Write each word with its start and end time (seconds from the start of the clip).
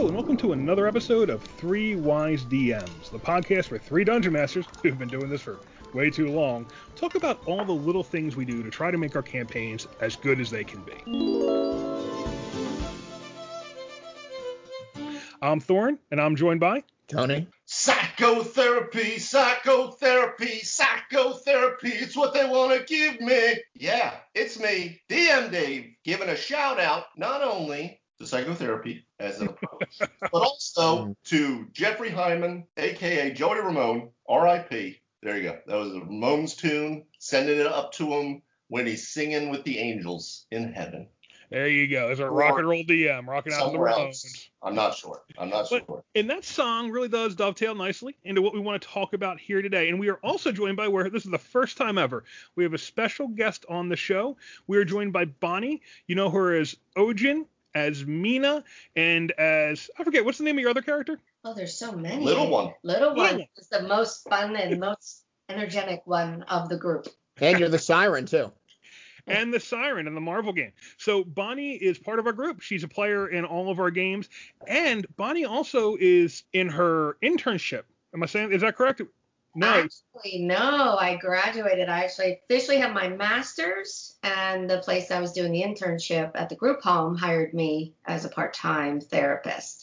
Hello, 0.00 0.08
and 0.08 0.16
welcome 0.16 0.36
to 0.38 0.54
another 0.54 0.86
episode 0.86 1.28
of 1.28 1.42
Three 1.42 1.94
Wise 1.94 2.42
DMs, 2.46 3.10
the 3.10 3.18
podcast 3.18 3.70
where 3.70 3.78
three 3.78 4.02
dungeon 4.02 4.32
masters, 4.32 4.64
who've 4.82 4.98
been 4.98 5.10
doing 5.10 5.28
this 5.28 5.42
for 5.42 5.60
way 5.92 6.08
too 6.08 6.28
long, 6.28 6.66
talk 6.96 7.16
about 7.16 7.46
all 7.46 7.66
the 7.66 7.74
little 7.74 8.02
things 8.02 8.34
we 8.34 8.46
do 8.46 8.62
to 8.62 8.70
try 8.70 8.90
to 8.90 8.96
make 8.96 9.14
our 9.14 9.20
campaigns 9.22 9.86
as 10.00 10.16
good 10.16 10.40
as 10.40 10.50
they 10.50 10.64
can 10.64 10.82
be. 10.84 10.94
I'm 15.42 15.60
Thorn, 15.60 15.98
and 16.10 16.18
I'm 16.18 16.34
joined 16.34 16.60
by 16.60 16.82
Tony. 17.06 17.46
Psychotherapy, 17.66 19.18
psychotherapy, 19.18 20.60
psychotherapy. 20.60 21.90
It's 21.90 22.16
what 22.16 22.32
they 22.32 22.48
want 22.48 22.72
to 22.72 22.86
give 22.86 23.20
me. 23.20 23.56
Yeah, 23.74 24.14
it's 24.34 24.58
me, 24.58 25.02
DM 25.10 25.52
Dave, 25.52 25.92
giving 26.04 26.30
a 26.30 26.36
shout 26.36 26.80
out 26.80 27.04
not 27.18 27.42
only 27.42 27.99
to 28.20 28.26
psychotherapy 28.26 29.04
as 29.18 29.40
an 29.40 29.48
approach, 29.48 29.98
but 30.20 30.32
also 30.32 31.16
to 31.24 31.66
Jeffrey 31.72 32.10
Hyman, 32.10 32.64
aka 32.76 33.30
Joey 33.32 33.60
Ramone, 33.60 34.10
R.I.P. 34.28 35.00
There 35.22 35.36
you 35.36 35.42
go. 35.42 35.58
That 35.66 35.76
was 35.76 35.92
a 35.94 36.00
Ramones 36.00 36.56
tune, 36.56 37.04
sending 37.18 37.58
it 37.58 37.66
up 37.66 37.92
to 37.94 38.06
him 38.12 38.42
when 38.68 38.86
he's 38.86 39.08
singing 39.08 39.50
with 39.50 39.64
the 39.64 39.78
angels 39.78 40.46
in 40.50 40.72
heaven. 40.72 41.08
There 41.50 41.66
you 41.68 41.88
go. 41.88 42.06
There's 42.06 42.20
a 42.20 42.30
rock 42.30 42.58
and 42.60 42.68
roll 42.68 42.84
DM, 42.84 43.26
rocking 43.26 43.52
out 43.52 43.56
the 43.58 43.70
Somewhere 43.72 43.92
Ramones. 43.92 44.06
else. 44.06 44.50
I'm 44.62 44.74
not 44.76 44.94
sure. 44.94 45.20
I'm 45.36 45.48
not 45.50 45.66
But- 45.68 45.84
sure. 45.86 46.04
And 46.14 46.30
that 46.30 46.44
song 46.44 46.90
really 46.90 47.08
does 47.08 47.34
dovetail 47.34 47.74
nicely 47.74 48.14
into 48.22 48.40
what 48.40 48.54
we 48.54 48.60
want 48.60 48.80
to 48.80 48.88
talk 48.88 49.14
about 49.14 49.40
here 49.40 49.60
today. 49.60 49.88
And 49.88 49.98
we 49.98 50.08
are 50.10 50.20
also 50.22 50.52
joined 50.52 50.76
by 50.76 50.86
where 50.88 51.10
this 51.10 51.24
is 51.24 51.30
the 51.30 51.38
first 51.38 51.76
time 51.76 51.98
ever 51.98 52.22
we 52.54 52.62
have 52.64 52.72
a 52.74 52.78
special 52.78 53.26
guest 53.28 53.64
on 53.68 53.88
the 53.88 53.96
show. 53.96 54.36
We 54.68 54.76
are 54.78 54.84
joined 54.84 55.12
by 55.12 55.24
Bonnie. 55.24 55.82
You 56.06 56.14
know 56.14 56.30
her 56.30 56.54
as 56.54 56.76
Ojin, 56.96 57.46
as 57.74 58.04
Mina, 58.04 58.64
and 58.96 59.30
as 59.32 59.90
I 59.98 60.04
forget 60.04 60.24
what's 60.24 60.38
the 60.38 60.44
name 60.44 60.56
of 60.56 60.60
your 60.60 60.70
other 60.70 60.82
character. 60.82 61.18
Oh, 61.44 61.54
there's 61.54 61.76
so 61.78 61.92
many. 61.92 62.24
Little 62.24 62.48
one. 62.50 62.74
Little 62.82 63.10
Little 63.10 63.14
one 63.16 63.38
one. 63.38 63.46
is 63.56 63.68
the 63.68 63.82
most 63.82 64.28
fun 64.28 64.56
and 64.56 64.78
most 64.80 65.24
energetic 65.48 66.02
one 66.04 66.42
of 66.44 66.68
the 66.68 66.76
group. 66.76 67.06
And 67.38 67.58
you're 67.58 67.68
the 67.68 67.78
siren 67.78 68.26
too. 68.26 68.52
and 69.26 69.52
the 69.52 69.60
Siren 69.60 70.06
in 70.06 70.14
the 70.14 70.20
Marvel 70.20 70.52
game. 70.52 70.72
So 70.98 71.24
Bonnie 71.24 71.72
is 71.74 71.98
part 71.98 72.18
of 72.18 72.26
our 72.26 72.32
group. 72.32 72.60
She's 72.62 72.82
a 72.84 72.88
player 72.88 73.28
in 73.28 73.44
all 73.44 73.70
of 73.70 73.78
our 73.78 73.90
games, 73.90 74.28
and 74.66 75.06
Bonnie 75.16 75.44
also 75.44 75.96
is 76.00 76.42
in 76.52 76.68
her 76.68 77.16
internship. 77.22 77.82
Am 78.14 78.22
I 78.22 78.26
saying 78.26 78.52
is 78.52 78.62
that 78.62 78.76
correct? 78.76 79.02
No. 79.54 79.68
Actually, 79.68 80.42
no, 80.42 80.96
I 80.98 81.16
graduated. 81.16 81.88
I 81.88 82.04
actually 82.04 82.40
officially 82.44 82.78
have 82.78 82.92
my 82.92 83.08
master's, 83.08 84.16
and 84.22 84.70
the 84.70 84.78
place 84.78 85.10
I 85.10 85.20
was 85.20 85.32
doing 85.32 85.52
the 85.52 85.62
internship 85.62 86.32
at 86.34 86.48
the 86.48 86.56
group 86.56 86.82
home 86.82 87.16
hired 87.16 87.52
me 87.52 87.94
as 88.06 88.24
a 88.24 88.28
part-time 88.28 89.00
therapist. 89.00 89.79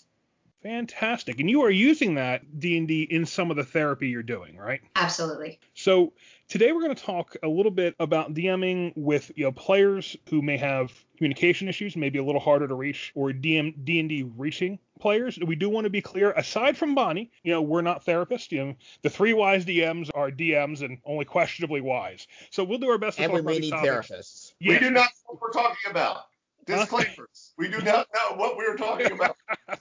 Fantastic. 0.64 1.40
And 1.40 1.50
you 1.50 1.62
are 1.62 1.70
using 1.70 2.16
that 2.16 2.60
D&D 2.60 3.04
in 3.04 3.26
some 3.26 3.52
of 3.52 3.58
the 3.58 3.64
therapy 3.64 4.10
you're 4.10 4.24
doing, 4.24 4.58
right? 4.58 4.82
Absolutely. 4.96 5.60
So 5.76 6.14
today 6.50 6.72
we're 6.72 6.82
going 6.82 6.96
to 6.96 7.04
talk 7.04 7.36
a 7.44 7.48
little 7.48 7.72
bit 7.72 7.96
about 8.00 8.34
DMing 8.34 8.92
with 8.96 9.32
you 9.36 9.46
know 9.46 9.52
players 9.52 10.18
who 10.30 10.42
may 10.42 10.58
have 10.58 10.92
communication 11.18 11.68
issues, 11.68 11.96
maybe 11.96 12.20
a 12.20 12.24
little 12.24 12.42
harder 12.42 12.68
to 12.68 12.74
reach, 12.76 13.12
or 13.16 13.30
DM 13.30 13.74
D&D 13.86 14.32
reaching 14.36 14.80
players. 15.00 15.38
We 15.46 15.56
do 15.56 15.70
want 15.70 15.86
to 15.86 15.90
be 15.92 16.02
clear. 16.02 16.32
Aside 16.32 16.76
from 16.76 16.96
Bonnie, 16.96 17.32
you 17.44 17.54
know, 17.54 17.62
we're 17.62 17.82
not 17.82 18.04
therapists. 18.06 18.52
You 18.52 18.66
know, 18.66 18.76
the 19.04 19.10
three 19.10 19.34
wise 19.34 19.64
DMs 19.64 20.10
are 20.16 20.32
DMs 20.32 20.82
and 20.82 20.98
only 21.06 21.26
questionably 21.26 21.82
wise. 21.82 22.28
So 22.50 22.64
we'll 22.64 22.80
do 22.80 22.90
our 22.90 22.98
best 22.98 23.18
to 23.18 23.24
And 23.24 23.32
talk 23.32 23.36
we 23.36 23.40
about 23.42 23.50
may 23.50 23.60
these 23.62 23.72
need 23.72 23.78
topics. 23.78 24.10
therapists. 24.10 24.54
Yeah. 24.60 24.74
We 24.74 24.80
do 24.80 24.90
not 24.92 25.02
know 25.04 25.34
what 25.34 25.42
we're 25.42 25.52
talking 25.52 25.92
about. 25.92 26.24
Disclaimers. 26.68 27.54
we 27.58 27.70
do 27.70 27.80
not 27.80 28.08
know 28.14 28.36
what 28.36 28.58
we 28.58 28.66
are 28.66 28.76
talking 28.76 29.12
about. 29.12 29.38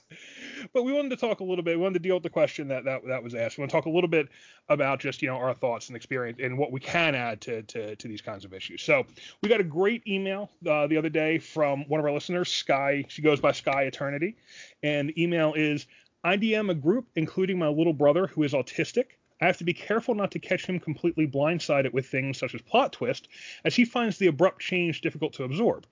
but 0.73 0.83
we 0.83 0.93
wanted 0.93 1.09
to 1.09 1.17
talk 1.17 1.41
a 1.41 1.43
little 1.43 1.63
bit. 1.63 1.77
We 1.77 1.83
wanted 1.83 1.95
to 1.95 2.07
deal 2.07 2.15
with 2.15 2.23
the 2.23 2.29
question 2.29 2.69
that 2.69 2.85
that, 2.85 3.05
that 3.07 3.21
was 3.21 3.35
asked. 3.35 3.57
We 3.57 3.61
want 3.61 3.71
to 3.71 3.77
talk 3.77 3.85
a 3.85 3.89
little 3.89 4.09
bit 4.09 4.29
about 4.69 4.99
just 4.99 5.21
you 5.21 5.27
know 5.27 5.35
our 5.35 5.53
thoughts 5.53 5.87
and 5.87 5.95
experience 5.95 6.39
and 6.41 6.57
what 6.57 6.71
we 6.71 6.79
can 6.79 7.13
add 7.13 7.41
to 7.41 7.63
to, 7.63 7.95
to 7.97 8.07
these 8.07 8.21
kinds 8.21 8.45
of 8.45 8.53
issues. 8.53 8.81
So 8.81 9.05
we 9.43 9.49
got 9.49 9.59
a 9.59 9.65
great 9.65 10.07
email 10.07 10.49
uh, 10.65 10.87
the 10.87 10.97
other 10.97 11.09
day 11.09 11.39
from 11.39 11.83
one 11.89 11.99
of 11.99 12.05
our 12.05 12.13
listeners, 12.13 12.49
Sky. 12.49 13.03
She 13.09 13.21
goes 13.21 13.41
by 13.41 13.51
Sky 13.51 13.83
Eternity, 13.83 14.37
and 14.81 15.09
the 15.09 15.21
email 15.21 15.53
is 15.55 15.87
I 16.23 16.37
DM 16.37 16.69
a 16.69 16.75
group 16.75 17.07
including 17.15 17.59
my 17.59 17.67
little 17.67 17.93
brother 17.93 18.27
who 18.27 18.43
is 18.43 18.53
autistic. 18.53 19.05
I 19.41 19.45
have 19.45 19.57
to 19.57 19.63
be 19.63 19.73
careful 19.73 20.15
not 20.15 20.31
to 20.31 20.39
catch 20.39 20.65
him 20.65 20.79
completely 20.79 21.27
blindsided 21.27 21.93
with 21.93 22.07
things 22.07 22.39
such 22.39 22.55
as 22.55 22.61
plot 22.61 22.93
twist, 22.93 23.27
as 23.65 23.75
he 23.75 23.85
finds 23.85 24.17
the 24.17 24.27
abrupt 24.27 24.61
change 24.61 25.01
difficult 25.01 25.33
to 25.33 25.43
absorb. 25.43 25.85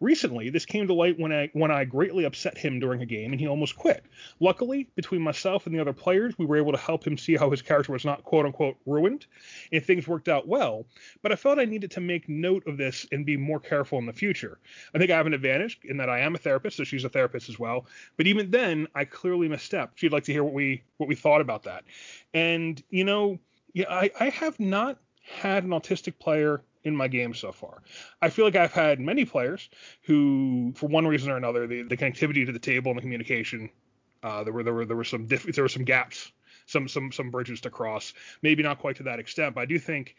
Recently, 0.00 0.50
this 0.50 0.66
came 0.66 0.86
to 0.88 0.92
light 0.92 1.18
when 1.18 1.32
I 1.32 1.48
when 1.54 1.70
I 1.70 1.84
greatly 1.84 2.24
upset 2.24 2.58
him 2.58 2.78
during 2.78 3.00
a 3.00 3.06
game 3.06 3.32
and 3.32 3.40
he 3.40 3.48
almost 3.48 3.76
quit. 3.76 4.04
Luckily, 4.40 4.88
between 4.94 5.22
myself 5.22 5.66
and 5.66 5.74
the 5.74 5.80
other 5.80 5.94
players, 5.94 6.36
we 6.36 6.44
were 6.44 6.58
able 6.58 6.72
to 6.72 6.78
help 6.78 7.06
him 7.06 7.16
see 7.16 7.34
how 7.34 7.50
his 7.50 7.62
character 7.62 7.92
was 7.92 8.04
not 8.04 8.22
quote 8.22 8.44
unquote 8.44 8.76
ruined, 8.84 9.26
and 9.72 9.82
things 9.82 10.06
worked 10.06 10.28
out 10.28 10.46
well. 10.46 10.86
But 11.22 11.32
I 11.32 11.36
felt 11.36 11.58
I 11.58 11.64
needed 11.64 11.90
to 11.92 12.00
make 12.02 12.28
note 12.28 12.66
of 12.66 12.76
this 12.76 13.06
and 13.10 13.24
be 13.24 13.38
more 13.38 13.58
careful 13.58 13.98
in 13.98 14.04
the 14.04 14.12
future. 14.12 14.58
I 14.94 14.98
think 14.98 15.10
I 15.10 15.16
have 15.16 15.26
an 15.26 15.34
advantage 15.34 15.80
in 15.84 15.96
that 15.96 16.10
I 16.10 16.20
am 16.20 16.34
a 16.34 16.38
therapist, 16.38 16.76
so 16.76 16.84
she's 16.84 17.04
a 17.04 17.08
therapist 17.08 17.48
as 17.48 17.58
well. 17.58 17.86
But 18.18 18.26
even 18.26 18.50
then, 18.50 18.88
I 18.94 19.06
clearly 19.06 19.48
misstepped. 19.48 19.92
She'd 19.94 20.12
like 20.12 20.24
to 20.24 20.32
hear 20.32 20.44
what 20.44 20.52
we 20.52 20.82
what 20.98 21.08
we 21.08 21.14
thought 21.14 21.40
about 21.40 21.62
that. 21.62 21.84
And 22.34 22.82
you 22.90 23.04
know, 23.04 23.38
yeah, 23.72 23.86
I, 23.88 24.10
I 24.20 24.28
have 24.28 24.60
not 24.60 24.98
had 25.22 25.64
an 25.64 25.70
autistic 25.70 26.18
player 26.18 26.62
in 26.86 26.94
my 26.96 27.08
game 27.08 27.34
so 27.34 27.50
far. 27.50 27.82
I 28.22 28.30
feel 28.30 28.44
like 28.44 28.54
I've 28.54 28.72
had 28.72 29.00
many 29.00 29.24
players 29.24 29.68
who, 30.02 30.72
for 30.76 30.86
one 30.86 31.06
reason 31.06 31.30
or 31.30 31.36
another, 31.36 31.66
the, 31.66 31.82
the 31.82 31.96
connectivity 31.96 32.46
to 32.46 32.52
the 32.52 32.60
table 32.60 32.92
and 32.92 32.98
the 32.98 33.02
communication, 33.02 33.70
uh, 34.22 34.44
there 34.44 34.52
were 34.52 34.62
there 34.62 34.72
were 34.72 34.86
there 34.86 34.96
were 34.96 35.04
some 35.04 35.26
diff- 35.26 35.52
there 35.52 35.64
were 35.64 35.68
some 35.68 35.84
gaps, 35.84 36.30
some 36.66 36.88
some 36.88 37.10
some 37.10 37.30
bridges 37.30 37.60
to 37.62 37.70
cross. 37.70 38.14
Maybe 38.40 38.62
not 38.62 38.78
quite 38.78 38.96
to 38.96 39.02
that 39.04 39.18
extent, 39.18 39.56
but 39.56 39.62
I 39.62 39.66
do 39.66 39.78
think 39.78 40.14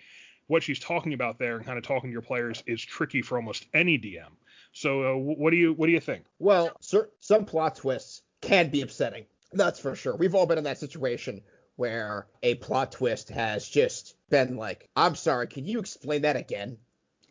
what 0.47 0.61
she's 0.61 0.79
talking 0.79 1.13
about 1.13 1.39
there 1.39 1.55
and 1.55 1.65
kind 1.65 1.77
of 1.77 1.85
talking 1.85 2.09
to 2.09 2.13
your 2.13 2.21
players 2.21 2.61
is 2.67 2.83
tricky 2.83 3.21
for 3.21 3.37
almost 3.37 3.65
any 3.73 3.97
DM. 3.97 4.31
So 4.73 5.13
uh, 5.13 5.17
what 5.17 5.51
do 5.51 5.57
you 5.57 5.73
what 5.73 5.87
do 5.87 5.93
you 5.93 6.01
think? 6.01 6.25
Well, 6.37 6.71
cer- 6.81 7.09
some 7.21 7.45
plot 7.45 7.77
twists 7.77 8.21
can 8.41 8.69
be 8.69 8.81
upsetting. 8.81 9.25
That's 9.53 9.79
for 9.79 9.95
sure. 9.95 10.17
We've 10.17 10.35
all 10.35 10.45
been 10.45 10.57
in 10.57 10.65
that 10.65 10.77
situation 10.77 11.41
where 11.77 12.27
a 12.43 12.55
plot 12.55 12.91
twist 12.91 13.29
has 13.29 13.67
just 13.67 14.15
been 14.29 14.57
like, 14.57 14.89
I'm 14.95 15.15
sorry, 15.15 15.47
can 15.47 15.65
you 15.65 15.79
explain 15.79 16.23
that 16.23 16.35
again? 16.35 16.77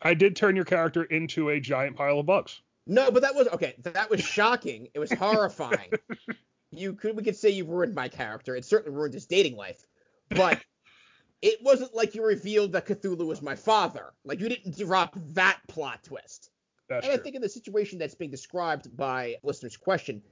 I 0.01 0.15
did 0.15 0.37
turn 0.37 0.57
your 0.57 0.65
character 0.65 1.05
into 1.05 1.51
a 1.51 1.61
giant 1.61 1.97
pile 1.97 2.21
of 2.21 2.27
bugs. 2.27 2.63
No, 2.87 3.11
but 3.11 3.23
that 3.23 3.35
was 3.35 3.49
okay. 3.49 3.75
That 3.83 4.09
was 4.09 4.21
shocking. 4.21 4.89
It 4.95 4.99
was 4.99 5.13
horrifying. 5.13 5.93
you 6.71 6.95
could 6.95 7.17
we 7.17 7.25
could 7.25 7.37
say 7.37 7.51
you 7.51 7.65
ruined 7.65 7.95
my 7.95 8.09
character. 8.09 8.55
It 8.55 8.65
certainly 8.65 8.97
ruined 8.97 9.15
his 9.15 9.27
dating 9.27 9.57
life. 9.57 9.85
But 10.31 10.63
it 11.43 11.59
wasn't 11.63 11.95
like 11.95 12.15
you 12.15 12.25
revealed 12.25 12.73
that 12.73 12.87
Cthulhu 12.87 13.27
was 13.27 13.43
my 13.43 13.57
father. 13.57 14.13
Like 14.25 14.41
you 14.41 14.49
didn't 14.49 14.79
drop 14.79 15.17
that 15.33 15.59
plot 15.67 16.05
twist. 16.05 16.51
That's 16.89 17.05
and 17.05 17.19
I 17.19 17.21
think 17.21 17.35
in 17.35 17.43
the 17.43 17.49
situation 17.49 17.99
that's 17.99 18.15
being 18.15 18.31
described 18.31 18.97
by 18.97 19.37
listener's 19.43 19.77
question, 19.77 20.23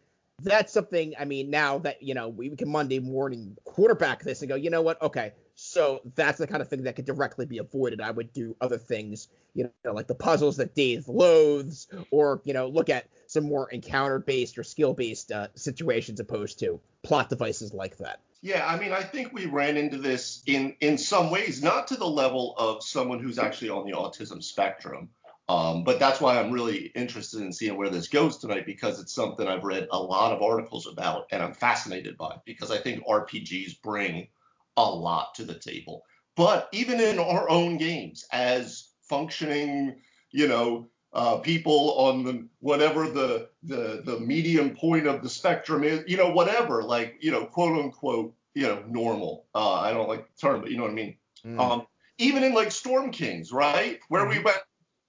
that's 0.42 0.72
something. 0.72 1.14
I 1.18 1.24
mean, 1.24 1.50
now 1.50 1.78
that 1.78 2.02
you 2.02 2.14
know, 2.14 2.28
we 2.28 2.50
can 2.50 2.68
Monday 2.68 2.98
morning 2.98 3.56
quarterback 3.64 4.22
this 4.22 4.42
and 4.42 4.48
go, 4.48 4.56
you 4.56 4.70
know 4.70 4.82
what? 4.82 5.00
Okay, 5.02 5.32
so 5.54 6.00
that's 6.14 6.38
the 6.38 6.46
kind 6.46 6.60
of 6.60 6.68
thing 6.68 6.82
that 6.84 6.96
could 6.96 7.04
directly 7.04 7.46
be 7.46 7.58
avoided. 7.58 8.00
I 8.00 8.10
would 8.10 8.32
do 8.32 8.56
other 8.60 8.78
things, 8.78 9.28
you 9.54 9.70
know, 9.84 9.92
like 9.92 10.06
the 10.06 10.14
puzzles 10.14 10.56
that 10.56 10.74
Dave 10.74 11.08
loathes, 11.08 11.88
or 12.10 12.40
you 12.44 12.52
know, 12.52 12.68
look 12.68 12.90
at 12.90 13.06
some 13.26 13.44
more 13.44 13.70
encounter-based 13.70 14.58
or 14.58 14.64
skill-based 14.64 15.32
uh, 15.32 15.48
situations 15.54 16.20
opposed 16.20 16.58
to 16.60 16.80
plot 17.02 17.28
devices 17.28 17.72
like 17.72 17.96
that. 17.98 18.20
Yeah, 18.42 18.66
I 18.66 18.78
mean, 18.78 18.92
I 18.92 19.02
think 19.02 19.32
we 19.32 19.46
ran 19.46 19.76
into 19.76 19.96
this 19.96 20.42
in 20.46 20.76
in 20.80 20.98
some 20.98 21.30
ways, 21.30 21.62
not 21.62 21.86
to 21.88 21.96
the 21.96 22.06
level 22.06 22.54
of 22.58 22.82
someone 22.82 23.18
who's 23.20 23.38
actually 23.38 23.70
on 23.70 23.86
the 23.86 23.92
autism 23.92 24.42
spectrum. 24.42 25.08
Um, 25.48 25.84
but 25.84 25.98
that's 25.98 26.20
why 26.20 26.38
I'm 26.38 26.52
really 26.52 26.86
interested 26.94 27.42
in 27.42 27.52
seeing 27.52 27.76
where 27.76 27.90
this 27.90 28.08
goes 28.08 28.38
tonight 28.38 28.64
because 28.64 28.98
it's 28.98 29.12
something 29.12 29.46
I've 29.46 29.64
read 29.64 29.88
a 29.90 29.98
lot 29.98 30.32
of 30.32 30.42
articles 30.42 30.86
about 30.86 31.26
and 31.30 31.42
I'm 31.42 31.52
fascinated 31.52 32.16
by 32.16 32.36
because 32.46 32.70
I 32.70 32.78
think 32.78 33.06
RPGs 33.06 33.82
bring 33.82 34.28
a 34.76 34.84
lot 34.84 35.34
to 35.34 35.44
the 35.44 35.58
table. 35.58 36.04
But 36.36 36.68
even 36.72 36.98
in 36.98 37.18
our 37.18 37.48
own 37.48 37.76
games, 37.76 38.26
as 38.32 38.88
functioning, 39.02 39.96
you 40.30 40.48
know, 40.48 40.88
uh, 41.12 41.36
people 41.36 41.94
on 41.98 42.24
the 42.24 42.48
whatever 42.58 43.08
the 43.08 43.48
the 43.62 44.02
the 44.04 44.18
medium 44.18 44.74
point 44.74 45.06
of 45.06 45.22
the 45.22 45.28
spectrum 45.28 45.84
is, 45.84 46.02
you 46.08 46.16
know, 46.16 46.30
whatever, 46.30 46.82
like 46.82 47.16
you 47.20 47.30
know, 47.30 47.44
quote 47.44 47.78
unquote, 47.78 48.34
you 48.54 48.66
know, 48.66 48.82
normal. 48.88 49.46
Uh, 49.54 49.74
I 49.74 49.92
don't 49.92 50.08
like 50.08 50.26
the 50.26 50.40
term, 50.40 50.60
but 50.60 50.70
you 50.70 50.76
know 50.76 50.82
what 50.82 50.90
I 50.90 50.94
mean. 50.94 51.16
Um, 51.60 51.86
even 52.18 52.42
in 52.42 52.52
like 52.54 52.72
Storm 52.72 53.12
Kings, 53.12 53.52
right, 53.52 54.00
where 54.08 54.26
we 54.26 54.40
went, 54.40 54.58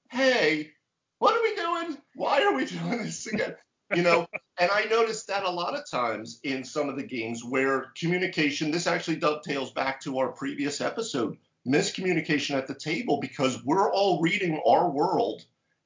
hey, 0.10 0.72
what 1.19 1.36
are 1.36 1.42
we 1.42 1.56
doing? 1.56 1.98
Why 2.16 2.44
are 2.44 2.54
we 2.54 2.66
doing 2.66 3.04
this 3.04 3.28
again? 3.28 3.56
You 3.94 4.04
know, 4.04 4.28
and 4.60 4.72
I 4.72 4.86
noticed 4.86 5.28
that 5.28 5.44
a 5.44 5.50
lot 5.50 5.75
of 5.75 5.90
times 5.90 6.40
in 6.44 6.63
some 6.63 6.90
of 6.90 6.98
the 6.98 7.04
games 7.04 7.44
where 7.44 7.88
communication, 7.98 8.72
this 8.72 8.88
actually 8.88 9.18
dovetails 9.18 9.72
back 9.72 10.02
to 10.02 10.19
our 10.19 10.31
previous 10.31 10.81
episode, 10.81 11.38
miscommunication 11.68 12.56
at 12.56 12.68
the 12.68 12.75
table 12.75 13.19
because 13.19 13.63
we're 13.63 13.92
all 13.92 14.22
reading 14.22 14.62
our 14.68 14.90
world 14.90 15.44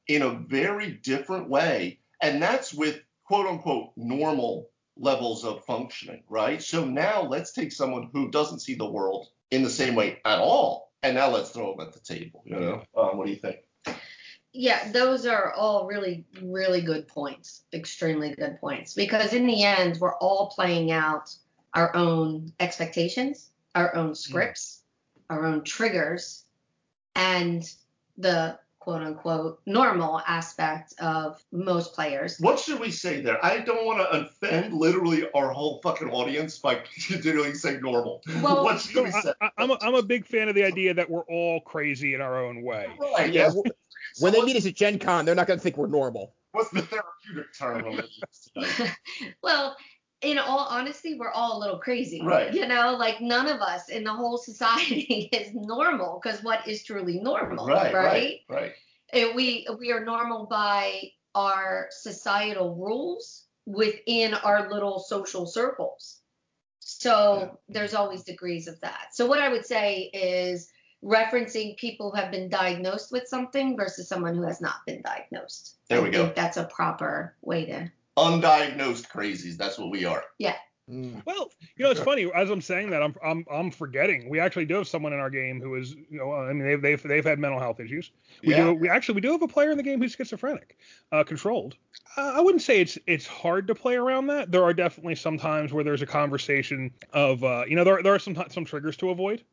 in 0.08 0.22
a 0.22 0.30
very 0.30 0.92
different 0.92 1.50
way. 1.50 2.00
And 2.22 2.42
that's 2.42 2.74
with 2.74 3.02
quote 3.26 3.48
unquote 3.48 3.92
normal 3.96 4.70
levels 4.98 5.46
of 5.46 5.64
functioning, 5.66 6.24
right? 6.28 6.62
So 6.62 6.84
now 6.84 7.24
let's 7.24 7.54
take 7.54 7.72
someone 7.72 8.10
who 8.12 8.30
doesn't 8.30 8.60
see 8.60 8.76
the 8.76 8.90
world 8.90 9.28
in 9.52 9.64
the 9.64 9.70
same 9.70 9.96
way 9.96 10.20
at 10.26 10.40
all, 10.40 10.92
and 11.02 11.16
now 11.16 11.30
let's 11.30 11.52
throw 11.52 11.76
them 11.76 11.88
at 11.88 11.94
the 11.94 12.00
table. 12.00 12.44
You 12.46 12.60
know, 12.60 12.84
um, 12.98 13.18
what 13.18 13.26
do 13.26 13.32
you 13.32 13.40
think? 13.40 13.58
Yeah, 14.54 14.92
those 14.92 15.26
are 15.26 15.54
all 15.54 15.86
really, 15.86 16.26
really 16.42 16.82
good 16.82 17.08
points. 17.08 17.64
Extremely 17.74 18.34
good 18.34 18.60
points. 18.60 18.94
Because 18.94 19.34
in 19.34 19.46
the 19.46 19.64
end, 19.64 19.98
we're 20.00 20.18
all 20.18 20.50
playing 20.50 20.92
out 20.92 21.34
our 21.74 21.96
own 21.96 22.52
expectations, 22.60 23.52
our 23.76 23.96
own 23.96 24.16
scripts, 24.16 24.82
mm. 25.18 25.36
our 25.36 25.46
own 25.46 25.64
triggers, 25.64 26.46
and 27.16 27.72
the 28.18 28.58
quote 28.80 29.04
unquote 29.04 29.60
normal 29.66 30.22
aspect 30.26 30.94
of 31.00 31.44
most 31.52 31.94
players. 31.94 32.40
What 32.40 32.58
should 32.60 32.80
we 32.80 32.90
say 32.90 33.22
there? 33.22 33.44
I 33.46 33.60
don't 33.60 33.86
want 33.86 34.00
to 34.00 34.22
offend 34.22 34.74
literally 34.74 35.30
our 35.36 35.52
whole 35.52 35.80
fucking 35.84 36.10
audience 36.10 36.58
by 36.58 36.76
continually 37.08 37.54
saying 37.54 37.82
normal. 37.82 38.22
Well, 38.42 38.64
what 38.64 38.80
should 38.80 39.04
we 39.04 39.12
say? 39.12 39.34
I, 39.42 39.52
am 39.60 39.72
a, 39.72 39.78
I'm 39.82 39.96
a 39.96 40.02
big 40.02 40.26
fan 40.26 40.50
of 40.50 40.56
the 40.56 40.64
idea 40.64 40.94
that 40.96 41.10
we're 41.10 41.26
all 41.26 41.62
crazy 41.62 42.16
in 42.16 42.22
our 42.22 42.44
own 42.44 42.64
way. 42.64 42.88
Right. 43.00 43.32
Yeah. 43.32 43.52
When 44.20 44.34
they 44.34 44.42
meet 44.42 44.56
us 44.56 44.66
at 44.66 44.76
Gen 44.76 45.00
Con, 45.00 45.26
they're 45.26 45.36
not 45.36 45.48
going 45.48 45.60
to 45.60 45.64
think 45.64 45.78
we're 45.78 45.88
normal. 45.88 46.36
What's 46.52 46.70
the 46.72 46.82
therapeutic 46.82 47.54
term? 47.58 48.02
well, 49.44 49.76
in 50.22 50.38
all 50.38 50.68
honesty, 50.70 51.18
we're 51.18 51.32
all 51.32 51.58
a 51.58 51.60
little 51.60 51.80
crazy. 51.80 52.22
Right. 52.22 52.54
You 52.54 52.68
know, 52.68 52.96
like 52.98 53.22
none 53.22 53.48
of 53.48 53.62
us 53.62 53.90
in 53.90 54.04
the 54.04 54.14
whole 54.14 54.38
society 54.38 55.30
is 55.32 55.54
normal 55.54 56.20
because 56.22 56.44
what 56.44 56.68
is 56.68 56.84
truly 56.84 57.20
normal, 57.20 57.68
right? 57.68 57.94
Right. 57.94 58.04
Right. 58.04 58.42
right. 58.50 58.72
And 59.14 59.36
we 59.36 59.68
we 59.80 59.92
are 59.92 60.04
normal 60.04 60.46
by 60.48 61.12
our 61.36 61.88
societal 61.92 62.76
rules 62.76 63.46
within 63.66 64.34
our 64.34 64.70
little 64.70 65.00
social 65.00 65.46
circles. 65.46 66.20
So 66.80 67.40
yeah. 67.40 67.48
there's 67.70 67.94
always 67.94 68.24
degrees 68.24 68.68
of 68.68 68.80
that. 68.82 69.10
So 69.14 69.26
what 69.28 69.40
I 69.40 69.50
would 69.50 69.66
say 69.66 70.10
is 70.14 70.70
referencing 71.04 71.78
people 71.78 72.12
who 72.12 72.18
have 72.18 72.32
been 72.32 72.50
diagnosed 72.50 73.12
with 73.12 73.28
something 73.28 73.78
versus 73.78 74.08
someone 74.08 74.36
who 74.36 74.44
has 74.44 74.62
not 74.62 74.86
been 74.86 75.02
diagnosed. 75.02 75.76
There 75.88 76.02
we 76.02 76.10
I 76.10 76.12
go. 76.12 76.34
that's 76.36 76.58
a 76.58 76.66
proper 76.66 77.36
way 77.42 77.66
to 77.66 77.92
undiagnosed 78.18 79.10
crazies. 79.10 79.58
That's 79.58 79.78
what 79.78 79.92
we 79.92 80.06
are. 80.06 80.24
Yeah. 80.38 80.56
Mm. 80.90 81.22
Well, 81.24 81.52
you 81.78 81.86
know, 81.86 81.92
it's 81.92 82.00
funny 82.00 82.32
as 82.34 82.50
I'm 82.50 82.62
saying 82.62 82.90
that 82.90 83.04
I'm 83.04 83.16
I'm 83.24 83.46
I'm 83.52 83.70
forgetting. 83.70 84.28
We 84.28 84.40
actually 84.40 84.66
do 84.66 84.76
have 84.76 84.88
someone 84.88 85.14
in 85.14 85.20
our 85.20 85.30
game 85.30 85.62
who 85.62 85.76
is, 85.76 85.94
you 86.10 86.18
know, 86.18 86.34
I 86.34 86.52
mean 86.52 86.68
they've 86.68 86.82
they've, 86.82 87.04
they've 87.04 87.24
had 87.24 87.38
mental 87.38 87.60
health 87.60 87.80
issues. 87.80 88.12
We 88.44 88.52
yeah. 88.52 88.66
do 88.66 88.74
we 88.74 88.90
actually 88.90 89.16
we 89.16 89.22
do 89.22 89.32
have 89.32 89.44
a 89.44 89.48
player 89.48 89.70
in 89.70 89.78
the 89.78 89.84
game 89.84 90.02
who's 90.02 90.16
schizophrenic, 90.16 90.78
uh, 91.12 91.24
controlled. 91.24 91.76
Uh, 92.18 92.34
I 92.36 92.42
wouldn't 92.42 92.64
say 92.64 92.82
it's 92.82 92.98
it's 93.06 93.28
hard 93.28 93.68
to 93.68 93.76
play 93.76 93.96
around 93.98 94.28
that. 94.28 94.52
There 94.52 94.64
are 94.64 94.74
definitely 94.74 95.16
some 95.16 95.38
times 95.38 95.72
where 95.72 95.84
there's 95.84 96.02
a 96.02 96.08
conversation 96.08 96.92
of, 97.14 97.44
uh, 97.44 97.66
you 97.68 97.76
know, 97.76 97.84
there 97.84 98.02
there 98.02 98.16
are 98.16 98.20
some 98.20 98.44
some 98.50 98.66
triggers 98.66 98.98
to 98.98 99.12
avoid 99.12 99.44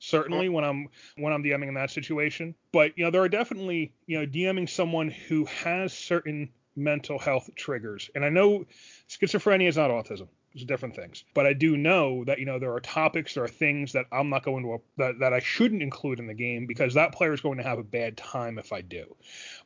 certainly 0.00 0.48
when 0.48 0.64
I'm 0.64 0.88
when 1.16 1.32
I'm 1.32 1.44
DMing 1.44 1.68
in 1.68 1.74
that 1.74 1.90
situation. 1.90 2.56
But 2.72 2.98
you 2.98 3.04
know, 3.04 3.12
there 3.12 3.22
are 3.22 3.28
definitely 3.28 3.92
you 4.06 4.18
know 4.18 4.26
DMing 4.26 4.68
someone 4.68 5.10
who 5.10 5.44
has 5.44 5.92
certain 5.92 6.50
mental 6.76 7.18
health 7.18 7.50
triggers. 7.54 8.10
And 8.14 8.24
I 8.24 8.30
know 8.30 8.64
schizophrenia 9.08 9.68
is 9.68 9.76
not 9.76 9.90
autism. 9.90 10.28
It's 10.52 10.64
different 10.64 10.96
things. 10.96 11.24
But 11.32 11.46
I 11.46 11.52
do 11.52 11.76
know 11.76 12.24
that, 12.24 12.40
you 12.40 12.46
know, 12.46 12.58
there 12.58 12.72
are 12.72 12.80
topics, 12.80 13.34
there 13.34 13.44
are 13.44 13.48
things 13.48 13.92
that 13.92 14.06
I'm 14.10 14.30
not 14.30 14.42
going 14.42 14.64
to, 14.64 14.80
that, 14.96 15.20
that 15.20 15.32
I 15.32 15.38
shouldn't 15.38 15.82
include 15.82 16.18
in 16.18 16.26
the 16.26 16.34
game 16.34 16.66
because 16.66 16.94
that 16.94 17.12
player 17.12 17.32
is 17.32 17.40
going 17.40 17.58
to 17.58 17.64
have 17.64 17.78
a 17.78 17.84
bad 17.84 18.16
time 18.16 18.58
if 18.58 18.72
I 18.72 18.80
do. 18.80 19.14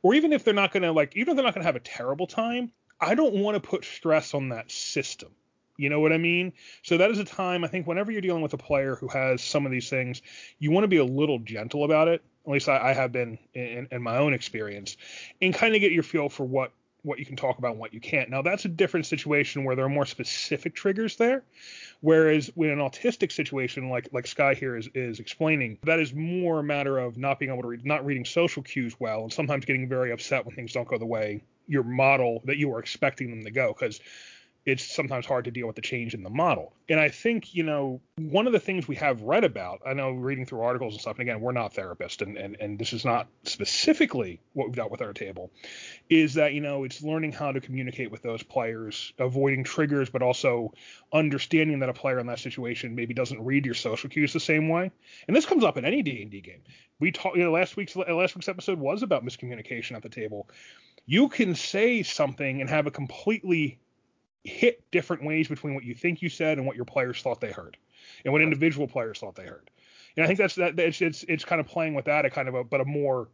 Or 0.03 0.15
even 0.15 0.33
if 0.33 0.45
they're 0.45 0.53
not 0.53 0.73
going 0.73 0.83
to, 0.83 0.93
like, 0.93 1.17
even 1.17 1.31
if 1.31 1.37
they're 1.37 1.45
not 1.45 1.55
going 1.55 1.63
to 1.63 1.69
have 1.69 1.77
a 1.77 1.81
terrible 1.81 2.27
time, 2.27 2.71
I 3.01 3.15
don't 3.15 3.35
want 3.35 3.55
to 3.55 3.67
put 3.67 3.85
stress 3.85 4.35
on 4.35 4.51
that 4.51 4.71
system. 4.71 5.31
You 5.77 5.89
know 5.89 6.01
what 6.01 6.13
I 6.13 6.19
mean? 6.19 6.53
So 6.83 6.97
that 6.99 7.11
is 7.11 7.19
a 7.19 7.25
time 7.25 7.65
I 7.65 7.69
think 7.69 7.87
whenever 7.87 8.13
you're 8.13 8.21
dealing 8.21 8.43
with 8.43 8.55
a 8.55 8.59
player 8.59 8.95
who 8.95 9.09
has 9.09 9.43
some 9.43 9.67
of 9.67 9.73
these 9.73 9.91
things, 9.91 10.23
you 10.59 10.71
want 10.71 10.85
to 10.85 10.89
be 10.89 10.99
a 10.99 11.05
little 11.05 11.39
gentle 11.41 11.85
about 11.85 12.09
it. 12.09 12.23
At 12.47 12.53
least 12.53 12.69
I, 12.69 12.91
I 12.91 12.93
have 12.93 13.11
been 13.11 13.39
in, 13.55 13.89
in, 13.91 14.03
my 14.03 14.19
own 14.19 14.35
experience, 14.35 14.97
and 15.41 15.55
kind 15.55 15.75
of 15.75 15.81
get 15.81 15.93
your 15.93 16.03
feel 16.03 16.29
for 16.29 16.45
what 16.45 16.73
what 17.03 17.19
you 17.19 17.27
can 17.27 17.37
talk 17.37 17.59
about 17.59 17.73
and 17.73 17.81
what 17.81 17.93
you 17.93 18.01
can't. 18.01 18.31
Now 18.31 18.43
that's 18.43 18.65
a 18.65 18.69
different 18.69 19.07
situation 19.07 19.65
where 19.65 19.77
there 19.77 19.85
are 19.85 19.91
more 19.91 20.07
specific 20.07 20.75
triggers 20.75 21.17
there. 21.17 21.43
Whereas 22.01 22.51
with 22.55 22.71
an 22.71 22.79
autistic 22.79 23.33
situation 23.33 23.89
like 23.89 24.09
like 24.13 24.27
Sky 24.27 24.55
here 24.55 24.77
is, 24.77 24.89
is 24.95 25.21
explaining, 25.21 25.79
that 25.85 26.01
is 26.01 26.15
more 26.15 26.61
a 26.61 26.65
matter 26.65 26.99
of 26.99 27.17
not 27.17 27.39
being 27.39 27.51
able 27.51 27.63
to 27.63 27.69
read 27.69 27.85
not 27.85 28.05
reading 28.05 28.25
social 28.25 28.63
cues 28.63 28.95
well 29.01 29.23
and 29.23 29.33
sometimes 29.33 29.65
getting 29.65 29.89
very 29.89 30.13
upset 30.13 30.47
when 30.47 30.55
things 30.55 30.73
don't 30.73 30.87
go 30.87 30.99
the 30.99 31.07
way 31.07 31.43
your 31.67 31.83
model 31.83 32.43
that 32.45 32.59
you 32.59 32.69
were 32.69 32.79
expecting 32.79 33.31
them 33.31 33.45
to 33.45 33.51
go. 33.51 33.75
Because 33.79 34.01
it's 34.67 34.95
sometimes 34.95 35.27
hard 35.27 35.45
to 35.45 35.51
deal 35.51 35.67
with 35.67 35.77
the 35.77 35.83
change 35.83 36.15
in 36.15 36.23
the 36.23 36.31
model. 36.31 36.73
And 36.89 36.99
I 36.99 37.11
think, 37.11 37.55
you 37.55 37.63
know, 37.63 38.01
one 38.17 38.47
of 38.47 38.53
the 38.55 38.61
things 38.61 38.89
we 38.89 38.97
have 38.97 39.21
read 39.23 39.45
about, 39.45 39.83
I 39.87 39.93
know 39.93 40.13
reading 40.13 40.47
through 40.47 40.63
articles 40.63 40.95
and 40.95 41.01
stuff, 41.01 41.19
and 41.19 41.29
again, 41.29 41.41
we're 41.41 41.53
not 41.53 41.75
therapists, 41.75 42.23
and, 42.23 42.39
and, 42.39 42.57
and 42.61 42.79
this 42.79 42.95
is 42.95 43.05
not 43.05 43.27
specifically 43.43 44.41
what 44.55 44.69
we've 44.69 44.77
got 44.77 44.91
with 44.91 45.03
our 45.03 45.13
table, 45.13 45.51
is 46.09 46.35
that, 46.35 46.55
you 46.55 46.63
know, 46.63 46.85
it's 46.85 47.03
learning 47.03 47.33
how 47.33 47.53
to 47.53 47.61
communicate 47.61 48.11
with 48.11 48.23
those 48.23 48.43
players, 48.43 49.13
avoiding 49.19 49.65
triggers, 49.65 50.09
but 50.09 50.23
also 50.23 50.73
understanding 51.13 51.81
that 51.81 51.91
a 51.91 51.95
player 51.95 52.19
in 52.19 52.27
that 52.27 52.39
situation 52.39 52.95
maybe 52.95 53.13
doesn't 53.13 53.45
read 53.45 53.67
your 53.67 53.75
social 53.75 54.09
cues 54.09 54.33
the 54.33 54.41
same 54.41 54.71
way. 54.71 54.91
And 55.27 55.37
this 55.37 55.47
comes 55.47 55.65
up 55.65 55.77
in 55.77 55.85
any 55.85 56.03
D&D 56.03 56.41
game. 56.41 56.63
We 57.01 57.13
talked, 57.13 57.37
you 57.37 57.45
know, 57.45 57.53
last 57.53 57.77
week's 57.77 57.97
last 57.97 58.35
week's 58.35 58.49
episode 58.49 58.79
was 58.79 59.03
about 59.03 59.25
miscommunication 59.25 59.93
at 59.93 60.03
the 60.03 60.09
table. 60.09 60.49
You 61.07 61.29
can 61.29 61.55
say 61.55 62.03
something 62.03 62.61
and 62.61 62.71
have 62.71 62.87
a 62.87 62.91
completely 62.91 63.79
hit 64.45 64.83
different 64.91 65.25
ways 65.25 65.49
between 65.49 65.75
what 65.75 65.85
you 65.85 65.95
think 65.95 66.23
you 66.23 66.29
said 66.29 66.59
and 66.59 66.67
what 66.67 66.77
your 66.77 66.85
players 66.85 67.21
thought 67.21 67.41
they 67.41 67.51
heard, 67.51 67.77
and 68.25 68.33
what 68.33 68.43
individual 68.43 68.87
players 68.87 69.19
thought 69.19 69.35
they 69.35 69.47
heard. 69.47 69.71
And 70.17 70.25
I 70.25 70.27
think 70.27 70.39
that's 70.39 70.55
that. 70.57 70.79
It's 70.79 71.01
it's 71.01 71.25
it's 71.29 71.45
kind 71.45 71.61
of 71.61 71.67
playing 71.67 71.95
with 71.95 72.05
that 72.05 72.25
at 72.25 72.33
kind 72.33 72.49
of 72.49 72.55
a 72.55 72.65
but 72.65 72.81
a 72.81 72.85
more 72.85 73.29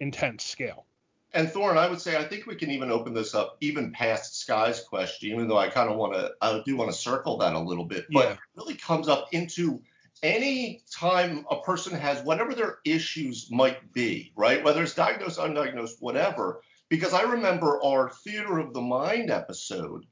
intense 0.00 0.44
scale. 0.44 0.86
And 1.32 1.50
Thorn, 1.50 1.76
I 1.76 1.88
would 1.88 2.00
say 2.00 2.16
I 2.16 2.24
think 2.24 2.46
we 2.46 2.54
can 2.54 2.70
even 2.70 2.90
open 2.90 3.12
this 3.12 3.34
up 3.34 3.56
even 3.60 3.92
past 3.92 4.40
Sky's 4.40 4.80
question, 4.80 5.30
even 5.30 5.48
though 5.48 5.58
I 5.58 5.68
kind 5.68 5.90
of 5.90 5.96
want 5.96 6.14
to 6.14 6.32
I 6.40 6.62
do 6.64 6.76
want 6.76 6.90
to 6.90 6.96
circle 6.96 7.38
that 7.38 7.54
a 7.54 7.60
little 7.60 7.84
bit, 7.84 8.06
but 8.10 8.24
yeah. 8.24 8.32
it 8.32 8.38
really 8.56 8.74
comes 8.74 9.08
up 9.08 9.28
into 9.32 9.80
any 10.22 10.82
time 10.90 11.44
a 11.50 11.60
person 11.60 11.92
has 11.92 12.22
whatever 12.22 12.54
their 12.54 12.78
issues 12.84 13.50
might 13.50 13.92
be, 13.92 14.32
right? 14.36 14.62
Whether 14.64 14.82
it's 14.82 14.94
diagnosed, 14.94 15.38
undiagnosed, 15.38 16.00
whatever. 16.00 16.62
Because 16.88 17.12
I 17.12 17.22
remember 17.22 17.82
our 17.82 18.10
Theater 18.10 18.58
of 18.58 18.72
the 18.72 18.80
Mind 18.80 19.30
episode 19.30 20.06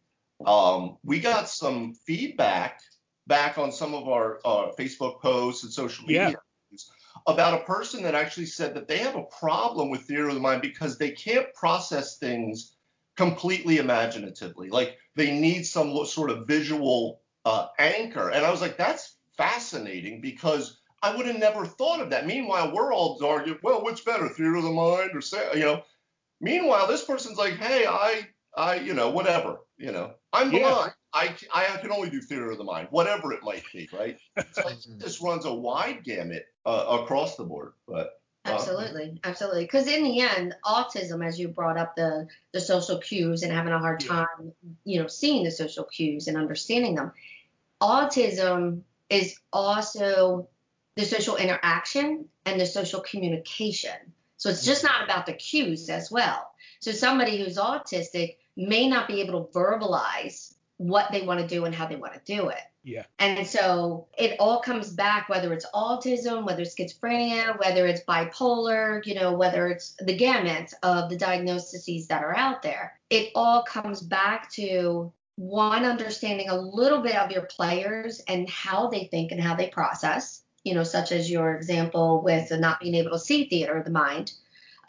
um, 0.47 0.99
we 1.05 1.21
got 1.21 1.49
some 1.49 1.95
feedback 2.07 2.81
back 3.27 3.59
on 3.59 3.73
some 3.73 3.95
of 3.95 4.09
our 4.09 4.41
uh, 4.45 4.73
Facebook 4.79 5.21
posts 5.21 5.65
and 5.65 5.73
social 5.73 6.07
media 6.07 6.35
yeah. 6.71 6.77
about 7.27 7.61
a 7.61 7.65
person 7.65 8.03
that 8.03 8.15
actually 8.15 8.47
said 8.47 8.75
that 8.75 8.89
they 8.89 8.99
have 8.99 9.17
a 9.17 9.23
problem 9.25 9.91
with 9.91 10.03
theater 10.03 10.29
of 10.29 10.35
the 10.35 10.41
mind 10.41 10.63
because 10.63 10.99
they 10.99 11.11
can't 11.11 11.53
process 11.55 12.19
things 12.19 12.75
completely 13.17 13.79
imaginatively. 13.79 14.69
Like 14.69 14.99
they 15.15 15.39
need 15.39 15.65
some 15.65 16.05
sort 16.07 16.31
of 16.31 16.47
visual 16.47 17.21
uh, 17.45 17.69
anchor. 17.79 18.31
And 18.31 18.45
I 18.45 18.51
was 18.51 18.61
like, 18.61 18.77
that's 18.77 19.17
fascinating 19.37 20.21
because 20.21 20.79
I 21.03 21.15
would 21.15 21.27
have 21.27 21.39
never 21.39 21.67
thought 21.67 22.01
of 22.01 22.11
that. 22.11 22.27
Meanwhile, 22.27 22.73
we're 22.75 22.93
all 22.93 23.23
arguing, 23.25 23.59
well, 23.63 23.85
which 23.85 24.05
better, 24.05 24.29
theater 24.29 24.57
of 24.57 24.63
the 24.63 24.71
mind 24.71 25.11
or 25.15 25.21
say, 25.21 25.49
you 25.55 25.65
know. 25.65 25.83
Meanwhile, 26.41 26.89
this 26.89 27.05
person's 27.05 27.39
like, 27.39 27.55
hey, 27.55 27.87
I, 27.87 28.27
I, 28.57 28.77
you 28.77 28.95
know, 28.95 29.11
whatever, 29.11 29.59
you 29.77 29.93
know. 29.93 30.15
I'm 30.33 30.53
yeah. 30.53 30.61
blind. 30.61 30.93
I, 31.15 31.35
I 31.55 31.77
can 31.79 31.93
only 31.93 32.09
do 32.09 32.21
theater 32.21 32.51
of 32.51 32.59
the 32.59 32.65
mind, 32.65 32.89
whatever 32.91 33.33
it 33.33 33.43
might 33.43 33.65
be, 33.73 33.89
right? 33.93 34.17
so 34.53 34.63
this 34.97 35.21
runs 35.23 35.45
a 35.45 35.53
wide 35.53 36.05
gamut 36.05 36.47
uh, 36.65 36.99
across 37.03 37.37
the 37.37 37.45
board, 37.45 37.73
but. 37.87 38.19
Uh, 38.45 38.51
absolutely, 38.51 39.21
absolutely. 39.23 39.63
Because 39.63 39.87
in 39.87 40.03
the 40.03 40.21
end, 40.21 40.57
autism, 40.65 41.25
as 41.25 41.39
you 41.39 41.47
brought 41.47 41.79
up 41.79 41.95
the 41.95 42.27
the 42.51 42.61
social 42.61 42.99
cues 42.99 43.45
and 43.45 43.53
having 43.53 43.73
a 43.73 43.79
hard 43.79 44.01
time, 44.01 44.53
you 44.83 45.01
know, 45.01 45.07
seeing 45.07 45.45
the 45.45 45.51
social 45.53 45.85
cues 45.85 46.27
and 46.27 46.37
understanding 46.37 46.97
them, 46.97 47.13
autism 47.81 48.81
is 49.09 49.39
also 49.53 50.49
the 50.97 51.05
social 51.05 51.37
interaction 51.37 52.25
and 52.45 52.61
the 52.61 52.67
social 52.67 53.01
communication. 53.01 54.13
So 54.39 54.51
it's 54.51 54.65
just 54.65 54.83
not 54.83 55.05
about 55.05 55.27
the 55.27 55.35
cues 55.35 55.89
as 55.89 56.11
well. 56.11 56.51
So 56.81 56.91
somebody 56.91 57.39
who's 57.39 57.59
autistic 57.59 58.39
may 58.57 58.89
not 58.89 59.09
be 59.09 59.21
able 59.21 59.45
to 59.45 59.53
verbalize 59.53 60.55
what 60.77 61.11
they 61.13 61.23
want 61.23 61.41
to 61.41 61.47
do 61.47 61.65
and 61.65 61.75
how 61.75 61.87
they 61.87 61.97
want 61.97 62.13
to 62.15 62.21
do 62.25 62.49
it. 62.49 62.59
Yeah. 62.85 63.05
And 63.21 63.47
so 63.47 64.09
it 64.19 64.37
all 64.41 64.61
comes 64.61 64.91
back, 64.91 65.29
whether 65.29 65.53
it's 65.53 65.67
autism, 65.73 66.45
whether 66.45 66.63
it's 66.63 66.75
schizophrenia, 66.75 67.59
whether 67.61 67.87
it's 67.87 68.03
bipolar, 68.03 69.05
you 69.07 69.15
know, 69.15 69.33
whether 69.35 69.69
it's 69.69 69.95
the 70.01 70.17
gamut 70.17 70.75
of 70.83 71.09
the 71.09 71.17
diagnoses 71.17 72.09
that 72.09 72.25
are 72.25 72.37
out 72.37 72.63
there. 72.63 72.99
It 73.11 73.31
all 73.37 73.63
comes 73.63 74.01
back 74.01 74.51
to 74.53 75.13
one, 75.37 75.85
understanding 75.85 76.49
a 76.49 76.61
little 76.61 77.01
bit 77.01 77.17
of 77.17 77.31
your 77.31 77.43
players 77.43 78.21
and 78.27 78.51
how 78.51 78.89
they 78.89 79.05
think 79.05 79.31
and 79.31 79.41
how 79.41 79.55
they 79.55 79.69
process, 79.69 80.43
you 80.65 80.75
know, 80.75 80.83
such 80.83 81.13
as 81.13 81.31
your 81.31 81.55
example 81.55 82.21
with 82.23 82.51
not 82.59 82.81
being 82.81 82.97
able 82.97 83.13
to 83.13 83.19
see 83.19 83.49
theater 83.49 83.77
of 83.77 83.85
the 83.85 83.91
mind 83.91 84.33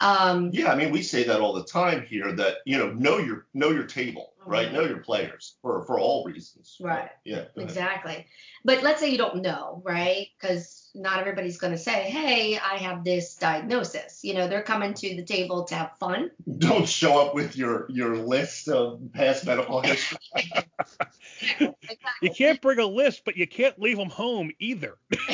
Um, 0.04 0.50
Yeah, 0.52 0.70
I 0.70 0.76
mean, 0.76 0.90
we 0.92 1.02
say 1.02 1.24
that 1.24 1.40
all 1.40 1.54
the 1.54 1.64
time 1.64 2.04
here 2.04 2.30
that 2.32 2.58
you 2.66 2.76
know 2.76 2.92
know 2.92 3.18
your 3.18 3.46
know 3.54 3.70
your 3.70 3.84
table, 3.84 4.34
right? 4.44 4.68
Mhm. 4.68 4.72
Know 4.74 4.82
your 4.82 4.98
players 4.98 5.56
for 5.62 5.84
for 5.86 5.98
all 5.98 6.24
reasons. 6.24 6.76
Right. 6.78 7.10
Yeah. 7.24 7.44
Exactly. 7.56 8.26
But 8.66 8.82
let's 8.82 9.00
say 9.00 9.08
you 9.10 9.18
don't 9.18 9.42
know, 9.42 9.80
right? 9.84 10.28
Because 10.38 10.90
not 10.94 11.20
everybody's 11.20 11.58
going 11.58 11.72
to 11.72 11.78
say, 11.78 12.04
hey, 12.10 12.58
I 12.58 12.76
have 12.76 13.02
this 13.02 13.34
diagnosis. 13.34 14.20
You 14.22 14.34
know, 14.34 14.46
they're 14.46 14.62
coming 14.62 14.94
to 14.94 15.16
the 15.16 15.24
table 15.24 15.64
to 15.64 15.74
have 15.74 15.92
fun. 15.98 16.30
Don't 16.58 16.88
show 16.88 17.20
up 17.26 17.34
with 17.34 17.56
your 17.56 17.86
your 17.88 18.16
list 18.16 18.68
of 18.68 19.00
past 19.14 19.46
medical 19.46 19.80
history. 19.80 20.18
You 22.22 22.30
can't 22.30 22.60
bring 22.60 22.78
a 22.78 22.86
list, 22.86 23.22
but 23.24 23.36
you 23.36 23.46
can't 23.46 23.78
leave 23.78 23.96
them 23.96 24.08
home 24.08 24.50
either. 24.58 24.96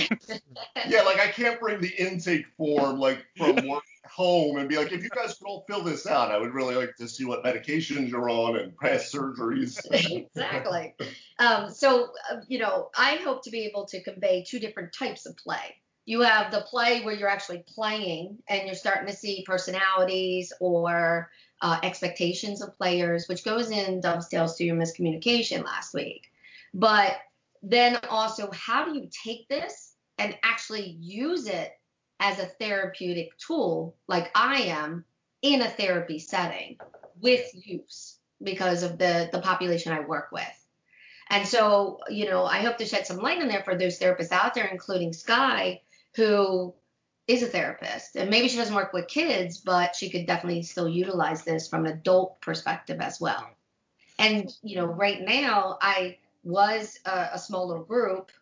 yeah, 0.89 1.03
like 1.03 1.21
I 1.21 1.29
can't 1.29 1.61
bring 1.61 1.81
the 1.81 1.89
intake 1.91 2.47
form 2.57 2.99
like 2.99 3.25
from 3.37 3.69
work 3.69 3.85
home 4.21 4.59
and 4.59 4.69
be 4.69 4.77
like, 4.77 4.93
if 4.93 5.03
you 5.03 5.09
guys 5.09 5.35
could 5.35 5.47
all 5.47 5.65
fill 5.67 5.83
this 5.83 6.07
out, 6.07 6.31
I 6.31 6.37
would 6.37 6.53
really 6.53 6.75
like 6.75 6.95
to 6.97 7.09
see 7.09 7.25
what 7.25 7.43
medications 7.43 8.11
you're 8.11 8.29
on 8.29 8.57
and 8.57 8.77
past 8.77 9.13
surgeries. 9.15 9.81
exactly. 9.91 10.95
Um, 11.39 11.71
so, 11.71 12.13
uh, 12.31 12.41
you 12.47 12.59
know, 12.59 12.91
I 12.95 13.17
hope 13.17 13.43
to 13.45 13.51
be 13.51 13.61
able 13.63 13.87
to 13.87 14.03
convey 14.03 14.45
two 14.47 14.59
different 14.59 14.93
types 14.93 15.25
of 15.25 15.39
play. 15.39 15.77
You 16.05 16.21
have 16.21 16.53
the 16.53 16.61
play 16.61 17.03
where 17.03 17.15
you're 17.15 17.31
actually 17.31 17.65
playing 17.67 18.37
and 18.47 18.67
you're 18.67 18.75
starting 18.75 19.07
to 19.07 19.17
see 19.17 19.43
personalities 19.47 20.53
or 20.61 21.31
uh, 21.63 21.81
expectations 21.83 22.61
of 22.61 22.77
players, 22.77 23.27
which 23.27 23.43
goes 23.43 23.71
in 23.71 24.03
dovetails 24.03 24.57
to 24.57 24.65
your 24.65 24.77
miscommunication 24.77 25.65
last 25.65 25.95
week. 25.95 26.31
But 26.75 27.17
then 27.63 27.99
also, 28.11 28.51
how 28.53 28.85
do 28.85 28.99
you 28.99 29.09
take 29.25 29.49
this 29.49 29.95
and 30.19 30.37
actually 30.43 30.97
use 31.01 31.47
it 31.47 31.73
as 32.21 32.39
a 32.39 32.47
therapeutic 32.47 33.37
tool, 33.39 33.97
like 34.07 34.31
I 34.35 34.63
am, 34.63 35.05
in 35.43 35.63
a 35.63 35.69
therapy 35.69 36.19
setting 36.19 36.79
with 37.21 37.51
use 37.55 38.19
because 38.43 38.83
of 38.83 38.99
the 38.99 39.29
the 39.33 39.41
population 39.41 39.93
I 39.93 40.01
work 40.01 40.31
with. 40.31 40.67
And 41.31 41.47
so, 41.47 42.01
you 42.09 42.29
know, 42.29 42.45
I 42.45 42.59
hope 42.59 42.77
to 42.79 42.85
shed 42.85 43.07
some 43.07 43.19
light 43.19 43.41
on 43.41 43.49
there 43.49 43.63
for 43.63 43.77
those 43.77 43.99
therapists 43.99 44.33
out 44.33 44.55
there, 44.55 44.67
including 44.67 45.13
Sky, 45.13 45.81
who 46.17 46.75
is 47.29 47.43
a 47.43 47.47
therapist. 47.47 48.17
And 48.17 48.29
maybe 48.29 48.49
she 48.49 48.57
doesn't 48.57 48.75
work 48.75 48.93
with 48.93 49.07
kids, 49.07 49.59
but 49.59 49.95
she 49.95 50.11
could 50.11 50.27
definitely 50.27 50.63
still 50.65 50.89
utilize 50.89 51.45
this 51.45 51.69
from 51.69 51.87
an 51.87 51.93
adult 51.93 52.41
perspective 52.41 53.01
as 53.01 53.21
well. 53.21 53.49
And, 54.19 54.53
you 54.63 54.77
know, 54.77 54.87
right 54.87 55.21
now 55.21 55.79
I 55.81 56.19
was 56.43 56.99
a, 57.07 57.29
a 57.35 57.39
small 57.39 57.69
little 57.69 57.85
group, 57.85 58.33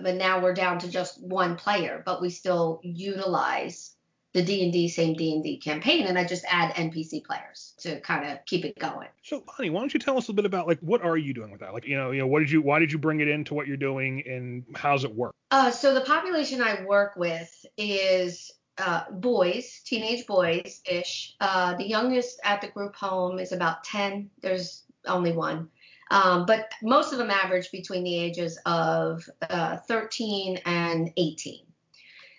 but 0.00 0.14
now 0.16 0.40
we're 0.40 0.54
down 0.54 0.78
to 0.80 0.88
just 0.88 1.22
one 1.22 1.56
player, 1.56 2.02
but 2.04 2.20
we 2.20 2.30
still 2.30 2.80
utilize 2.82 3.94
the 4.34 4.42
D&D 4.42 4.88
same 4.88 5.14
D&D 5.14 5.58
campaign 5.58 6.06
and 6.06 6.18
I 6.18 6.24
just 6.24 6.44
add 6.48 6.74
NPC 6.74 7.24
players 7.24 7.72
to 7.78 8.00
kind 8.00 8.28
of 8.28 8.44
keep 8.46 8.64
it 8.64 8.76
going. 8.76 9.06
So, 9.22 9.44
Bonnie, 9.46 9.70
why 9.70 9.78
don't 9.80 9.94
you 9.94 10.00
tell 10.00 10.18
us 10.18 10.26
a 10.26 10.32
little 10.32 10.34
bit 10.34 10.44
about 10.44 10.66
like 10.66 10.80
what 10.80 11.02
are 11.02 11.16
you 11.16 11.32
doing 11.32 11.52
with 11.52 11.60
that? 11.60 11.72
Like, 11.72 11.86
you 11.86 11.96
know, 11.96 12.10
you 12.10 12.18
know, 12.18 12.26
what 12.26 12.40
did 12.40 12.50
you, 12.50 12.60
why 12.60 12.80
did 12.80 12.90
you 12.90 12.98
bring 12.98 13.20
it 13.20 13.28
into 13.28 13.54
what 13.54 13.68
you're 13.68 13.76
doing, 13.76 14.24
and 14.26 14.64
how's 14.74 15.04
it 15.04 15.14
work? 15.14 15.36
Uh, 15.52 15.70
so 15.70 15.94
the 15.94 16.00
population 16.00 16.60
I 16.60 16.84
work 16.84 17.14
with 17.16 17.64
is 17.78 18.50
uh, 18.78 19.04
boys, 19.10 19.82
teenage 19.84 20.26
boys 20.26 20.82
ish. 20.90 21.34
Uh, 21.40 21.76
the 21.76 21.86
youngest 21.86 22.40
at 22.42 22.60
the 22.60 22.68
group 22.68 22.96
home 22.96 23.38
is 23.38 23.52
about 23.52 23.84
10. 23.84 24.30
There's 24.42 24.82
only 25.06 25.32
one. 25.32 25.68
Um, 26.14 26.46
but 26.46 26.70
most 26.80 27.12
of 27.12 27.18
them 27.18 27.30
average 27.30 27.72
between 27.72 28.04
the 28.04 28.16
ages 28.16 28.56
of 28.64 29.28
uh, 29.50 29.78
13 29.78 30.60
and 30.64 31.12
18. 31.16 31.66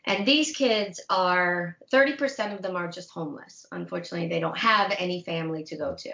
And 0.06 0.26
these 0.26 0.56
kids 0.56 1.02
are 1.10 1.78
30% 1.92 2.54
of 2.56 2.62
them 2.62 2.78
are 2.78 2.88
just 2.88 3.10
homeless. 3.10 3.66
Unfortunately, 3.74 4.30
they 4.30 4.40
don't 4.40 4.58
have 4.58 4.96
any 4.98 5.24
family 5.24 5.66
to 5.66 5.76
go 5.76 5.94
to. 5.96 6.12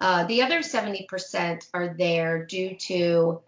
Uh, 0.00 0.24
the 0.24 0.42
other 0.42 0.60
70% 0.60 1.68
are 1.72 1.94
there 1.96 2.44
due 2.46 2.74
to 2.74 3.40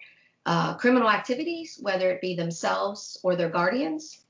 uh, 0.47 0.75
criminal 0.75 1.11
activities, 1.11 1.79
whether 1.81 2.11
it 2.11 2.21
be 2.21 2.37
themselves 2.37 3.19
or 3.25 3.35
their 3.35 3.49
guardians, 3.49 4.21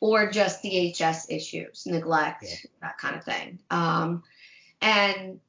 or 0.00 0.30
just 0.30 0.62
DHS 0.62 1.30
issues, 1.30 1.86
neglect, 1.86 2.42
Yeah. 2.42 2.56
that 2.82 2.98
kind 2.98 3.16
of 3.16 3.24
thing. 3.24 3.60
Um, 3.70 4.24
and 4.82 5.40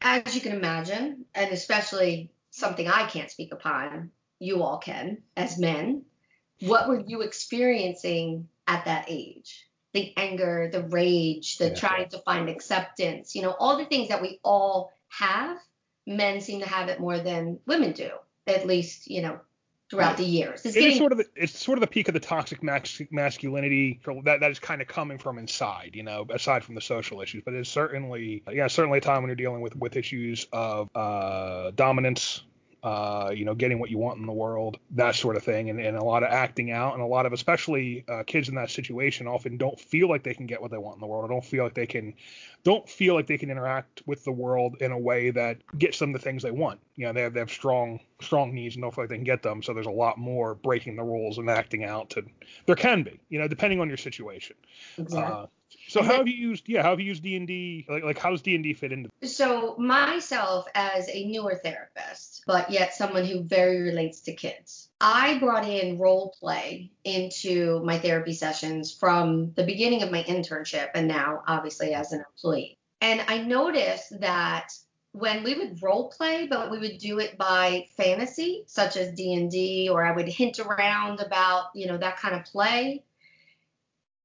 as 0.00 0.34
you 0.34 0.40
can 0.40 0.52
imagine, 0.52 1.24
and 1.34 1.52
especially 1.52 2.30
something 2.50 2.88
I 2.88 3.06
can't 3.06 3.30
speak 3.30 3.52
upon, 3.52 4.10
you 4.38 4.62
all 4.62 4.78
can 4.78 5.18
as 5.36 5.58
men. 5.58 6.04
What 6.60 6.88
were 6.88 7.00
you 7.00 7.22
experiencing 7.22 8.48
at 8.66 8.84
that 8.86 9.06
age? 9.08 9.68
The 9.92 10.12
anger, 10.16 10.68
the 10.70 10.82
rage, 10.84 11.58
the 11.58 11.68
Yeah. 11.68 11.74
trying 11.74 12.08
to 12.10 12.18
find 12.18 12.48
acceptance, 12.48 13.34
you 13.34 13.42
know, 13.42 13.52
all 13.58 13.76
the 13.76 13.86
things 13.86 14.08
that 14.08 14.22
we 14.22 14.40
all 14.42 14.92
have, 15.08 15.58
men 16.06 16.40
seem 16.40 16.60
to 16.60 16.68
have 16.68 16.88
it 16.88 17.00
more 17.00 17.18
than 17.18 17.60
women 17.66 17.92
do, 17.92 18.10
at 18.46 18.66
least, 18.66 19.10
you 19.10 19.22
know, 19.22 19.40
throughout 19.90 20.16
the 20.16 20.24
years. 20.24 20.64
It's 20.64 20.76
It 20.76 20.80
getting 20.80 20.98
sort 20.98 21.12
of 21.12 21.18
the, 21.18 21.26
it's 21.34 21.58
sort 21.58 21.78
of 21.78 21.80
the 21.80 21.86
peak 21.86 22.08
of 22.08 22.14
the 22.14 22.20
toxic 22.20 22.62
masculinity 22.62 24.00
that 24.24 24.40
that 24.40 24.50
is 24.50 24.58
kind 24.58 24.82
of 24.82 24.88
coming 24.88 25.18
from 25.18 25.38
inside, 25.38 25.92
you 25.94 26.02
know, 26.02 26.26
aside 26.30 26.64
from 26.64 26.74
the 26.74 26.80
social 26.80 27.20
issues. 27.20 27.42
But 27.44 27.54
it's 27.54 27.70
certainly 27.70 28.42
yeah, 28.50 28.66
certainly 28.66 28.98
a 28.98 29.00
time 29.00 29.22
when 29.22 29.28
you're 29.28 29.36
dealing 29.36 29.60
with 29.60 29.76
with 29.76 29.96
issues 29.96 30.46
of 30.52 30.88
uh, 30.94 31.70
dominance. 31.72 32.42
Uh, 32.86 33.32
you 33.34 33.44
know, 33.44 33.52
getting 33.52 33.80
what 33.80 33.90
you 33.90 33.98
want 33.98 34.16
in 34.20 34.26
the 34.26 34.32
world, 34.32 34.78
that 34.92 35.16
sort 35.16 35.34
of 35.34 35.42
thing, 35.42 35.70
and, 35.70 35.80
and 35.80 35.96
a 35.96 36.04
lot 36.04 36.22
of 36.22 36.30
acting 36.30 36.70
out, 36.70 36.94
and 36.94 37.02
a 37.02 37.06
lot 37.06 37.26
of, 37.26 37.32
especially 37.32 38.04
uh, 38.08 38.22
kids 38.24 38.48
in 38.48 38.54
that 38.54 38.70
situation, 38.70 39.26
often 39.26 39.56
don't 39.56 39.80
feel 39.80 40.08
like 40.08 40.22
they 40.22 40.34
can 40.34 40.46
get 40.46 40.62
what 40.62 40.70
they 40.70 40.78
want 40.78 40.94
in 40.94 41.00
the 41.00 41.06
world, 41.08 41.24
or 41.24 41.28
don't 41.28 41.44
feel 41.44 41.64
like 41.64 41.74
they 41.74 41.88
can, 41.88 42.14
don't 42.62 42.88
feel 42.88 43.16
like 43.16 43.26
they 43.26 43.38
can 43.38 43.50
interact 43.50 44.04
with 44.06 44.22
the 44.22 44.30
world 44.30 44.76
in 44.80 44.92
a 44.92 44.98
way 44.98 45.30
that 45.30 45.56
gets 45.76 45.98
them 45.98 46.12
the 46.12 46.20
things 46.20 46.44
they 46.44 46.52
want. 46.52 46.78
You 46.94 47.06
know, 47.06 47.12
they 47.12 47.22
have 47.22 47.34
they 47.34 47.40
have 47.40 47.50
strong 47.50 47.98
strong 48.20 48.54
needs 48.54 48.76
and 48.76 48.82
don't 48.82 48.94
feel 48.94 49.02
like 49.02 49.10
they 49.10 49.16
can 49.16 49.24
get 49.24 49.42
them, 49.42 49.64
so 49.64 49.74
there's 49.74 49.86
a 49.86 49.90
lot 49.90 50.16
more 50.16 50.54
breaking 50.54 50.94
the 50.94 51.02
rules 51.02 51.38
and 51.38 51.50
acting 51.50 51.82
out. 51.82 52.10
To 52.10 52.22
there 52.66 52.76
can 52.76 53.02
be, 53.02 53.18
you 53.30 53.40
know, 53.40 53.48
depending 53.48 53.80
on 53.80 53.88
your 53.88 53.96
situation. 53.96 54.54
Exactly. 54.96 55.34
Uh, 55.34 55.46
so 55.88 56.02
how 56.02 56.18
have 56.18 56.28
you 56.28 56.34
used? 56.34 56.68
Yeah, 56.68 56.82
how 56.82 56.90
have 56.90 57.00
you 57.00 57.06
used 57.06 57.22
D 57.22 57.36
and 57.36 57.46
D? 57.46 57.86
Like 57.88 58.04
like 58.04 58.18
how 58.18 58.30
does 58.30 58.42
D 58.42 58.54
and 58.54 58.64
D 58.64 58.74
fit 58.74 58.92
into? 58.92 59.10
So, 59.22 59.76
myself 59.78 60.66
as 60.74 61.08
a 61.08 61.26
newer 61.26 61.60
therapist, 61.62 62.44
but 62.46 62.70
yet 62.70 62.94
someone 62.94 63.24
who 63.24 63.42
very 63.42 63.82
relates 63.82 64.20
to 64.22 64.34
kids, 64.34 64.88
I 65.00 65.38
brought 65.38 65.66
in 65.68 65.98
role 65.98 66.34
play 66.38 66.90
into 67.04 67.82
my 67.84 67.98
therapy 67.98 68.32
sessions 68.32 68.92
from 68.92 69.52
the 69.54 69.64
beginning 69.64 70.02
of 70.02 70.10
my 70.10 70.22
internship 70.22 70.90
and 70.94 71.08
now, 71.08 71.42
obviously, 71.46 71.94
as 71.94 72.12
an 72.12 72.24
employee. 72.28 72.78
And 73.00 73.22
I 73.28 73.38
noticed 73.42 74.20
that 74.20 74.72
when 75.12 75.42
we 75.42 75.54
would 75.54 75.82
role 75.82 76.10
play, 76.10 76.46
but 76.46 76.70
we 76.70 76.78
would 76.78 76.98
do 76.98 77.18
it 77.18 77.38
by 77.38 77.86
fantasy, 77.96 78.64
such 78.66 78.96
as 78.96 79.14
D&D, 79.14 79.88
or 79.90 80.04
I 80.04 80.12
would 80.12 80.28
hint 80.28 80.58
around 80.58 81.20
about, 81.20 81.66
you 81.74 81.86
know, 81.86 81.96
that 81.96 82.18
kind 82.18 82.34
of 82.34 82.44
play, 82.44 83.02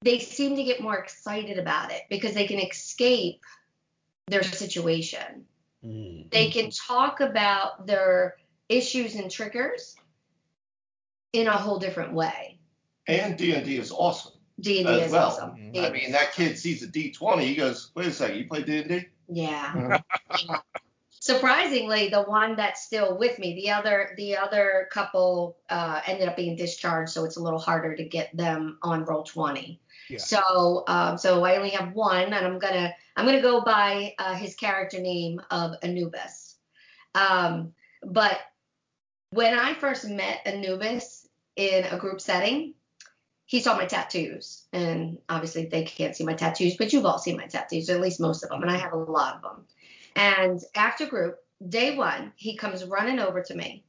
they 0.02 0.20
seem 0.20 0.56
to 0.56 0.64
get 0.64 0.82
more 0.82 0.98
excited 0.98 1.58
about 1.58 1.92
it 1.92 2.02
because 2.10 2.34
they 2.34 2.48
can 2.48 2.60
escape 2.60 3.42
their 4.28 4.44
situation. 4.44 5.46
They 5.84 6.50
can 6.52 6.70
talk 6.70 7.22
about 7.22 7.88
their 7.88 8.36
issues 8.70 9.16
and 9.16 9.30
triggers 9.30 9.96
in 11.34 11.48
a 11.48 11.58
whole 11.58 11.80
different 11.80 12.14
way. 12.14 12.60
And 13.08 13.38
D 13.38 13.54
and 13.54 13.66
D 13.66 13.78
is 13.78 13.92
awesome. 13.92 14.34
D&D 14.60 14.88
As 14.88 15.08
is 15.08 15.12
well. 15.12 15.28
awesome. 15.28 15.56
Mhm. 15.56 15.86
I 15.86 15.90
mean, 15.90 16.12
that 16.12 16.34
kid 16.34 16.58
sees 16.58 16.84
a 16.84 16.88
D 16.88 17.12
twenty, 17.12 17.48
he 17.48 17.56
goes, 17.56 17.92
"Wait 17.96 18.08
a 18.08 18.12
second, 18.12 18.38
you 18.38 18.48
play 18.48 18.62
D 18.62 18.78
and 18.78 18.90
D?" 18.90 19.06
Yeah. 19.28 20.00
Surprisingly, 21.20 22.10
the 22.10 22.24
one 22.24 22.56
that's 22.56 22.84
still 22.84 23.18
with 23.18 23.38
me, 23.40 23.56
the 23.56 23.72
other 23.72 24.14
the 24.18 24.38
other 24.38 24.88
couple 24.92 25.58
uh, 25.70 26.02
ended 26.06 26.28
up 26.28 26.36
being 26.36 26.56
discharged, 26.56 27.12
so 27.12 27.26
it's 27.26 27.38
a 27.38 27.42
little 27.42 27.60
harder 27.60 27.96
to 27.96 28.04
get 28.04 28.36
them 28.38 28.78
on 28.84 29.04
roll 29.06 29.24
20. 29.24 29.80
So 30.20 30.84
um, 30.88 31.18
so 31.18 31.44
I 31.44 31.58
only 31.58 31.70
have 31.70 31.94
one, 31.94 32.34
and 32.34 32.46
I'm 32.46 32.60
gonna 32.60 32.94
I'm 33.16 33.26
gonna 33.26 33.42
go 33.42 33.62
by 33.62 34.14
uh, 34.20 34.36
his 34.36 34.56
character 34.56 35.00
name 35.00 35.42
of 35.52 35.76
Anubis. 35.82 36.58
Um, 37.16 37.74
but 38.04 38.40
when 39.32 39.58
I 39.58 39.74
first 39.74 40.08
met 40.08 40.42
Anubis 40.46 41.28
in 41.56 41.86
a 41.86 41.98
group 41.98 42.22
setting, 42.22 42.74
he 43.46 43.60
saw 43.60 43.76
my 43.76 43.86
tattoos, 43.86 44.66
and 44.74 45.18
obviously 45.30 45.66
they 45.66 45.84
can't 45.84 46.16
see 46.16 46.24
my 46.24 46.34
tattoos, 46.34 46.78
but 46.78 46.94
you've 46.94 47.06
all 47.06 47.20
seen 47.20 47.38
my 47.38 47.48
tattoos, 47.48 47.90
at 47.90 48.02
least 48.02 48.20
most 48.20 48.44
of 48.44 48.50
them, 48.50 48.62
and 48.62 48.72
I 48.72 48.78
have 48.78 48.94
a 48.94 48.98
lot 48.98 49.36
of 49.36 49.42
them. 49.42 49.66
And 50.16 50.60
after 50.76 51.06
group, 51.06 51.38
day 51.68 51.98
one, 51.98 52.34
he 52.36 52.58
comes 52.58 52.86
running 52.86 53.20
over 53.20 53.42
to 53.42 53.56
me 53.56 53.86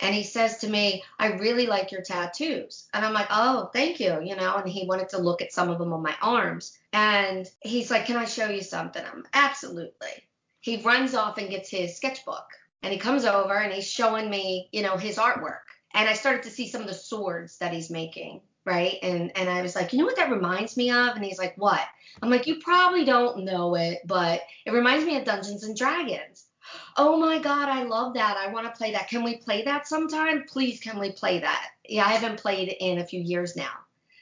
and 0.00 0.14
he 0.14 0.22
says 0.22 0.58
to 0.58 0.68
me, 0.68 1.02
I 1.18 1.32
really 1.32 1.66
like 1.66 1.92
your 1.92 2.02
tattoos. 2.02 2.86
And 2.92 3.04
I'm 3.04 3.12
like, 3.12 3.28
oh, 3.30 3.70
thank 3.72 4.00
you, 4.00 4.20
you 4.22 4.36
know, 4.36 4.56
and 4.56 4.68
he 4.68 4.86
wanted 4.86 5.08
to 5.10 5.18
look 5.18 5.42
at 5.42 5.52
some 5.52 5.70
of 5.70 5.78
them 5.78 5.92
on 5.92 6.02
my 6.02 6.14
arms. 6.20 6.76
And 6.92 7.50
he's 7.60 7.90
like, 7.90 8.06
can 8.06 8.16
I 8.16 8.24
show 8.24 8.48
you 8.48 8.62
something? 8.62 9.04
I'm 9.04 9.24
absolutely. 9.32 10.28
He 10.60 10.82
runs 10.82 11.14
off 11.14 11.38
and 11.38 11.50
gets 11.50 11.68
his 11.70 11.96
sketchbook 11.96 12.46
and 12.82 12.92
he 12.92 12.98
comes 12.98 13.24
over 13.24 13.54
and 13.54 13.72
he's 13.72 13.90
showing 13.90 14.30
me, 14.30 14.68
you 14.72 14.82
know, 14.82 14.96
his 14.96 15.16
artwork. 15.16 15.64
And 15.92 16.08
I 16.08 16.14
started 16.14 16.42
to 16.44 16.50
see 16.50 16.68
some 16.68 16.80
of 16.80 16.88
the 16.88 16.94
swords 16.94 17.58
that 17.58 17.72
he's 17.72 17.90
making 17.90 18.40
right? 18.64 18.96
And 19.02 19.32
and 19.36 19.48
I 19.48 19.62
was 19.62 19.76
like, 19.76 19.92
you 19.92 19.98
know 19.98 20.06
what 20.06 20.16
that 20.16 20.30
reminds 20.30 20.76
me 20.76 20.90
of? 20.90 21.16
And 21.16 21.24
he's 21.24 21.38
like, 21.38 21.54
what? 21.56 21.82
I'm 22.22 22.30
like, 22.30 22.46
you 22.46 22.60
probably 22.60 23.04
don't 23.04 23.44
know 23.44 23.74
it, 23.74 24.00
but 24.06 24.40
it 24.64 24.72
reminds 24.72 25.04
me 25.04 25.16
of 25.16 25.24
Dungeons 25.24 25.64
and 25.64 25.76
Dragons. 25.76 26.46
Oh 26.96 27.16
my 27.18 27.38
god, 27.38 27.68
I 27.68 27.82
love 27.84 28.14
that. 28.14 28.36
I 28.36 28.52
want 28.52 28.66
to 28.66 28.76
play 28.78 28.92
that. 28.92 29.08
Can 29.08 29.24
we 29.24 29.36
play 29.36 29.64
that 29.64 29.88
sometime? 29.88 30.44
Please, 30.48 30.80
can 30.80 30.98
we 30.98 31.12
play 31.12 31.40
that? 31.40 31.70
Yeah, 31.88 32.06
I 32.06 32.12
haven't 32.12 32.40
played 32.40 32.68
in 32.68 32.98
a 32.98 33.06
few 33.06 33.20
years 33.20 33.56
now 33.56 33.72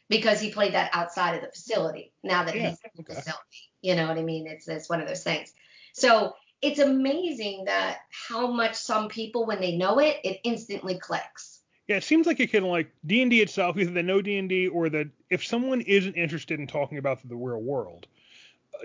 because 0.09 0.41
he 0.41 0.51
played 0.51 0.75
that 0.75 0.91
outside 0.95 1.35
of 1.35 1.43
the 1.43 1.49
facility. 1.49 2.13
Now 2.23 2.45
that 2.45 2.55
Yeah, 2.55 2.71
he's 2.71 2.79
in 2.85 2.91
the 2.97 3.03
okay. 3.03 3.15
facility, 3.15 3.71
you 3.83 3.95
know 3.95 4.07
what 4.09 4.19
I 4.19 4.23
mean? 4.23 4.47
It's 4.47 4.69
it's 4.69 4.89
one 4.89 5.01
of 5.01 5.09
those 5.09 5.23
things. 5.23 5.53
So 5.93 6.35
it's 6.63 6.79
amazing 6.79 7.65
that 7.67 7.99
how 8.11 8.47
much 8.47 8.75
some 8.75 9.09
people, 9.09 9.45
when 9.47 9.61
they 9.61 9.77
know 9.77 9.99
it, 9.99 10.19
it 10.25 10.41
instantly 10.45 10.99
clicks. 10.99 11.61
Yeah, 11.89 11.97
it 11.97 12.05
seems 12.05 12.27
like 12.27 12.41
it 12.41 12.51
can 12.53 12.65
like 12.65 12.91
D 13.05 13.21
and 13.21 13.31
D 13.31 13.43
itself, 13.43 13.77
either 13.77 13.91
they 13.91 14.03
know 14.03 14.23
D 14.23 14.39
and 14.39 14.49
D 14.49 14.69
or 14.69 14.89
that 14.89 15.09
if 15.29 15.45
someone 15.45 15.81
isn't 15.83 16.15
interested 16.15 16.61
in 16.61 16.67
talking 16.67 16.99
about 16.99 17.27
the 17.29 17.37
real 17.37 17.61
world, 17.61 18.07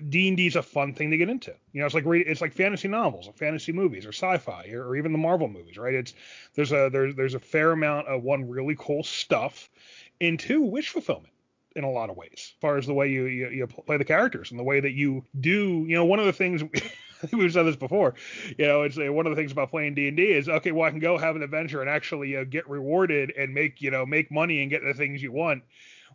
D 0.09 0.27
and 0.27 0.37
D 0.37 0.47
is 0.47 0.55
a 0.55 0.61
fun 0.61 0.93
thing 0.93 1.11
to 1.11 1.17
get 1.17 1.29
into. 1.29 1.53
You 1.73 1.81
know, 1.81 1.85
it's 1.85 1.95
like 1.95 2.05
it's 2.05 2.41
like 2.41 2.53
fantasy 2.53 2.87
novels, 2.87 3.27
or 3.27 3.33
fantasy 3.33 3.71
movies, 3.71 4.05
or 4.05 4.09
sci-fi, 4.09 4.69
or, 4.71 4.87
or 4.87 4.95
even 4.95 5.11
the 5.11 5.17
Marvel 5.17 5.47
movies, 5.47 5.77
right? 5.77 5.93
It's 5.93 6.13
there's 6.55 6.71
a 6.71 6.89
there's 6.91 7.15
there's 7.15 7.33
a 7.33 7.39
fair 7.39 7.71
amount 7.71 8.07
of 8.07 8.23
one 8.23 8.49
really 8.49 8.75
cool 8.77 9.03
stuff, 9.03 9.69
and 10.21 10.39
two 10.39 10.61
wish 10.61 10.89
fulfillment 10.89 11.33
in 11.75 11.83
a 11.83 11.91
lot 11.91 12.09
of 12.09 12.17
ways, 12.17 12.31
as 12.33 12.53
far 12.59 12.77
as 12.77 12.87
the 12.87 12.93
way 12.93 13.09
you 13.09 13.25
you, 13.25 13.49
you 13.49 13.67
play 13.67 13.97
the 13.97 14.05
characters 14.05 14.51
and 14.51 14.59
the 14.59 14.63
way 14.63 14.79
that 14.79 14.93
you 14.93 15.23
do. 15.39 15.85
You 15.87 15.95
know, 15.95 16.05
one 16.05 16.19
of 16.19 16.25
the 16.25 16.33
things 16.33 16.63
we've 17.33 17.53
said 17.53 17.63
this 17.63 17.75
before. 17.75 18.15
You 18.57 18.65
know, 18.65 18.81
it's 18.83 18.97
uh, 18.97 19.11
one 19.11 19.25
of 19.25 19.31
the 19.31 19.35
things 19.35 19.51
about 19.51 19.69
playing 19.69 19.95
D 19.95 20.07
and 20.07 20.17
D 20.17 20.31
is 20.31 20.49
okay. 20.49 20.71
Well, 20.71 20.87
I 20.87 20.91
can 20.91 20.99
go 20.99 21.17
have 21.17 21.35
an 21.35 21.43
adventure 21.43 21.81
and 21.81 21.89
actually 21.89 22.35
uh, 22.35 22.43
get 22.43 22.67
rewarded 22.69 23.31
and 23.37 23.53
make 23.53 23.81
you 23.81 23.91
know 23.91 24.05
make 24.05 24.31
money 24.31 24.61
and 24.61 24.69
get 24.69 24.83
the 24.83 24.93
things 24.93 25.21
you 25.21 25.31
want. 25.31 25.63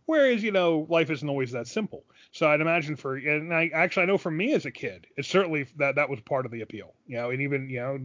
Whereas 0.05 0.43
you 0.43 0.51
know 0.51 0.85
life 0.89 1.09
isn't 1.09 1.27
always 1.27 1.51
that 1.51 1.67
simple. 1.67 2.03
So 2.31 2.47
I'd 2.47 2.61
imagine 2.61 2.95
for 2.95 3.15
and 3.15 3.53
I 3.53 3.69
actually 3.73 4.03
I 4.03 4.05
know 4.07 4.17
for 4.17 4.31
me 4.31 4.53
as 4.53 4.65
a 4.65 4.71
kid, 4.71 5.07
it's 5.17 5.27
certainly 5.27 5.67
that 5.77 5.95
that 5.95 6.09
was 6.09 6.19
part 6.21 6.45
of 6.45 6.51
the 6.51 6.61
appeal. 6.61 6.93
You 7.07 7.17
know, 7.17 7.29
and 7.29 7.41
even 7.41 7.69
you 7.69 7.79
know 7.79 7.99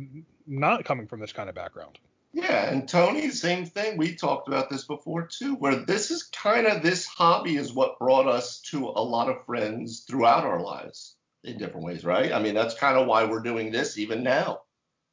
not 0.47 0.85
coming 0.85 1.07
from 1.07 1.21
this 1.21 1.33
kind 1.33 1.49
of 1.49 1.55
background. 1.55 1.99
Yeah, 2.33 2.71
and 2.71 2.89
Tony, 2.89 3.31
same 3.31 3.65
thing. 3.65 3.97
We 3.97 4.15
talked 4.15 4.49
about 4.49 4.69
this 4.69 4.85
before 4.85 5.27
too, 5.27 5.55
where 5.55 5.77
this 5.77 6.11
is 6.11 6.25
kind 6.25 6.67
of 6.67 6.83
this 6.83 7.07
hobby 7.07 7.57
is 7.57 7.73
what 7.73 7.99
brought 7.99 8.29
us 8.29 8.61
to 8.71 8.87
a 8.87 9.03
lot 9.03 9.29
of 9.29 9.45
friends 9.47 10.01
throughout 10.01 10.45
our 10.45 10.61
lives 10.61 11.17
in 11.43 11.59
different 11.59 11.87
ways, 11.87 12.05
right? 12.05 12.33
I 12.33 12.41
mean, 12.41 12.55
that's 12.55 12.75
kind 12.75 12.99
of 12.99 13.07
why 13.07 13.25
we're 13.25 13.41
doing 13.41 13.73
this 13.73 13.97
even 13.97 14.23
now. 14.23 14.61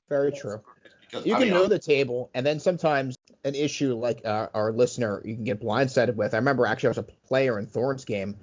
Very 0.10 0.32
true. 0.32 0.62
Because 1.10 1.26
You 1.26 1.34
I 1.36 1.38
can 1.40 1.48
mean, 1.48 1.54
know 1.54 1.62
I'm- 1.62 1.70
the 1.70 1.80
table, 1.80 2.30
and 2.34 2.46
then 2.46 2.60
sometimes 2.60 3.18
an 3.44 3.56
issue 3.56 3.94
like 3.94 4.26
uh, 4.26 4.48
our 4.54 4.72
listener 4.72 5.22
you 5.24 5.36
can 5.36 5.44
get 5.44 5.62
blindsided 5.62 6.16
with. 6.16 6.34
I 6.34 6.38
remember 6.38 6.66
actually 6.66 6.88
I 6.88 6.92
was 6.92 6.98
a 6.98 7.04
player 7.04 7.60
in 7.60 7.68
Thorn's 7.68 8.04
game, 8.06 8.38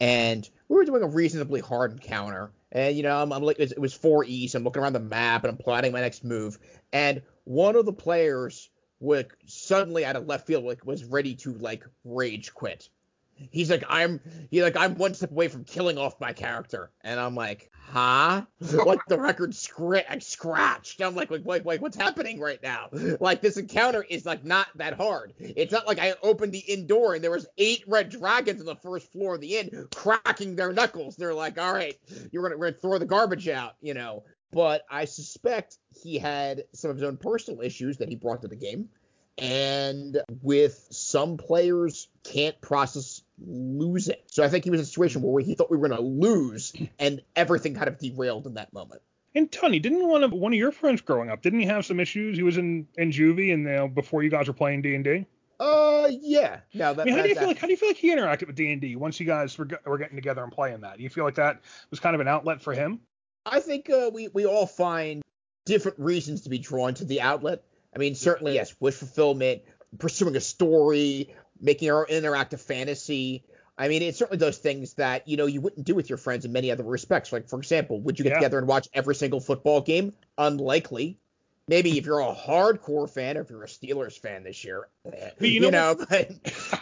and 0.00 0.48
we 0.68 0.76
were 0.76 0.84
doing 0.84 1.02
a 1.02 1.06
reasonably 1.08 1.60
hard 1.60 1.92
encounter. 1.92 2.50
And 2.72 2.96
you 2.96 3.02
know, 3.02 3.16
I'm, 3.22 3.32
I'm 3.32 3.42
like, 3.42 3.58
it 3.58 3.78
was 3.78 3.94
four 3.94 4.24
east. 4.24 4.54
I'm 4.54 4.64
looking 4.64 4.82
around 4.82 4.94
the 4.94 5.00
map 5.00 5.44
and 5.44 5.50
I'm 5.50 5.56
plotting 5.56 5.92
my 5.92 6.00
next 6.00 6.24
move. 6.24 6.58
And 6.92 7.22
one 7.44 7.76
of 7.76 7.86
the 7.86 7.92
players 7.92 8.70
would 9.00 9.28
suddenly 9.46 10.04
out 10.04 10.16
of 10.16 10.26
left 10.26 10.46
field 10.46 10.64
like 10.64 10.84
was 10.84 11.04
ready 11.04 11.34
to 11.36 11.52
like 11.54 11.84
rage 12.04 12.52
quit. 12.54 12.88
He's 13.50 13.70
like, 13.70 13.84
I'm 13.88 14.20
he 14.50 14.62
like 14.62 14.76
I'm 14.76 14.96
one 14.96 15.14
step 15.14 15.30
away 15.30 15.48
from 15.48 15.64
killing 15.64 15.98
off 15.98 16.20
my 16.20 16.32
character, 16.32 16.90
and 17.02 17.20
I'm 17.20 17.34
like, 17.34 17.70
huh? 17.72 18.42
like 18.60 19.00
the 19.08 19.18
record 19.18 19.54
like, 19.78 20.22
scratched. 20.22 21.00
I'm 21.00 21.14
like, 21.14 21.30
like, 21.30 21.44
like, 21.44 21.64
like, 21.64 21.80
what's 21.80 21.96
happening 21.96 22.40
right 22.40 22.62
now? 22.62 22.88
Like 23.20 23.40
this 23.40 23.56
encounter 23.56 24.04
is 24.08 24.26
like 24.26 24.44
not 24.44 24.68
that 24.76 24.94
hard. 24.94 25.32
It's 25.38 25.72
not 25.72 25.86
like 25.86 25.98
I 25.98 26.14
opened 26.22 26.52
the 26.52 26.58
inn 26.58 26.86
door 26.86 27.14
and 27.14 27.24
there 27.24 27.30
was 27.30 27.46
eight 27.56 27.82
red 27.86 28.10
dragons 28.10 28.60
on 28.60 28.66
the 28.66 28.76
first 28.76 29.10
floor 29.10 29.36
of 29.36 29.40
the 29.40 29.56
inn 29.56 29.88
cracking 29.94 30.54
their 30.54 30.72
knuckles. 30.72 31.16
They're 31.16 31.34
like, 31.34 31.58
all 31.58 31.72
right, 31.72 31.96
you're 32.30 32.42
gonna, 32.42 32.56
we're 32.56 32.70
gonna 32.70 32.80
throw 32.80 32.98
the 32.98 33.06
garbage 33.06 33.48
out, 33.48 33.76
you 33.80 33.94
know. 33.94 34.24
But 34.52 34.84
I 34.90 35.04
suspect 35.04 35.78
he 36.02 36.18
had 36.18 36.64
some 36.72 36.90
of 36.90 36.96
his 36.96 37.04
own 37.04 37.16
personal 37.16 37.62
issues 37.62 37.96
that 37.98 38.08
he 38.08 38.16
brought 38.16 38.42
to 38.42 38.48
the 38.48 38.56
game 38.56 38.88
and 39.38 40.22
with 40.42 40.86
some 40.90 41.36
players 41.36 42.08
can't 42.24 42.60
process 42.60 43.22
losing. 43.38 44.16
So 44.26 44.42
I 44.42 44.48
think 44.48 44.64
he 44.64 44.70
was 44.70 44.80
in 44.80 44.84
a 44.84 44.86
situation 44.86 45.22
where 45.22 45.42
he 45.42 45.54
thought 45.54 45.70
we 45.70 45.76
were 45.76 45.88
going 45.88 45.98
to 45.98 46.06
lose, 46.06 46.72
and 46.98 47.22
everything 47.34 47.74
kind 47.74 47.88
of 47.88 47.98
derailed 47.98 48.46
in 48.46 48.54
that 48.54 48.72
moment. 48.72 49.02
And 49.34 49.52
Tony, 49.52 49.78
didn't 49.78 50.08
one 50.08 50.24
of 50.24 50.32
one 50.32 50.52
of 50.52 50.58
your 50.58 50.72
friends 50.72 51.02
growing 51.02 51.28
up? 51.30 51.42
Didn't 51.42 51.60
he 51.60 51.66
have 51.66 51.84
some 51.84 52.00
issues? 52.00 52.36
He 52.36 52.42
was 52.42 52.56
in 52.56 52.88
in 52.96 53.10
juvie, 53.10 53.52
and 53.52 53.64
you 53.64 53.72
know, 53.72 53.88
before 53.88 54.22
you 54.22 54.30
guys 54.30 54.48
were 54.48 54.54
playing 54.54 54.82
D 54.82 54.94
and 54.94 55.04
D. 55.04 55.26
Uh, 55.58 56.08
yeah. 56.10 56.60
Now 56.74 56.92
that, 56.92 57.02
I 57.02 57.04
mean, 57.04 57.14
how 57.16 57.22
do 57.22 57.28
you 57.28 57.34
that- 57.34 57.40
feel 57.40 57.48
like 57.48 57.58
how 57.58 57.66
do 57.66 57.72
you 57.72 57.76
feel 57.76 57.90
like 57.90 57.96
he 57.96 58.14
interacted 58.14 58.46
with 58.46 58.56
D 58.56 58.72
and 58.72 58.80
D 58.80 58.96
once 58.96 59.20
you 59.20 59.26
guys 59.26 59.56
were, 59.58 59.68
were 59.84 59.98
getting 59.98 60.16
together 60.16 60.42
and 60.42 60.52
playing 60.52 60.80
that? 60.80 60.96
Do 60.96 61.02
you 61.02 61.10
feel 61.10 61.24
like 61.24 61.34
that 61.34 61.60
was 61.90 62.00
kind 62.00 62.14
of 62.14 62.20
an 62.20 62.28
outlet 62.28 62.62
for 62.62 62.72
him? 62.72 63.00
I 63.44 63.60
think 63.60 63.90
uh, 63.90 64.10
we 64.12 64.28
we 64.28 64.46
all 64.46 64.66
find 64.66 65.22
different 65.66 65.98
reasons 65.98 66.42
to 66.42 66.48
be 66.48 66.58
drawn 66.58 66.94
to 66.94 67.04
the 67.04 67.20
outlet. 67.20 67.62
I 67.96 67.98
mean, 67.98 68.14
certainly 68.14 68.54
yes, 68.54 68.76
wish 68.78 68.94
fulfillment, 68.94 69.62
pursuing 69.98 70.36
a 70.36 70.40
story, 70.40 71.34
making 71.58 71.90
our 71.90 72.00
own 72.00 72.06
interactive 72.22 72.60
fantasy. 72.60 73.42
I 73.78 73.88
mean, 73.88 74.02
it's 74.02 74.18
certainly 74.18 74.36
those 74.38 74.58
things 74.58 74.94
that 74.94 75.26
you 75.26 75.38
know 75.38 75.46
you 75.46 75.62
wouldn't 75.62 75.86
do 75.86 75.94
with 75.94 76.10
your 76.10 76.18
friends 76.18 76.44
in 76.44 76.52
many 76.52 76.70
other 76.70 76.84
respects. 76.84 77.32
Like, 77.32 77.48
for 77.48 77.58
example, 77.58 77.98
would 78.02 78.18
you 78.18 78.22
get 78.24 78.30
Yeah. 78.32 78.38
together 78.40 78.58
and 78.58 78.68
watch 78.68 78.88
every 78.92 79.14
single 79.14 79.40
football 79.40 79.80
game? 79.80 80.12
Unlikely. 80.36 81.18
Maybe 81.68 81.96
if 81.96 82.04
you're 82.04 82.20
a 82.20 82.34
hardcore 82.34 83.08
fan, 83.08 83.38
or 83.38 83.40
if 83.40 83.50
you're 83.50 83.64
a 83.64 83.66
Steelers 83.66 84.18
fan 84.18 84.44
this 84.44 84.62
year, 84.62 84.88
eh, 85.10 85.30
you 85.40 85.48
you 85.48 85.60
know 85.60 85.70
know. 85.70 86.06
But 86.08 86.30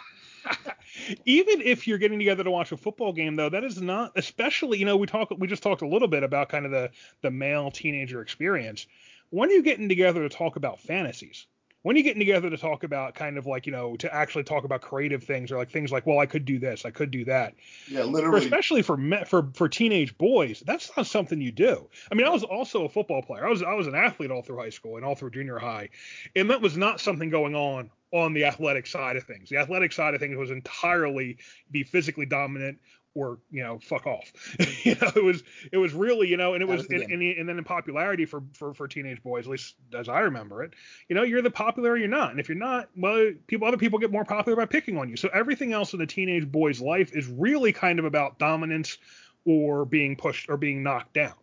Even 1.25 1.61
if 1.61 1.87
you're 1.87 1.97
getting 1.97 2.19
together 2.19 2.43
to 2.43 2.51
watch 2.51 2.71
a 2.71 2.77
football 2.77 3.13
game, 3.13 3.35
though, 3.35 3.49
that 3.49 3.63
is 3.63 3.81
not, 3.81 4.11
especially, 4.15 4.77
you 4.79 4.85
know, 4.85 4.95
we 4.97 5.07
talk, 5.07 5.29
we 5.37 5.47
just 5.47 5.63
talked 5.63 5.81
a 5.81 5.87
little 5.87 6.07
bit 6.07 6.23
about 6.23 6.49
kind 6.49 6.65
of 6.65 6.71
the 6.71 6.91
the 7.21 7.31
male 7.31 7.71
teenager 7.71 8.21
experience. 8.21 8.87
When 9.35 9.49
are 9.49 9.51
you 9.51 9.63
getting 9.63 9.89
together 9.89 10.21
to 10.21 10.33
talk 10.33 10.55
about 10.55 10.79
fantasies? 10.79 11.45
When 11.81 11.97
are 11.97 11.97
you 11.97 12.03
getting 12.03 12.21
together 12.21 12.49
to 12.49 12.57
talk 12.57 12.85
about 12.85 13.15
kind 13.15 13.37
of 13.37 13.45
like, 13.45 13.65
you 13.65 13.73
know, 13.73 13.97
to 13.97 14.11
actually 14.15 14.45
talk 14.45 14.63
about 14.63 14.79
creative 14.79 15.25
things 15.25 15.51
or 15.51 15.57
like 15.57 15.69
things 15.69 15.91
like, 15.91 16.07
well, 16.07 16.19
I 16.19 16.25
could 16.25 16.45
do 16.45 16.57
this, 16.57 16.85
I 16.85 16.91
could 16.91 17.11
do 17.11 17.25
that. 17.25 17.53
yeah, 17.89 18.03
For, 18.03 18.05
literally. 18.05 18.45
especially 18.45 18.81
for 18.81 18.95
me, 18.95 19.17
for 19.27 19.49
for 19.53 19.67
teenage 19.67 20.17
boys, 20.17 20.63
that's 20.65 20.89
not 20.95 21.05
something 21.07 21.41
you 21.41 21.51
do. 21.51 21.89
I 22.09 22.15
mean, 22.15 22.25
I 22.25 22.29
was 22.29 22.45
also 22.45 22.85
a 22.85 22.89
football 22.89 23.21
player. 23.23 23.45
I 23.45 23.49
was 23.49 23.61
I 23.61 23.73
was 23.73 23.87
an 23.87 23.95
athlete 23.95 24.31
all 24.31 24.41
through 24.41 24.59
high 24.59 24.69
school 24.69 24.95
and 24.95 25.03
all 25.05 25.15
through 25.15 25.31
junior 25.31 25.59
high, 25.59 25.89
and 26.33 26.49
that 26.49 26.61
was 26.61 26.77
not 26.77 27.01
something 27.01 27.29
going 27.29 27.55
on 27.55 27.89
on 28.13 28.33
the 28.33 28.45
athletic 28.45 28.87
side 28.87 29.17
of 29.17 29.25
things. 29.25 29.49
The 29.49 29.57
athletic 29.57 29.91
side 29.91 30.13
of 30.13 30.21
things 30.21 30.37
was 30.37 30.49
entirely 30.49 31.39
be 31.71 31.83
physically 31.83 32.25
dominant 32.25 32.79
or 33.15 33.39
you 33.49 33.63
know 33.63 33.79
fuck 33.79 34.05
off. 34.05 34.31
you 34.85 34.95
know, 34.95 35.11
it 35.15 35.23
was 35.23 35.43
it 35.71 35.77
was 35.77 35.93
really 35.93 36.27
you 36.27 36.37
know, 36.37 36.53
and 36.53 36.61
it 36.61 36.67
was, 36.67 36.79
was 36.79 36.87
the 36.87 36.95
and, 36.95 37.09
game. 37.09 37.21
and, 37.21 37.39
and 37.39 37.49
then 37.49 37.57
in 37.57 37.63
popularity 37.63 38.25
for, 38.25 38.43
for 38.53 38.73
for 38.73 38.87
teenage 38.87 39.23
boys, 39.23 39.45
at 39.45 39.51
least 39.51 39.75
as 39.97 40.07
I 40.07 40.19
remember 40.19 40.63
it, 40.63 40.73
you 41.09 41.15
know, 41.15 41.23
you're 41.23 41.41
the 41.41 41.49
popular 41.49 41.91
or 41.91 41.97
you're 41.97 42.07
not, 42.07 42.31
and 42.31 42.39
if 42.39 42.47
you're 42.47 42.57
not, 42.57 42.89
well, 42.95 43.31
people 43.47 43.67
other 43.67 43.77
people 43.77 43.97
get 43.97 44.11
more 44.11 44.25
popular 44.25 44.55
by 44.55 44.65
picking 44.65 44.97
on 44.97 45.09
you. 45.09 45.15
So 45.15 45.29
everything 45.33 45.73
else 45.73 45.93
in 45.93 45.99
the 45.99 46.05
teenage 46.05 46.51
boy's 46.51 46.81
life 46.81 47.15
is 47.15 47.27
really 47.27 47.73
kind 47.73 47.97
of 47.97 48.05
about 48.05 48.37
dominance 48.37 48.97
or 49.45 49.85
being 49.85 50.15
pushed 50.15 50.49
or 50.49 50.57
being 50.57 50.83
knocked 50.83 51.13
down. 51.13 51.33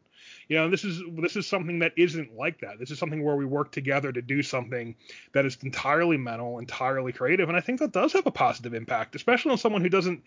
You 0.48 0.58
know, 0.58 0.68
this 0.68 0.84
is 0.84 1.02
this 1.12 1.36
is 1.36 1.46
something 1.46 1.78
that 1.78 1.92
isn't 1.96 2.36
like 2.36 2.60
that. 2.60 2.78
This 2.78 2.90
is 2.90 2.98
something 2.98 3.22
where 3.24 3.36
we 3.36 3.46
work 3.46 3.72
together 3.72 4.12
to 4.12 4.20
do 4.20 4.42
something 4.42 4.94
that 5.32 5.46
is 5.46 5.56
entirely 5.62 6.18
mental, 6.18 6.58
entirely 6.58 7.12
creative, 7.12 7.48
and 7.48 7.56
I 7.56 7.60
think 7.60 7.78
that 7.80 7.92
does 7.92 8.12
have 8.12 8.26
a 8.26 8.30
positive 8.30 8.74
impact, 8.74 9.14
especially 9.14 9.52
on 9.52 9.58
someone 9.58 9.80
who 9.80 9.88
doesn't 9.88 10.22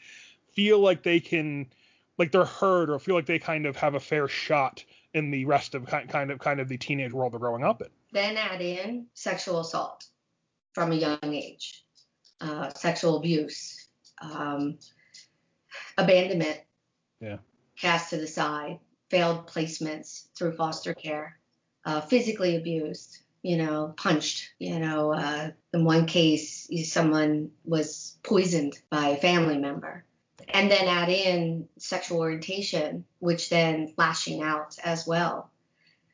feel 0.56 0.80
like 0.80 1.04
they 1.04 1.20
can, 1.20 1.68
like 2.18 2.32
they're 2.32 2.46
heard 2.46 2.90
or 2.90 2.98
feel 2.98 3.16
like 3.16 3.26
they 3.26 3.40
kind 3.40 3.66
of 3.66 3.76
have 3.76 3.96
a 3.96 4.00
fair 4.00 4.28
shot 4.28 4.84
in 5.14 5.32
the 5.32 5.46
rest 5.46 5.76
of 5.76 5.86
kind 5.86 6.32
of 6.32 6.40
kind 6.40 6.60
of 6.60 6.68
the 6.68 6.78
teenage 6.78 7.14
world 7.14 7.34
they're 7.34 7.40
growing 7.40 7.64
up 7.64 7.82
in. 7.82 7.90
Then 8.12 8.38
add 8.38 8.62
in 8.62 9.08
sexual 9.14 9.60
assault 9.60 10.08
from 10.74 10.92
a 10.92 10.96
young 10.96 11.20
age, 11.24 11.86
uh, 12.42 12.72
sexual 12.74 13.18
abuse, 13.18 13.88
um, 14.22 14.78
abandonment, 15.98 16.62
Yeah. 17.20 17.38
cast 17.78 18.10
to 18.12 18.18
the 18.18 18.28
side, 18.28 18.80
failed 19.10 19.48
placements 19.48 20.28
through 20.38 20.56
foster 20.56 20.94
care, 20.94 21.40
uh, 21.86 22.02
physically 22.02 22.56
abused, 22.56 23.20
you 23.42 23.58
know, 23.58 23.94
punched, 23.98 24.54
you 24.60 24.80
know, 24.80 25.14
uh, 25.14 25.52
in 25.74 25.84
one 25.84 26.06
case, 26.06 26.70
someone 26.86 27.52
was 27.66 28.18
poisoned 28.24 28.80
by 28.90 29.10
a 29.10 29.18
family 29.18 29.58
member. 29.58 30.05
And 30.50 30.72
then 30.72 30.88
add 30.88 31.10
in 31.10 31.68
sexual 31.78 32.20
orientation, 32.20 33.06
which 33.20 33.50
then 33.50 33.94
lashing 33.98 34.42
out 34.42 34.78
as 34.84 35.06
well. 35.06 35.52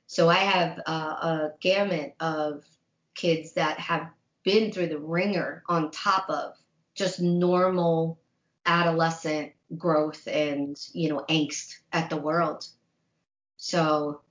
So 0.07 0.29
I 0.29 0.35
have 0.35 0.79
uh, 0.85 0.91
a 0.91 1.49
gamut 1.59 2.15
of 2.19 2.65
kids 3.15 3.53
that 3.53 3.79
have 3.79 4.09
been 4.43 4.71
through 4.71 4.87
the 4.87 4.99
ringer 4.99 5.63
on 5.67 5.91
top 5.91 6.29
of 6.29 6.53
just 6.95 7.21
normal 7.21 8.19
adolescent 8.65 9.53
growth 9.77 10.27
and 10.27 10.77
you 10.93 11.09
know 11.09 11.23
angst 11.29 11.77
at 11.91 12.09
the 12.09 12.17
world. 12.17 12.67
So 13.57 14.21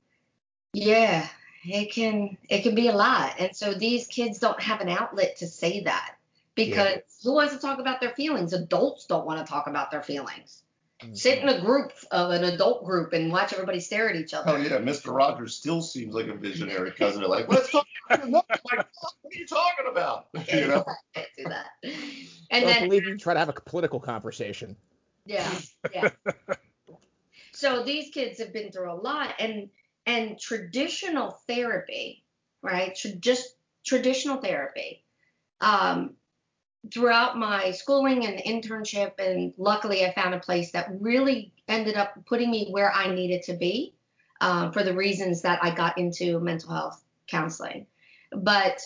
yeah, 0.72 1.26
it 1.64 1.92
can 1.92 2.36
it 2.48 2.62
can 2.62 2.74
be 2.74 2.88
a 2.88 2.96
lot. 2.96 3.34
And 3.38 3.56
so 3.56 3.74
these 3.74 4.06
kids 4.06 4.38
don't 4.38 4.60
have 4.62 4.80
an 4.80 4.88
outlet 4.88 5.36
to 5.38 5.46
say 5.46 5.84
that 5.84 6.16
because 6.66 6.98
who 7.22 7.34
wants 7.34 7.54
to 7.54 7.60
talk 7.60 7.78
about 7.78 8.00
their 8.00 8.10
feelings? 8.10 8.52
Adults 8.52 9.06
don't 9.06 9.26
want 9.26 9.44
to 9.44 9.50
talk 9.50 9.66
about 9.66 9.90
their 9.90 10.02
feelings. 10.02 10.62
Mhm. 11.02 11.16
Sit 11.16 11.38
in 11.38 11.48
a 11.48 11.60
group 11.60 11.92
of 12.10 12.30
an 12.30 12.44
adult 12.44 12.84
group 12.84 13.12
and 13.14 13.32
watch 13.32 13.52
everybody 13.52 13.80
stare 13.80 14.10
at 14.10 14.16
each 14.16 14.34
other. 14.34 14.52
Oh 14.52 14.56
yeah, 14.56 14.78
Mr. 14.78 15.14
Rogers 15.14 15.54
still 15.54 15.80
seems 15.80 16.14
like 16.14 16.26
a 16.26 16.34
visionary 16.34 16.90
cousin. 16.92 17.22
Like, 17.22 17.48
let's 17.48 17.70
talk 17.70 17.86
about 18.06 18.28
your. 18.28 18.36
Like, 18.38 18.52
what 18.62 18.78
are 18.78 18.86
you 19.32 19.46
talking 19.46 19.86
about? 19.90 20.26
You 20.52 20.66
know? 20.66 20.84
Can't 21.14 21.28
do 21.38 21.44
that. 21.44 21.66
I 21.84 21.88
And 22.50 22.64
don't 22.64 22.72
then 22.72 22.88
believe 22.88 23.06
you 23.06 23.16
try 23.16 23.34
to 23.34 23.40
have 23.40 23.48
a 23.48 23.52
political 23.52 24.00
conversation. 24.00 24.76
Yeah, 25.24 25.50
yeah. 25.92 26.10
so 27.52 27.82
these 27.82 28.12
kids 28.12 28.38
have 28.38 28.52
been 28.52 28.70
through 28.70 28.92
a 28.92 28.94
lot, 28.94 29.34
and 29.38 29.70
and 30.06 30.38
traditional 30.38 31.30
therapy, 31.46 32.24
right? 32.62 32.94
Tra- 32.94 33.12
just 33.12 33.54
traditional 33.84 34.38
therapy. 34.38 35.02
Um, 35.60 36.16
throughout 36.92 37.38
my 37.38 37.70
schooling 37.72 38.26
and 38.26 38.38
internship, 38.38 39.18
and 39.18 39.52
luckily 39.56 40.04
I 40.04 40.14
found 40.14 40.34
a 40.34 40.40
place 40.40 40.72
that 40.72 40.88
really 41.00 41.52
ended 41.68 41.96
up 41.96 42.14
putting 42.26 42.50
me 42.50 42.68
where 42.70 42.92
I 42.92 43.14
needed 43.14 43.42
to 43.44 43.54
be 43.54 43.94
um, 44.40 44.72
for 44.72 44.82
the 44.82 44.94
reasons 44.94 45.42
that 45.42 45.62
I 45.62 45.74
got 45.74 45.98
into 45.98 46.40
mental 46.40 46.72
health 46.72 47.02
counseling. 47.26 47.86
But 48.32 48.80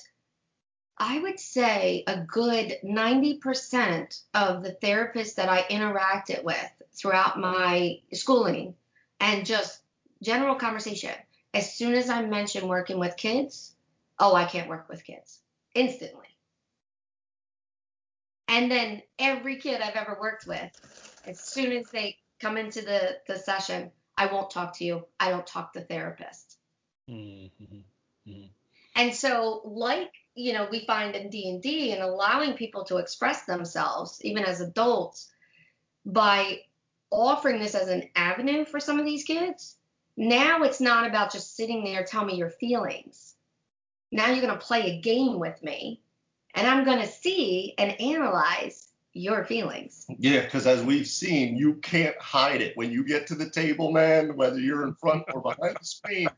I 0.99 1.19
would 1.19 1.41
say 1.41 2.05
a 2.07 2.21
good 2.21 2.77
90% 2.85 4.23
of 4.35 4.63
the 4.63 4.77
therapists 4.83 5.35
that 5.37 5.49
I 5.49 5.63
interacted 5.63 6.45
with 6.45 6.71
throughout 6.93 7.39
my 7.39 8.01
schooling 8.13 8.75
and 9.21 9.45
just 9.45 9.81
general 10.23 10.55
conversation, 10.55 11.15
as 11.53 11.75
soon 11.75 11.95
as 11.95 12.09
I 12.09 12.25
mentioned 12.25 12.69
working 12.69 12.99
with 12.99 13.17
kids, 13.17 13.75
oh, 14.19 14.35
I 14.35 14.45
can't 14.45 14.69
work 14.69 14.89
with 14.89 15.05
kids 15.05 15.41
instantly. 15.75 16.34
And 18.49 18.71
then 18.71 19.03
every 19.19 19.57
kid 19.57 19.81
I've 19.81 19.97
ever 19.97 20.19
worked 20.21 20.47
with, 20.47 20.71
as 21.27 21.41
soon 21.41 21.73
as 21.73 21.89
they 21.91 22.19
come 22.41 22.57
into 22.57 22.83
the, 22.83 23.19
the 23.27 23.39
session, 23.39 23.91
I 24.17 24.27
won't 24.27 24.51
talk 24.51 24.77
to 24.79 24.85
you. 24.85 25.07
I 25.19 25.31
don't 25.31 25.47
talk 25.47 25.73
to 25.73 25.81
therapist. 25.81 26.59
Mm-hmm. 27.11 28.43
And 28.97 29.15
so, 29.15 29.63
like 29.65 30.13
you 30.35 30.53
know, 30.53 30.67
we 30.71 30.85
find 30.85 31.15
in 31.15 31.31
D 31.31 31.49
and 31.49 31.63
D 31.63 31.93
and 31.93 32.03
allowing 32.03 32.55
people 32.55 32.85
to 32.85 32.97
express 32.97 33.45
themselves, 33.45 34.21
even 34.23 34.45
as 34.45 34.61
adults, 34.61 35.31
by 36.05 36.61
offering 37.11 37.61
this 37.61 37.75
as 37.75 37.89
an 37.89 38.09
avenue 38.17 38.65
for 38.65 38.81
some 38.81 38.99
of 38.99 39.07
these 39.07 39.25
kids. 39.25 39.77
Now 40.17 40.63
it's 40.63 40.81
not 40.81 41.07
about 41.09 41.33
just 41.33 41.57
sitting 41.57 41.85
there, 41.85 42.05
tell 42.05 42.25
me 42.25 42.37
your 42.37 42.51
feelings. 42.51 43.35
Now 44.13 44.31
you're 44.31 44.45
going 44.45 44.59
to 44.59 44.65
play 44.65 44.91
a 44.91 45.01
game 45.01 45.39
with 45.39 45.61
me, 45.63 46.01
and 46.55 46.67
I'm 46.67 46.85
going 46.85 47.01
to 47.01 47.07
see 47.07 47.75
and 47.79 47.99
analyze 48.01 48.89
your 49.13 49.45
feelings. 49.45 50.07
Yeah, 50.19 50.41
because 50.43 50.67
as 50.67 50.83
we've 50.83 51.07
seen, 51.07 51.57
you 51.57 51.75
can't 51.75 52.17
hide 52.21 52.61
it. 52.61 52.77
When 52.77 52.91
you 52.91 53.05
get 53.05 53.27
to 53.29 53.35
the 53.35 53.49
table, 53.49 53.93
man, 53.93 54.37
whether 54.37 54.59
you're 54.59 54.83
in 54.85 54.95
front 54.95 55.25
or 55.33 55.41
behind 55.41 55.77
the 55.81 55.85
screen, 55.85 56.29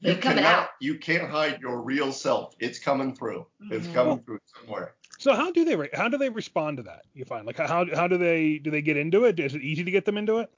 you 0.00 0.12
It's 0.12 0.20
cannot, 0.20 0.44
out. 0.44 0.68
you 0.80 0.98
can't 0.98 1.30
hide 1.30 1.60
your 1.60 1.80
real 1.80 2.12
self. 2.12 2.54
It's 2.58 2.78
coming 2.78 3.14
through. 3.14 3.46
It's 3.70 3.86
Mhm. 3.86 3.94
coming 3.94 4.18
through 4.24 4.40
somewhere. 4.58 4.94
So 5.18 5.32
how 5.32 5.52
do 5.52 5.64
they 5.64 5.76
re- 5.76 5.90
how 5.94 6.08
do 6.08 6.18
they 6.18 6.28
respond 6.28 6.78
to 6.78 6.82
that? 6.82 7.02
You 7.14 7.24
find 7.24 7.46
like 7.46 7.56
how 7.56 7.86
how 7.94 8.08
do 8.08 8.18
they 8.18 8.58
do 8.58 8.70
they 8.72 8.82
get 8.82 8.96
into 8.96 9.24
it? 9.26 9.38
Is 9.38 9.54
it 9.54 9.62
easy 9.62 9.84
to 9.84 9.90
get 9.92 10.04
them 10.04 10.18
into 10.18 10.38
it? 10.40 10.50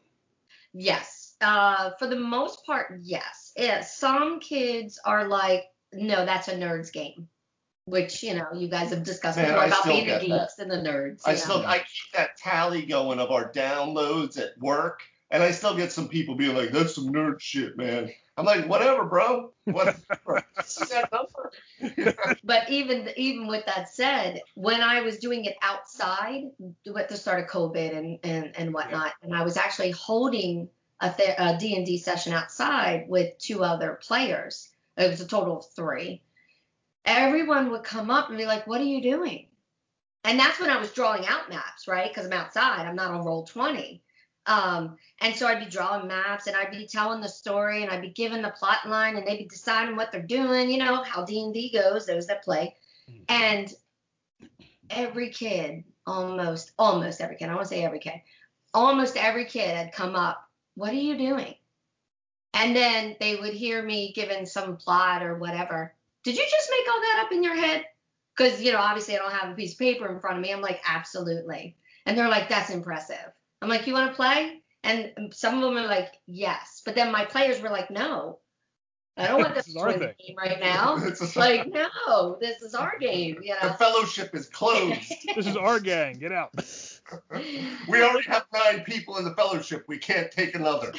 Yes. 0.73 1.37
Uh, 1.43 1.91
for 1.99 2.07
the 2.07 2.17
most 2.19 2.65
part, 2.65 2.99
yes. 3.03 3.53
Yeah, 3.57 3.83
some 3.83 4.41
kids 4.41 4.99
are 5.05 5.29
like, 5.29 5.65
no, 5.93 6.25
that's 6.25 6.49
a 6.49 6.55
nerd's 6.57 6.91
game, 6.91 7.29
which 7.87 8.23
you 8.23 8.35
know 8.35 8.49
you 8.55 8.69
guys 8.69 8.91
have 8.91 9.03
discussed 9.03 9.39
Man, 9.39 9.47
before 9.47 9.63
I 9.63 9.67
about 9.67 9.85
being 9.85 10.01
the 10.01 10.13
get 10.13 10.21
that. 10.29 10.41
geeks 10.41 10.59
and 10.59 10.71
the 10.71 10.77
nerds. 10.77 11.23
I 11.25 11.33
know? 11.33 11.37
still 11.37 11.67
I 11.67 11.79
keep 11.79 12.13
that 12.15 12.37
tally 12.37 12.85
going 12.85 13.19
of 13.19 13.31
our 13.31 13.51
downloads 13.53 14.39
at 14.39 14.59
work, 14.59 15.01
and 15.31 15.43
I 15.43 15.53
still 15.53 15.77
get 15.77 15.93
some 15.93 16.09
people 16.09 16.35
being 16.35 16.55
like, 16.55 16.71
"That's 16.71 16.95
some 16.95 17.09
nerd 17.09 17.41
shit, 17.41 17.77
man." 17.77 18.11
I'm 18.37 18.45
like, 18.45 18.69
"Whatever, 18.69 19.05
bro. 19.05 19.53
Whatever." 19.65 20.45
See 20.65 20.85
that 20.87 21.11
number? 21.13 22.37
But 22.45 22.69
even 22.71 23.09
even 23.17 23.47
with 23.47 23.65
that 23.67 23.89
said, 23.89 24.43
when 24.55 24.83
I 24.83 25.01
was 25.01 25.19
doing 25.19 25.45
it 25.45 25.57
outside 25.63 26.43
at 26.99 27.09
the 27.09 27.17
start 27.17 27.41
of 27.45 27.47
COVID 27.49 27.97
and 27.97 28.19
and, 28.25 28.57
and 28.57 28.75
whatnot, 28.75 29.13
and 29.23 29.35
I 29.35 29.43
was 29.45 29.57
actually 29.57 29.93
holding 29.93 30.69
a, 31.01 31.11
th- 31.11 31.35
a 31.39 31.59
D&D 31.59 31.99
session 31.99 32.33
outside 32.33 33.05
with 33.09 33.37
two 33.39 33.63
other 33.63 33.99
players. 34.03 34.71
It 34.97 35.11
was 35.11 35.21
a 35.21 35.27
total 35.27 35.59
of 35.59 35.67
three. 35.75 36.23
Everyone 37.07 37.71
would 37.71 37.85
come 37.85 38.11
up 38.11 38.29
and 38.29 38.39
be 38.39 38.47
like, 38.47 38.67
"What 38.67 38.81
are 38.81 38.85
you 38.85 39.01
doing?" 39.01 39.49
And 40.25 40.39
that's 40.39 40.59
when 40.59 40.71
I 40.71 40.79
was 40.79 40.93
drawing 40.93 41.25
out 41.27 41.49
maps, 41.49 41.87
right? 41.87 42.11
Because 42.11 42.27
I'm 42.27 42.33
outside. 42.33 42.87
I'm 42.87 42.97
not 42.97 43.13
on 43.13 43.25
roll 43.25 43.45
20. 43.45 44.03
Um, 44.47 44.97
and 45.21 45.35
so 45.35 45.47
I'd 45.47 45.65
be 45.65 45.71
drawing 45.71 46.09
maps 46.09 46.47
and 46.47 46.57
I'd 46.57 46.71
be 46.71 46.87
telling 46.87 47.21
the 47.21 47.29
story 47.29 47.83
and 47.83 47.91
I'd 47.91 48.03
be 48.03 48.11
giving 48.11 48.43
the 48.43 48.51
plot 48.51 48.89
line 48.89 49.17
and 49.17 49.27
they'd 49.27 49.39
be 49.39 49.45
deciding 49.45 49.97
what 49.97 50.13
they're 50.13 50.23
doing, 50.23 50.71
you 50.71 50.79
know, 50.79 51.03
how 51.03 51.25
D&D 51.25 51.73
goes, 51.73 52.07
those 52.07 52.27
that 52.27 52.45
play. 52.45 52.75
And 53.29 53.73
every 54.91 55.31
kid, 55.31 55.85
almost, 56.07 56.73
almost 56.79 57.21
every 57.21 57.37
kid, 57.37 57.49
I 57.49 57.55
won't 57.55 57.69
say 57.69 57.85
every 57.85 57.99
kid, 57.99 58.21
almost 58.73 59.17
every 59.17 59.47
kid 59.47 59.77
had 59.77 59.93
come 59.93 60.15
up, 60.15 60.49
what 60.75 60.91
are 60.91 60.95
you 60.95 61.17
doing? 61.17 61.55
And 62.55 62.75
then 62.75 63.17
they 63.19 63.37
would 63.37 63.53
hear 63.53 63.83
me 63.83 64.13
giving 64.15 64.47
some 64.47 64.77
plot 64.77 65.23
or 65.23 65.39
whatever. 65.39 65.95
Did 66.27 66.37
you 66.37 66.45
just 66.51 66.71
make 66.73 66.93
all 66.93 67.01
that 67.01 67.23
up 67.25 67.31
in 67.31 67.45
your 67.45 67.55
head? 67.55 67.85
Because, 68.37 68.61
you 68.61 68.73
know, 68.73 68.79
obviously 68.79 69.15
I 69.15 69.19
don't 69.19 69.31
have 69.31 69.53
a 69.53 69.55
piece 69.55 69.75
of 69.75 69.79
paper 69.79 70.13
in 70.13 70.19
front 70.19 70.39
of 70.39 70.43
me. 70.43 70.53
I'm 70.53 70.61
like, 70.61 70.81
absolutely. 70.85 71.77
And 72.05 72.19
they're 72.19 72.29
like, 72.29 72.49
that's 72.49 72.71
impressive. 72.71 73.33
I'm 73.63 73.69
like, 73.69 73.87
you 73.87 73.93
want 73.93 74.11
to 74.11 74.17
play? 74.17 74.61
And 74.83 75.13
some 75.33 75.55
of 75.55 75.61
them 75.63 75.77
are 75.77 75.87
like, 75.87 76.15
yes. 76.27 76.83
But 76.85 76.97
then 76.97 77.13
my 77.13 77.27
players 77.27 77.61
were 77.61 77.71
like, 77.71 77.93
no, 77.93 78.41
I 79.17 79.29
don't 79.29 79.41
want 79.41 79.55
This 79.55 79.67
this 79.67 79.75
is 79.77 79.81
our 79.81 79.93
game 79.93 80.37
right 80.37 80.59
now. 80.59 80.97
It's 80.97 81.37
like, 81.37 81.69
no, 81.69 82.39
this 82.41 82.61
is 82.61 82.75
our 82.75 82.99
game, 82.99 83.39
you 83.41 83.55
the 83.63 83.75
fellowship 83.75 84.35
is 84.35 84.49
closed. 84.49 85.15
This 85.37 85.47
is 85.47 85.57
our 85.57 85.79
gang. 85.79 86.19
Get 86.19 86.33
out. 86.33 86.53
We 87.89 88.03
already 88.03 88.29
have 88.29 88.47
nine 88.53 88.83
people 88.83 89.19
in 89.19 89.25
the 89.25 89.35
fellowship. 89.35 89.85
We 89.87 89.99
can't 89.99 90.33
take 90.33 90.57
another. 90.57 90.93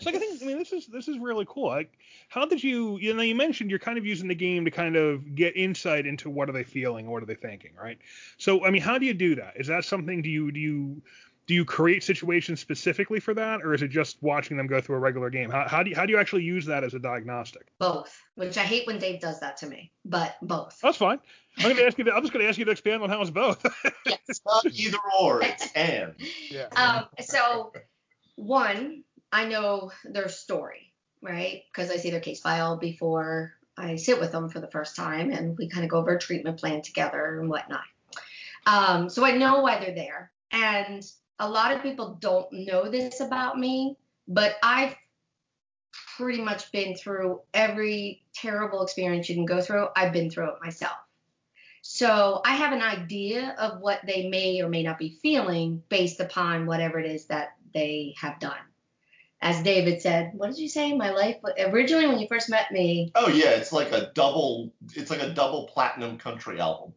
So 0.00 0.10
I 0.10 0.18
think 0.18 0.42
I 0.42 0.46
mean 0.46 0.58
this 0.58 0.72
is 0.72 0.86
this 0.86 1.08
is 1.08 1.18
really 1.18 1.46
cool. 1.48 1.66
Like, 1.68 1.98
how 2.28 2.46
did 2.46 2.62
you 2.62 2.98
you 2.98 3.14
know 3.14 3.22
you 3.22 3.34
mentioned 3.34 3.70
you're 3.70 3.78
kind 3.78 3.98
of 3.98 4.06
using 4.06 4.28
the 4.28 4.34
game 4.34 4.64
to 4.64 4.70
kind 4.70 4.96
of 4.96 5.34
get 5.34 5.56
insight 5.56 6.06
into 6.06 6.30
what 6.30 6.48
are 6.48 6.52
they 6.52 6.64
feeling, 6.64 7.10
what 7.10 7.22
are 7.22 7.26
they 7.26 7.34
thinking, 7.34 7.72
right? 7.80 7.98
So 8.36 8.64
I 8.64 8.70
mean, 8.70 8.82
how 8.82 8.98
do 8.98 9.06
you 9.06 9.14
do 9.14 9.34
that? 9.36 9.54
Is 9.56 9.66
that 9.68 9.84
something 9.84 10.22
do 10.22 10.28
you 10.28 10.52
do 10.52 10.60
you 10.60 11.02
do 11.48 11.54
you 11.54 11.64
create 11.64 12.04
situations 12.04 12.60
specifically 12.60 13.20
for 13.20 13.32
that, 13.32 13.62
or 13.62 13.72
is 13.72 13.80
it 13.80 13.88
just 13.88 14.18
watching 14.22 14.58
them 14.58 14.66
go 14.66 14.82
through 14.82 14.96
a 14.96 14.98
regular 14.98 15.30
game? 15.30 15.50
How, 15.50 15.66
how 15.66 15.82
do 15.82 15.88
you 15.88 15.96
how 15.96 16.04
do 16.04 16.12
you 16.12 16.18
actually 16.18 16.42
use 16.42 16.66
that 16.66 16.84
as 16.84 16.92
a 16.92 16.98
diagnostic? 16.98 17.68
Both, 17.78 18.22
which 18.34 18.58
I 18.58 18.62
hate 18.62 18.86
when 18.86 18.98
Dave 18.98 19.18
does 19.18 19.40
that 19.40 19.56
to 19.58 19.66
me, 19.66 19.90
but 20.04 20.36
both. 20.42 20.78
That's 20.82 20.98
fine. 20.98 21.18
I'm 21.56 21.70
gonna 21.70 21.86
ask 21.86 21.96
you. 21.96 22.04
To, 22.04 22.14
I'm 22.14 22.20
just 22.20 22.34
gonna 22.34 22.44
ask 22.44 22.58
you 22.58 22.66
to 22.66 22.70
expand 22.70 23.02
on 23.02 23.08
how 23.08 23.22
it's 23.22 23.30
both. 23.30 23.64
Yes. 24.04 24.18
It's 24.28 24.40
not 24.44 24.66
either 24.66 24.98
or. 25.18 25.42
It's 25.42 25.72
and. 25.72 26.14
yeah. 26.50 26.66
Um, 26.76 27.06
so, 27.20 27.72
one, 28.36 29.04
I 29.32 29.46
know 29.46 29.92
their 30.04 30.28
story, 30.28 30.92
right? 31.22 31.62
Because 31.70 31.90
I 31.90 31.96
see 31.96 32.10
their 32.10 32.20
case 32.20 32.40
file 32.40 32.76
before 32.76 33.52
I 33.76 33.96
sit 33.96 34.18
with 34.18 34.32
them 34.32 34.48
for 34.48 34.60
the 34.60 34.70
first 34.70 34.96
time, 34.96 35.30
and 35.30 35.56
we 35.56 35.68
kind 35.68 35.84
of 35.84 35.90
go 35.90 35.98
over 35.98 36.16
a 36.16 36.18
treatment 36.18 36.58
plan 36.58 36.82
together 36.82 37.40
and 37.40 37.48
whatnot. 37.48 37.84
Um, 38.66 39.08
so 39.08 39.24
I 39.24 39.36
know 39.36 39.60
why 39.60 39.78
they're 39.78 39.94
there, 39.94 40.32
and 40.50 41.04
a 41.38 41.48
lot 41.48 41.74
of 41.74 41.82
people 41.82 42.18
don't 42.20 42.50
know 42.52 42.90
this 42.90 43.20
about 43.20 43.58
me, 43.58 43.96
but 44.26 44.56
I've 44.62 44.96
pretty 46.16 46.42
much 46.42 46.72
been 46.72 46.96
through 46.96 47.40
every 47.54 48.24
terrible 48.34 48.82
experience 48.82 49.28
you 49.28 49.36
can 49.36 49.46
go 49.46 49.60
through. 49.60 49.88
I've 49.94 50.12
been 50.12 50.30
through 50.30 50.48
it 50.48 50.56
myself. 50.62 50.96
So 51.82 52.40
I 52.44 52.54
have 52.54 52.72
an 52.72 52.82
idea 52.82 53.54
of 53.58 53.80
what 53.80 54.00
they 54.04 54.28
may 54.28 54.60
or 54.60 54.68
may 54.68 54.82
not 54.82 54.98
be 54.98 55.18
feeling 55.22 55.82
based 55.88 56.18
upon 56.18 56.66
whatever 56.66 56.98
it 56.98 57.06
is 57.06 57.26
that 57.26 57.50
they 57.72 58.14
have 58.20 58.40
done. 58.40 58.58
As 59.40 59.62
David 59.62 60.02
said, 60.02 60.32
what 60.34 60.48
did 60.48 60.58
you 60.58 60.68
say? 60.68 60.96
My 60.96 61.10
life 61.10 61.36
originally 61.58 62.08
when 62.08 62.18
you 62.18 62.26
first 62.28 62.50
met 62.50 62.72
me, 62.72 63.12
Oh 63.14 63.28
yeah, 63.28 63.50
it's 63.50 63.72
like 63.72 63.92
a 63.92 64.10
double. 64.14 64.72
It's 64.94 65.10
like 65.10 65.22
a 65.22 65.30
double 65.30 65.68
platinum 65.72 66.18
country 66.18 66.60
album. 66.60 66.92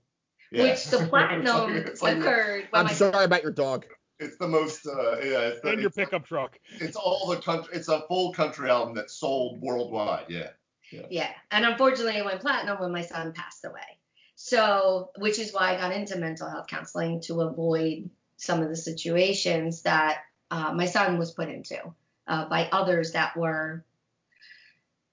Yeah. 0.51 0.63
which 0.63 0.85
the 0.85 1.05
platinum 1.09 1.75
It's 1.75 2.01
like- 2.01 2.17
it's 2.17 2.25
occurred 2.25 2.67
when 2.71 2.79
I'm 2.79 2.85
my 2.87 2.93
sorry 2.93 3.25
about 3.25 3.43
your 3.43 3.51
dog. 3.51 3.85
It's 4.19 4.37
the 4.37 4.47
most. 4.47 4.85
Uh, 4.85 5.17
yeah. 5.17 5.39
It's, 5.49 5.61
the, 5.61 5.69
and 5.69 5.79
your 5.79 5.87
it's, 5.87 5.95
pickup 5.95 6.25
truck. 6.25 6.57
it's 6.79 6.95
all 6.95 7.27
the 7.27 7.37
country. 7.37 7.75
It's 7.75 7.87
a 7.87 8.01
full 8.07 8.33
country 8.33 8.69
album 8.69 8.95
that 8.95 9.09
sold 9.09 9.61
worldwide. 9.61 10.25
Yeah. 10.29 10.49
Yeah. 11.09 11.29
And 11.51 11.65
unfortunately, 11.65 12.17
it 12.17 12.25
went 12.25 12.41
platinum 12.41 12.79
when 12.79 12.91
my 12.91 13.01
son 13.01 13.33
passed 13.33 13.65
away. 13.65 13.81
So, 14.35 15.11
which 15.17 15.39
is 15.39 15.53
why 15.53 15.73
I 15.75 15.77
got 15.77 15.91
into 15.91 16.17
mental 16.17 16.49
health 16.49 16.67
counseling 16.67 17.21
to 17.21 17.41
avoid 17.41 18.09
some 18.37 18.61
of 18.61 18.69
the 18.69 18.75
situations 18.75 19.83
that 19.83 20.19
uh, 20.49 20.73
my 20.73 20.85
son 20.85 21.17
was 21.17 21.31
put 21.31 21.47
into 21.47 21.79
uh, 22.31 22.45
by 22.45 22.69
others 22.71 23.11
that 23.11 23.35
were 23.35 23.83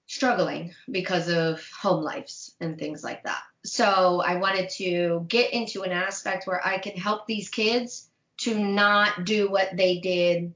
struggling 0.06 0.72
because 0.88 1.28
of 1.28 1.68
home 1.70 2.02
lives 2.02 2.54
and 2.60 2.78
things 2.78 3.02
like 3.02 3.24
that. 3.24 3.42
So 3.64 4.22
I 4.24 4.36
wanted 4.36 4.70
to 4.70 5.26
get 5.28 5.52
into 5.52 5.82
an 5.82 5.90
aspect 5.90 6.46
where 6.46 6.64
I 6.64 6.78
can 6.78 6.96
help 6.96 7.26
these 7.26 7.48
kids 7.48 8.08
to 8.38 8.56
not 8.56 9.24
do 9.24 9.50
what 9.50 9.76
they 9.76 9.98
did 9.98 10.54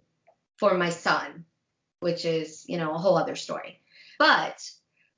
for 0.57 0.75
my 0.75 0.91
son, 0.91 1.45
which 1.99 2.25
is, 2.25 2.65
you 2.69 2.79
know, 2.79 2.95
a 2.95 2.99
whole 2.99 3.19
other 3.19 3.35
story. 3.35 3.81
But 4.21 4.71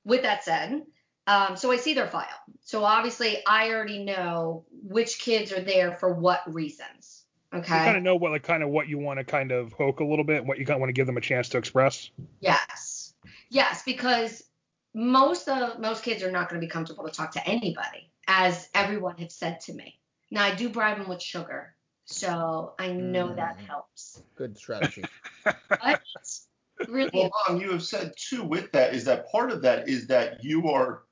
with 0.02 0.22
that 0.22 0.44
said, 0.44 0.82
um, 1.26 1.58
so 1.58 1.70
I 1.70 1.76
see 1.76 1.92
their 1.92 2.08
file. 2.08 2.40
So 2.62 2.84
obviously 2.84 3.42
I 3.46 3.70
already 3.70 4.02
know 4.02 4.64
which 4.82 5.18
kids 5.18 5.52
are 5.52 5.60
there 5.60 5.92
for 5.92 6.14
what 6.14 6.52
reasons. 6.52 7.23
Okay. 7.54 7.78
You 7.78 7.84
kind 7.84 7.96
of 7.96 8.02
know 8.02 8.16
what 8.16 8.32
like 8.32 8.42
kind 8.42 8.62
of 8.62 8.70
what 8.70 8.88
you 8.88 8.98
want 8.98 9.18
to 9.20 9.24
kind 9.24 9.52
of 9.52 9.70
poke 9.70 10.00
a 10.00 10.04
little 10.04 10.24
bit, 10.24 10.44
what 10.44 10.58
you 10.58 10.66
kind 10.66 10.76
of 10.76 10.80
want 10.80 10.88
to 10.88 10.94
give 10.94 11.06
them 11.06 11.16
a 11.16 11.20
chance 11.20 11.48
to 11.50 11.58
express. 11.58 12.10
Yes. 12.40 13.14
Yes, 13.48 13.82
because 13.84 14.42
most 14.94 15.48
of 15.48 15.78
most 15.78 16.02
kids 16.02 16.22
are 16.22 16.30
not 16.30 16.48
going 16.48 16.60
to 16.60 16.66
be 16.66 16.70
comfortable 16.70 17.04
to 17.04 17.12
talk 17.12 17.30
to 17.32 17.46
anybody, 17.46 18.10
as 18.26 18.68
everyone 18.74 19.16
has 19.18 19.34
said 19.34 19.60
to 19.60 19.72
me. 19.72 20.00
Now 20.30 20.44
I 20.44 20.54
do 20.54 20.68
bribe 20.68 20.98
them 20.98 21.08
with 21.08 21.22
sugar, 21.22 21.74
so 22.04 22.74
I 22.78 22.92
know 22.92 23.28
mm. 23.28 23.36
that 23.36 23.58
helps. 23.58 24.22
Good 24.34 24.58
strategy. 24.58 25.04
but 25.44 26.02
really, 26.88 27.10
well, 27.14 27.30
mom, 27.48 27.60
you 27.60 27.70
have 27.70 27.84
said 27.84 28.14
too 28.16 28.42
with 28.42 28.72
that 28.72 28.94
is 28.94 29.04
that 29.04 29.30
part 29.30 29.52
of 29.52 29.62
that 29.62 29.88
is 29.88 30.08
that 30.08 30.42
you 30.42 30.68
are 30.70 31.02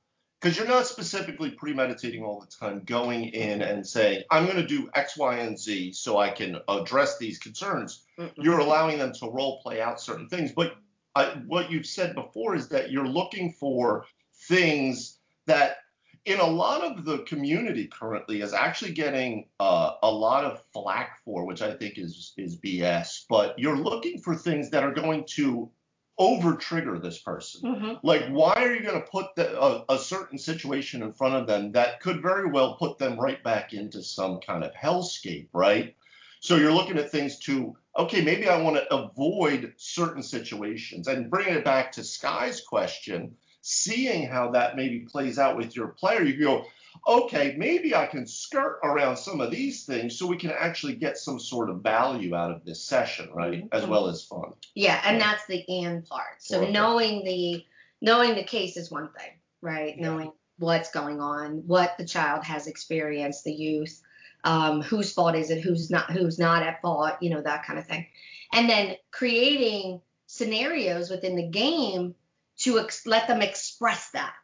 because 0.43 0.59
you're 0.59 0.67
not 0.67 0.87
specifically 0.87 1.51
premeditating 1.51 2.23
all 2.23 2.41
the 2.41 2.47
time 2.67 2.83
going 2.85 3.25
in 3.27 3.63
and 3.63 3.87
saying 3.87 4.23
i'm 4.31 4.45
going 4.45 4.57
to 4.57 4.67
do 4.67 4.91
x 4.95 5.17
y 5.17 5.37
and 5.37 5.59
z 5.59 5.93
so 5.93 6.19
i 6.19 6.29
can 6.29 6.59
address 6.69 7.19
these 7.19 7.39
concerns 7.39 8.05
mm-hmm. 8.19 8.43
you're 8.43 8.59
allowing 8.59 8.99
them 8.99 9.13
to 9.13 9.31
role 9.31 9.61
play 9.63 9.81
out 9.81 10.01
certain 10.01 10.29
things 10.29 10.53
but 10.53 10.75
I, 11.15 11.43
what 11.47 11.71
you've 11.71 11.87
said 11.87 12.15
before 12.15 12.55
is 12.55 12.69
that 12.69 12.91
you're 12.91 13.07
looking 13.07 13.53
for 13.53 14.07
things 14.49 15.19
that 15.47 15.77
in 16.25 16.41
a 16.41 16.47
lot 16.47 16.83
of 16.83 17.05
the 17.05 17.19
community 17.25 17.87
currently 17.89 18.41
is 18.41 18.55
actually 18.55 18.93
getting 18.93 19.49
uh, 19.61 19.95
a 20.03 20.11
lot 20.11 20.45
of 20.45 20.63
flack 20.73 21.19
for 21.25 21.45
which 21.45 21.63
i 21.63 21.73
think 21.75 21.99
is 21.99 22.33
is 22.37 22.59
bs 22.59 23.25
but 23.29 23.59
you're 23.59 23.77
looking 23.77 24.19
for 24.19 24.35
things 24.35 24.71
that 24.71 24.83
are 24.83 24.95
going 24.95 25.25
to 25.27 25.71
over 26.19 26.55
trigger 26.55 26.99
this 26.99 27.19
person. 27.19 27.63
Mm-hmm. 27.63 28.07
Like, 28.07 28.29
why 28.29 28.53
are 28.57 28.75
you 28.75 28.83
going 28.83 29.01
to 29.01 29.09
put 29.09 29.35
the, 29.35 29.61
a, 29.61 29.85
a, 29.89 29.99
certain 29.99 30.39
situation 30.39 31.03
in 31.03 31.13
front 31.13 31.35
of 31.35 31.47
them 31.47 31.73
that 31.73 32.01
could 32.01 32.21
very 32.21 32.51
well 32.51 32.75
put 32.75 32.99
them 32.99 33.19
right 33.19 33.43
back 33.43 33.73
into 33.73 34.03
some 34.03 34.41
kind 34.41 34.63
of 34.63 34.73
hellscape, 34.75 35.49
right? 35.53 35.97
So 36.41 36.57
you're 36.57 36.73
looking 36.73 36.99
at 36.99 37.11
things 37.11 37.39
to, 37.41 37.77
okay, 37.97 38.21
maybe 38.21 38.49
I 38.49 38.61
want 38.61 38.77
to 38.77 38.95
avoid 38.95 39.73
certain 39.77 40.23
situations. 40.23 41.09
And 41.09 41.31
bringing 41.31 41.55
it 41.55 41.65
back 41.65 41.93
to 41.93 42.05
Sky's 42.05 42.61
question, 42.61 43.37
seeing 43.63 44.27
how 44.27 44.51
that 44.51 44.77
maybe 44.77 45.01
plays 45.01 45.39
out 45.39 45.57
with 45.57 45.75
your 45.75 45.89
player, 45.89 46.23
you 46.23 46.45
go, 46.45 46.65
okay, 47.07 47.55
maybe 47.57 47.95
I 47.95 48.07
can 48.07 48.27
skirt 48.27 48.79
around 48.83 49.17
some 49.17 49.41
of 49.41 49.51
these 49.51 49.85
things 49.85 50.19
so 50.19 50.27
we 50.27 50.37
can 50.37 50.51
actually 50.51 50.95
get 50.95 51.19
some 51.19 51.39
sort 51.39 51.71
of 51.71 51.83
value 51.83 52.35
out 52.35 52.51
of 52.51 52.65
this 52.65 52.83
session, 52.83 53.31
right? 53.33 53.65
Mm-hmm. 53.65 53.77
As 53.77 53.87
well 53.87 54.09
as 54.09 54.23
fun. 54.25 54.53
Yeah, 54.75 55.01
and 55.05 55.19
yeah. 55.19 55.31
that's 55.31 55.47
the 55.47 55.65
and 55.85 56.07
part. 56.07 56.41
So 56.41 56.63
okay. 56.63 56.73
knowing 56.73 57.25
the 57.25 57.65
knowing 58.01 58.35
the 58.35 58.45
case 58.45 58.77
is 58.77 58.91
one 58.91 59.09
thing, 59.19 59.31
right? 59.61 59.97
Yeah. 59.97 60.03
Knowing 60.03 60.33
what's 60.59 60.91
going 60.91 61.21
on, 61.21 61.65
what 61.67 61.97
the 61.99 62.05
child 62.05 62.45
has 62.45 62.67
experienced, 62.67 63.45
the 63.45 63.53
youth, 63.53 64.01
um, 64.45 64.83
whose 64.83 65.13
fault 65.13 65.35
is 65.35 65.51
it, 65.51 65.63
who's 65.63 65.91
not 65.91 66.11
who's 66.11 66.39
not 66.39 66.63
at 66.63 66.83
fault, 66.83 67.15
you 67.21 67.31
know, 67.31 67.43
that 67.43 67.67
kind 67.67 67.79
of 67.79 67.87
thing. 67.87 68.07
And 68.53 68.69
then 68.69 68.97
creating 69.11 70.01
scenarios 70.27 71.11
within 71.11 71.37
the 71.37 71.49
game 71.49 72.15
to 72.59 72.79
ex- 72.81 73.07
let 73.07 73.29
them 73.29 73.43
express 73.43 74.11
that, 74.11 74.35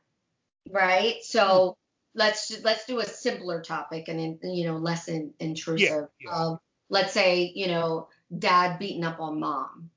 right? 0.71 1.17
So 1.23 1.41
mm-hmm 1.41 1.81
let's 2.19 2.53
let's 2.63 2.85
do 2.85 2.99
a 2.99 3.07
simpler 3.07 3.63
topic 3.63 4.09
and 4.09 4.21
in, 4.21 4.55
you 4.55 4.67
know 4.67 4.77
less 4.77 5.09
in, 5.09 5.33
intrusive. 5.39 6.09
Yeah, 6.21 6.31
yeah. 6.31 6.37
Um, 6.37 6.61
let's 6.91 7.13
say 7.13 7.53
you 7.55 7.69
know 7.69 8.09
dad 8.37 8.79
beating 8.79 9.05
up 9.05 9.21
on 9.21 9.41
mom, 9.41 9.91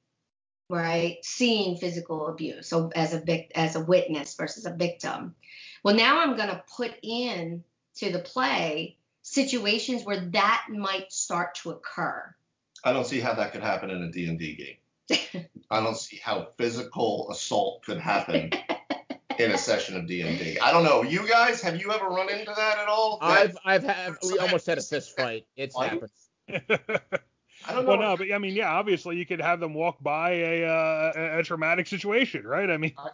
right? 0.69 1.17
Seeing 1.23 1.77
physical 1.77 2.27
abuse, 2.27 2.67
so 2.67 2.91
as 2.95 3.13
a 3.13 3.19
vic- 3.19 3.51
as 3.55 3.75
a 3.75 3.83
witness 3.83 4.35
versus 4.35 4.65
a 4.65 4.73
victim. 4.73 5.35
Well, 5.83 5.95
now 5.95 6.21
I'm 6.21 6.37
going 6.37 6.49
to 6.49 6.63
put 6.77 6.93
in 7.01 7.63
to 7.95 8.11
the 8.11 8.19
play 8.19 8.97
situations 9.23 10.03
where 10.03 10.29
that 10.29 10.67
might 10.69 11.11
start 11.11 11.55
to 11.55 11.71
occur. 11.71 12.33
I 12.83 12.93
don't 12.93 13.05
see 13.05 13.19
how 13.19 13.33
that 13.33 13.51
could 13.51 13.63
happen 13.63 13.89
in 13.89 14.03
a 14.03 14.11
D&D 14.11 14.77
game. 15.09 15.47
I 15.71 15.81
don't 15.81 15.97
see 15.97 16.19
how 16.23 16.49
physical 16.57 17.29
assault 17.31 17.83
could 17.83 17.99
happen 17.99 18.51
in 19.41 19.51
a 19.51 19.57
session 19.57 19.97
of 19.97 20.07
D&D. 20.07 20.59
I 20.59 20.71
don't 20.71 20.83
know. 20.83 21.03
You 21.03 21.27
guys, 21.27 21.61
have 21.61 21.79
you 21.79 21.91
ever 21.91 22.07
run 22.07 22.29
into 22.29 22.53
that 22.55 22.79
at 22.79 22.87
all? 22.87 23.17
I've 23.21 23.57
I've 23.65 23.83
had 23.83 24.15
we 24.23 24.37
almost 24.39 24.65
had 24.65 24.77
a 24.77 24.81
fist 24.81 25.15
fight. 25.17 25.45
It's 25.55 25.77
happened. 25.77 26.11
I 27.67 27.73
don't 27.73 27.85
know. 27.85 27.91
Well, 27.91 27.99
no, 27.99 28.17
but 28.17 28.31
I 28.31 28.37
mean, 28.37 28.55
yeah, 28.55 28.73
obviously 28.73 29.17
you 29.17 29.25
could 29.25 29.41
have 29.41 29.59
them 29.59 29.73
walk 29.73 30.01
by 30.01 30.31
a 30.31 30.65
uh, 30.65 31.39
a 31.39 31.43
traumatic 31.43 31.87
situation, 31.87 32.43
right? 32.43 32.69
I 32.69 32.77
mean, 32.77 32.93
I, 32.97 33.09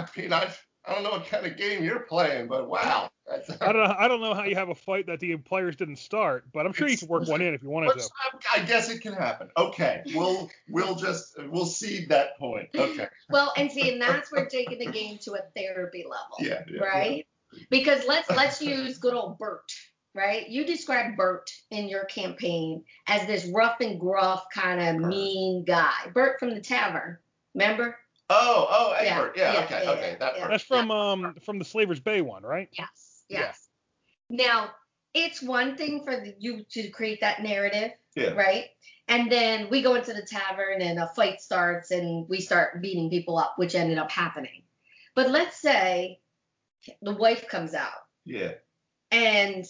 I 0.00 0.06
mean, 0.16 0.32
I 0.32 0.50
I 0.86 0.94
don't 0.94 1.02
know 1.02 1.10
what 1.10 1.26
kind 1.26 1.44
of 1.44 1.56
game 1.56 1.82
you're 1.82 2.00
playing, 2.00 2.46
but 2.46 2.68
wow. 2.68 3.10
I 3.60 3.72
don't 3.72 3.82
know. 3.82 3.96
I 3.98 4.06
don't 4.06 4.20
know 4.20 4.34
how 4.34 4.44
you 4.44 4.54
have 4.54 4.68
a 4.68 4.74
fight 4.74 5.06
that 5.06 5.18
the 5.18 5.36
players 5.36 5.74
didn't 5.74 5.96
start, 5.96 6.44
but 6.52 6.64
I'm 6.64 6.72
sure 6.72 6.88
you 6.88 6.96
could 6.96 7.08
work 7.08 7.26
one 7.26 7.40
in 7.40 7.54
if 7.54 7.62
you 7.62 7.70
wanted 7.70 7.98
to. 7.98 8.08
I 8.54 8.60
guess 8.60 8.88
it 8.88 9.00
can 9.00 9.14
happen. 9.14 9.50
Okay, 9.56 10.02
we'll 10.14 10.48
we'll 10.68 10.94
just 10.94 11.34
we'll 11.50 11.66
cede 11.66 12.10
that 12.10 12.38
point. 12.38 12.68
Okay. 12.74 13.08
Well, 13.28 13.52
and 13.56 13.70
see, 13.70 13.90
and 13.90 14.00
that's 14.00 14.30
where 14.30 14.46
taking 14.46 14.78
the 14.78 14.92
game 14.92 15.18
to 15.22 15.32
a 15.34 15.40
therapy 15.56 16.04
level. 16.04 16.36
Yeah. 16.38 16.62
yeah 16.72 16.80
right. 16.80 17.26
Yeah. 17.52 17.64
Because 17.68 18.04
let's 18.06 18.30
let's 18.30 18.62
use 18.62 18.98
good 18.98 19.14
old 19.14 19.38
Bert. 19.38 19.72
Right. 20.14 20.48
You 20.48 20.64
described 20.64 21.16
Bert 21.16 21.50
in 21.70 21.88
your 21.88 22.04
campaign 22.04 22.84
as 23.08 23.26
this 23.26 23.50
rough 23.52 23.80
and 23.80 23.98
gruff 23.98 24.46
kind 24.54 24.80
of 24.80 25.08
mean 25.08 25.64
guy. 25.64 26.10
Bert 26.14 26.38
from 26.38 26.54
the 26.54 26.60
tavern. 26.60 27.18
Remember? 27.54 27.98
Oh, 28.28 28.66
oh, 28.68 28.92
Egbert. 28.92 29.36
Yeah, 29.36 29.52
yeah, 29.52 29.58
yeah 29.58 29.64
okay, 29.64 29.84
yeah, 29.84 29.90
okay. 29.90 30.16
That 30.18 30.34
That's 30.48 30.64
from 30.64 30.90
um 30.90 31.36
from 31.44 31.58
the 31.58 31.64
Slaver's 31.64 32.00
Bay 32.00 32.22
one, 32.22 32.42
right? 32.42 32.68
Yes, 32.72 33.24
yes. 33.28 33.68
Now, 34.28 34.70
it's 35.14 35.42
one 35.42 35.76
thing 35.76 36.04
for 36.04 36.16
the, 36.16 36.34
you 36.38 36.64
to 36.70 36.90
create 36.90 37.20
that 37.20 37.42
narrative, 37.42 37.92
yeah. 38.14 38.30
right? 38.30 38.66
And 39.08 39.30
then 39.30 39.70
we 39.70 39.82
go 39.82 39.94
into 39.94 40.12
the 40.12 40.26
tavern 40.28 40.82
and 40.82 40.98
a 40.98 41.08
fight 41.14 41.40
starts 41.40 41.90
and 41.90 42.28
we 42.28 42.40
start 42.40 42.82
beating 42.82 43.08
people 43.08 43.38
up, 43.38 43.54
which 43.56 43.74
ended 43.74 43.98
up 43.98 44.10
happening. 44.10 44.62
But 45.14 45.30
let's 45.30 45.60
say 45.60 46.20
the 47.00 47.14
wife 47.14 47.48
comes 47.48 47.72
out. 47.72 48.04
Yeah. 48.24 48.52
And 49.10 49.64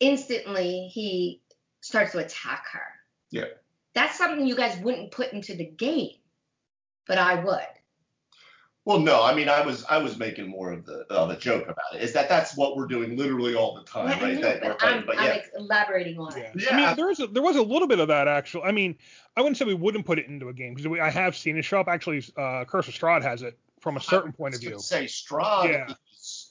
instantly 0.00 0.88
he 0.92 1.42
starts 1.80 2.12
to 2.12 2.18
attack 2.18 2.66
her. 2.72 2.86
Yeah. 3.30 3.44
That's 3.94 4.18
something 4.18 4.46
you 4.46 4.56
guys 4.56 4.76
wouldn't 4.78 5.12
put 5.12 5.32
into 5.32 5.54
the 5.54 5.64
game, 5.64 6.16
but 7.06 7.18
I 7.18 7.42
would. 7.42 7.66
Well, 8.84 8.98
no, 8.98 9.22
I 9.22 9.32
mean, 9.32 9.48
I 9.48 9.64
was 9.64 9.84
I 9.84 9.98
was 9.98 10.18
making 10.18 10.48
more 10.48 10.72
of 10.72 10.84
the 10.84 11.06
of 11.08 11.30
a 11.30 11.36
joke 11.36 11.64
about 11.64 11.94
it. 11.94 12.02
Is 12.02 12.12
that 12.14 12.28
that's 12.28 12.56
what 12.56 12.76
we're 12.76 12.88
doing 12.88 13.16
literally 13.16 13.54
all 13.54 13.76
the 13.76 13.82
time, 13.82 14.20
right? 14.20 14.34
Know, 14.34 14.40
that 14.40 14.60
but 14.60 14.82
I'm, 14.82 15.06
but 15.06 15.14
yeah. 15.16 15.34
I'm 15.34 15.40
elaborating 15.64 16.18
on 16.18 16.32
yeah. 16.36 16.42
it. 16.42 16.52
Yeah, 16.56 16.70
I 16.70 16.86
mean, 16.88 16.96
there 16.96 17.06
was 17.06 17.20
a, 17.20 17.28
there 17.28 17.44
was 17.44 17.54
a 17.54 17.62
little 17.62 17.86
bit 17.86 18.00
of 18.00 18.08
that 18.08 18.26
actually. 18.26 18.64
I 18.64 18.72
mean, 18.72 18.96
I 19.36 19.40
wouldn't 19.40 19.56
say 19.56 19.66
we 19.66 19.74
wouldn't 19.74 20.04
put 20.04 20.18
it 20.18 20.26
into 20.26 20.48
a 20.48 20.52
game 20.52 20.74
because 20.74 20.98
I 21.00 21.10
have 21.10 21.36
seen 21.36 21.56
it 21.56 21.62
show 21.62 21.78
up. 21.78 21.86
Actually, 21.86 22.24
uh, 22.36 22.64
Curse 22.64 22.88
of 22.88 22.94
Strahd 22.94 23.22
has 23.22 23.42
it 23.42 23.56
from 23.80 23.96
a 23.96 24.00
certain 24.00 24.32
point 24.32 24.54
of 24.54 24.60
view. 24.60 24.80
Say 24.80 25.04
Strahd 25.04 25.68
yeah 25.68 25.94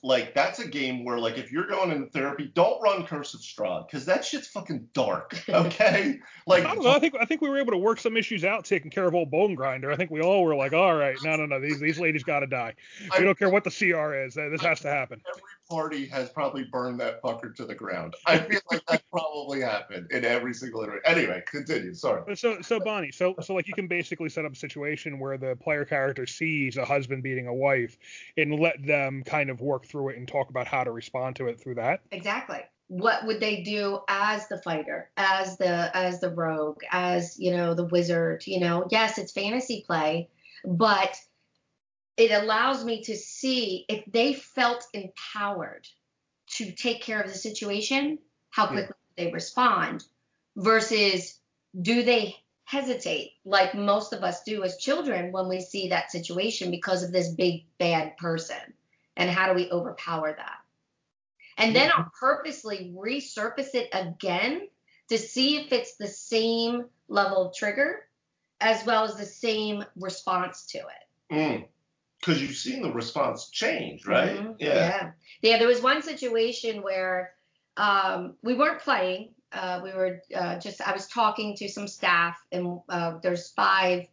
like 0.03 0.33
that's 0.33 0.59
a 0.59 0.67
game 0.67 1.05
where 1.05 1.19
like 1.19 1.37
if 1.37 1.51
you're 1.51 1.67
going 1.67 1.91
into 1.91 2.09
therapy, 2.09 2.51
don't 2.55 2.81
run 2.81 3.05
Curse 3.05 3.35
of 3.35 3.41
Strahd 3.41 3.87
because 3.87 4.05
that 4.05 4.25
shit's 4.25 4.47
fucking 4.47 4.87
dark. 4.93 5.39
Okay, 5.51 6.19
like 6.47 6.65
I 6.65 6.73
don't 6.73 6.83
know. 6.83 6.91
I 6.91 6.99
think 6.99 7.13
I 7.19 7.25
think 7.25 7.41
we 7.41 7.49
were 7.49 7.59
able 7.59 7.73
to 7.73 7.77
work 7.77 7.99
some 7.99 8.15
issues 8.17 8.43
out 8.43 8.65
taking 8.65 8.89
care 8.89 9.05
of 9.05 9.13
old 9.13 9.29
Bone 9.29 9.53
Grinder. 9.53 9.91
I 9.91 9.95
think 9.95 10.09
we 10.09 10.21
all 10.21 10.43
were 10.43 10.55
like, 10.55 10.73
all 10.73 10.95
right, 10.95 11.15
no, 11.23 11.35
no, 11.35 11.45
no, 11.45 11.59
these 11.59 11.79
these 11.79 11.99
ladies 11.99 12.23
got 12.23 12.39
to 12.39 12.47
die. 12.47 12.73
We 13.01 13.17
I, 13.17 13.19
don't 13.21 13.37
care 13.37 13.49
what 13.49 13.63
the 13.63 13.69
CR 13.69 14.15
is. 14.15 14.37
Uh, 14.37 14.49
this 14.49 14.61
has 14.61 14.79
to 14.81 14.89
happen. 14.89 15.21
Every 15.29 15.41
party 15.71 16.05
has 16.07 16.29
probably 16.29 16.65
burned 16.65 16.99
that 16.99 17.21
fucker 17.21 17.55
to 17.55 17.65
the 17.65 17.73
ground. 17.73 18.13
I 18.25 18.39
feel 18.39 18.60
like 18.69 18.86
that 18.88 19.03
probably 19.10 19.62
happened 19.62 20.12
in 20.12 20.25
every 20.25 20.53
single 20.53 20.84
iteration. 20.84 21.03
Anyway, 21.05 21.41
continue. 21.49 21.93
Sorry. 21.93 22.36
So 22.36 22.62
so 22.62 22.79
Bonnie, 22.81 23.12
so 23.12 23.36
so 23.41 23.53
like 23.53 23.69
you 23.69 23.73
can 23.73 23.88
basically 23.88 24.27
set 24.27 24.43
up 24.43 24.51
a 24.51 24.55
situation 24.55 25.17
where 25.17 25.38
the 25.38 25.55
player 25.55 25.86
character 25.86 26.25
sees 26.25 26.75
a 26.75 26.84
husband 26.84 27.23
beating 27.23 27.47
a 27.47 27.53
wife 27.53 27.97
and 28.36 28.60
let 28.60 28.86
them 28.86 29.23
kind 29.23 29.49
of 29.49 29.62
work 29.62 29.86
through 29.86 30.10
it 30.10 30.17
and 30.17 30.27
talk 30.27 30.49
about 30.49 30.67
how 30.67 30.84
to 30.84 30.91
respond 30.91 31.38
to 31.38 31.47
it 31.47 31.60
through 31.60 31.75
that. 31.75 32.01
Exactly. 32.12 32.60
What 32.89 33.25
would 33.25 33.39
they 33.39 33.62
do 33.62 34.01
as 34.10 34.49
the 34.49 34.62
fighter, 34.62 35.10
as 35.15 35.57
the 35.57 35.95
as 35.95 36.19
the 36.19 36.31
rogue, 36.31 36.81
as 36.91 37.39
you 37.39 37.55
know 37.55 37.73
the 37.73 37.86
wizard? 37.86 38.43
You 38.45 38.60
know, 38.60 38.88
yes, 38.91 39.17
it's 39.17 39.31
fantasy 39.31 39.86
play, 39.88 40.27
but 40.65 41.15
it 42.17 42.32
allows 42.32 42.84
me 42.86 43.04
to 43.04 43.15
see 43.15 43.86
if 43.89 44.04
they 44.12 44.34
felt 44.34 44.86
empowered 44.93 45.88
to 46.47 46.71
take 46.71 47.02
care 47.02 47.21
of 47.21 47.32
the 47.32 47.38
situation, 47.38 48.19
how 48.50 48.67
quickly 48.67 48.93
yeah. 49.17 49.26
they 49.26 49.32
respond, 49.32 50.04
versus 50.56 51.39
do 51.82 52.04
they 52.04 52.36
hesitate 52.65 53.32
like 53.45 53.76
most 53.76 54.13
of 54.13 54.24
us 54.24 54.43
do 54.43 54.63
as 54.63 54.78
children 54.78 55.32
when 55.32 55.47
we 55.47 55.62
see 55.62 55.89
that 55.89 56.12
situation 56.12 56.71
because 56.71 57.04
of 57.04 57.12
this 57.12 57.30
big 57.30 57.65
bad 57.78 58.15
person 58.17 58.74
and 59.17 59.30
how 59.30 59.47
do 59.47 59.54
we 59.54 59.69
overpower 59.71 60.34
that 60.38 60.58
And 61.58 61.76
then 61.76 61.91
I'll 61.95 62.12
purposely 62.19 62.93
resurface 62.97 63.76
it 63.76 63.89
again 63.93 64.67
to 65.10 65.17
see 65.17 65.58
if 65.58 65.71
it's 65.71 65.95
the 65.97 66.08
same 66.08 66.86
level 67.08 67.47
of 67.47 67.56
trigger 67.56 68.08
as 68.62 68.86
well 68.86 69.04
as 69.04 69.15
the 69.15 69.26
same 69.26 69.84
response 69.95 70.65
to 70.67 70.78
it. 70.78 71.34
Mm. 71.34 71.67
Because 72.21 72.41
you've 72.41 72.55
seen 72.55 72.81
the 72.81 72.91
response 72.91 73.49
change, 73.49 74.05
right? 74.05 74.38
Mm-hmm. 74.38 74.51
Yeah. 74.60 74.75
yeah. 74.75 75.12
Yeah. 75.41 75.57
There 75.57 75.67
was 75.67 75.81
one 75.81 76.01
situation 76.01 76.84
where 76.84 77.34
um, 77.77 78.36
we 78.43 78.53
weren't 78.53 78.79
playing. 78.79 79.34
Uh, 79.51 79.81
we 79.84 79.91
were 79.91 80.21
uh, 80.34 80.60
just, 80.60 80.81
I 80.81 80.93
was 80.93 81.07
talking 81.07 81.55
to 81.57 81.67
some 81.67 81.88
staff, 81.88 82.38
and 82.51 82.79
uh, 82.88 83.17
there's 83.21 83.49
five 83.49 84.05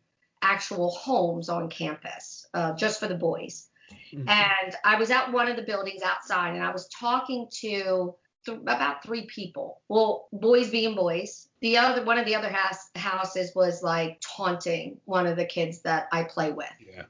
actual 0.42 0.90
homes 0.90 1.48
on 1.48 1.68
campus 1.68 2.46
uh, 2.54 2.74
just 2.74 2.98
for 2.98 3.08
the 3.08 3.14
boys. 3.14 3.68
Mm-hmm. 4.12 4.28
And 4.28 4.74
I 4.84 4.96
was 4.96 5.10
at 5.10 5.32
one 5.32 5.48
of 5.48 5.56
the 5.56 5.62
buildings 5.62 6.02
outside, 6.02 6.54
and 6.54 6.64
I 6.64 6.72
was 6.72 6.88
talking 6.88 7.46
to 7.60 8.14
th- 8.46 8.58
about 8.58 9.02
three 9.02 9.26
people. 9.26 9.80
Well, 9.88 10.28
boys 10.32 10.70
being 10.70 10.94
boys. 10.94 11.48
The 11.60 11.76
other 11.76 12.04
one 12.04 12.18
of 12.18 12.26
the 12.26 12.34
other 12.34 12.48
house, 12.48 12.90
houses 12.94 13.52
was 13.54 13.82
like 13.82 14.20
taunting 14.20 14.98
one 15.04 15.26
of 15.26 15.36
the 15.36 15.44
kids 15.44 15.80
that 15.82 16.08
I 16.12 16.24
play 16.24 16.52
with. 16.52 16.68
Yeah. 16.80 17.02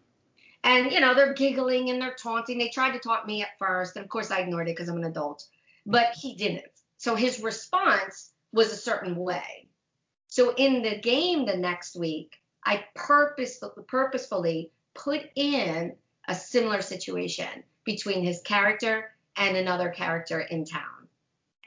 And 0.69 0.93
you 0.93 1.01
know 1.01 1.15
they're 1.15 1.33
giggling 1.33 1.89
and 1.89 2.01
they're 2.01 2.13
taunting. 2.13 2.59
They 2.59 2.69
tried 2.69 2.93
to 2.93 2.99
taunt 2.99 3.27
me 3.27 3.41
at 3.41 3.59
first, 3.59 3.97
and 3.97 4.05
of 4.05 4.11
course 4.11 4.31
I 4.31 4.41
ignored 4.41 4.69
it 4.69 4.77
because 4.77 4.91
I'm 4.91 4.99
an 4.99 5.05
adult. 5.05 5.47
But 5.87 6.13
he 6.13 6.35
didn't. 6.35 6.67
So 6.99 7.15
his 7.15 7.41
response 7.41 8.33
was 8.53 8.71
a 8.71 8.77
certain 8.77 9.17
way. 9.17 9.69
So 10.27 10.53
in 10.55 10.83
the 10.83 10.99
game 10.99 11.47
the 11.47 11.57
next 11.57 11.97
week, 11.97 12.37
I 12.63 12.85
purpose, 12.95 13.59
purposefully 13.87 14.71
put 14.93 15.23
in 15.35 15.97
a 16.29 16.35
similar 16.35 16.83
situation 16.83 17.49
between 17.85 18.23
his 18.23 18.43
character 18.43 19.11
and 19.37 19.57
another 19.57 19.89
character 19.89 20.41
in 20.41 20.67
town. 20.67 21.09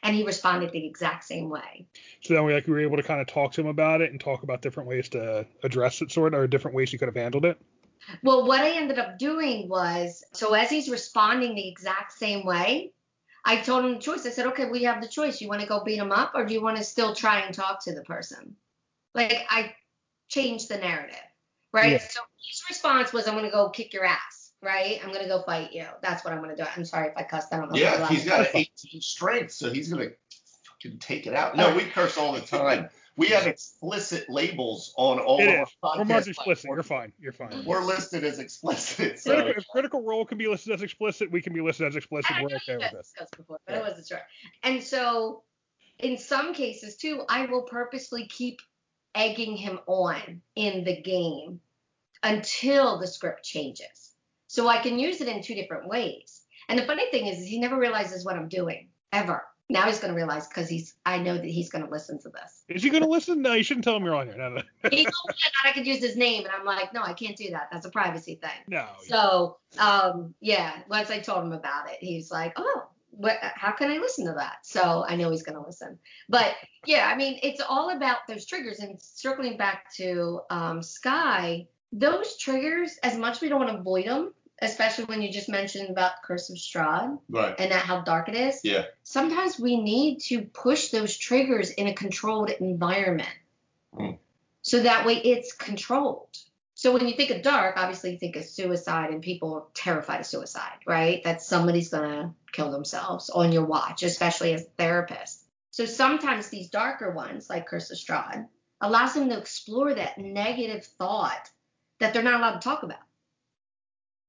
And 0.03 0.15
he 0.15 0.23
responded 0.23 0.71
the 0.73 0.85
exact 0.85 1.23
same 1.23 1.49
way. 1.49 1.87
So 2.21 2.35
then 2.35 2.45
we 2.45 2.53
like 2.53 2.67
we 2.67 2.73
were 2.73 2.81
able 2.81 2.97
to 2.97 3.03
kind 3.03 3.19
of 3.19 3.25
talk 3.25 3.53
to 3.53 3.61
him 3.61 3.67
about 3.67 4.01
it 4.01 4.11
and 4.11 4.19
talk 4.19 4.43
about 4.43 4.61
different 4.61 4.89
ways 4.89 5.09
to 5.09 5.47
address 5.63 6.03
it, 6.03 6.11
sort 6.11 6.35
of, 6.35 6.39
or 6.39 6.45
different 6.45 6.75
ways 6.75 6.91
he 6.91 6.99
could 6.99 7.07
have 7.07 7.15
handled 7.15 7.45
it. 7.45 7.59
Well, 8.23 8.45
what 8.45 8.61
I 8.61 8.71
ended 8.71 8.99
up 8.99 9.17
doing 9.17 9.69
was 9.69 10.23
so 10.33 10.53
as 10.53 10.69
he's 10.69 10.89
responding 10.89 11.55
the 11.55 11.67
exact 11.67 12.13
same 12.13 12.45
way, 12.45 12.91
I 13.45 13.57
told 13.57 13.85
him 13.85 13.93
the 13.93 13.99
choice. 13.99 14.25
I 14.25 14.29
said, 14.29 14.47
okay, 14.47 14.69
we 14.69 14.83
have 14.83 15.01
the 15.01 15.07
choice. 15.07 15.41
You 15.41 15.47
want 15.47 15.61
to 15.61 15.67
go 15.67 15.83
beat 15.83 15.97
him 15.97 16.11
up 16.11 16.33
or 16.35 16.45
do 16.45 16.53
you 16.53 16.61
want 16.61 16.77
to 16.77 16.83
still 16.83 17.15
try 17.15 17.41
and 17.41 17.53
talk 17.53 17.83
to 17.85 17.93
the 17.93 18.03
person? 18.03 18.55
Like 19.13 19.45
I 19.49 19.73
changed 20.29 20.69
the 20.69 20.77
narrative, 20.77 21.15
right? 21.73 21.93
Yeah. 21.93 21.97
So 21.99 22.19
his 22.49 22.63
response 22.69 23.13
was, 23.13 23.27
I'm 23.27 23.35
going 23.35 23.45
to 23.45 23.51
go 23.51 23.69
kick 23.69 23.93
your 23.93 24.05
ass 24.05 24.41
right? 24.61 24.99
I'm 25.03 25.11
gonna 25.11 25.27
go 25.27 25.41
fight 25.41 25.73
you. 25.73 25.85
That's 26.01 26.23
what 26.23 26.33
I'm 26.33 26.41
gonna 26.41 26.55
do. 26.55 26.63
I'm 26.75 26.85
sorry 26.85 27.09
if 27.09 27.17
I 27.17 27.23
cussed. 27.23 27.53
I 27.53 27.57
don't 27.57 27.71
know. 27.71 27.77
Yeah, 27.77 28.07
he's 28.07 28.25
got 28.25 28.41
an 28.41 28.47
18 28.53 29.01
strength, 29.01 29.51
so 29.51 29.71
he's 29.71 29.91
gonna 29.91 30.09
fucking 30.83 30.99
take 30.99 31.27
it 31.27 31.33
out. 31.33 31.55
No, 31.55 31.75
we 31.75 31.83
curse 31.85 32.17
all 32.17 32.33
the 32.33 32.41
time. 32.41 32.89
We 33.17 33.27
have 33.27 33.45
explicit 33.45 34.29
labels 34.29 34.93
on 34.97 35.19
all 35.19 35.39
it 35.39 35.47
of 35.47 35.67
is. 35.67 35.75
our 35.83 35.97
We're 35.99 36.05
marked 36.05 36.27
explicit. 36.27 36.69
You're 36.73 36.83
fine. 36.83 37.11
You're 37.19 37.33
fine. 37.33 37.65
We're 37.65 37.83
listed 37.83 38.23
as 38.23 38.39
explicit. 38.39 39.19
So. 39.19 39.33
Critical, 39.33 39.61
if 39.61 39.67
Critical 39.67 40.03
Role 40.03 40.25
can 40.25 40.37
be 40.37 40.47
listed 40.47 40.73
as 40.73 40.81
explicit, 40.81 41.29
we 41.29 41.41
can 41.41 41.53
be 41.53 41.61
listed 41.61 41.87
as 41.87 41.95
explicit. 41.95 42.31
We're 42.41 42.55
okay 42.55 42.77
with 42.77 42.91
this. 42.91 43.13
Before, 43.35 43.59
but 43.67 43.73
yeah. 43.73 43.79
I 43.79 43.81
wasn't 43.81 44.07
sure. 44.07 44.21
And 44.63 44.81
so, 44.81 45.43
in 45.99 46.17
some 46.17 46.53
cases 46.53 46.95
too, 46.95 47.23
I 47.27 47.45
will 47.45 47.63
purposely 47.63 48.27
keep 48.27 48.61
egging 49.13 49.57
him 49.57 49.79
on 49.87 50.41
in 50.55 50.83
the 50.85 51.01
game 51.01 51.59
until 52.23 52.99
the 52.99 53.07
script 53.07 53.43
changes. 53.43 54.13
So 54.47 54.67
I 54.67 54.81
can 54.81 54.99
use 54.99 55.21
it 55.21 55.27
in 55.27 55.41
two 55.41 55.55
different 55.55 55.87
ways. 55.87 56.41
And 56.69 56.79
the 56.79 56.85
funny 56.85 57.09
thing 57.11 57.27
is, 57.27 57.39
is 57.39 57.47
he 57.47 57.59
never 57.59 57.77
realizes 57.77 58.25
what 58.25 58.35
I'm 58.35 58.47
doing 58.47 58.89
ever. 59.11 59.43
Now 59.71 59.87
he's 59.87 59.99
going 59.99 60.11
to 60.13 60.17
realize 60.17 60.47
because 60.47 60.67
he's. 60.67 60.95
I 61.05 61.17
know 61.17 61.35
that 61.35 61.45
he's 61.45 61.69
going 61.69 61.85
to 61.85 61.89
listen 61.89 62.19
to 62.23 62.29
this. 62.29 62.63
Is 62.67 62.83
he 62.83 62.89
going 62.89 63.03
to 63.03 63.09
listen? 63.09 63.41
No, 63.41 63.53
you 63.53 63.63
shouldn't 63.63 63.85
tell 63.85 63.95
him 63.95 64.03
you're 64.03 64.15
on 64.15 64.27
here. 64.27 64.35
No, 64.35 64.49
no. 64.49 64.61
he 64.89 65.03
told 65.05 65.29
me 65.29 65.35
that 65.43 65.69
I 65.69 65.71
could 65.71 65.87
use 65.87 65.99
his 65.99 66.17
name, 66.17 66.43
and 66.43 66.53
I'm 66.53 66.65
like, 66.65 66.93
no, 66.93 67.01
I 67.01 67.13
can't 67.13 67.37
do 67.37 67.51
that. 67.51 67.69
That's 67.71 67.85
a 67.85 67.89
privacy 67.89 68.35
thing. 68.35 68.51
No. 68.67 68.85
So, 69.07 69.57
um, 69.79 70.35
yeah. 70.41 70.79
Once 70.89 71.09
I 71.09 71.19
told 71.19 71.45
him 71.45 71.53
about 71.53 71.89
it, 71.89 71.97
he's 72.01 72.29
like, 72.29 72.51
oh, 72.57 72.83
what, 73.11 73.37
how 73.41 73.71
can 73.71 73.89
I 73.89 73.97
listen 73.97 74.25
to 74.25 74.33
that? 74.33 74.57
So 74.63 75.05
I 75.07 75.15
know 75.15 75.31
he's 75.31 75.43
going 75.43 75.57
to 75.57 75.65
listen. 75.65 75.97
But 76.27 76.53
yeah, 76.85 77.07
I 77.07 77.15
mean, 77.15 77.39
it's 77.41 77.61
all 77.61 77.95
about 77.95 78.27
those 78.27 78.45
triggers. 78.45 78.79
And 78.79 79.01
circling 79.01 79.55
back 79.55 79.93
to 79.95 80.41
um, 80.49 80.83
Sky, 80.83 81.67
those 81.93 82.37
triggers, 82.37 82.97
as 83.03 83.17
much 83.17 83.35
as 83.35 83.41
we 83.41 83.47
don't 83.47 83.59
want 83.59 83.71
to 83.71 83.79
avoid 83.79 84.05
them, 84.05 84.33
especially 84.61 85.05
when 85.05 85.21
you 85.21 85.31
just 85.31 85.49
mentioned 85.49 85.89
about 85.89 86.21
Curse 86.23 86.49
of 86.51 86.57
Strahd 86.57 87.19
right. 87.29 87.55
and 87.57 87.71
that 87.71 87.83
how 87.83 88.01
dark 88.01 88.29
it 88.29 88.35
is. 88.35 88.61
Yeah. 88.63 88.85
Sometimes 89.03 89.59
we 89.59 89.81
need 89.81 90.19
to 90.25 90.43
push 90.43 90.89
those 90.89 91.17
triggers 91.17 91.71
in 91.71 91.87
a 91.87 91.93
controlled 91.93 92.51
environment. 92.51 93.29
Mm. 93.93 94.19
So 94.61 94.83
that 94.83 95.05
way 95.05 95.15
it's 95.15 95.53
controlled. 95.53 96.37
So 96.75 96.93
when 96.93 97.07
you 97.07 97.15
think 97.15 97.31
of 97.31 97.41
dark, 97.41 97.75
obviously 97.77 98.11
you 98.11 98.17
think 98.17 98.35
of 98.35 98.45
suicide 98.45 99.11
and 99.11 99.21
people 99.21 99.53
are 99.55 99.63
terrified 99.73 100.21
of 100.21 100.25
suicide, 100.25 100.79
right? 100.85 101.23
That 101.23 101.41
somebody's 101.41 101.89
gonna 101.89 102.33
kill 102.51 102.71
themselves 102.71 103.29
on 103.29 103.51
your 103.51 103.65
watch, 103.65 104.03
especially 104.03 104.53
as 104.53 104.61
a 104.61 104.69
therapist. 104.77 105.43
So 105.71 105.85
sometimes 105.85 106.49
these 106.49 106.69
darker 106.69 107.11
ones, 107.11 107.49
like 107.49 107.67
Curse 107.67 107.91
of 107.91 107.97
Strahd, 107.97 108.47
allows 108.79 109.13
them 109.13 109.29
to 109.29 109.37
explore 109.37 109.93
that 109.93 110.17
negative 110.17 110.85
thought 110.97 111.49
that 111.99 112.13
they're 112.13 112.23
not 112.23 112.39
allowed 112.39 112.59
to 112.59 112.67
talk 112.67 112.83
about. 112.83 112.99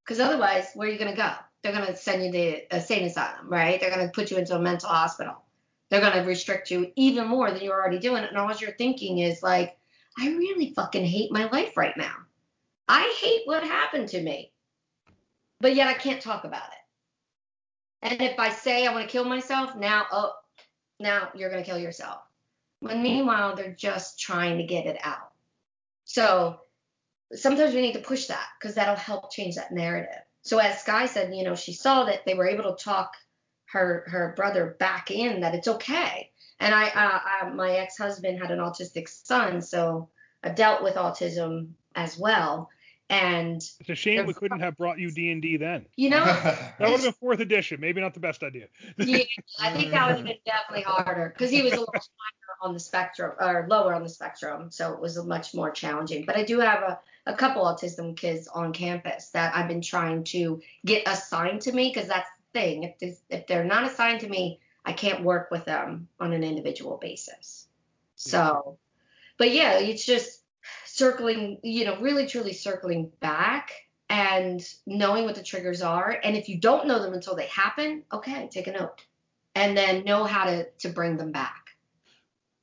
Because 0.04 0.20
otherwise, 0.20 0.68
where 0.74 0.88
are 0.88 0.90
you 0.90 0.98
going 0.98 1.10
to 1.10 1.16
go? 1.16 1.32
They're 1.62 1.72
going 1.72 1.86
to 1.86 1.96
send 1.96 2.24
you 2.24 2.32
to 2.32 2.76
a 2.76 2.80
sane 2.80 3.04
asylum, 3.04 3.48
right? 3.48 3.80
They're 3.80 3.94
going 3.94 4.06
to 4.06 4.12
put 4.12 4.30
you 4.30 4.36
into 4.36 4.56
a 4.56 4.60
mental 4.60 4.88
hospital. 4.88 5.44
They're 5.90 6.00
going 6.00 6.14
to 6.14 6.28
restrict 6.28 6.70
you 6.70 6.90
even 6.96 7.28
more 7.28 7.50
than 7.50 7.62
you're 7.62 7.80
already 7.80 7.98
doing. 7.98 8.24
And 8.24 8.36
all 8.36 8.52
you're 8.56 8.72
thinking 8.72 9.18
is 9.18 9.42
like, 9.42 9.76
I 10.18 10.28
really 10.28 10.72
fucking 10.74 11.04
hate 11.04 11.30
my 11.30 11.48
life 11.50 11.76
right 11.76 11.96
now. 11.96 12.14
I 12.88 13.14
hate 13.20 13.42
what 13.44 13.62
happened 13.62 14.08
to 14.08 14.20
me. 14.20 14.52
But 15.60 15.76
yet 15.76 15.86
I 15.86 15.94
can't 15.94 16.20
talk 16.20 16.44
about 16.44 16.68
it. 16.68 18.10
And 18.10 18.20
if 18.20 18.38
I 18.38 18.50
say 18.50 18.86
I 18.86 18.92
want 18.92 19.06
to 19.06 19.12
kill 19.12 19.24
myself, 19.24 19.76
now, 19.76 20.06
oh, 20.10 20.32
now 20.98 21.28
you're 21.34 21.50
going 21.50 21.62
to 21.62 21.68
kill 21.68 21.78
yourself. 21.78 22.18
When 22.80 23.00
meanwhile, 23.00 23.54
they're 23.54 23.74
just 23.74 24.18
trying 24.18 24.58
to 24.58 24.64
get 24.64 24.86
it 24.86 24.98
out. 25.04 25.30
So 26.04 26.58
sometimes 27.34 27.74
we 27.74 27.80
need 27.80 27.94
to 27.94 28.00
push 28.00 28.26
that 28.26 28.46
because 28.58 28.74
that'll 28.74 28.96
help 28.96 29.32
change 29.32 29.56
that 29.56 29.72
narrative. 29.72 30.22
So 30.42 30.58
as 30.58 30.80
Sky 30.80 31.06
said, 31.06 31.34
you 31.34 31.44
know, 31.44 31.54
she 31.54 31.72
saw 31.72 32.04
that 32.04 32.24
they 32.26 32.34
were 32.34 32.48
able 32.48 32.74
to 32.74 32.82
talk 32.82 33.12
her 33.72 34.04
her 34.08 34.34
brother 34.36 34.76
back 34.78 35.10
in 35.10 35.40
that 35.40 35.54
it's 35.54 35.68
okay. 35.68 36.30
And 36.60 36.74
I, 36.74 36.84
uh, 36.88 37.20
I 37.24 37.50
my 37.50 37.72
ex-husband 37.72 38.40
had 38.40 38.50
an 38.50 38.58
autistic 38.58 39.08
son, 39.08 39.62
so 39.62 40.10
I 40.44 40.50
dealt 40.50 40.82
with 40.82 40.94
autism 40.94 41.70
as 41.94 42.18
well. 42.18 42.70
And 43.10 43.56
it's 43.56 43.90
a 43.90 43.94
shame 43.94 44.24
we 44.26 44.32
couldn't 44.32 44.60
have 44.60 44.76
brought 44.76 44.98
you 44.98 45.10
D 45.10 45.30
and 45.30 45.42
D 45.42 45.56
then. 45.56 45.86
You 45.96 46.10
know, 46.10 46.24
that 46.24 46.74
would 46.80 46.90
have 46.90 47.02
been 47.02 47.12
fourth 47.12 47.40
edition. 47.40 47.80
Maybe 47.80 48.00
not 48.00 48.14
the 48.14 48.20
best 48.20 48.42
idea. 48.42 48.68
yeah, 48.98 49.24
I 49.60 49.72
think 49.72 49.90
that 49.90 50.06
would 50.06 50.16
have 50.16 50.24
been 50.24 50.36
definitely 50.46 50.84
harder 50.84 51.32
because 51.34 51.50
he 51.50 51.62
was 51.62 51.72
a 51.72 51.80
little 51.80 51.92
higher 51.94 52.56
on 52.62 52.72
the 52.72 52.80
spectrum 52.80 53.32
or 53.38 53.66
lower 53.68 53.94
on 53.94 54.02
the 54.02 54.08
spectrum, 54.08 54.70
so 54.70 54.92
it 54.92 55.00
was 55.00 55.22
much 55.24 55.54
more 55.54 55.70
challenging. 55.70 56.24
But 56.24 56.36
I 56.36 56.44
do 56.44 56.60
have 56.60 56.82
a 56.82 57.00
a 57.26 57.34
couple 57.34 57.64
autism 57.64 58.16
kids 58.16 58.48
on 58.48 58.72
campus 58.72 59.28
that 59.30 59.54
I've 59.54 59.68
been 59.68 59.82
trying 59.82 60.24
to 60.24 60.60
get 60.84 61.06
assigned 61.06 61.62
to 61.62 61.72
me 61.72 61.92
because 61.92 62.08
that's 62.08 62.28
the 62.52 62.60
thing. 62.60 62.94
If, 63.00 63.18
if 63.28 63.46
they're 63.46 63.64
not 63.64 63.84
assigned 63.84 64.20
to 64.20 64.28
me, 64.28 64.60
I 64.84 64.92
can't 64.92 65.22
work 65.22 65.50
with 65.50 65.64
them 65.64 66.08
on 66.18 66.32
an 66.32 66.42
individual 66.42 66.98
basis. 67.00 67.68
So, 68.16 68.78
but 69.38 69.52
yeah, 69.52 69.78
it's 69.78 70.04
just 70.04 70.42
circling, 70.84 71.58
you 71.62 71.84
know, 71.84 72.00
really 72.00 72.26
truly 72.26 72.52
circling 72.52 73.10
back 73.20 73.72
and 74.08 74.62
knowing 74.86 75.24
what 75.24 75.36
the 75.36 75.42
triggers 75.42 75.82
are. 75.82 76.20
And 76.22 76.36
if 76.36 76.48
you 76.48 76.58
don't 76.58 76.86
know 76.86 77.00
them 77.00 77.14
until 77.14 77.34
they 77.34 77.46
happen, 77.46 78.02
okay, 78.12 78.48
take 78.50 78.66
a 78.66 78.72
note 78.72 79.04
and 79.54 79.76
then 79.76 80.04
know 80.04 80.24
how 80.24 80.44
to 80.44 80.68
to 80.80 80.88
bring 80.88 81.16
them 81.16 81.32
back. 81.32 81.61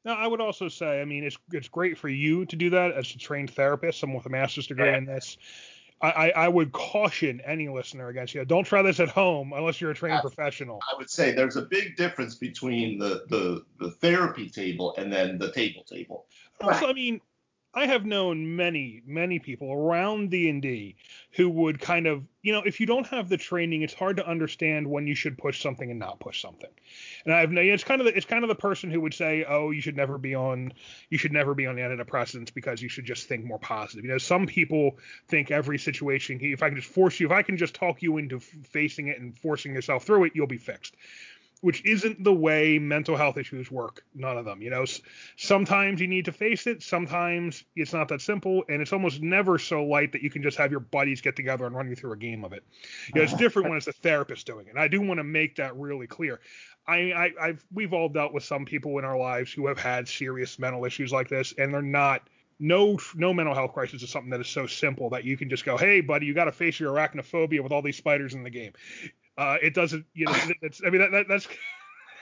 Now, 0.05 0.15
I 0.15 0.27
would 0.27 0.41
also 0.41 0.69
say, 0.69 1.01
I 1.01 1.05
mean, 1.05 1.23
it's 1.23 1.37
it's 1.51 1.67
great 1.67 1.97
for 1.97 2.09
you 2.09 2.45
to 2.45 2.55
do 2.55 2.69
that 2.69 2.93
as 2.93 3.13
a 3.13 3.17
trained 3.17 3.51
therapist, 3.51 3.99
someone 3.99 4.17
with 4.17 4.25
a 4.25 4.29
master's 4.29 4.67
degree 4.67 4.85
yeah. 4.85 4.97
in 4.97 5.05
this. 5.05 5.37
I, 6.01 6.31
I, 6.31 6.47
would 6.47 6.71
caution 6.71 7.41
any 7.45 7.67
listener 7.67 8.07
against 8.07 8.33
you. 8.33 8.39
Know, 8.39 8.45
don't 8.45 8.63
try 8.63 8.81
this 8.81 9.01
at 9.01 9.09
home 9.09 9.51
unless 9.51 9.81
you're 9.81 9.91
a 9.91 9.95
trained 9.95 10.21
professional. 10.21 10.79
I 10.89 10.97
would 10.97 11.09
say 11.09 11.33
there's 11.33 11.57
a 11.57 11.63
big 11.63 11.97
difference 11.97 12.35
between 12.35 12.99
the 12.99 13.25
the, 13.27 13.65
the 13.79 13.91
therapy 13.91 14.49
table 14.49 14.95
and 14.97 15.11
then 15.11 15.37
the 15.37 15.51
table 15.51 15.83
table. 15.83 16.25
Also, 16.61 16.87
I 16.87 16.93
mean, 16.93 17.19
I 17.71 17.85
have 17.85 18.03
known 18.03 18.55
many, 18.55 19.03
many 19.05 19.37
people 19.37 19.71
around 19.71 20.31
D&D 20.31 20.95
who 21.33 21.49
would 21.49 21.79
kind 21.79 22.07
of, 22.07 22.23
you 22.41 22.51
know, 22.51 22.63
if 22.65 22.79
you 22.79 22.87
don't 22.87 23.05
have 23.07 23.29
the 23.29 23.37
training, 23.37 23.83
it's 23.83 23.93
hard 23.93 24.17
to 24.17 24.27
understand 24.27 24.87
when 24.87 25.05
you 25.05 25.13
should 25.13 25.37
push 25.37 25.61
something 25.61 25.91
and 25.91 25.99
not 25.99 26.19
push 26.19 26.41
something. 26.41 26.69
And 27.25 27.33
I've 27.33 27.53
it's 27.53 27.83
kind 27.83 28.01
of 28.01 28.05
the, 28.05 28.17
it's 28.17 28.25
kind 28.25 28.43
of 28.43 28.47
the 28.47 28.55
person 28.55 28.89
who 28.89 29.01
would 29.01 29.13
say, 29.13 29.45
"Oh, 29.47 29.69
you 29.69 29.81
should 29.81 29.95
never 29.95 30.17
be 30.17 30.33
on 30.33 30.73
you 31.11 31.19
should 31.19 31.31
never 31.31 31.53
be 31.53 31.67
on 31.67 31.75
antidepressants 31.75 32.51
because 32.51 32.81
you 32.81 32.89
should 32.89 33.05
just 33.05 33.27
think 33.27 33.45
more 33.45 33.59
positive." 33.59 34.03
You 34.03 34.11
know, 34.11 34.17
some 34.17 34.47
people 34.47 34.97
think 35.27 35.51
every 35.51 35.77
situation, 35.77 36.39
if 36.41 36.63
I 36.63 36.69
can 36.69 36.77
just 36.77 36.91
force 36.91 37.19
you, 37.19 37.27
if 37.27 37.31
I 37.31 37.43
can 37.43 37.57
just 37.57 37.75
talk 37.75 38.01
you 38.01 38.17
into 38.17 38.39
facing 38.39 39.09
it 39.09 39.19
and 39.19 39.37
forcing 39.37 39.73
yourself 39.73 40.05
through 40.05 40.23
it, 40.23 40.31
you'll 40.33 40.47
be 40.47 40.57
fixed 40.57 40.95
which 41.61 41.83
isn't 41.85 42.23
the 42.23 42.33
way 42.33 42.79
mental 42.79 43.17
health 43.17 43.37
issues 43.37 43.69
work. 43.69 44.03
None 44.15 44.37
of 44.37 44.45
them. 44.45 44.61
You 44.61 44.69
know, 44.69 44.85
sometimes 45.35 45.99
you 45.99 46.07
need 46.07 46.25
to 46.25 46.31
face 46.31 46.67
it. 46.67 46.81
Sometimes 46.81 47.63
it's 47.75 47.91
not 47.91 48.07
that 48.09 48.21
simple, 48.21 48.63
and 48.69 48.81
it's 48.81 48.93
almost 48.93 49.21
never 49.21 49.57
so 49.57 49.83
light 49.83 50.13
that 50.13 50.21
you 50.21 50.29
can 50.29 50.41
just 50.41 50.57
have 50.57 50.71
your 50.71 50.79
buddies 50.79 51.21
get 51.21 51.35
together 51.35 51.65
and 51.65 51.75
run 51.75 51.89
you 51.89 51.95
through 51.95 52.13
a 52.13 52.17
game 52.17 52.45
of 52.45 52.53
it. 52.53 52.63
You 53.07 53.19
know, 53.19 53.23
it's 53.23 53.33
ah. 53.33 53.37
different 53.37 53.69
when 53.69 53.77
it's 53.77 53.87
a 53.87 53.93
therapist 53.93 54.45
doing 54.45 54.67
it. 54.67 54.71
And 54.71 54.79
I 54.79 54.87
do 54.87 55.01
want 55.01 55.19
to 55.19 55.23
make 55.23 55.57
that 55.57 55.75
really 55.75 56.07
clear. 56.07 56.39
I, 56.87 57.11
I, 57.11 57.31
I've 57.41 57.65
we've 57.73 57.93
all 57.93 58.09
dealt 58.09 58.33
with 58.33 58.43
some 58.43 58.65
people 58.65 58.97
in 58.97 59.05
our 59.05 59.17
lives 59.17 59.51
who 59.51 59.67
have 59.67 59.79
had 59.79 60.07
serious 60.07 60.57
mental 60.59 60.85
issues 60.85 61.11
like 61.11 61.29
this, 61.29 61.53
and 61.57 61.73
they're 61.73 61.81
not. 61.81 62.27
No, 62.61 62.99
no 63.15 63.33
mental 63.33 63.55
health 63.55 63.71
crisis 63.71 64.03
is 64.03 64.09
something 64.09 64.31
that 64.31 64.41
is 64.41 64.49
so 64.49 64.67
simple 64.67 65.11
that 65.11 65.23
you 65.23 65.37
can 65.37 65.49
just 65.49 65.63
go, 65.63 65.77
"Hey, 65.77 66.01
buddy, 66.01 66.25
you 66.25 66.33
got 66.33 66.45
to 66.45 66.51
face 66.51 66.77
your 66.77 66.93
arachnophobia 66.93 67.63
with 67.63 67.71
all 67.71 67.81
these 67.81 67.95
spiders 67.95 68.33
in 68.33 68.43
the 68.43 68.49
game." 68.49 68.73
Uh, 69.39 69.55
it 69.61 69.73
doesn't, 69.73 70.05
you 70.13 70.25
know, 70.25 70.35
it's, 70.61 70.81
I 70.85 70.89
mean, 70.89 70.99
that, 70.99 71.11
that, 71.11 71.27
that's 71.29 71.47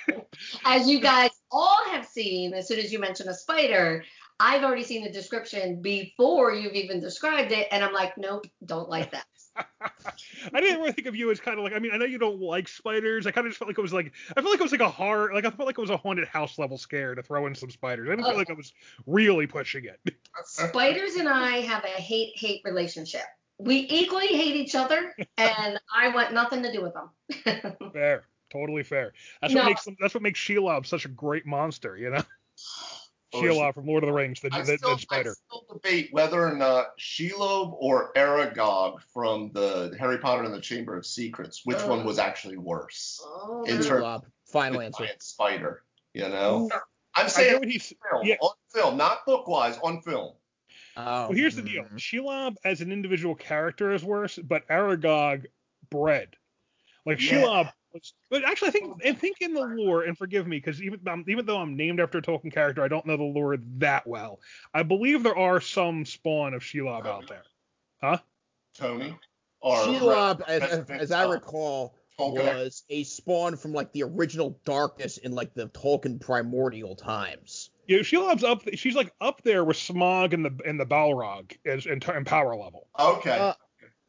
As 0.66 0.88
you 0.88 1.00
guys 1.00 1.32
all 1.52 1.84
have 1.90 2.06
seen, 2.06 2.54
as 2.54 2.68
soon 2.68 2.80
as 2.80 2.94
you 2.94 3.00
mention 3.00 3.28
a 3.28 3.34
spider, 3.34 4.04
I've 4.40 4.64
already 4.64 4.84
seen 4.84 5.04
the 5.04 5.12
description 5.12 5.82
before 5.82 6.54
you've 6.54 6.76
even 6.76 7.00
described 7.00 7.52
it, 7.52 7.68
and 7.72 7.84
I'm 7.84 7.92
like, 7.92 8.18
nope, 8.18 8.46
don't 8.64 8.88
like 8.88 9.12
that. 9.12 9.26
I 10.54 10.62
didn't 10.62 10.80
really 10.80 10.92
think 10.92 11.08
of 11.08 11.16
you 11.16 11.32
as 11.32 11.40
kind 11.40 11.58
of 11.58 11.64
like. 11.64 11.74
I 11.74 11.80
mean, 11.80 11.92
I 11.92 11.98
know 11.98 12.06
you 12.06 12.20
don't 12.20 12.40
like 12.40 12.68
spiders. 12.68 13.26
I 13.26 13.32
kind 13.32 13.48
of 13.48 13.52
just 13.52 13.58
felt 13.58 13.68
like 13.68 13.80
it 13.80 13.82
was 13.82 13.94
like. 13.94 14.14
I 14.30 14.42
felt 14.42 14.52
like 14.52 14.60
it 14.60 14.64
was 14.64 14.72
like 14.72 14.82
a 14.82 14.90
horror. 14.90 15.34
Like 15.34 15.46
I 15.46 15.50
felt 15.50 15.66
like 15.66 15.80
it 15.80 15.82
was 15.82 15.90
a 15.90 15.98
haunted 15.98 16.28
house 16.28 16.60
level 16.60 16.78
scare 16.78 17.16
to 17.16 17.24
throw 17.24 17.48
in 17.48 17.56
some 17.56 17.72
spiders. 17.72 18.08
I 18.08 18.12
didn't 18.12 18.26
feel 18.26 18.36
Oh. 18.36 18.38
like 18.38 18.52
I 18.52 18.54
was 18.54 18.74
really 19.08 19.48
pushing 19.48 19.86
it. 19.86 20.16
Spiders 20.46 21.16
and 21.16 21.28
I 21.28 21.62
have 21.62 21.84
a 21.84 21.88
hate 21.88 22.34
hate 22.36 22.62
relationship. 22.64 23.26
We 23.60 23.88
equally 23.90 24.28
hate 24.28 24.56
each 24.56 24.76
other, 24.76 25.14
and 25.38 25.80
I 25.94 26.10
want 26.10 26.34
nothing 26.34 26.62
to 26.64 26.72
do 26.72 26.82
with 26.82 26.94
them. 26.94 27.76
fair, 27.94 28.26
totally 28.52 28.84
fair. 28.84 29.14
That's 29.42 29.54
No. 29.54 29.62
what 29.62 29.70
makes 29.70 29.84
them. 29.86 29.96
That's 30.00 30.14
what 30.14 30.24
makes 30.24 30.40
Shelob 30.40 30.86
such 30.86 31.06
a 31.06 31.10
great 31.10 31.46
monster. 31.46 31.98
You 31.98 32.12
know, 32.12 32.22
Oh, 33.34 33.42
Shelob 33.42 33.74
from 33.74 33.86
Lord 33.88 34.04
of 34.04 34.08
the 34.08 34.14
Rings, 34.14 34.40
the, 34.40 34.48
I 34.54 34.62
the, 34.62 34.78
still, 34.78 34.94
the 34.96 35.00
spider. 35.02 35.32
I 35.32 35.34
still 35.34 35.66
debate 35.74 36.08
whether 36.12 36.42
or 36.42 36.56
not 36.56 36.98
Shelob 36.98 37.76
or 37.78 38.14
Aragog 38.14 39.00
from 39.14 39.52
the 39.54 39.94
Harry 40.00 40.18
Potter 40.18 40.44
and 40.44 40.54
the 40.54 40.62
Chamber 40.62 40.96
of 40.96 41.06
Secrets, 41.06 41.64
which 41.66 41.80
Uh. 41.80 41.88
one 41.88 42.06
was 42.06 42.20
actually 42.20 42.56
worse? 42.58 43.20
oh, 43.26 43.64
In 43.68 43.78
terms- 43.82 43.88
Shelob. 43.88 44.24
Final 44.46 44.80
answer. 44.80 45.06
spider, 45.20 45.84
you 46.14 46.22
know? 46.30 46.70
I'm 47.16 47.26
I 47.26 47.28
saying 47.28 47.60
what 47.60 47.68
he's. 47.68 47.94
film, 48.10 48.26
Yeah. 48.26 48.36
on 48.40 48.52
film, 48.74 48.96
not 48.96 49.26
book 49.26 49.46
wise, 49.50 49.78
on 49.84 50.02
film. 50.04 50.36
Oh, 51.00 51.04
Well, 51.04 51.32
here's 51.32 51.56
the 51.56 51.62
deal. 51.62 51.84
mm. 51.84 51.96
Shelob 51.98 52.56
as 52.66 52.82
an 52.82 52.92
individual 52.92 53.36
character 53.36 53.92
is 53.94 54.04
worse, 54.04 54.38
but 54.38 54.68
Aragog 54.68 55.46
bred. 55.92 56.30
Like 57.06 57.22
Yeah. 57.22 57.42
Shelob 57.42 57.72
was, 57.94 58.14
but 58.30 58.44
actually 58.44 58.70
I 58.70 58.72
think 58.72 59.06
I 59.06 59.14
think 59.14 59.38
in 59.42 59.54
the 59.54 59.62
lore, 59.62 60.04
and 60.04 60.18
forgive 60.18 60.48
me 60.48 60.58
because 60.58 60.82
even 60.82 61.00
um, 61.08 61.24
even 61.28 61.46
though 61.46 61.60
I'm 61.60 61.78
named 61.78 62.00
after 62.00 62.18
a 62.18 62.22
Tolkien 62.22 62.52
character, 62.52 62.84
I 62.84 62.88
don't 62.88 63.06
know 63.06 63.16
the 63.16 63.24
lore 63.24 63.58
that 63.78 64.08
well. 64.08 64.40
I 64.74 64.84
believe 64.84 65.24
there 65.24 65.38
are 65.38 65.62
some 65.62 66.04
spawn 66.04 66.54
of 66.56 66.64
Shelob 66.64 67.06
out 67.06 67.28
there. 67.28 67.44
Huh? 68.02 68.18
Tony? 68.76 69.16
Or 69.60 69.78
Shelob, 69.78 70.42
as, 70.48 70.62
as, 70.64 70.90
as 70.90 71.12
I 71.12 71.26
recall, 71.26 71.96
Tolkien. 72.20 72.56
was 72.56 72.84
a 72.90 73.04
spawn 73.04 73.56
from 73.56 73.72
like 73.74 73.92
the 73.94 74.04
original 74.04 74.60
darkness 74.66 75.18
in 75.18 75.32
like 75.34 75.54
the 75.54 75.68
Tolkien 75.70 76.20
primordial 76.20 76.96
times. 76.96 77.70
You 77.88 77.98
know, 77.98 78.04
Shelob's 78.04 78.44
up. 78.44 78.64
She's 78.76 78.96
like 78.96 79.12
up 79.22 79.42
there 79.44 79.64
with 79.64 79.78
Smog 79.78 80.34
and 80.34 80.44
the 80.46 80.56
and 80.66 80.80
the 80.80 80.86
Balrog 80.86 81.58
as 81.66 81.86
in, 81.86 82.02
in 82.16 82.26
power 82.26 82.56
level. 82.56 82.88
Okay. 83.00 83.38
Uh, 83.38 83.54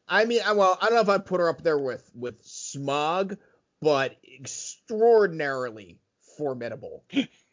I 0.07 0.25
mean, 0.25 0.41
I- 0.45 0.51
well, 0.53 0.77
I 0.81 0.85
don't 0.87 0.95
know 0.95 1.01
if 1.01 1.09
I'd 1.09 1.25
put 1.25 1.39
her 1.39 1.49
up 1.49 1.61
there 1.63 1.77
with 1.79 2.09
with 2.13 2.43
Smog, 2.43 3.37
but 3.81 4.17
extraordinarily 4.39 5.97
formidable. 6.37 7.03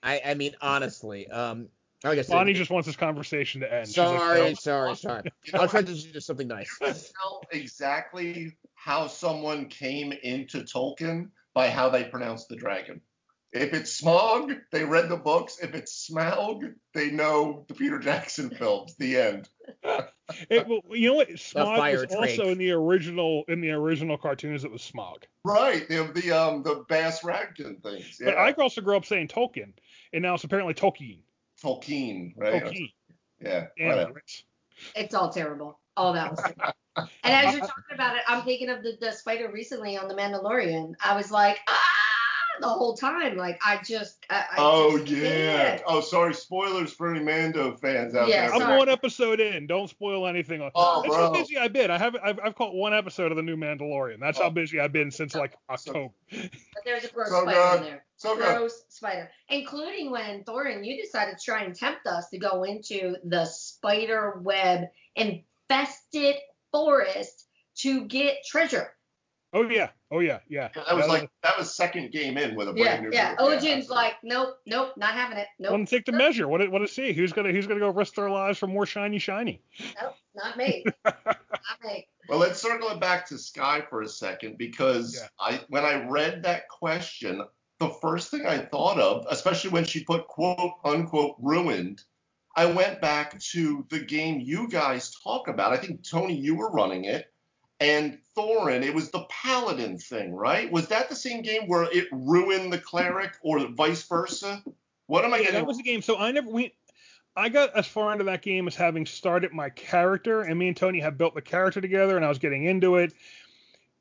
I, 0.02 0.20
I 0.24 0.34
mean, 0.34 0.54
honestly, 0.60 1.28
um, 1.28 1.68
I 2.04 2.14
guess 2.14 2.28
Bonnie 2.28 2.52
just 2.52 2.70
wants 2.70 2.86
this 2.86 2.96
conversation 2.96 3.60
to 3.62 3.72
end. 3.72 3.88
She's 3.88 3.96
like, 3.98 4.18
sorry, 4.18 4.40
"No." 4.40 4.54
sorry, 4.54 4.96
sorry. 4.96 5.22
You 5.44 5.52
know, 5.54 5.60
I'll 5.60 5.68
try 5.68 5.82
to 5.82 5.94
do 5.94 6.20
something 6.20 6.48
nice. 6.48 6.70
I 6.82 6.86
tell 6.92 7.42
exactly 7.52 8.56
how 8.74 9.06
someone 9.06 9.66
came 9.66 10.12
into 10.12 10.62
Tolkien 10.62 11.30
by 11.54 11.68
how 11.68 11.88
they 11.88 12.04
pronounce 12.04 12.46
the 12.46 12.56
dragon. 12.56 13.00
If 13.56 13.72
it's 13.72 13.92
Smog, 13.92 14.52
they 14.70 14.84
read 14.84 15.08
the 15.08 15.16
books. 15.16 15.58
If 15.60 15.74
it's 15.74 16.08
Smaug, 16.08 16.74
they 16.94 17.10
know 17.10 17.64
the 17.68 17.74
Peter 17.74 17.98
Jackson 17.98 18.50
films. 18.50 18.94
The 18.96 19.16
end. 19.16 19.48
It, 20.50 20.66
well, 20.66 20.80
you 20.90 21.10
know 21.10 21.14
what? 21.14 21.38
Smog 21.38 21.78
fire 21.78 22.00
was 22.00 22.06
drake. 22.06 22.38
also 22.40 22.48
in 22.48 22.58
the 22.58 22.72
original 22.72 23.44
in 23.46 23.60
the 23.60 23.70
original 23.70 24.18
cartoons. 24.18 24.64
It 24.64 24.72
was 24.72 24.82
Smog. 24.82 25.24
Right. 25.44 25.88
The 25.88 26.10
the 26.12 26.32
um 26.32 26.64
the 26.64 26.84
Bass 26.88 27.22
Ragton 27.22 27.76
things. 27.76 28.18
Yeah. 28.20 28.32
But 28.32 28.38
I 28.38 28.50
also 28.60 28.80
grew 28.80 28.96
up 28.96 29.04
saying 29.04 29.28
Tolkien, 29.28 29.72
and 30.12 30.22
now 30.22 30.34
it's 30.34 30.42
apparently 30.42 30.74
Tolkien. 30.74 31.20
Tolkien, 31.62 32.32
right? 32.36 32.64
Tolkien. 32.64 32.92
Yeah. 33.40 33.66
Damn, 33.78 33.88
whatever. 33.88 34.22
It's 34.96 35.14
all 35.14 35.30
terrible. 35.30 35.78
All 35.96 36.12
that 36.14 36.32
was 36.32 36.40
terrible. 36.40 36.74
And 37.22 37.46
as 37.46 37.52
you're 37.52 37.60
talking 37.60 37.92
about 37.92 38.16
it, 38.16 38.22
I'm 38.26 38.42
thinking 38.42 38.70
of 38.70 38.82
the, 38.82 38.96
the 38.98 39.12
spider 39.12 39.50
recently 39.52 39.98
on 39.98 40.08
The 40.08 40.14
Mandalorian. 40.14 40.94
I 41.04 41.14
was 41.14 41.30
like, 41.30 41.58
ah, 41.68 42.05
the 42.60 42.68
whole 42.68 42.94
time. 42.96 43.36
Like, 43.36 43.60
I 43.64 43.80
just. 43.84 44.24
I, 44.30 44.36
I 44.36 44.54
Oh 44.58 44.98
just 44.98 45.10
yeah. 45.12 45.68
can't. 45.70 45.82
Oh 45.86 46.00
sorry. 46.00 46.34
Spoilers 46.34 46.92
for 46.92 47.12
any 47.14 47.24
Mando 47.24 47.76
fans 47.76 48.14
out 48.14 48.28
Yeah, 48.28 48.46
there. 48.46 48.54
I'm 48.54 48.60
sorry. 48.60 48.78
one 48.78 48.88
episode 48.88 49.40
in. 49.40 49.66
Don't 49.66 49.88
spoil 49.88 50.26
anything. 50.26 50.60
On. 50.62 50.70
Oh, 50.74 51.02
That's 51.02 51.14
bro. 51.14 51.26
how 51.26 51.32
busy 51.32 51.56
I've 51.58 51.72
been. 51.72 51.90
I 51.90 51.98
haven't. 51.98 52.22
I've, 52.24 52.38
I've 52.42 52.54
caught 52.54 52.74
one 52.74 52.94
episode 52.94 53.30
of 53.32 53.36
the 53.36 53.42
new 53.42 53.56
Mandalorian. 53.56 54.20
That's 54.20 54.38
how 54.38 54.46
Oh. 54.46 54.50
busy 54.50 54.80
I've 54.80 54.92
been 54.92 55.10
since 55.10 55.34
like 55.34 55.52
So- 55.76 55.90
October. 55.92 56.14
But 56.30 56.50
there's 56.84 57.04
a 57.04 57.08
gross 57.08 57.28
So 57.30 57.42
spider 57.42 57.58
good. 57.58 57.76
in 57.78 57.82
there. 57.92 58.04
So 58.18 58.36
good. 58.36 58.70
spider, 58.88 59.30
including 59.50 60.10
when 60.10 60.42
Thorin, 60.44 60.86
you 60.86 61.00
decided 61.02 61.38
to 61.38 61.44
try 61.44 61.62
and 61.64 61.74
tempt 61.74 62.06
us 62.06 62.28
to 62.30 62.38
go 62.38 62.62
into 62.62 63.16
the 63.24 63.44
spider 63.44 64.38
web 64.42 64.84
infested 65.14 66.36
forest 66.72 67.44
to 67.76 68.04
get 68.06 68.36
treasure. 68.46 68.92
Oh 69.56 69.68
yeah. 69.68 69.88
Oh 70.10 70.20
yeah. 70.20 70.40
Yeah. 70.48 70.68
That 70.74 70.94
was 70.96 71.08
like 71.08 71.30
that 71.42 71.56
was 71.58 71.74
second 71.74 72.12
game 72.12 72.36
in 72.36 72.54
with 72.54 72.68
a 72.68 72.72
Yeah, 72.76 72.84
brand 72.84 73.02
new. 73.04 73.10
yeah. 73.12 73.34
group. 73.36 73.48
Ojin's 73.48 73.64
absolutely. 73.64 73.94
like, 73.96 74.14
nope, 74.22 74.58
nope, 74.66 74.92
not 74.96 75.14
having 75.14 75.38
it. 75.38 75.46
Nope, 75.58 75.72
Want 75.72 75.88
to 75.88 75.96
take 75.96 76.04
the 76.04 76.12
measure? 76.12 76.46
What? 76.46 76.60
Want 76.70 76.86
to 76.86 76.92
see? 76.92 77.12
Who's 77.12 77.32
gonna 77.32 77.52
Who's 77.52 77.66
gonna 77.66 77.80
go 77.80 77.88
risk 77.90 78.14
their 78.14 78.28
lives 78.30 78.58
for 78.58 78.66
more 78.66 78.86
shiny 78.86 79.18
shiny? 79.18 79.62
nope, 80.02 80.14
not 80.34 80.56
me. 80.56 80.84
not 81.04 81.16
me. 81.84 82.06
Well, 82.28 82.38
let's 82.38 82.60
circle 82.60 82.88
it 82.90 83.00
back 83.00 83.26
to 83.28 83.38
Sky 83.38 83.82
for 83.88 84.02
a 84.02 84.08
second 84.08 84.58
because 84.58 85.14
Yeah. 85.20 85.28
I 85.40 85.60
when 85.68 85.84
I 85.84 86.06
read 86.06 86.42
that 86.42 86.68
question, 86.68 87.42
the 87.78 87.88
first 88.02 88.30
thing 88.30 88.46
I 88.46 88.58
thought 88.58 88.98
of, 88.98 89.26
especially 89.30 89.70
when 89.70 89.84
she 89.84 90.04
put 90.04 90.26
quote 90.28 90.72
unquote 90.84 91.36
ruined, 91.40 92.02
I 92.56 92.66
went 92.66 93.00
back 93.00 93.38
to 93.52 93.86
the 93.90 94.00
game 94.00 94.40
you 94.40 94.68
guys 94.68 95.14
talk 95.22 95.48
about. 95.48 95.72
I 95.72 95.76
think 95.78 96.06
Tony, 96.08 96.34
you 96.34 96.56
were 96.56 96.70
running 96.70 97.04
it, 97.04 97.32
and 97.80 98.18
Thorin, 98.36 98.82
it 98.82 98.94
was 98.94 99.10
the 99.10 99.26
Paladin 99.28 99.98
thing, 99.98 100.34
right? 100.34 100.70
Was 100.70 100.88
that 100.88 101.08
the 101.08 101.16
same 101.16 101.42
game 101.42 101.68
where 101.68 101.84
it 101.84 102.08
ruined 102.10 102.72
the 102.72 102.78
cleric, 102.78 103.32
or 103.42 103.66
vice 103.68 104.02
versa? 104.04 104.62
What 105.06 105.24
am 105.24 105.34
I 105.34 105.38
Yeah, 105.38 105.44
getting? 105.44 105.60
that 105.60 105.66
was 105.66 105.76
the 105.76 105.82
game. 105.82 106.02
So 106.02 106.16
I 106.18 106.32
never 106.32 106.48
we 106.48 106.72
I 107.36 107.50
got 107.50 107.76
as 107.76 107.86
far 107.86 108.12
into 108.12 108.24
that 108.24 108.40
game 108.42 108.66
as 108.66 108.74
having 108.74 109.04
started 109.04 109.52
my 109.52 109.68
character, 109.70 110.42
and 110.42 110.58
me 110.58 110.68
and 110.68 110.76
Tony 110.76 111.00
had 111.00 111.18
built 111.18 111.34
the 111.34 111.42
character 111.42 111.80
together, 111.80 112.16
and 112.16 112.24
I 112.24 112.28
was 112.28 112.38
getting 112.38 112.64
into 112.64 112.96
it. 112.96 113.12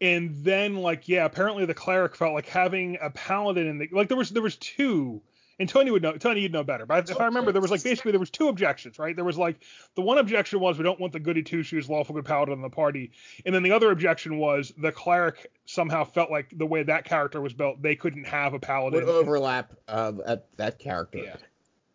And 0.01 0.43
then 0.43 0.77
like 0.77 1.07
yeah, 1.07 1.25
apparently 1.25 1.65
the 1.65 1.73
cleric 1.73 2.15
felt 2.15 2.33
like 2.33 2.47
having 2.47 2.97
a 3.01 3.09
paladin 3.09 3.67
in 3.67 3.77
the 3.77 3.89
like 3.91 4.07
there 4.07 4.17
was 4.17 4.29
there 4.29 4.43
was 4.43 4.55
two. 4.55 5.21
And 5.57 5.69
Tony 5.69 5.89
would 5.89 6.01
know. 6.01 6.17
Tony, 6.17 6.41
you'd 6.41 6.51
know 6.51 6.63
better. 6.63 6.85
But 6.85 7.09
if 7.09 7.19
I 7.19 7.25
remember, 7.25 7.51
there 7.51 7.61
was 7.61 7.71
like 7.71 7.83
basically 7.83 8.11
there 8.11 8.19
was 8.19 8.29
two 8.29 8.49
objections, 8.49 8.99
right? 8.99 9.15
There 9.15 9.25
was 9.25 9.37
like 9.37 9.63
the 9.95 10.01
one 10.01 10.17
objection 10.17 10.59
was 10.59 10.77
we 10.77 10.83
don't 10.83 10.99
want 10.99 11.13
the 11.13 11.19
goody 11.19 11.43
two 11.43 11.63
shoes 11.63 11.89
lawful 11.89 12.15
good 12.15 12.25
paladin 12.25 12.53
in 12.53 12.61
the 12.61 12.69
party, 12.69 13.11
and 13.45 13.55
then 13.55 13.63
the 13.63 13.71
other 13.71 13.91
objection 13.91 14.37
was 14.37 14.73
the 14.77 14.91
cleric 14.91 15.51
somehow 15.65 16.03
felt 16.03 16.29
like 16.29 16.51
the 16.57 16.65
way 16.65 16.83
that 16.83 17.05
character 17.05 17.41
was 17.41 17.53
built, 17.53 17.81
they 17.81 17.95
couldn't 17.95 18.25
have 18.25 18.53
a 18.53 18.59
paladin. 18.59 19.05
Would 19.05 19.09
overlap 19.09 19.73
uh, 19.87 20.13
at 20.25 20.45
that 20.57 20.79
character. 20.79 21.19
Yeah. 21.19 21.35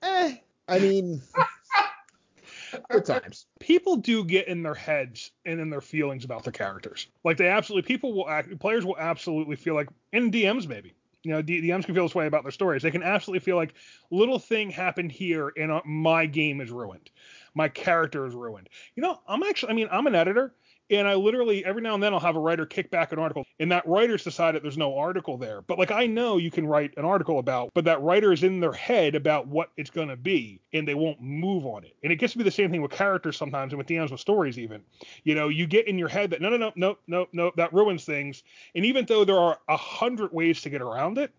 Eh, 0.03 0.37
I 0.69 0.79
mean, 0.79 1.21
good 2.91 3.05
times. 3.05 3.47
people 3.59 3.97
do 3.97 4.25
get 4.25 4.49
in 4.49 4.63
their 4.63 4.75
heads 4.75 5.31
and 5.45 5.61
in 5.61 5.71
their 5.71 5.81
feelings 5.81 6.25
about 6.25 6.45
their 6.45 6.53
characters. 6.53 7.07
Like 7.25 7.37
they 7.37 7.49
absolutely, 7.49 7.87
people 7.87 8.13
will 8.13 8.29
act, 8.29 8.59
players 8.59 8.85
will 8.85 8.99
absolutely 8.99 9.57
feel 9.57 9.75
like, 9.75 9.89
in 10.13 10.31
DMs 10.31 10.67
maybe, 10.67 10.95
you 11.23 11.31
know, 11.33 11.43
D- 11.43 11.61
DMs 11.63 11.85
can 11.85 11.95
feel 11.95 12.05
this 12.05 12.15
way 12.15 12.27
about 12.27 12.43
their 12.45 12.53
stories. 12.53 12.83
They 12.83 12.91
can 12.91 13.03
absolutely 13.03 13.41
feel 13.41 13.57
like 13.57 13.75
little 14.11 14.39
thing 14.39 14.71
happened 14.71 15.13
here 15.13 15.53
and 15.57 15.71
uh, 15.71 15.83
my 15.85 16.27
game 16.27 16.61
is 16.61 16.71
ruined, 16.71 17.11
my 17.55 17.69
character 17.69 18.27
is 18.27 18.35
ruined. 18.35 18.69
You 18.95 19.03
know, 19.03 19.21
I'm 19.29 19.43
actually, 19.43 19.73
I 19.73 19.75
mean, 19.75 19.89
I'm 19.91 20.07
an 20.07 20.15
editor. 20.15 20.55
And 20.91 21.07
I 21.07 21.15
literally 21.15 21.65
every 21.65 21.83
now 21.83 21.95
and 21.95 22.03
then 22.03 22.13
I'll 22.13 22.21
have 22.21 22.37
a 22.37 22.41
writer 22.41 22.67
kick 22.67 22.91
back 22.91 23.13
an 23.13 23.19
article, 23.19 23.45
and 23.59 23.71
that 23.73 23.87
writer's 23.87 24.25
decided 24.25 24.63
there's 24.63 24.79
no 24.79 24.97
article 24.97 25.37
there. 25.37 25.63
But 25.63 25.79
like 25.79 25.91
I 25.91 26.07
know 26.07 26.37
you 26.37 26.51
can 26.51 26.67
write 26.67 26.93
an 26.97 27.05
article 27.05 27.39
about, 27.39 27.71
but 27.75 27.85
that 27.85 28.03
writer 28.03 28.33
is 28.33 28.43
in 28.43 28.61
their 28.61 28.73
head 28.73 29.15
about 29.15 29.47
what 29.47 29.71
it's 29.77 29.91
gonna 29.91 30.17
be, 30.17 30.61
and 30.73 30.87
they 30.87 30.95
won't 30.95 31.21
move 31.21 31.67
on 31.67 31.85
it. 31.85 31.97
And 32.03 32.13
it 32.13 32.17
gets 32.17 32.33
to 32.33 32.39
be 32.39 32.45
the 32.45 32.51
same 32.51 32.71
thing 32.71 32.83
with 32.83 32.91
characters 32.91 33.37
sometimes, 33.37 33.73
and 33.73 33.79
with 33.79 33.87
the 33.87 33.97
DMs 33.97 34.11
with 34.11 34.21
stories 34.21 34.59
even. 34.59 34.83
You 35.25 35.35
know, 35.35 35.49
you 35.49 35.67
get 35.67 35.87
in 35.87 35.99
your 35.99 36.09
head 36.09 36.31
that 36.31 36.41
no, 36.41 36.51
no, 36.51 36.57
no, 36.57 36.73
no, 36.77 36.97
no, 37.07 37.27
no, 37.33 37.53
that 37.57 37.73
ruins 37.73 38.05
things. 38.05 38.43
And 38.75 38.85
even 38.85 39.07
though 39.07 39.25
there 39.25 39.39
are 39.39 39.59
a 39.69 39.77
hundred 39.77 40.33
ways 40.33 40.63
to 40.63 40.71
get 40.71 40.83
around 40.83 41.19
it, 41.19 41.33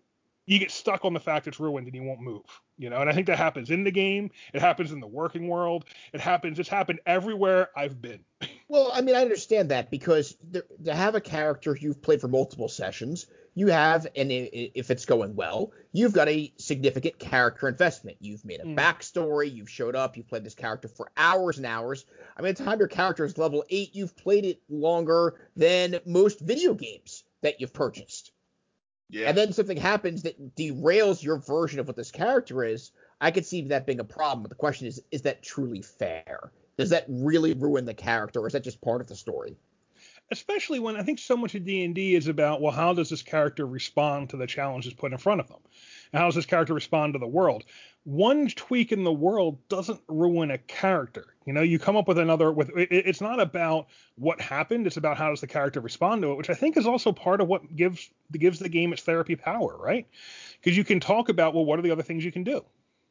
you 0.46 0.58
get 0.58 0.70
stuck 0.70 1.04
on 1.04 1.12
the 1.14 1.20
fact 1.20 1.46
it's 1.46 1.60
ruined 1.60 1.86
and 1.86 1.94
you 1.94 2.02
won't 2.02 2.20
move. 2.20 2.44
You 2.78 2.90
know, 2.90 3.00
and 3.00 3.08
I 3.08 3.12
think 3.12 3.28
that 3.28 3.38
happens 3.38 3.70
in 3.70 3.84
the 3.84 3.90
game. 3.90 4.30
It 4.52 4.60
happens 4.60 4.90
in 4.90 5.00
the 5.00 5.06
working 5.06 5.46
world. 5.46 5.84
It 6.12 6.20
happens. 6.20 6.58
It's 6.58 6.68
happened 6.68 7.00
everywhere 7.06 7.68
I've 7.76 8.00
been. 8.00 8.20
Well, 8.68 8.90
I 8.94 9.02
mean, 9.02 9.14
I 9.14 9.20
understand 9.20 9.70
that 9.70 9.90
because 9.90 10.34
there, 10.42 10.62
to 10.86 10.94
have 10.94 11.14
a 11.14 11.20
character 11.20 11.76
you've 11.78 12.00
played 12.00 12.22
for 12.22 12.28
multiple 12.28 12.70
sessions, 12.70 13.26
you 13.54 13.66
have, 13.66 14.06
and 14.16 14.32
if 14.32 14.90
it's 14.90 15.04
going 15.04 15.36
well, 15.36 15.72
you've 15.92 16.14
got 16.14 16.26
a 16.28 16.50
significant 16.56 17.18
character 17.18 17.68
investment. 17.68 18.16
You've 18.20 18.46
made 18.46 18.60
a 18.60 18.64
mm. 18.64 18.74
backstory. 18.74 19.54
You've 19.54 19.68
showed 19.68 19.94
up. 19.94 20.16
You've 20.16 20.28
played 20.28 20.44
this 20.44 20.54
character 20.54 20.88
for 20.88 21.10
hours 21.18 21.58
and 21.58 21.66
hours. 21.66 22.06
I 22.34 22.40
mean, 22.40 22.48
at 22.48 22.56
the 22.56 22.64
time 22.64 22.78
your 22.78 22.88
character 22.88 23.26
is 23.26 23.36
level 23.36 23.62
eight, 23.68 23.94
you've 23.94 24.16
played 24.16 24.46
it 24.46 24.62
longer 24.70 25.34
than 25.54 26.00
most 26.06 26.40
video 26.40 26.72
games 26.72 27.24
that 27.42 27.60
you've 27.60 27.74
purchased. 27.74 28.31
Yeah. 29.08 29.28
And 29.28 29.36
then 29.36 29.52
something 29.52 29.76
happens 29.76 30.22
that 30.22 30.56
derails 30.56 31.22
your 31.22 31.38
version 31.38 31.80
of 31.80 31.86
what 31.86 31.96
this 31.96 32.10
character 32.10 32.64
is. 32.64 32.92
I 33.20 33.30
could 33.30 33.46
see 33.46 33.62
that 33.68 33.86
being 33.86 34.00
a 34.00 34.04
problem. 34.04 34.42
But 34.42 34.50
the 34.50 34.56
question 34.56 34.86
is, 34.86 35.00
is 35.10 35.22
that 35.22 35.42
truly 35.42 35.82
fair? 35.82 36.50
does 36.76 36.90
that 36.90 37.04
really 37.08 37.54
ruin 37.54 37.84
the 37.84 37.94
character, 37.94 38.40
or 38.40 38.46
is 38.46 38.52
that 38.52 38.64
just 38.64 38.80
part 38.80 39.00
of 39.00 39.06
the 39.06 39.14
story? 39.14 39.56
Especially 40.32 40.78
when 40.78 40.96
I 40.96 41.02
think 41.02 41.18
so 41.18 41.36
much 41.36 41.54
of 41.54 41.66
D 41.66 41.84
and 41.84 41.94
D 41.94 42.14
is 42.14 42.26
about, 42.26 42.62
well, 42.62 42.72
how 42.72 42.94
does 42.94 43.10
this 43.10 43.20
character 43.20 43.66
respond 43.66 44.30
to 44.30 44.38
the 44.38 44.46
challenges 44.46 44.94
put 44.94 45.12
in 45.12 45.18
front 45.18 45.42
of 45.42 45.48
them, 45.48 45.58
and 46.10 46.20
how 46.20 46.26
does 46.26 46.34
this 46.34 46.46
character 46.46 46.72
respond 46.72 47.12
to 47.12 47.18
the 47.18 47.26
world? 47.26 47.64
One 48.04 48.48
tweak 48.48 48.92
in 48.92 49.04
the 49.04 49.12
world 49.12 49.58
doesn't 49.68 50.00
ruin 50.08 50.50
a 50.50 50.56
character. 50.56 51.26
You 51.44 51.52
know, 51.52 51.60
you 51.60 51.78
come 51.78 51.96
up 51.96 52.08
with 52.08 52.16
another. 52.16 52.50
With 52.50 52.70
it, 52.70 52.88
it's 52.90 53.20
not 53.20 53.40
about 53.40 53.88
what 54.16 54.40
happened; 54.40 54.86
it's 54.86 54.96
about 54.96 55.18
how 55.18 55.28
does 55.28 55.42
the 55.42 55.46
character 55.46 55.80
respond 55.80 56.22
to 56.22 56.32
it, 56.32 56.36
which 56.36 56.48
I 56.48 56.54
think 56.54 56.78
is 56.78 56.86
also 56.86 57.12
part 57.12 57.42
of 57.42 57.48
what 57.48 57.76
gives 57.76 58.08
gives 58.32 58.58
the 58.58 58.70
game 58.70 58.94
its 58.94 59.02
therapy 59.02 59.36
power, 59.36 59.76
right? 59.76 60.06
Because 60.58 60.78
you 60.78 60.84
can 60.84 60.98
talk 60.98 61.28
about, 61.28 61.52
well, 61.52 61.66
what 61.66 61.78
are 61.78 61.82
the 61.82 61.90
other 61.90 62.02
things 62.02 62.24
you 62.24 62.32
can 62.32 62.42
do? 62.42 62.64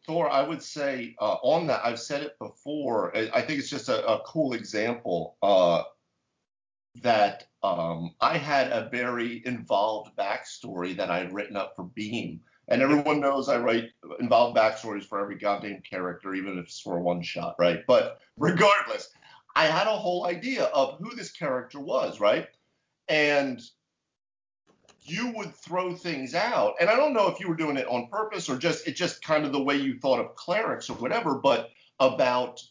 Thor, 0.07 0.27
I 0.27 0.41
would 0.41 0.63
say 0.63 1.15
uh, 1.21 1.37
on 1.43 1.67
that, 1.67 1.85
I've 1.85 1.99
said 1.99 2.23
it 2.23 2.39
before. 2.39 3.15
I 3.15 3.41
think 3.41 3.59
it's 3.59 3.69
just 3.69 3.89
a, 3.89 4.03
a 4.07 4.21
cool 4.25 4.53
example 4.53 5.35
uh, 5.43 5.83
that 6.95 7.47
um, 7.63 8.15
I 8.19 8.37
had 8.37 8.71
a 8.71 8.89
very 8.89 9.41
involved 9.45 10.15
backstory 10.17 10.95
that 10.97 11.09
I 11.09 11.19
had 11.19 11.33
written 11.33 11.55
up 11.55 11.73
for 11.75 11.83
Beam. 11.83 12.41
And 12.67 12.81
everyone 12.81 13.19
knows 13.19 13.49
I 13.49 13.57
write 13.59 13.89
involved 14.19 14.57
backstories 14.57 15.05
for 15.05 15.19
every 15.19 15.37
goddamn 15.37 15.81
character, 15.89 16.33
even 16.33 16.57
if 16.57 16.65
it's 16.65 16.79
for 16.79 16.99
one 16.99 17.21
shot, 17.21 17.55
right? 17.59 17.81
But 17.87 18.19
regardless, 18.37 19.09
I 19.55 19.65
had 19.65 19.87
a 19.87 19.97
whole 19.97 20.25
idea 20.25 20.65
of 20.65 20.97
who 20.99 21.15
this 21.15 21.31
character 21.31 21.79
was, 21.79 22.19
right? 22.19 22.47
And 23.09 23.61
you 25.01 25.33
would 25.35 25.53
throw 25.55 25.95
things 25.95 26.35
out. 26.35 26.75
And 26.79 26.89
I 26.89 26.95
don't 26.95 27.13
know 27.13 27.27
if 27.27 27.39
you 27.39 27.49
were 27.49 27.55
doing 27.55 27.77
it 27.77 27.87
on 27.87 28.07
purpose 28.07 28.49
or 28.49 28.57
just 28.57 28.87
it 28.87 28.95
just 28.95 29.23
kind 29.23 29.45
of 29.45 29.51
the 29.51 29.63
way 29.63 29.75
you 29.75 29.99
thought 29.99 30.19
of 30.19 30.35
clerics 30.35 30.89
or 30.89 30.93
whatever, 30.97 31.35
but 31.35 31.69
about 31.99 32.61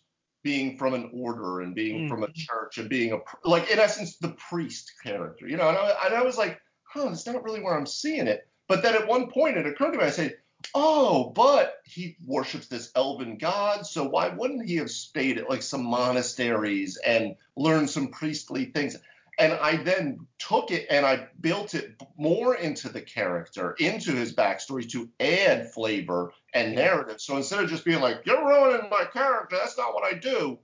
being 0.43 0.79
from 0.79 0.95
an 0.95 1.11
order 1.13 1.61
and 1.61 1.75
being 1.75 2.07
mm. 2.07 2.09
from 2.09 2.23
a 2.23 2.33
church 2.33 2.79
and 2.79 2.89
being 2.89 3.13
a 3.13 3.19
like 3.45 3.71
in 3.71 3.79
essence 3.79 4.17
the 4.17 4.31
priest 4.31 4.93
character, 5.03 5.47
you 5.47 5.57
know. 5.57 5.69
And 5.69 5.77
I, 5.77 5.95
and 6.07 6.15
I 6.15 6.23
was 6.23 6.39
like, 6.39 6.61
huh, 6.85 7.09
that's 7.09 7.27
not 7.27 7.45
really 7.45 7.61
where 7.61 7.77
I'm 7.77 7.87
seeing 7.87 8.27
it. 8.27 8.49
But 8.69 8.83
then 8.83 8.95
at 8.95 9.09
one 9.09 9.31
point 9.31 9.57
it 9.57 9.67
occurred 9.67 9.93
to 9.93 9.99
me, 9.99 10.05
I 10.05 10.11
said, 10.11 10.37
oh, 10.75 11.31
but 11.31 11.79
he 11.85 12.17
worships 12.25 12.67
this 12.69 12.91
elven 12.95 13.39
god, 13.39 13.87
so 13.87 14.05
why 14.05 14.29
wouldn't 14.29 14.67
he 14.67 14.77
have 14.77 14.91
stayed 14.91 15.39
at 15.39 15.51
like 15.51 15.63
some 15.63 15.85
monasteries 15.85 16.99
and 17.05 17.35
learned 17.57 17.91
some 17.91 18.09
priestly 18.09 18.67
things? 18.67 18.97
And 19.41 19.55
I 19.55 19.77
then 19.77 20.27
took 20.39 20.71
it 20.71 20.87
and 20.91 21.07
I 21.07 21.27
built 21.41 21.75
it 21.75 22.01
more 22.17 22.57
into 22.57 22.91
the 22.91 23.01
character, 23.01 23.75
into 23.81 24.13
his 24.13 24.35
backstory 24.35 24.89
to 24.91 25.09
add 25.19 25.73
flavor 25.73 26.33
and 26.53 26.75
narrative. 26.75 27.21
So 27.21 27.39
instead 27.39 27.65
of 27.65 27.71
just 27.71 27.85
being 27.85 28.01
like, 28.01 28.21
"You're 28.27 28.47
ruining 28.47 28.91
my 28.91 29.07
character," 29.07 29.57
that's 29.57 29.79
not 29.79 29.95
what 29.95 30.05
I 30.05 30.17
do. 30.19 30.59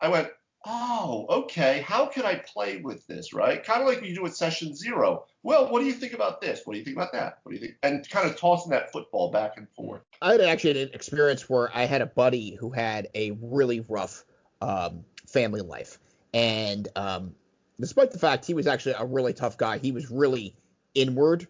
I 0.00 0.08
went, 0.08 0.30
"Oh, 0.64 1.26
okay. 1.28 1.82
How 1.86 2.06
can 2.06 2.24
I 2.24 2.36
play 2.36 2.78
with 2.78 3.06
this?" 3.06 3.34
Right? 3.34 3.62
Kind 3.62 3.82
of 3.82 3.86
like 3.86 4.02
you 4.02 4.14
do 4.14 4.22
with 4.22 4.34
session 4.34 4.74
zero. 4.74 5.26
Well, 5.42 5.70
what 5.70 5.80
do 5.80 5.86
you 5.86 5.92
think 5.92 6.14
about 6.14 6.40
this? 6.40 6.62
What 6.64 6.72
do 6.72 6.78
you 6.78 6.84
think 6.86 6.96
about 6.96 7.12
that? 7.12 7.40
What 7.42 7.52
do 7.52 7.56
you 7.56 7.60
think? 7.60 7.76
And 7.82 8.08
kind 8.08 8.28
of 8.28 8.38
tossing 8.38 8.70
that 8.70 8.90
football 8.92 9.30
back 9.30 9.58
and 9.58 9.68
forth. 9.76 10.02
I 10.22 10.32
had 10.32 10.40
actually 10.40 10.82
an 10.82 10.90
experience 10.94 11.50
where 11.50 11.70
I 11.76 11.84
had 11.84 12.00
a 12.00 12.06
buddy 12.06 12.54
who 12.54 12.70
had 12.70 13.08
a 13.14 13.32
really 13.42 13.80
rough 13.88 14.24
um, 14.62 15.04
family 15.26 15.60
life, 15.60 15.98
and 16.32 16.88
um, 16.96 17.34
despite 17.82 18.10
the 18.10 18.18
fact 18.18 18.46
he 18.46 18.54
was 18.54 18.66
actually 18.66 18.94
a 18.98 19.04
really 19.04 19.32
tough 19.32 19.58
guy, 19.58 19.78
he 19.78 19.92
was 19.92 20.10
really 20.10 20.56
inward 20.94 21.46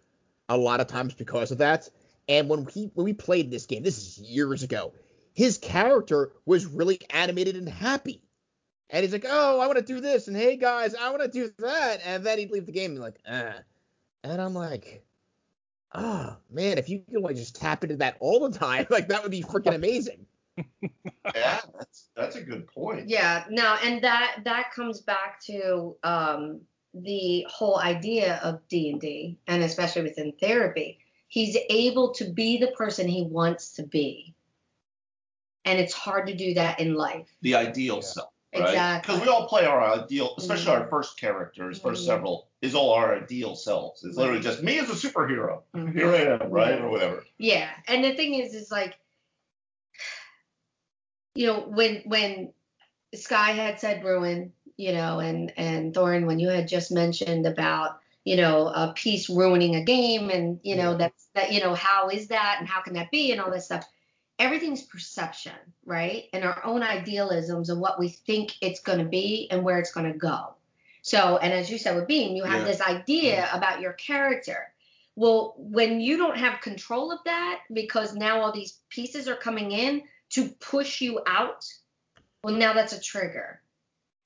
a 0.49 0.57
lot 0.57 0.81
of 0.81 0.87
times 0.87 1.15
because 1.15 1.51
of 1.51 1.59
that. 1.59 1.89
And 2.29 2.49
when 2.49 2.67
he 2.67 2.91
when 2.95 3.05
we 3.05 3.13
played 3.13 3.51
this 3.51 3.67
game, 3.67 3.83
this 3.83 3.99
is 3.99 4.19
years 4.19 4.63
ago, 4.63 4.93
his 5.35 5.59
character 5.59 6.33
was 6.47 6.67
really 6.67 6.99
animated 7.11 7.57
and 7.57 7.69
happy. 7.69 8.23
And 8.91 9.03
he's 9.03 9.13
like, 9.13 9.27
"Oh, 9.29 9.61
I 9.61 9.67
want 9.67 9.79
to 9.79 9.85
do 9.85 10.01
this," 10.01 10.29
and 10.29 10.37
"Hey 10.37 10.57
guys, 10.57 10.95
I 10.95 11.11
want 11.11 11.23
to 11.23 11.29
do 11.29 11.51
that," 11.59 12.01
and 12.05 12.25
then 12.25 12.39
he'd 12.39 12.51
leave 12.51 12.67
the 12.67 12.73
game 12.73 12.93
and 12.93 13.01
like, 13.01 13.19
"Ah," 13.27 13.57
and 14.23 14.41
I'm 14.41 14.55
like, 14.55 15.05
"Oh 15.95 16.37
man, 16.51 16.79
if 16.79 16.89
you 16.89 17.03
could 17.11 17.23
like 17.23 17.37
just 17.37 17.57
tap 17.57 17.83
into 17.83 17.97
that 17.97 18.17
all 18.21 18.49
the 18.49 18.57
time, 18.59 18.87
like 18.91 19.09
that 19.09 19.23
would 19.23 19.31
be 19.31 19.43
freaking 19.43 19.75
amazing." 19.75 20.27
Yeah, 20.57 21.61
that's 21.75 22.09
that's 22.15 22.37
a 22.37 22.43
good 22.43 22.67
point. 22.67 23.09
Yeah, 23.09 23.45
no, 23.51 23.77
and 23.83 24.03
that 24.03 24.39
that 24.45 24.73
comes 24.75 25.01
back 25.01 25.41
to 25.45 25.97
um, 26.03 26.61
the 26.95 27.47
whole 27.49 27.79
idea 27.79 28.41
of 28.43 28.61
D 28.69 28.91
and 28.91 29.01
D, 29.01 29.39
and 29.47 29.63
especially 29.63 30.03
within 30.03 30.33
therapy. 30.41 30.99
He's 31.29 31.57
able 31.71 32.13
to 32.15 32.25
be 32.25 32.59
the 32.59 32.73
person 32.73 33.09
he 33.09 33.23
wants 33.23 33.73
to 33.75 33.85
be, 33.85 34.35
and 35.65 35.79
it's 35.79 35.95
hard 35.95 36.27
to 36.27 36.35
do 36.35 36.55
that 36.55 36.79
in 36.81 36.95
life. 36.95 37.29
The 37.41 37.55
ideal 37.55 37.97
yeah. 37.97 38.01
self, 38.03 38.33
right? 38.55 38.69
Exactly. 38.69 39.15
Because 39.15 39.27
we 39.27 39.33
all 39.33 39.49
play 39.49 39.65
our 39.65 39.81
ideal, 39.81 40.35
especially 40.37 40.73
mm-hmm. 40.73 40.83
our 40.83 40.89
first 40.89 41.19
characters, 41.19 41.81
1st 41.81 41.85
mm-hmm. 41.85 42.05
several 42.05 42.49
is 42.61 42.75
all 42.75 42.93
our 42.93 43.17
ideal 43.17 43.57
selves. 43.57 44.05
It's 44.05 44.17
literally 44.17 44.43
just 44.43 44.63
me 44.63 44.79
as 44.79 44.91
a 44.91 44.93
superhero. 44.93 45.63
Mm-hmm. 45.75 45.97
Here 45.97 46.13
I 46.13 46.45
am, 46.45 46.51
right, 46.51 46.79
or 46.79 46.91
whatever. 46.91 47.25
Yeah, 47.39 47.71
and 47.89 48.05
the 48.05 48.15
thing 48.15 48.35
is, 48.35 48.55
is 48.55 48.71
like 48.71 48.99
you 51.35 51.47
know, 51.47 51.61
when 51.61 52.03
when 52.05 52.53
Sky 53.15 53.53
had 53.53 53.81
said 53.81 54.05
ruin, 54.05 54.53
you 54.77 54.93
know, 54.93 55.21
and 55.21 55.53
and 55.57 55.95
Thorin, 55.95 56.27
when 56.27 56.39
you 56.39 56.49
had 56.49 56.69
just 56.69 56.91
mentioned 56.91 57.47
about 57.47 57.99
you 58.25 58.37
know 58.37 58.69
a 58.69 58.93
piece 58.95 59.29
ruining 59.29 59.77
a 59.77 59.85
game, 59.85 60.31
and 60.31 60.61
you 60.63 60.77
know 60.77 60.97
that's 60.97 61.29
that 61.35 61.53
you 61.53 61.61
know 61.61 61.75
how 61.75 62.09
is 62.09 62.29
that 62.29 62.57
and 62.59 62.69
how 62.69 62.83
can 62.83 62.95
that 62.95 63.11
be 63.11 63.33
and 63.33 63.41
all 63.41 63.51
this 63.51 63.67
stuff. 63.67 63.87
Everything's 64.39 64.83
perception, 64.83 65.53
right? 65.85 66.25
And 66.33 66.45
our 66.45 66.65
own 66.65 66.83
idealisms 66.83 67.71
and 67.71 67.81
what 67.81 67.99
we 68.01 68.09
think 68.09 68.55
it's 68.61 68.81
going 68.81 68.99
to 68.99 69.05
be 69.05 69.47
and 69.51 69.63
where 69.63 69.79
it's 69.79 69.93
going 69.93 70.11
to 70.11 70.19
go. 70.19 70.55
So, 71.03 71.37
and 71.37 71.53
as 71.53 71.71
you 71.71 71.79
said 71.79 71.97
with 71.97 72.09
Beam, 72.09 72.35
you 72.35 72.45
have 72.45 72.63
yeah. 72.63 72.67
this 72.67 72.81
idea 72.81 73.35
yeah. 73.35 73.57
about 73.57 73.81
your 73.81 73.93
character. 73.93 74.73
Well, 75.15 75.55
when 75.59 76.01
you 76.01 76.17
don't 76.17 76.39
have 76.39 76.61
control 76.61 77.13
of 77.13 77.19
that 77.25 77.61
because 77.73 78.15
now 78.15 78.41
all 78.41 78.53
these 78.53 78.79
pieces 78.89 79.29
are 79.29 79.37
coming 79.37 79.73
in, 79.73 80.03
to 80.33 80.49
push 80.61 81.01
you 81.01 81.21
out, 81.27 81.65
well, 82.43 82.55
now 82.55 82.73
that's 82.73 82.93
a 82.93 83.01
trigger. 83.01 83.61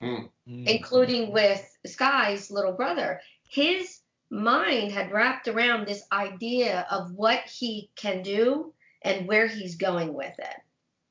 Mm. 0.01 0.29
Including 0.47 1.31
with 1.31 1.77
Sky's 1.85 2.51
little 2.51 2.73
brother. 2.73 3.21
His 3.43 3.99
mind 4.29 4.91
had 4.91 5.11
wrapped 5.11 5.47
around 5.47 5.87
this 5.87 6.03
idea 6.11 6.85
of 6.91 7.11
what 7.13 7.41
he 7.41 7.89
can 7.95 8.21
do 8.21 8.73
and 9.01 9.27
where 9.27 9.47
he's 9.47 9.75
going 9.75 10.13
with 10.13 10.37
it. 10.37 10.55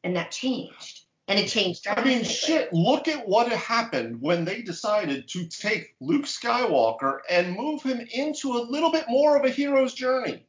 And 0.05 0.17
that 0.17 0.31
changed. 0.31 1.07
And 1.29 1.41
it 1.41 1.49
changed 1.49 1.89
I 1.89 2.05
mean, 2.05 2.23
shit, 2.23 2.73
look 2.73 3.09
at 3.09 3.27
what 3.27 3.51
happened 3.51 4.21
when 4.21 4.45
they 4.45 4.63
decided 4.63 5.27
to 5.29 5.47
take 5.47 5.97
Luke 6.01 6.27
Skywalker 6.27 7.19
and 7.29 7.57
move 7.57 7.83
him 7.83 8.07
into 8.13 8.53
a 8.53 8.63
little 8.63 8.93
bit 8.93 9.07
more 9.09 9.37
of 9.37 9.45
a 9.45 9.51
hero's 9.51 9.95
journey. 9.95 10.47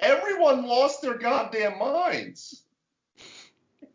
Everyone 0.00 0.66
lost 0.66 1.00
their 1.00 1.16
goddamn 1.16 1.78
minds. 1.78 2.65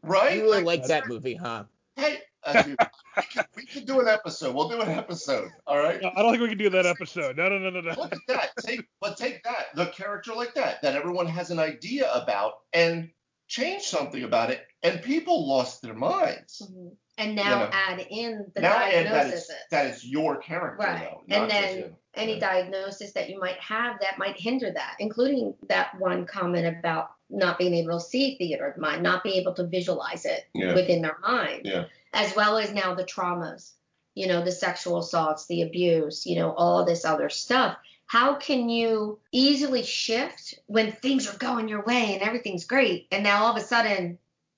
Right? 0.04 0.38
You 0.38 0.44
really 0.44 0.64
like, 0.64 0.86
that 0.86 1.08
movie, 1.08 1.36
huh? 1.36 1.66
Hey, 1.96 2.20
uh, 2.44 2.62
dude, 2.64 2.78
we, 3.18 3.24
can, 3.24 3.46
we, 3.56 3.66
can, 3.66 3.86
do 3.86 4.00
an 4.00 4.08
episode. 4.08 4.56
We'll 4.56 4.70
do 4.70 4.82
an 4.82 4.90
episode. 4.90 5.50
All 5.68 5.78
right. 5.78 6.02
No, 6.02 6.12
I 6.16 6.22
don't 6.22 6.32
think 6.32 6.42
we 6.42 6.50
can 6.50 6.58
do 6.58 6.70
that 6.72 6.86
episode. 6.86 7.38
No, 7.38 7.50
no, 7.50 7.60
no, 7.60 7.70
no, 7.70 7.82
no. 7.82 7.94
Look 7.96 8.14
at 8.14 8.20
that. 8.28 8.50
Take, 8.66 8.86
but 9.00 9.18
take 9.18 9.44
that. 9.44 9.68
The 9.76 9.88
character 9.88 10.34
like 10.34 10.56
that 10.56 10.82
that 10.82 10.96
everyone 10.96 11.28
has 11.28 11.52
an 11.52 11.60
idea 11.60 12.12
about 12.12 12.54
and 12.74 13.10
change 13.48 13.84
something 13.84 14.24
about 14.24 14.50
it, 14.50 14.66
and 14.82 15.02
people 15.02 15.48
lost 15.48 15.82
their 15.82 15.94
minds. 15.94 16.62
Mm-hmm. 16.64 16.88
And 17.18 17.36
now 17.36 17.44
you 17.44 17.66
know, 17.66 17.70
add 17.72 18.08
in 18.10 18.52
the 18.56 18.62
now 18.62 18.80
diagnosis. 18.80 19.48
That 19.48 19.54
is, 19.54 19.62
that 19.70 19.86
is 19.88 20.06
your 20.06 20.38
character, 20.38 20.84
right? 20.84 21.10
Though, 21.28 21.36
and 21.36 21.52
then 21.52 21.96
any 22.16 22.36
yeah. 22.36 22.40
diagnosis 22.40 23.12
that 23.14 23.30
you 23.30 23.40
might 23.40 23.60
have 23.60 24.00
that 24.02 24.18
might 24.18 24.40
hinder 24.40 24.72
that, 24.72 24.96
including 25.00 25.54
that 25.68 26.00
one 26.00 26.26
comment 26.26 26.78
about 26.80 27.12
not 27.32 27.58
being 27.58 27.74
able 27.74 27.98
to 27.98 28.06
see 28.06 28.36
theater 28.38 28.68
of 28.68 28.76
the 28.76 28.82
mind, 28.82 29.02
not 29.02 29.24
being 29.24 29.42
able 29.42 29.54
to 29.54 29.66
visualize 29.66 30.26
it 30.26 30.46
yeah. 30.54 30.74
within 30.76 31.02
their 31.02 31.18
mind, 31.22 31.62
yeah. 31.66 31.86
as 32.14 32.36
well 32.36 32.58
as 32.58 32.74
now 32.74 32.94
the 32.94 33.04
traumas 33.04 33.72
you 34.14 34.28
know, 34.28 34.44
the 34.44 34.52
sexual 34.52 35.00
assaults, 35.00 35.48
the 35.48 35.62
abuse, 35.62 36.26
you 36.26 36.36
know, 36.36 36.54
all 36.54 36.86
this 36.86 37.06
other 37.06 37.30
stuff. 37.30 37.78
How 38.08 38.36
can 38.36 38.68
you 38.68 39.20
easily 39.32 39.84
shift 39.84 40.56
when 40.68 40.92
things 40.92 41.30
are 41.30 41.38
going 41.38 41.70
your 41.70 41.84
way 41.84 42.14
and 42.14 42.22
everything's 42.22 42.66
great, 42.66 43.08
and 43.12 43.24
now 43.24 43.46
all 43.46 43.56
of 43.56 43.62
a 43.62 43.66
sudden, 43.66 44.18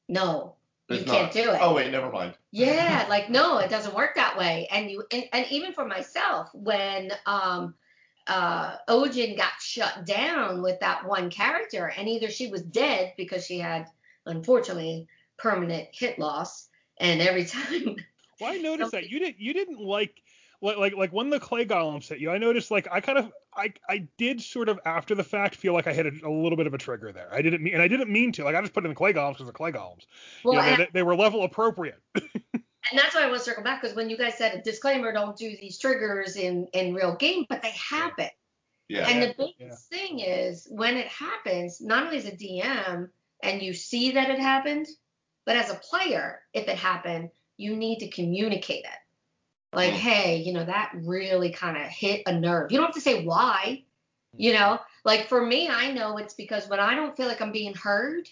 no, 0.09 0.55
you 0.89 0.97
It's 0.97 1.11
can't 1.11 1.25
not- 1.25 1.33
do 1.33 1.51
it. 1.51 1.59
Oh 1.61 1.73
wait, 1.75 1.91
never 1.91 2.11
mind. 2.11 2.33
Yeah, 2.55 3.07
like 3.09 3.31
no, 3.31 3.57
it 3.57 3.71
doesn't 3.71 3.95
work 3.95 4.13
that 4.13 4.37
way. 4.37 4.67
And 4.69 4.91
you 4.91 5.03
and, 5.11 5.23
and 5.33 5.47
even 5.49 5.73
for 5.73 5.85
myself, 5.85 6.49
when 6.53 7.11
um 7.25 7.73
uh 8.27 8.77
Ojin 8.89 9.37
got 9.37 9.53
shut 9.59 10.05
down 10.05 10.61
with 10.61 10.79
that 10.79 11.05
one 11.05 11.29
character, 11.29 11.91
and 11.97 12.07
either 12.07 12.29
she 12.29 12.47
was 12.47 12.61
dead 12.61 13.13
because 13.17 13.45
she 13.45 13.59
had 13.59 13.87
unfortunately 14.25 15.07
permanent 15.37 15.87
hit 15.91 16.19
loss, 16.19 16.69
and 16.97 17.21
every 17.21 17.45
time 17.45 17.95
Well, 18.39 18.53
I 18.53 18.57
noticed 18.57 18.91
that 18.91 19.09
you 19.09 19.19
didn't 19.19 19.39
you 19.39 19.53
didn't 19.53 19.79
like 19.79 20.21
like 20.61 20.77
like 20.77 20.95
like 20.95 21.13
when 21.13 21.29
the 21.29 21.39
clay 21.39 21.65
golems 21.65 22.07
hit 22.07 22.19
you. 22.19 22.31
I 22.31 22.37
noticed 22.37 22.71
like 22.71 22.87
I 22.91 23.01
kind 23.01 23.17
of 23.17 23.31
I 23.55 23.73
I 23.89 24.07
did 24.17 24.41
sort 24.41 24.69
of 24.69 24.79
after 24.85 25.13
the 25.13 25.23
fact 25.23 25.55
feel 25.55 25.73
like 25.73 25.87
I 25.87 25.93
hit 25.93 26.05
a, 26.05 26.27
a 26.27 26.31
little 26.31 26.55
bit 26.55 26.65
of 26.65 26.73
a 26.73 26.77
trigger 26.77 27.11
there. 27.11 27.27
I 27.31 27.41
didn't 27.41 27.61
mean 27.61 27.73
and 27.73 27.83
I 27.83 27.87
didn't 27.87 28.09
mean 28.09 28.31
to. 28.33 28.45
Like 28.45 28.55
I 28.55 28.61
just 28.61 28.73
put 28.73 28.85
in 28.85 28.89
the 28.89 28.95
clay 28.95 29.13
golems 29.13 29.33
because 29.33 29.47
the 29.47 29.51
clay 29.51 29.71
golems. 29.71 30.05
well, 30.43 30.63
you 30.63 30.71
know, 30.71 30.77
they, 30.77 30.87
they 30.93 31.03
were 31.03 31.15
level 31.15 31.43
appropriate. 31.43 31.99
and 32.89 32.99
that's 32.99 33.15
why 33.15 33.21
I 33.23 33.27
want 33.27 33.39
to 33.39 33.43
circle 33.45 33.63
back 33.63 33.81
because 33.81 33.95
when 33.95 34.09
you 34.09 34.17
guys 34.17 34.37
said 34.37 34.55
a 34.55 34.61
disclaimer, 34.61 35.11
don't 35.13 35.37
do 35.37 35.55
these 35.61 35.77
triggers 35.77 36.35
in 36.35 36.67
in 36.73 36.93
real 36.93 37.15
game, 37.15 37.45
but 37.49 37.61
they 37.61 37.71
happen. 37.71 38.29
Yeah. 38.89 39.07
And 39.07 39.23
the 39.23 39.33
biggest 39.37 39.87
yeah. 39.91 39.97
thing 39.97 40.19
is 40.19 40.67
when 40.69 40.97
it 40.97 41.07
happens, 41.07 41.81
not 41.81 42.03
only 42.05 42.17
as 42.17 42.25
a 42.25 42.31
DM 42.31 43.09
and 43.41 43.61
you 43.61 43.73
see 43.73 44.11
that 44.11 44.29
it 44.29 44.39
happened, 44.39 44.87
but 45.45 45.55
as 45.55 45.69
a 45.69 45.75
player, 45.75 46.41
if 46.53 46.67
it 46.67 46.77
happened, 46.77 47.29
you 47.57 47.75
need 47.75 47.99
to 47.99 48.09
communicate 48.09 48.83
it. 48.83 49.75
Like, 49.75 49.93
Mm. 49.93 49.97
hey, 49.97 50.35
you 50.37 50.53
know, 50.53 50.65
that 50.65 50.91
really 50.93 51.51
kind 51.51 51.77
of 51.77 51.83
hit 51.83 52.23
a 52.27 52.33
nerve. 52.39 52.71
You 52.71 52.77
don't 52.77 52.87
have 52.87 52.95
to 52.95 53.01
say 53.01 53.25
why, 53.25 53.83
you 54.35 54.53
know? 54.53 54.79
Like 55.03 55.27
for 55.27 55.43
me, 55.43 55.69
I 55.69 55.91
know 55.91 56.17
it's 56.17 56.35
because 56.35 56.67
when 56.67 56.79
I 56.79 56.95
don't 56.95 57.15
feel 57.17 57.27
like 57.27 57.41
I'm 57.41 57.51
being 57.51 57.73
heard, 57.73 58.29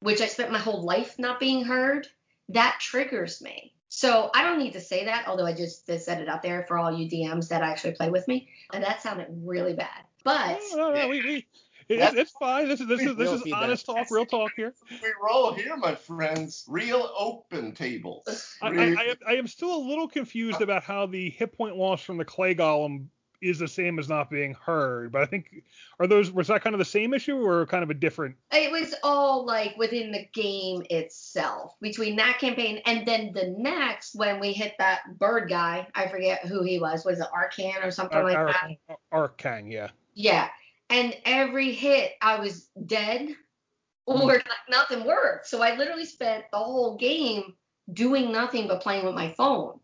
which 0.00 0.20
I 0.20 0.26
spent 0.26 0.52
my 0.52 0.58
whole 0.58 0.82
life 0.82 1.18
not 1.18 1.40
being 1.40 1.64
heard, 1.64 2.08
that 2.50 2.78
triggers 2.80 3.40
me. 3.40 3.72
So 3.88 4.30
I 4.34 4.42
don't 4.42 4.58
need 4.58 4.72
to 4.72 4.80
say 4.80 5.04
that, 5.04 5.28
although 5.28 5.46
I 5.46 5.52
just 5.52 5.86
said 5.86 6.20
it 6.20 6.28
out 6.28 6.42
there 6.42 6.64
for 6.66 6.78
all 6.78 6.92
you 6.92 7.08
DMs 7.08 7.48
that 7.48 7.62
actually 7.62 7.92
play 7.92 8.10
with 8.10 8.26
me. 8.26 8.48
And 8.72 8.82
that 8.82 9.02
sounded 9.02 9.28
really 9.30 9.74
bad. 9.74 10.02
But 10.24 10.58
No, 10.72 10.90
no, 10.90 10.94
no, 10.94 11.08
we, 11.08 11.22
we, 11.22 11.46
it, 11.88 12.16
it's 12.16 12.32
fine. 12.32 12.68
This 12.68 12.80
is 12.80 12.88
this 12.88 13.00
is 13.00 13.16
this 13.16 13.18
Real 13.18 13.34
is 13.34 13.42
feedback. 13.42 13.62
honest 13.62 13.86
talk, 13.86 14.10
real 14.10 14.26
talk 14.26 14.50
here. 14.56 14.74
we 14.90 15.12
roll 15.22 15.52
here, 15.52 15.76
my 15.76 15.94
friends. 15.94 16.64
Real 16.66 17.10
open 17.16 17.72
tables. 17.72 18.56
I, 18.62 18.68
I, 18.68 18.70
I, 18.72 18.76
am, 18.78 19.16
I 19.28 19.32
am 19.34 19.46
still 19.46 19.76
a 19.76 19.82
little 19.86 20.08
confused 20.08 20.60
about 20.60 20.82
how 20.82 21.06
the 21.06 21.30
hit 21.30 21.52
point 21.52 21.76
loss 21.76 22.02
from 22.02 22.16
the 22.16 22.24
clay 22.24 22.54
golem 22.54 23.06
is 23.44 23.58
the 23.58 23.68
same 23.68 23.98
as 23.98 24.08
not 24.08 24.30
being 24.30 24.54
heard. 24.54 25.12
But 25.12 25.22
I 25.22 25.26
think 25.26 25.62
are 26.00 26.06
those 26.06 26.32
was 26.32 26.48
that 26.48 26.62
kind 26.62 26.74
of 26.74 26.78
the 26.78 26.84
same 26.84 27.14
issue 27.14 27.36
or 27.36 27.66
kind 27.66 27.82
of 27.82 27.90
a 27.90 27.94
different? 27.94 28.36
it 28.64 28.70
was 28.70 28.94
all 29.02 29.44
like 29.44 29.76
within 29.76 30.12
the 30.12 30.26
game 30.32 30.82
itself 30.90 31.76
between 31.80 32.16
that 32.16 32.38
campaign 32.38 32.80
and 32.86 33.06
then 33.06 33.32
the 33.34 33.54
next 33.58 34.14
when 34.14 34.40
we 34.40 34.52
hit 34.52 34.74
that 34.78 35.00
bird 35.18 35.48
guy 35.48 35.86
i 35.94 36.08
forget 36.08 36.46
who 36.46 36.62
he 36.62 36.78
was 36.78 37.04
was 37.04 37.20
it 37.20 37.26
arcan 37.34 37.84
or 37.84 37.90
something 37.90 38.22
like 38.22 38.36
Ar- 38.36 38.46
that 38.46 38.96
Ar- 39.12 39.28
Arkang, 39.28 39.70
yeah. 39.70 39.88
yeah 40.14 40.48
and 40.90 41.16
every 41.24 41.72
hit 41.72 42.12
i 42.20 42.38
was 42.38 42.68
dead 42.86 43.28
or 44.06 44.16
mm. 44.16 44.26
like 44.26 44.44
nothing 44.68 45.04
worked 45.04 45.46
so 45.46 45.62
i 45.62 45.76
literally 45.76 46.06
spent 46.06 46.44
the 46.52 46.58
whole 46.58 46.96
game 46.96 47.54
doing 47.92 48.32
nothing 48.32 48.66
but 48.66 48.80
playing 48.80 49.04
with 49.04 49.14
my 49.14 49.32
phone 49.32 49.78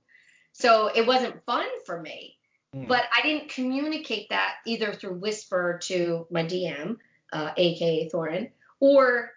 so 0.52 0.90
it 0.94 1.06
wasn't 1.06 1.44
fun 1.44 1.66
for 1.84 2.00
me 2.00 2.36
Hmm. 2.74 2.84
but 2.86 3.02
I 3.16 3.22
didn't 3.22 3.48
communicate 3.48 4.28
that 4.30 4.56
either 4.64 4.92
through 4.92 5.14
whisper 5.14 5.78
to 5.84 6.26
my 6.30 6.44
DM, 6.44 6.98
uh, 7.32 7.50
aka 7.56 8.08
Thorin, 8.08 8.50
or 8.78 9.32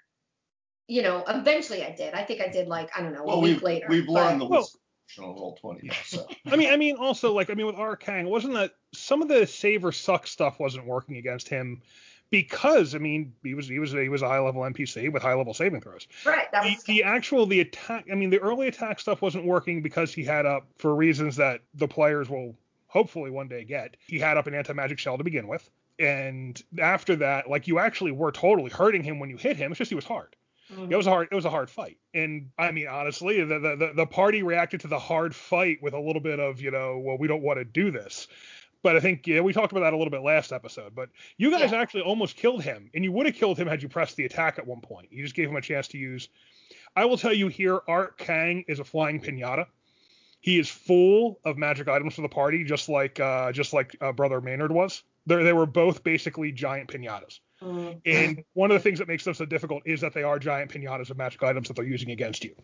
you 0.88 1.02
know, 1.02 1.24
eventually 1.28 1.84
I 1.84 1.96
did. 1.96 2.14
I 2.14 2.24
think 2.24 2.42
I 2.42 2.50
did 2.50 2.68
like 2.68 2.90
I 2.96 3.02
don't 3.02 3.14
know 3.14 3.24
a 3.24 3.26
well, 3.28 3.42
week 3.42 3.54
we've 3.56 3.64
later. 3.64 3.86
we've 3.90 4.06
but- 4.06 4.14
learned 4.14 4.42
the 4.42 4.46
Well- 4.46 4.62
whisper 4.62 4.80
on 5.20 5.36
roll 5.36 5.56
twenty. 5.60 5.88
now, 5.88 5.94
So. 6.06 6.28
I 6.46 6.56
mean, 6.56 6.72
I 6.72 6.78
mean, 6.78 6.96
also 6.98 7.34
like 7.34 7.50
I 7.50 7.54
mean 7.56 7.66
with 7.66 7.76
Arkang, 7.76 8.26
wasn't 8.26 8.54
that 8.54 8.72
some 8.94 9.22
of 9.24 9.28
the 9.30 9.48
save 9.48 9.84
or 9.84 9.92
suck 9.92 10.28
stuff 10.28 10.60
wasn't 10.60 10.86
working 10.86 11.18
against 11.18 11.50
him 11.50 11.82
because 12.30 12.94
I 12.96 12.98
mean 13.00 13.34
he 13.44 13.54
was 13.56 13.68
he 13.68 13.80
was 13.80 13.92
he 13.92 14.10
was 14.10 14.22
a 14.22 14.28
high 14.28 14.40
level 14.40 14.62
NPC 14.62 15.12
with 15.12 15.22
high 15.24 15.34
level 15.36 15.54
saving 15.54 15.82
throws. 15.82 16.08
right. 16.26 16.52
That 16.52 16.64
The, 16.64 16.78
the 16.86 17.04
actual 17.04 17.46
the 17.48 17.60
attack 17.62 18.06
I 18.12 18.16
mean 18.16 18.30
the 18.30 18.40
early 18.40 18.68
attack 18.68 19.00
stuff 19.00 19.22
wasn't 19.22 19.46
working 19.46 19.82
because 19.82 20.14
he 20.14 20.24
had 20.24 20.46
up 20.46 20.68
for 20.78 20.96
reasons 20.96 21.36
that 21.38 21.62
the 21.76 21.88
players 21.88 22.30
will 22.30 22.56
hopefully 22.94 23.32
one 23.32 23.48
day 23.48 23.64
get. 23.66 23.98
He 24.08 24.20
had 24.20 24.38
up 24.38 24.48
an 24.48 24.54
anti 24.54 24.72
magic 24.74 25.00
shell 25.00 25.18
to 25.18 25.24
begin 25.24 25.48
with. 25.48 25.68
And 26.00 26.62
after 26.80 27.16
that, 27.18 27.50
like 27.50 27.68
you 27.68 27.80
actually 27.80 28.12
were 28.12 28.32
totally 28.32 28.70
hurting 28.70 29.04
him 29.04 29.20
when 29.20 29.30
you 29.30 29.38
hit 29.38 29.58
him. 29.58 29.72
It's 29.72 29.80
just 29.80 29.90
he 29.90 29.96
was 29.96 30.06
hard. 30.06 30.36
Mhm. 30.72 30.92
It 30.92 30.96
was 30.96 31.08
a 31.08 31.10
hard 31.10 31.28
it 31.32 31.36
was 31.36 31.46
a 31.46 31.50
hard 31.50 31.70
fight. 31.70 31.98
And 32.14 32.50
I 32.58 32.72
mean 32.72 32.88
honestly, 32.88 33.44
the, 33.44 33.60
the 33.60 33.76
the 33.76 33.92
the 33.96 34.06
party 34.06 34.44
reacted 34.44 34.80
to 34.82 34.88
the 34.88 35.00
hard 35.00 35.36
fight 35.36 35.80
with 35.82 35.94
a 35.94 36.00
little 36.00 36.22
bit 36.22 36.40
of, 36.40 36.62
you 36.62 36.72
know, 36.72 36.98
well, 37.00 37.18
we 37.18 37.28
don't 37.28 37.44
want 37.44 37.60
to 37.60 37.66
do 37.66 37.92
this. 37.92 38.28
But 38.82 38.96
I 38.96 39.00
think 39.00 39.26
yeah, 39.28 39.42
we 39.42 39.54
talked 39.54 39.72
about 39.72 39.82
that 39.82 39.94
a 39.94 39.98
little 39.98 40.12
bit 40.12 40.22
last 40.24 40.52
episode. 40.52 40.94
But 40.96 41.10
you 41.38 41.52
guys 41.52 41.72
Yeah. 41.72 41.80
actually 41.80 42.02
almost 42.04 42.36
killed 42.36 42.64
him, 42.64 42.90
and 42.94 43.04
you 43.04 43.12
would 43.12 43.26
have 43.26 43.36
killed 43.36 43.58
him 43.58 43.68
had 43.68 43.82
you 43.82 43.88
pressed 43.90 44.18
the 44.18 44.26
attack 44.26 44.58
at 44.60 44.68
one 44.68 44.82
point. 44.82 45.08
You 45.12 45.24
just 45.24 45.36
gave 45.36 45.50
him 45.50 45.56
a 45.56 45.62
chance 45.62 45.88
to 45.90 45.98
use. 45.98 46.28
I 46.96 47.06
will 47.06 47.18
tell 47.18 47.34
you 47.34 47.48
here, 47.48 47.80
Arkang 47.88 48.66
is 48.68 48.80
a 48.80 48.84
flying 48.84 49.22
pinata. 49.22 49.68
He 50.44 50.60
is 50.60 50.68
full 50.70 51.40
of 51.46 51.58
magic 51.58 51.88
items 51.88 52.16
for 52.16 52.22
the 52.22 52.28
party, 52.28 52.66
just 52.66 52.90
like 52.90 53.18
uh, 53.18 53.54
just 53.54 53.72
like 53.72 53.96
uh, 54.02 54.12
Brother 54.12 54.42
Maynard 54.42 54.74
was. 54.74 55.02
They 55.26 55.42
they 55.42 55.54
were 55.54 55.66
both 55.66 56.04
basically 56.04 56.52
giant 56.52 56.90
pinatas. 56.90 57.40
Mhm. 57.62 58.02
And 58.06 58.44
one 58.52 58.70
of 58.70 58.76
the 58.76 58.82
things 58.82 59.00
that 59.00 59.08
makes 59.08 59.24
them 59.24 59.34
so 59.34 59.46
difficult 59.46 59.84
is 59.86 60.02
that 60.02 60.14
they 60.14 60.24
are 60.24 60.38
giant 60.38 60.70
pinatas 60.70 61.10
of 61.10 61.16
magic 61.16 61.42
items 61.44 61.70
that 61.70 61.76
they're 61.76 61.86
using 61.86 62.12
against 62.12 62.44
you. 62.44 62.56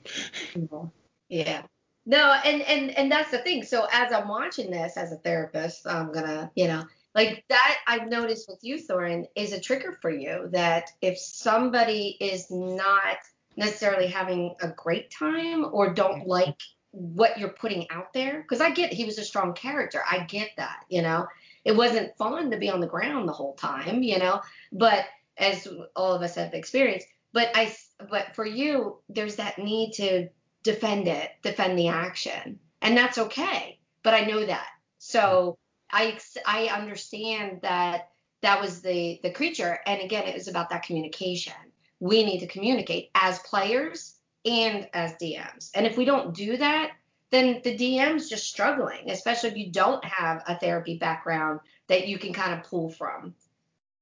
Mhm. 0.55 0.91
Yeah. 1.29 1.61
No, 2.05 2.33
and 2.43 2.61
and 2.63 2.91
and 2.97 3.09
that's 3.09 3.31
the 3.31 3.37
thing. 3.37 3.63
So 3.63 3.87
as 3.93 4.11
I'm 4.11 4.27
watching 4.27 4.69
this 4.69 4.97
as 4.97 5.13
a 5.13 5.17
therapist, 5.17 5.87
I'm 5.87 6.11
gonna, 6.11 6.51
you 6.55 6.67
know, 6.67 6.83
like 7.15 7.45
that 7.47 7.77
I've 7.87 8.09
noticed 8.09 8.49
with 8.49 8.59
you, 8.61 8.75
Thorin, 8.75 9.25
is 9.35 9.53
a 9.53 9.61
trigger 9.61 9.97
for 10.01 10.11
you 10.11 10.49
that 10.51 10.91
if 11.01 11.17
somebody 11.17 12.17
is 12.19 12.51
not 12.51 13.19
necessarily 13.55 14.07
having 14.07 14.55
a 14.61 14.67
great 14.67 15.11
time 15.11 15.65
or 15.71 15.93
don't 15.93 16.27
like 16.27 16.57
what 16.91 17.37
you're 17.37 17.49
putting 17.49 17.89
out 17.91 18.13
there, 18.13 18.41
because 18.41 18.61
I 18.61 18.71
get 18.71 18.91
he 18.91 19.05
was 19.05 19.17
a 19.17 19.23
strong 19.23 19.53
character. 19.53 20.01
I 20.09 20.23
get 20.23 20.49
that, 20.57 20.85
you 20.89 21.01
know. 21.01 21.27
It 21.65 21.75
wasn't 21.75 22.15
fun 22.17 22.51
to 22.51 22.57
be 22.57 22.69
on 22.69 22.79
the 22.79 22.87
ground 22.87 23.27
the 23.27 23.33
whole 23.33 23.53
time, 23.55 24.01
you 24.01 24.17
know, 24.17 24.41
but 24.71 25.05
as 25.37 25.67
all 25.95 26.13
of 26.13 26.21
us 26.21 26.35
have 26.35 26.53
experienced, 26.53 27.07
but 27.33 27.51
I 27.55 27.75
but 28.09 28.35
for 28.35 28.45
you, 28.45 28.99
there's 29.09 29.35
that 29.35 29.59
need 29.59 29.93
to 29.93 30.29
defend 30.63 31.07
it, 31.07 31.31
defend 31.41 31.77
the 31.77 31.89
action, 31.89 32.59
and 32.81 32.97
that's 32.97 33.17
okay. 33.17 33.79
But 34.03 34.13
I 34.13 34.21
know 34.21 34.45
that, 34.45 34.67
so 34.97 35.57
I 35.91 36.17
I 36.45 36.67
understand 36.67 37.59
that 37.61 38.09
that 38.41 38.61
was 38.61 38.81
the 38.81 39.19
the 39.21 39.31
creature, 39.31 39.79
and 39.85 40.01
again, 40.01 40.27
it 40.27 40.35
was 40.35 40.47
about 40.47 40.69
that 40.69 40.83
communication. 40.83 41.53
We 41.99 42.23
need 42.23 42.39
to 42.39 42.47
communicate 42.47 43.09
as 43.13 43.39
players 43.39 44.15
and 44.45 44.87
as 44.93 45.13
DMs, 45.13 45.71
and 45.75 45.85
if 45.85 45.97
we 45.97 46.05
don't 46.05 46.33
do 46.33 46.57
that, 46.57 46.91
then 47.31 47.61
the 47.63 47.77
DM's 47.77 48.29
just 48.29 48.47
struggling, 48.47 49.09
especially 49.09 49.49
if 49.49 49.57
you 49.57 49.71
don't 49.71 50.03
have 50.03 50.43
a 50.47 50.57
therapy 50.57 50.97
background 50.97 51.59
that 51.87 52.07
you 52.07 52.17
can 52.17 52.33
kind 52.33 52.53
of 52.53 52.65
pull 52.65 52.89
from. 52.89 53.35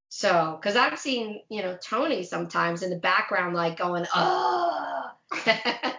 So, 0.10 0.58
because 0.60 0.78
I've 0.78 0.98
seen, 0.98 1.42
you 1.50 1.62
know, 1.62 1.78
Tony 1.82 2.24
sometimes 2.24 2.82
in 2.82 2.90
the 2.90 2.98
background, 2.98 3.56
like 3.56 3.78
going, 3.78 4.06
oh. 4.16 5.12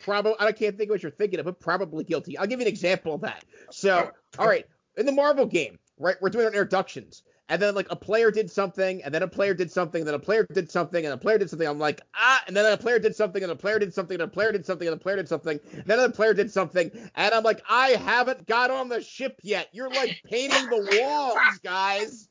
Probably, 0.00 0.34
I 0.38 0.52
can't 0.52 0.78
think 0.78 0.88
what 0.88 1.02
you're 1.02 1.10
thinking 1.10 1.40
of, 1.40 1.46
but 1.46 1.58
probably 1.58 2.04
guilty. 2.04 2.38
I'll 2.38 2.46
give 2.46 2.60
you 2.60 2.66
an 2.66 2.72
example 2.72 3.14
of 3.14 3.22
that. 3.22 3.44
So, 3.72 4.12
all 4.38 4.46
right, 4.46 4.64
in 4.96 5.04
the 5.04 5.10
Marvel 5.12 5.46
game, 5.46 5.80
right, 5.98 6.14
we're 6.20 6.30
doing 6.30 6.44
our 6.44 6.52
introductions, 6.52 7.24
and 7.48 7.60
then 7.60 7.74
like 7.74 7.86
a 7.90 7.96
player 7.96 8.30
did 8.30 8.50
something, 8.50 9.02
and 9.02 9.14
then 9.14 9.22
a 9.22 9.28
player 9.28 9.54
did 9.54 9.70
something, 9.70 10.00
and 10.00 10.08
then 10.08 10.14
a 10.14 10.18
player 10.18 10.46
did 10.52 10.70
something, 10.70 11.04
and 11.04 11.14
a 11.14 11.18
player 11.18 11.38
did 11.38 11.50
something. 11.50 11.68
I'm 11.68 11.78
like, 11.78 12.00
ah, 12.14 12.42
and 12.46 12.56
then 12.56 12.70
a 12.72 12.76
player 12.76 12.98
did 12.98 13.14
something, 13.14 13.42
and 13.42 13.52
a 13.52 13.56
player 13.56 13.78
did 13.78 13.94
something, 13.94 14.14
and 14.14 14.24
a 14.24 14.28
player 14.28 14.52
did 14.52 14.66
something, 14.66 14.88
and 14.88 14.94
a 14.96 14.98
player 14.98 15.16
did 15.16 15.28
something, 15.28 15.60
and 15.72 15.86
then 15.86 15.98
a 16.00 16.10
player 16.10 16.34
did 16.34 16.50
something, 16.50 16.90
and 17.14 17.34
I'm 17.34 17.44
like, 17.44 17.62
I 17.68 17.90
haven't 17.90 18.46
got 18.46 18.70
on 18.70 18.88
the 18.88 19.02
ship 19.02 19.38
yet. 19.42 19.68
You're 19.72 19.90
like 19.90 20.20
painting 20.24 20.68
the 20.70 21.00
walls, 21.00 21.58
guys. 21.62 22.28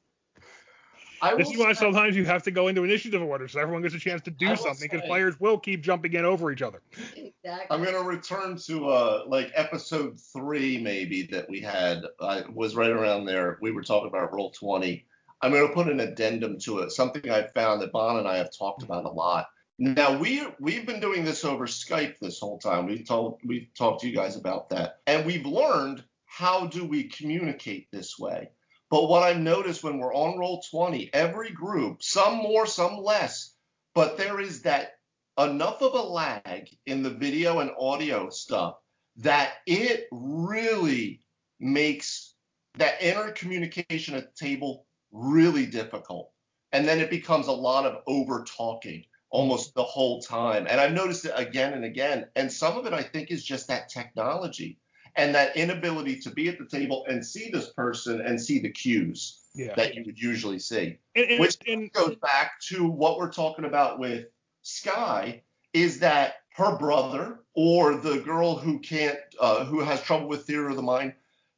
I 1.22 1.36
This 1.36 1.50
is 1.50 1.58
why 1.58 1.74
say- 1.74 1.80
sometimes 1.80 2.16
you 2.16 2.26
have 2.26 2.44
to 2.44 2.52
go 2.52 2.68
into 2.68 2.84
initiative 2.84 3.22
order 3.22 3.48
so 3.48 3.60
everyone 3.60 3.82
gets 3.82 3.96
a 3.96 4.00
chance 4.00 4.22
to 4.24 4.32
do 4.32 4.56
something 4.56 4.90
because 4.90 5.06
players 5.08 5.40
will 5.40 5.58
keep 5.58 5.82
jumping 5.82 6.14
in 6.14 6.26
over 6.26 6.52
each 6.52 6.62
other. 6.62 6.82
exactly. 7.16 7.66
I'm 7.70 7.84
gonna 7.84 8.04
return 8.04 8.58
to 8.66 8.90
uh 8.90 9.24
like 9.28 9.52
episode 9.56 10.20
three 10.20 10.78
maybe 10.80 11.24
that 11.28 11.50
we 11.50 11.62
had. 11.62 12.04
I 12.20 12.44
was 12.54 12.76
right 12.76 12.92
around 12.92 13.26
there. 13.26 13.58
We 13.62 13.72
were 13.72 13.84
talking 13.84 14.08
about 14.10 14.34
roll 14.34 14.52
twenty. 14.52 15.06
I'm 15.42 15.52
gonna 15.52 15.74
put 15.74 15.88
an 15.88 16.00
addendum 16.00 16.60
to 16.60 16.80
it. 16.80 16.92
Something 16.92 17.30
I 17.30 17.48
found 17.48 17.82
that 17.82 17.92
Bon 17.92 18.18
and 18.18 18.28
I 18.28 18.38
have 18.38 18.52
talked 18.58 18.84
about 18.84 19.06
a 19.06 19.10
lot. 19.10 19.48
Now 19.78 20.18
we 20.18 20.42
we've 20.60 20.86
been 20.86 21.02
doing 21.02 21.26
this 21.26 21.44
over 21.44 21.68
Skype 21.68 22.20
this 22.20 22.40
whole 22.40 22.58
time. 22.60 22.86
We 22.86 23.04
told 23.04 23.40
we 23.46 23.70
talked 23.78 24.02
to 24.02 24.10
you 24.10 24.16
guys 24.16 24.38
about 24.38 24.70
that, 24.70 25.00
and 25.06 25.26
we've 25.26 25.46
learned 25.46 26.04
how 26.26 26.68
do 26.68 26.86
we 26.86 27.04
communicate 27.06 27.90
this 27.92 28.18
way. 28.18 28.50
But 28.96 29.10
what 29.10 29.24
I've 29.24 29.42
noticed 29.42 29.84
when 29.84 29.98
we're 29.98 30.16
on 30.16 30.40
roll 30.40 30.62
20, 30.72 31.10
every 31.14 31.52
group, 31.52 32.02
some 32.02 32.38
more, 32.38 32.66
some 32.66 32.96
less, 32.96 33.54
but 33.94 34.18
there 34.18 34.40
is 34.40 34.62
that 34.62 34.94
enough 35.38 35.82
of 35.82 35.96
a 35.96 36.02
lag 36.02 36.70
in 36.86 37.04
the 37.04 37.10
video 37.10 37.60
and 37.60 37.72
audio 37.78 38.30
stuff 38.30 38.76
that 39.18 39.56
it 39.66 40.08
really 40.14 41.20
makes 41.60 42.36
that 42.78 43.02
inner 43.02 43.32
communication 43.32 44.16
at 44.16 44.34
the 44.34 44.46
table 44.46 44.86
really 45.12 45.66
difficult. 45.66 46.32
And 46.72 46.88
then 46.88 47.02
it 47.02 47.10
becomes 47.10 47.48
a 47.48 47.52
lot 47.52 47.86
of 47.86 48.02
over 48.08 48.46
talking 48.46 49.04
almost 49.30 49.76
the 49.76 49.84
whole 49.84 50.22
time. 50.22 50.68
And 50.70 50.80
I've 50.80 50.94
noticed 50.94 51.26
it 51.26 51.34
again 51.36 51.74
and 51.74 51.84
again. 51.84 52.28
And 52.38 52.50
some 52.50 52.78
of 52.78 52.86
it 52.86 52.94
I 52.94 53.04
think 53.04 53.30
is 53.30 53.44
just 53.44 53.68
that 53.68 53.90
technology 53.90 54.80
and 55.16 55.34
that 55.36 55.56
inability 55.56 56.20
to 56.22 56.30
be 56.30 56.50
at 56.50 56.58
the 56.58 56.66
table 56.66 57.06
and 57.08 57.26
see 57.26 57.50
this 57.50 57.70
person 57.74 58.22
and 58.22 58.40
see 58.42 58.60
the 58.60 58.72
cues 58.72 59.40
Yeah. 59.54 59.74
that 59.76 59.96
you 59.96 60.04
would 60.06 60.20
usually 60.20 60.60
see. 60.60 60.98
And, 61.16 61.30
and, 61.32 61.40
Which 61.40 61.58
and- 61.68 61.92
goes 61.94 62.16
back 62.18 62.60
to 62.70 62.86
what 62.88 63.18
we're 63.18 63.32
talking 63.32 63.66
about 63.66 64.00
with 64.00 64.26
Sky 64.62 65.42
is 65.74 66.00
that 66.00 66.36
her 66.56 66.78
brother 66.78 67.40
or 67.54 67.96
the 67.96 68.20
girl 68.20 68.56
who 68.58 68.80
can't 68.80 69.20
uh, 69.40 69.66
who 69.66 69.82
has 69.82 70.02
trouble 70.02 70.28
with 70.28 70.46
theater 70.46 70.70
of 70.70 70.76
the 70.76 70.82
mind, 70.82 71.14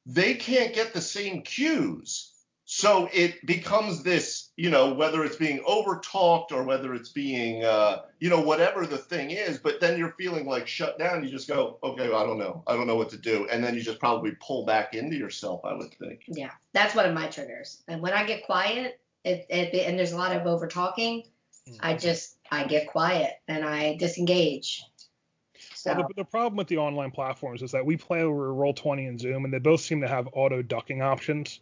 they 0.06 0.34
can't 0.34 0.74
get 0.74 0.94
the 0.94 1.02
same 1.02 1.42
cues. 1.42 2.34
So 2.70 3.08
it 3.14 3.46
becomes 3.46 4.04
this, 4.04 4.50
you 4.58 4.70
know, 4.70 4.94
whether 4.94 5.24
it's 5.24 5.38
being 5.38 5.64
over 5.66 6.02
talked 6.04 6.52
or 6.52 6.64
whether 6.64 6.94
it's 6.94 7.08
being, 7.08 7.64
uh, 7.64 8.02
you 8.20 8.30
know, 8.30 8.42
whatever 8.42 8.86
the 8.86 8.98
thing 8.98 9.32
is, 9.32 9.58
but 9.58 9.80
then 9.80 9.98
you're 9.98 10.14
feeling 10.20 10.46
like 10.46 10.68
shut 10.68 11.00
down. 11.00 11.24
You 11.24 11.30
just 11.30 11.48
go, 11.48 11.80
okay, 11.82 12.10
well, 12.10 12.22
I 12.22 12.26
don't 12.26 12.38
know. 12.38 12.64
I 12.68 12.76
don't 12.76 12.86
know 12.86 12.98
what 12.98 13.10
to 13.12 13.18
do. 13.18 13.48
And 13.50 13.64
then 13.64 13.74
you 13.74 13.82
just 13.82 14.00
probably 14.00 14.36
pull 14.46 14.66
back 14.66 14.94
into 14.96 15.16
yourself, 15.16 15.62
I 15.64 15.76
would 15.76 15.94
think. 15.94 16.24
Yeah, 16.28 16.52
that's 16.74 16.94
one 16.94 17.06
of 17.06 17.14
my 17.14 17.28
triggers. 17.28 17.84
And 17.88 18.02
when 18.02 18.12
I 18.12 18.26
get 18.26 18.46
quiet, 18.46 19.00
it, 19.24 19.46
it 19.50 19.74
and 19.88 19.98
there's 19.98 20.12
a 20.12 20.18
lot 20.18 20.36
of 20.36 20.46
over 20.46 20.68
talking, 20.68 21.24
I 21.80 21.96
just 21.96 22.36
I 22.52 22.66
get 22.66 22.88
quiet 22.88 23.32
and 23.48 23.64
I 23.64 23.96
disengage. 23.96 24.84
So 25.74 25.94
Well, 25.94 26.06
the, 26.10 26.16
the 26.16 26.26
problem 26.26 26.58
with 26.58 26.68
the 26.68 26.80
online 26.80 27.12
platforms 27.12 27.62
is 27.62 27.72
that 27.72 27.86
we 27.86 27.96
play 27.96 28.24
over 28.24 28.50
Roll20 28.50 29.08
and 29.08 29.20
Zoom, 29.20 29.46
and 29.46 29.54
they 29.54 29.60
both 29.60 29.80
seem 29.80 30.02
to 30.02 30.08
have 30.08 30.28
auto 30.34 30.62
ducking 30.62 31.02
options. 31.02 31.62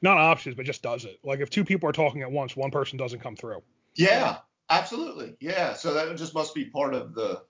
Not 0.00 0.18
options, 0.18 0.54
but 0.54 0.66
just 0.66 0.82
does 0.82 1.04
it. 1.04 1.18
Like 1.24 1.40
if 1.40 1.50
two 1.50 1.64
people 1.64 1.88
are 1.88 1.92
talking 1.92 2.22
at 2.22 2.30
once, 2.30 2.56
one 2.56 2.70
person 2.70 2.98
doesn't 2.98 3.20
come 3.20 3.36
through. 3.36 3.62
Yeah, 3.94 4.38
absolutely. 4.70 5.36
Yeah. 5.40 5.74
So 5.74 5.94
that 5.94 6.14
just 6.16 6.34
must 6.34 6.54
be 6.54 6.66
part 6.66 6.94
of 6.94 7.14
the 7.14 7.42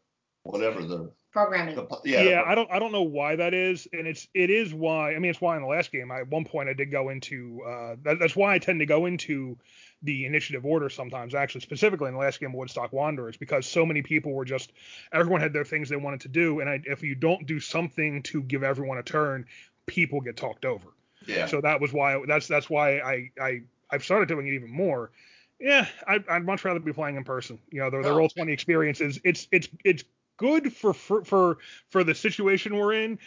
whatever 0.43 0.83
the, 0.83 1.13
programming. 1.33 1.75
the 1.75 1.87
Yeah, 2.05 2.23
yeah. 2.23 2.43
I 2.47 2.55
don't 2.55 2.71
I 2.71 2.79
don't 2.79 2.93
know 2.93 3.03
why 3.03 3.37
that 3.37 3.55
is, 3.55 3.87
and 3.93 4.07
it's 4.07 4.29
it 4.35 4.51
is 4.51 4.73
why. 4.73 5.15
I 5.15 5.19
mean, 5.19 5.31
it's 5.31 5.41
why 5.41 5.57
in 5.57 5.63
the 5.63 5.69
last 5.69 5.93
game, 5.93 6.11
I, 6.11 6.21
at 6.21 6.29
one 6.29 6.45
point 6.45 6.69
I 6.69 6.73
did 6.73 6.91
go 6.91 7.09
into. 7.11 7.63
Uh, 7.67 7.97
that, 8.03 8.19
that's 8.19 8.37
why 8.37 8.55
I 8.55 8.59
tend 8.59 8.81
to 8.81 8.87
go 8.87 9.07
into 9.07 9.57
the 10.03 10.27
initiative 10.27 10.65
order 10.65 10.89
sometimes. 10.89 11.35
Actually, 11.35 11.63
specifically 11.63 12.09
in 12.09 12.15
the 12.15 12.21
last 12.21 12.41
game, 12.41 12.51
of 12.51 12.55
Woodstock 12.55 12.93
Wanderers, 12.93 13.37
because 13.37 13.67
so 13.67 13.85
many 13.85 14.03
people 14.03 14.33
were 14.33 14.45
just 14.45 14.73
everyone 15.13 15.41
had 15.41 15.53
their 15.53 15.65
things 15.65 15.89
they 15.89 15.97
wanted 15.97 16.21
to 16.23 16.29
do, 16.29 16.61
and 16.61 16.69
I, 16.69 16.81
if 16.85 17.03
you 17.03 17.15
don't 17.15 17.47
do 17.47 17.61
something 17.61 18.23
to 18.25 18.43
give 18.43 18.63
everyone 18.63 18.99
a 18.99 19.03
turn, 19.03 19.47
people 19.87 20.21
get 20.21 20.37
talked 20.37 20.65
over. 20.65 20.87
Yeah. 21.29 21.47
So 21.47 21.61
that 21.61 21.81
was 21.81 21.93
why 21.93 22.21
that's 22.27 22.49
that's 22.49 22.69
why 22.69 22.99
I 22.99 23.31
I 23.41 23.63
I've 23.91 24.05
started 24.05 24.29
doing 24.29 24.47
it 24.49 24.55
even 24.55 24.71
more. 24.71 25.11
Yeah, 25.61 25.87
I, 26.07 26.23
I'd 26.31 26.45
much 26.45 26.65
rather 26.65 26.79
be 26.79 26.93
playing 26.93 27.17
in 27.17 27.25
person. 27.25 27.59
You 27.71 27.81
know, 27.81 27.91
the, 27.91 27.99
the 27.99 28.11
No. 28.11 28.17
roll 28.17 28.29
twenty 28.29 28.53
experience 28.53 29.01
is 29.01 29.21
it's 29.25 29.49
it's 29.53 29.69
it's 29.85 30.05
good 30.37 30.73
for 30.73 30.95
for 30.95 31.25
for 31.25 31.59
for 31.91 32.05
the 32.05 32.15
situation 32.15 32.77
we're 32.77 32.95
in. 32.95 33.19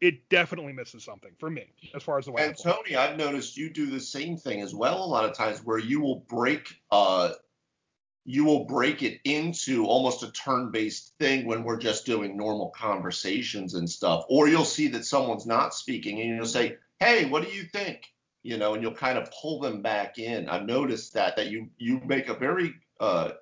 It 0.00 0.28
definitely 0.30 0.72
misses 0.72 1.04
something 1.04 1.32
for 1.38 1.50
me 1.50 1.66
as 1.94 2.02
far 2.02 2.18
as 2.18 2.24
the 2.24 2.32
way. 2.32 2.46
And. 2.46 2.56
Tony, 2.56 2.96
I've 2.96 3.18
noticed 3.18 3.56
you 3.56 3.70
do 3.70 3.86
the 3.86 4.00
same 4.00 4.36
thing 4.36 4.62
as 4.62 4.74
well 4.74 5.04
a 5.04 5.06
lot 5.06 5.24
of 5.26 5.36
times 5.36 5.60
where 5.64 5.78
you 5.78 6.00
will 6.00 6.24
break 6.28 6.74
uh 6.90 7.32
you 8.24 8.44
will 8.44 8.64
break 8.64 9.02
it 9.02 9.18
into 9.24 9.86
almost 9.86 10.22
a 10.22 10.30
turn-based 10.32 11.14
thing 11.18 11.46
when 11.46 11.64
we're 11.64 11.78
just 11.78 12.04
doing 12.06 12.36
normal 12.36 12.70
conversations 12.70 13.74
and 13.74 13.88
stuff. 13.88 14.24
Or 14.28 14.46
you'll 14.46 14.64
see 14.64 14.88
that 14.88 15.04
someone's 15.04 15.46
not 15.46 15.74
speaking 15.74 16.20
and 16.20 16.36
you'll 16.36 16.44
say, 16.46 16.76
"Hey, 17.00 17.24
what 17.26 17.42
do 17.42 17.50
you 17.50 17.64
think?" 17.64 18.12
You 18.42 18.56
know, 18.56 18.74
and 18.74 18.82
you'll 18.82 18.94
kind 18.94 19.18
of 19.18 19.30
pull 19.30 19.60
them 19.60 19.82
back 19.82 20.18
in. 20.18 20.48
I've 20.48 20.64
noticed 20.66 21.14
that 21.14 21.36
that 21.36 21.48
you 21.48 21.68
you 21.78 22.00
make 22.06 22.28
a 22.28 22.34
very 22.34 22.74
uh 23.00 23.32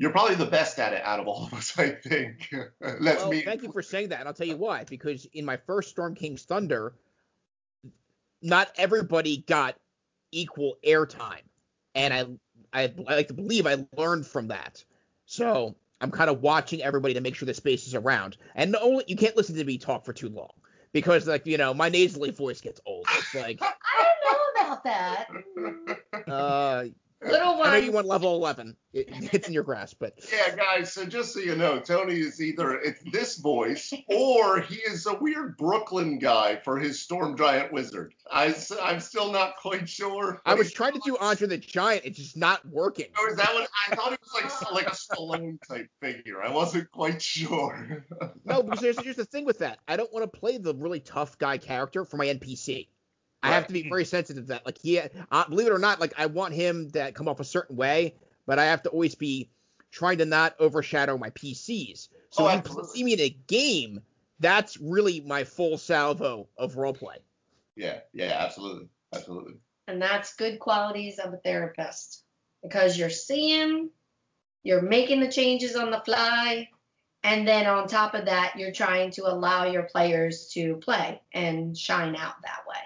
you're 0.00 0.12
probably 0.12 0.34
the 0.34 0.46
best 0.46 0.78
at 0.78 0.94
it 0.94 1.02
out 1.04 1.20
of 1.20 1.28
all 1.28 1.44
of 1.44 1.52
us, 1.52 1.74
I 1.78 1.90
think. 1.90 2.48
That's 2.80 3.02
well, 3.02 3.28
me. 3.28 3.42
thank 3.42 3.62
you 3.62 3.70
for 3.70 3.82
saying 3.82 4.08
that, 4.08 4.20
and 4.20 4.28
I'll 4.28 4.34
tell 4.34 4.46
you 4.46 4.56
why. 4.56 4.84
Because 4.84 5.26
in 5.34 5.44
my 5.44 5.58
first 5.58 5.90
Storm 5.90 6.14
King's 6.14 6.44
Thunder, 6.44 6.94
not 8.40 8.72
everybody 8.76 9.44
got 9.46 9.76
equal 10.32 10.78
airtime, 10.84 11.42
and 11.94 12.14
I, 12.14 12.24
I 12.72 12.94
I 13.06 13.14
like 13.14 13.28
to 13.28 13.34
believe 13.34 13.66
I 13.66 13.84
learned 13.96 14.26
from 14.26 14.48
that. 14.48 14.82
So 15.26 15.76
I'm 16.00 16.10
kind 16.10 16.30
of 16.30 16.40
watching 16.40 16.82
everybody 16.82 17.12
to 17.14 17.20
make 17.20 17.34
sure 17.34 17.44
the 17.44 17.52
space 17.52 17.86
is 17.86 17.94
around, 17.94 18.38
and 18.54 18.74
only 18.76 19.04
you 19.06 19.16
can't 19.16 19.36
listen 19.36 19.54
to 19.56 19.64
me 19.64 19.76
talk 19.76 20.06
for 20.06 20.14
too 20.14 20.30
long 20.30 20.50
because 20.92 21.26
like 21.26 21.46
you 21.46 21.58
know 21.58 21.74
my 21.74 21.88
nasally 21.88 22.30
voice 22.30 22.60
gets 22.60 22.80
old. 22.86 23.06
It's 23.18 23.34
like 23.34 23.58
I 23.62 23.72
don't 24.24 24.56
know 24.56 24.72
about 24.72 24.84
that. 24.84 25.28
uh, 26.28 26.84
Little 27.22 27.58
one. 27.58 27.68
I 27.68 27.72
know 27.72 27.84
you 27.84 27.92
want 27.92 28.06
level 28.06 28.34
11. 28.36 28.76
It, 28.92 29.08
it's 29.32 29.46
in 29.46 29.52
your 29.52 29.62
grasp, 29.62 29.96
but 30.00 30.14
Yeah, 30.32 30.56
guys. 30.56 30.92
So 30.92 31.04
just 31.04 31.34
so 31.34 31.40
you 31.40 31.54
know, 31.54 31.78
Tony 31.78 32.18
is 32.18 32.40
either 32.40 32.74
it's 32.74 33.02
this 33.12 33.36
voice 33.36 33.92
or 34.08 34.60
he 34.60 34.76
is 34.76 35.06
a 35.06 35.14
weird 35.14 35.56
Brooklyn 35.58 36.18
guy 36.18 36.56
for 36.56 36.78
his 36.78 37.00
Storm 37.00 37.36
Giant 37.36 37.72
Wizard. 37.72 38.14
I, 38.30 38.54
am 38.82 39.00
still 39.00 39.32
not 39.32 39.56
quite 39.56 39.88
sure. 39.88 40.40
I 40.46 40.54
was 40.54 40.72
trying 40.72 40.94
to 40.94 41.00
do 41.04 41.16
Andre 41.18 41.48
the 41.48 41.58
Giant. 41.58 42.04
It's 42.04 42.18
just 42.18 42.36
not 42.36 42.66
working. 42.66 43.08
Or 43.20 43.30
is 43.30 43.36
that 43.36 43.52
what 43.52 43.68
I 43.88 43.94
thought 43.94 44.12
it 44.12 44.20
was 44.20 44.42
like 44.42 44.72
like 44.72 44.86
a 44.86 44.96
Stallone 44.96 45.58
type 45.68 45.88
figure. 46.00 46.42
I 46.42 46.50
wasn't 46.50 46.90
quite 46.90 47.20
sure. 47.20 48.06
No, 48.44 48.62
because 48.62 48.80
there's 48.80 48.96
just 48.96 49.18
the 49.18 49.24
thing 49.24 49.44
with 49.44 49.58
that. 49.58 49.78
I 49.86 49.96
don't 49.96 50.12
want 50.12 50.30
to 50.30 50.38
play 50.38 50.56
the 50.58 50.74
really 50.74 51.00
tough 51.00 51.38
guy 51.38 51.58
character 51.58 52.04
for 52.04 52.16
my 52.16 52.26
NPC. 52.26 52.88
I 53.42 53.50
have 53.52 53.66
to 53.68 53.72
be 53.72 53.88
very 53.88 54.04
sensitive 54.04 54.44
to 54.44 54.48
that. 54.48 54.66
Like, 54.66 54.78
yeah, 54.82 55.08
uh, 55.30 55.48
believe 55.48 55.66
it 55.66 55.72
or 55.72 55.78
not, 55.78 56.00
like 56.00 56.12
I 56.18 56.26
want 56.26 56.54
him 56.54 56.90
to 56.90 57.12
come 57.12 57.28
off 57.28 57.40
a 57.40 57.44
certain 57.44 57.76
way, 57.76 58.14
but 58.46 58.58
I 58.58 58.66
have 58.66 58.82
to 58.82 58.90
always 58.90 59.14
be 59.14 59.48
trying 59.90 60.18
to 60.18 60.24
not 60.24 60.54
overshadow 60.60 61.16
my 61.18 61.30
PCs. 61.30 62.08
So 62.30 62.44
Oh, 62.44 62.46
when 62.46 62.62
you 62.76 62.84
see 62.84 63.02
me 63.04 63.12
in 63.14 63.20
a 63.20 63.30
game, 63.46 64.00
that's 64.38 64.76
really 64.78 65.20
my 65.20 65.44
full 65.44 65.78
salvo 65.78 66.48
of 66.56 66.74
roleplay. 66.74 67.16
yeah, 67.76 68.00
yeah, 68.12 68.36
absolutely, 68.38 68.88
absolutely. 69.14 69.54
And 69.88 70.00
that's 70.00 70.34
good 70.36 70.58
qualities 70.60 71.18
of 71.18 71.32
a 71.32 71.38
therapist 71.38 72.22
because 72.62 72.96
you're 72.98 73.10
seeing, 73.10 73.90
you're 74.62 74.82
making 74.82 75.20
the 75.20 75.32
changes 75.32 75.74
on 75.76 75.90
the 75.90 76.00
fly, 76.00 76.68
and 77.24 77.46
then 77.48 77.66
on 77.66 77.88
top 77.88 78.14
of 78.14 78.26
that, 78.26 78.54
you're 78.56 78.72
trying 78.72 79.10
to 79.12 79.22
allow 79.26 79.64
your 79.66 79.82
players 79.84 80.48
to 80.54 80.76
play 80.76 81.20
and 81.32 81.76
shine 81.76 82.14
out 82.16 82.34
that 82.42 82.60
way. 82.68 82.76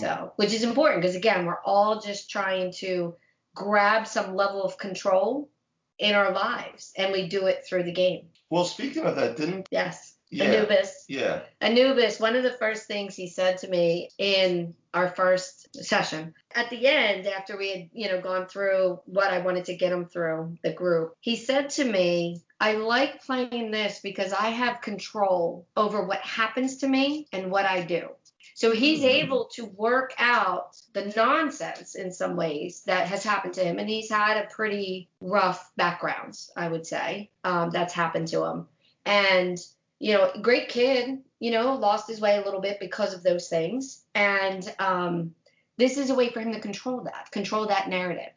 So, 0.00 0.32
which 0.36 0.52
is 0.52 0.62
important 0.62 1.02
because 1.02 1.16
again, 1.16 1.46
we're 1.46 1.62
all 1.64 2.00
just 2.00 2.30
trying 2.30 2.72
to 2.78 3.16
grab 3.54 4.06
some 4.06 4.34
level 4.34 4.62
of 4.62 4.78
control 4.78 5.50
in 5.98 6.14
our 6.14 6.32
lives, 6.32 6.92
and 6.96 7.12
we 7.12 7.28
do 7.28 7.46
it 7.46 7.64
through 7.66 7.84
the 7.84 7.92
game. 7.92 8.28
Well, 8.50 8.64
speaking 8.64 9.04
of 9.04 9.16
that, 9.16 9.36
didn't 9.36 9.66
Yes, 9.70 10.14
yeah, 10.30 10.44
Anubis. 10.44 11.04
yeah, 11.08 11.42
Anubis, 11.60 12.20
one 12.20 12.36
of 12.36 12.42
the 12.42 12.52
first 12.58 12.86
things 12.86 13.14
he 13.14 13.28
said 13.28 13.58
to 13.58 13.68
me 13.68 14.10
in 14.18 14.74
our 14.92 15.08
first 15.08 15.74
session, 15.84 16.34
at 16.54 16.68
the 16.70 16.86
end, 16.86 17.26
after 17.26 17.56
we 17.56 17.70
had, 17.70 17.90
you 17.92 18.08
know, 18.08 18.20
gone 18.20 18.46
through 18.46 19.00
what 19.06 19.32
I 19.32 19.38
wanted 19.38 19.66
to 19.66 19.76
get 19.76 19.92
him 19.92 20.06
through 20.06 20.58
the 20.62 20.72
group, 20.72 21.14
he 21.20 21.36
said 21.36 21.70
to 21.70 21.84
me, 21.84 22.42
I 22.60 22.72
like 22.72 23.24
playing 23.24 23.70
this 23.70 24.00
because 24.02 24.32
I 24.32 24.48
have 24.48 24.80
control 24.80 25.66
over 25.76 26.04
what 26.04 26.20
happens 26.20 26.78
to 26.78 26.88
me 26.88 27.28
and 27.32 27.50
what 27.50 27.66
I 27.66 27.82
do. 27.82 28.08
So 28.56 28.72
he's 28.72 29.04
able 29.04 29.50
to 29.52 29.66
work 29.66 30.14
out 30.18 30.80
the 30.94 31.12
nonsense 31.14 31.94
in 31.94 32.10
some 32.10 32.36
ways 32.36 32.84
that 32.86 33.06
has 33.06 33.22
happened 33.22 33.52
to 33.54 33.62
him. 33.62 33.78
And 33.78 33.86
he's 33.86 34.08
had 34.08 34.38
a 34.38 34.48
pretty 34.48 35.10
rough 35.20 35.70
background, 35.76 36.40
I 36.56 36.68
would 36.68 36.86
say, 36.86 37.30
um, 37.44 37.68
that's 37.68 37.92
happened 37.92 38.28
to 38.28 38.44
him. 38.44 38.66
And 39.04 39.58
you 39.98 40.14
know, 40.14 40.32
great 40.40 40.70
kid, 40.70 41.18
you 41.38 41.50
know, 41.50 41.74
lost 41.74 42.08
his 42.08 42.18
way 42.18 42.38
a 42.38 42.44
little 42.46 42.62
bit 42.62 42.80
because 42.80 43.12
of 43.12 43.22
those 43.22 43.48
things. 43.48 44.02
And 44.14 44.74
um, 44.78 45.34
this 45.76 45.98
is 45.98 46.08
a 46.08 46.14
way 46.14 46.30
for 46.30 46.40
him 46.40 46.54
to 46.54 46.60
control 46.60 47.02
that, 47.04 47.30
control 47.32 47.66
that 47.66 47.90
narrative. 47.90 48.32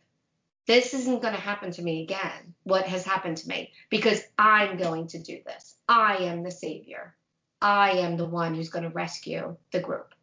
This 0.67 0.93
isn't 0.93 1.21
going 1.21 1.33
to 1.33 1.39
happen 1.39 1.71
to 1.71 1.81
me 1.81 2.03
again, 2.03 2.55
what 2.63 2.85
has 2.87 3.05
happened 3.05 3.37
to 3.37 3.47
me, 3.47 3.71
because 3.89 4.21
I'm 4.37 4.75
going 4.75 5.07
to 5.07 5.19
do 5.19 5.39
this. 5.45 5.75
I 5.87 6.17
am 6.17 6.43
the 6.43 6.51
savior. 6.51 7.15
I 7.61 7.91
am 7.91 8.17
the 8.17 8.25
one 8.25 8.55
who's 8.55 8.69
going 8.69 8.83
to 8.83 8.89
rescue 8.89 9.55
the 9.71 9.79
group. 9.79 10.13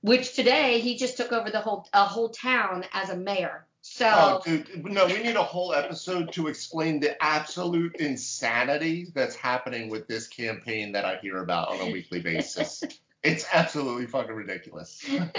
Which 0.00 0.34
today 0.34 0.80
he 0.80 0.96
just 0.96 1.16
took 1.16 1.32
over 1.32 1.50
the 1.50 1.60
whole 1.60 1.88
a 1.92 2.04
whole 2.04 2.28
town 2.28 2.84
as 2.92 3.10
a 3.10 3.16
mayor. 3.16 3.66
So 3.82 4.08
Oh, 4.08 4.42
dude, 4.44 4.84
no, 4.84 5.06
we 5.06 5.22
need 5.22 5.36
a 5.36 5.42
whole 5.42 5.74
episode 5.74 6.32
to 6.32 6.48
explain 6.48 7.00
the 7.00 7.20
absolute 7.22 7.96
insanity 7.96 9.08
that's 9.14 9.34
happening 9.34 9.90
with 9.90 10.06
this 10.08 10.26
campaign 10.26 10.92
that 10.92 11.04
I 11.04 11.16
hear 11.16 11.38
about 11.38 11.68
on 11.68 11.88
a 11.88 11.92
weekly 11.92 12.20
basis. 12.20 12.82
It's 13.22 13.46
absolutely 13.52 14.06
fucking 14.06 14.34
ridiculous. 14.34 15.08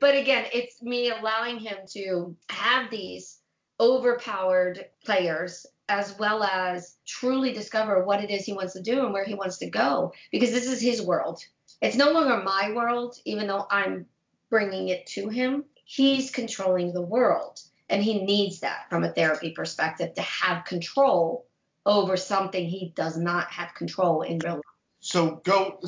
but 0.00 0.16
again, 0.16 0.46
it's 0.52 0.82
me 0.82 1.10
allowing 1.10 1.60
him 1.60 1.76
to 1.90 2.34
have 2.48 2.90
these 2.90 3.38
overpowered 3.78 4.86
players 5.04 5.66
as 5.90 6.16
well 6.20 6.44
as 6.44 6.94
truly 7.04 7.52
discover 7.52 8.04
what 8.04 8.22
it 8.22 8.30
is 8.30 8.44
he 8.44 8.52
wants 8.52 8.74
to 8.74 8.80
do 8.80 9.04
and 9.04 9.12
where 9.12 9.24
he 9.24 9.34
wants 9.34 9.58
to 9.58 9.68
go 9.68 10.12
because 10.30 10.52
this 10.52 10.68
is 10.68 10.80
his 10.80 11.02
world. 11.02 11.42
It's 11.82 11.96
no 11.96 12.12
longer 12.12 12.42
my 12.44 12.72
world, 12.74 13.16
even 13.24 13.48
though 13.48 13.66
I'm 13.68 14.06
bringing 14.50 14.88
it 14.88 15.06
to 15.08 15.28
him. 15.28 15.64
He's 15.84 16.30
controlling 16.30 16.92
the 16.92 17.02
world, 17.02 17.58
and 17.88 18.02
he 18.02 18.24
needs 18.24 18.60
that 18.60 18.88
from 18.88 19.02
a 19.02 19.12
therapy 19.12 19.50
perspective 19.50 20.14
to 20.14 20.22
have 20.22 20.64
control 20.64 21.46
over 21.84 22.16
something 22.16 22.64
he 22.64 22.92
does 22.94 23.16
not 23.16 23.50
have 23.50 23.74
control 23.74 24.22
in 24.22 24.38
real 24.38 24.54
life. 24.54 24.62
So 25.00 25.40
go 25.44 25.80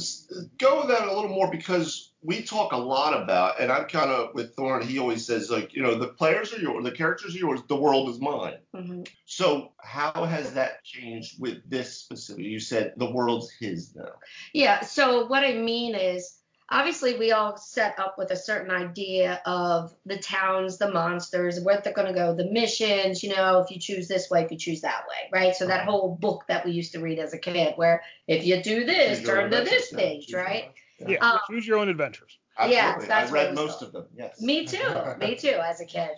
go 0.59 0.80
with 0.80 0.88
that 0.88 1.07
a 1.07 1.14
little 1.14 1.28
more 1.28 1.50
because 1.50 2.11
we 2.22 2.42
talk 2.42 2.72
a 2.72 2.76
lot 2.76 3.20
about, 3.20 3.60
and 3.60 3.72
I'm 3.72 3.86
kind 3.86 4.10
of 4.10 4.34
with 4.34 4.54
Thorn. 4.54 4.86
He 4.86 4.98
always 4.98 5.26
says 5.26 5.50
like, 5.50 5.74
you 5.74 5.82
know, 5.82 5.96
the 5.96 6.08
players 6.08 6.52
are 6.54 6.60
yours, 6.60 6.84
the 6.84 6.92
characters 6.92 7.34
are 7.34 7.38
yours, 7.38 7.60
the 7.68 7.76
world 7.76 8.08
is 8.08 8.20
mine. 8.20 8.58
Mm-hmm. 8.74 9.02
So 9.24 9.72
how 9.78 10.24
has 10.24 10.54
that 10.54 10.84
changed 10.84 11.40
with 11.40 11.68
this 11.68 11.96
specific? 11.96 12.44
You 12.44 12.60
said 12.60 12.94
the 12.96 13.10
world's 13.10 13.50
his 13.50 13.94
now. 13.96 14.12
Yeah. 14.52 14.80
So 14.80 15.26
what 15.26 15.42
I 15.42 15.54
mean 15.54 15.94
is, 15.96 16.38
obviously, 16.70 17.18
we 17.18 17.32
all 17.32 17.56
set 17.56 17.98
up 17.98 18.14
with 18.16 18.30
a 18.30 18.36
certain 18.36 18.70
idea 18.70 19.42
of 19.44 19.92
the 20.06 20.16
towns, 20.16 20.78
the 20.78 20.90
monsters, 20.90 21.60
where 21.60 21.80
they're 21.82 21.92
going 21.92 22.08
to 22.08 22.14
go, 22.14 22.34
the 22.34 22.50
missions. 22.50 23.22
You 23.22 23.34
know, 23.34 23.58
if 23.58 23.70
you 23.70 23.80
choose 23.80 24.06
this 24.06 24.30
way, 24.30 24.44
if 24.44 24.50
you 24.50 24.58
choose 24.58 24.80
that 24.82 25.04
way, 25.08 25.28
right? 25.32 25.56
So 25.56 25.66
that 25.66 25.84
whole 25.84 26.16
book 26.20 26.44
that 26.48 26.64
we 26.64 26.70
used 26.70 26.92
to 26.92 27.00
read 27.00 27.18
as 27.18 27.34
a 27.34 27.38
kid, 27.38 27.74
where 27.76 28.02
if 28.28 28.46
you 28.46 28.62
do 28.62 28.84
this, 28.84 29.22
turn 29.22 29.50
to 29.50 29.58
this 29.64 29.92
page, 29.92 30.32
right? 30.32 30.72
Own. 31.05 31.11
Yeah, 31.11 31.18
Um, 31.30 31.38
choose 31.50 31.66
your 31.66 31.78
own 31.78 31.88
adventures. 31.88 32.38
Yeah, 32.59 32.94
Absolutely. 32.96 33.07
that's 33.09 33.30
I 33.30 33.34
read 33.34 33.50
was 33.50 33.57
most 33.57 33.80
going. 33.80 33.86
of 33.88 33.92
them. 33.92 34.07
Yes. 34.16 34.40
Me 34.40 34.66
too. 34.66 34.94
Me 35.18 35.34
too, 35.44 35.59
as 35.62 35.80
a 35.80 35.86
kid. 35.86 36.11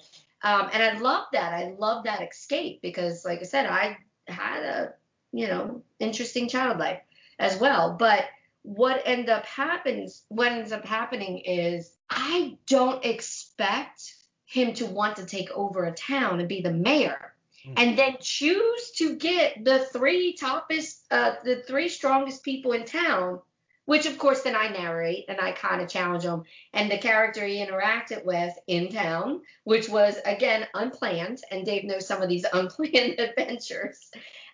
Um, 0.43 0.69
and 0.73 0.83
I 0.83 0.99
love 0.99 1.27
that. 1.33 1.55
I 1.55 1.75
love 1.79 2.05
that 2.05 2.21
escape 2.23 2.83
because, 2.83 3.25
like 3.25 3.41
I 3.41 3.45
said, 3.45 3.67
I 3.67 3.97
had 4.29 4.63
a, 4.63 4.95
you 5.33 5.47
know, 5.47 5.83
interesting 5.99 6.49
child 6.49 6.79
life 6.79 7.01
as 7.39 7.59
well. 7.59 7.97
But 7.99 8.25
what 8.63 9.03
end 9.05 9.29
up 9.29 9.47
happens, 9.47 10.25
what 10.29 10.53
ends 10.53 10.73
up 10.73 10.85
happening 10.85 11.39
is 11.39 11.93
I 12.11 12.59
don't 12.67 13.05
expect 13.05 14.15
him 14.47 14.75
to 14.75 14.87
want 14.87 15.17
to 15.17 15.27
take 15.27 15.51
over 15.53 15.85
a 15.85 15.93
town 15.93 16.41
and 16.41 16.49
be 16.49 16.61
the 16.61 16.73
mayor. 16.73 17.35
Hmm. 17.65 17.73
And 17.77 17.99
then 17.99 18.17
choose 18.21 18.91
to 18.97 19.17
get 19.17 19.65
the 19.65 19.81
three 19.93 20.37
toppest, 20.41 21.01
uh, 21.11 21.37
the 21.45 21.63
three 21.67 21.89
strongest 21.89 22.43
people 22.43 22.73
in 22.73 22.85
town, 22.85 23.41
which 23.87 24.07
of 24.07 24.19
course 24.19 24.43
then 24.43 24.57
I 24.57 24.69
narrate 24.69 25.27
and 25.29 25.41
I 25.41 25.53
kind 25.53 25.81
of 25.81 25.89
challenge 25.89 26.25
him 26.25 26.45
and 26.73 26.91
the 26.91 26.99
character 26.99 27.45
he 27.45 27.65
interacted 27.65 28.25
with 28.25 28.53
in 28.67 28.91
town, 28.91 29.43
which 29.65 29.89
was 29.89 30.19
again 30.25 30.67
unplanned, 30.75 31.43
and 31.51 31.67
Dave 31.67 31.85
knows 31.85 32.07
some 32.07 32.23
of 32.23 32.29
these 32.29 32.47
unplanned 32.53 33.19
adventures. 33.19 34.11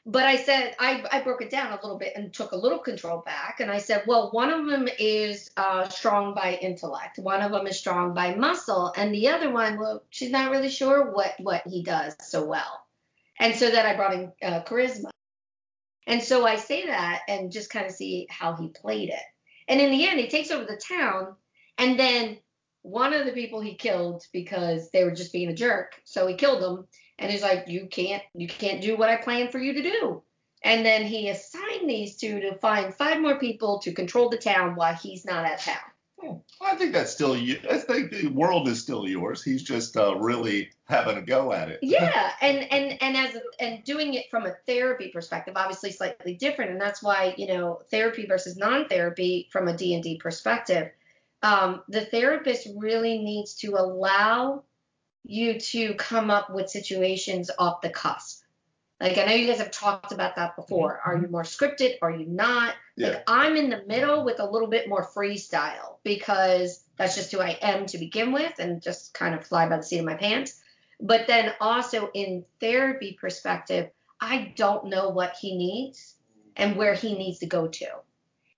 But 0.07 0.25
I 0.25 0.37
said 0.37 0.75
I, 0.79 1.05
I 1.13 1.21
broke 1.21 1.43
it 1.43 1.51
down 1.51 1.73
a 1.73 1.81
little 1.83 1.99
bit 1.99 2.15
and 2.17 2.33
took 2.33 2.53
a 2.53 2.57
little 2.57 2.79
control 2.79 3.23
back, 3.25 3.61
and 3.61 3.71
I 3.71 3.79
said, 3.79 4.05
well, 4.07 4.31
one 4.31 4.51
of 4.51 4.67
them 4.67 4.89
is 4.99 5.51
uh, 5.59 5.89
strong 5.89 6.35
by 6.35 6.59
intellect, 6.61 7.19
one 7.19 7.43
of 7.43 7.53
them 7.53 7.67
is 7.67 7.79
strong 7.79 8.15
by 8.15 8.35
muscle, 8.35 8.93
and 8.97 9.15
the 9.15 9.29
other 9.29 9.51
one, 9.51 9.79
well, 9.79 10.03
she's 10.09 10.31
not 10.31 10.51
really 10.51 10.71
sure 10.71 11.13
what 11.13 11.35
what 11.39 11.63
he 11.67 11.83
does 11.83 12.17
so 12.23 12.45
well, 12.45 12.87
and 13.39 13.55
so 13.55 13.71
then 13.71 13.85
I 13.85 13.95
brought 13.95 14.15
in 14.15 14.33
uh, 14.43 14.63
charisma, 14.63 15.11
and 16.07 16.23
so 16.23 16.47
I 16.47 16.57
say 16.57 16.87
that 16.87 17.21
and 17.29 17.53
just 17.53 17.71
kind 17.71 17.87
of 17.87 17.93
see 17.93 18.27
how 18.31 18.55
he 18.55 18.69
played 18.69 19.11
it, 19.11 19.23
and 19.69 19.81
in 19.81 19.91
the 19.91 20.07
end, 20.07 20.19
he 20.19 20.29
takes 20.29 20.51
over 20.51 20.65
the 20.65 20.77
town 20.77 21.37
and 21.79 21.99
then 21.99 22.39
one 22.83 23.13
of 23.13 23.27
the 23.27 23.33
people 23.33 23.61
he 23.61 23.75
killed 23.75 24.27
because 24.33 24.91
they 24.91 25.05
were 25.05 25.11
just 25.11 25.33
being 25.33 25.49
a 25.49 25.55
jerk. 25.55 26.01
So 26.05 26.27
he 26.27 26.35
killed 26.35 26.63
them 26.63 26.87
and 27.19 27.31
he's 27.31 27.43
like, 27.43 27.65
You 27.69 27.87
can't 27.91 28.23
you 28.35 28.49
can't 28.49 28.83
do 28.83 28.97
what 28.97 29.09
I 29.09 29.17
planned 29.17 29.51
for 29.51 29.59
you 29.59 29.73
to 29.73 29.83
do. 29.83 30.23
And 30.63 30.85
then 30.85 31.05
he 31.05 31.31
assigned 31.31 31.89
these 31.89 32.17
two 32.17 32.41
to 32.41 32.59
find 32.59 32.95
five 32.95 33.21
more 33.21 33.39
people 33.39 33.79
to 33.81 33.93
control 33.93 34.29
the 34.29 34.37
town 34.37 34.77
while 34.77 34.95
he's 34.95 35.25
not 35.25 35.47
at 35.47 35.61
town. 35.61 35.77
Hmm. 36.21 36.37
I 36.61 36.77
think 36.77 36.93
that's 36.93 37.11
still 37.11 37.37
you. 37.37 37.59
I 37.71 37.79
think 37.79 38.11
the 38.11 38.27
world 38.29 38.69
is 38.69 38.83
still 38.83 39.09
yours. 39.09 39.43
He's 39.43 39.63
just 39.63 39.97
uh, 39.97 40.17
really 40.17 40.71
having 40.85 41.17
a 41.17 41.23
go 41.23 41.53
at 41.53 41.71
it. 41.71 41.79
Yeah, 41.83 42.33
and 42.41 42.71
and 42.71 43.03
and 43.03 43.17
as 43.17 43.39
and 43.59 43.83
doing 43.85 44.15
it 44.15 44.31
from 44.31 44.45
a 44.45 44.55
therapy 44.67 45.09
perspective, 45.09 45.55
obviously 45.57 45.93
slightly 45.93 46.35
different, 46.35 46.73
and 46.73 46.81
that's 46.81 47.03
why 47.03 47.35
you 47.39 47.47
know 47.47 47.81
therapy 47.91 48.27
versus 48.27 48.57
non-therapy 48.57 49.49
from 49.51 49.69
a 49.69 49.77
D 49.77 49.95
and 49.95 50.03
D 50.03 50.19
perspective. 50.19 50.91
Um, 51.43 51.83
the 51.89 52.05
therapist 52.05 52.69
really 52.77 53.19
needs 53.19 53.55
to 53.57 53.77
allow 53.77 54.65
you 55.25 55.59
to 55.59 55.95
come 55.95 56.31
up 56.31 56.51
with 56.51 56.69
situations 56.69 57.51
off 57.59 57.81
the 57.81 57.91
cusp. 57.91 58.40
Like 59.01 59.17
I 59.17 59.25
know 59.25 59.35
you 59.35 59.47
guys 59.47 59.59
have 59.59 59.71
talked 59.71 60.13
about 60.13 60.37
that 60.37 60.51
mm-hmm. 60.51 60.63
before. 60.63 61.01
Are 61.05 61.15
you 61.15 61.23
mm-hmm. 61.23 61.33
more 61.33 61.43
scripted? 61.43 61.95
Are 62.03 62.11
you 62.11 62.27
not? 62.27 62.75
Yeah. 62.97 63.09
Like 63.09 63.25
I'm 63.27 63.57
in 63.57 63.71
the 63.71 63.83
middle 63.87 64.25
with 64.25 64.41
a 64.41 64.51
little 64.51 64.69
bit 64.69 64.89
more 64.89 65.07
freestyle 65.07 65.97
because 66.05 66.85
that's 66.99 67.17
just 67.17 67.33
who 67.33 67.41
I 67.41 67.59
am 67.63 67.87
to 67.87 67.99
begin 67.99 68.33
with 68.33 68.59
and 68.59 68.83
just 68.83 69.15
kind 69.15 69.35
of 69.35 69.47
fly 69.47 69.69
by 69.69 69.79
the 69.79 69.83
seat 69.83 69.99
of 69.99 70.05
my 70.05 70.15
pants. 70.15 70.61
But 71.01 71.27
then 71.27 71.53
also 71.61 72.11
in 72.13 72.45
therapy 72.61 73.17
perspective, 73.19 73.91
I 74.21 74.53
don't 74.55 74.87
know 74.87 75.09
what 75.09 75.37
he 75.41 75.57
needs 75.57 76.17
and 76.57 76.77
where 76.77 76.95
he 76.95 77.17
needs 77.17 77.39
to 77.39 77.47
go 77.47 77.69
to. 77.69 77.87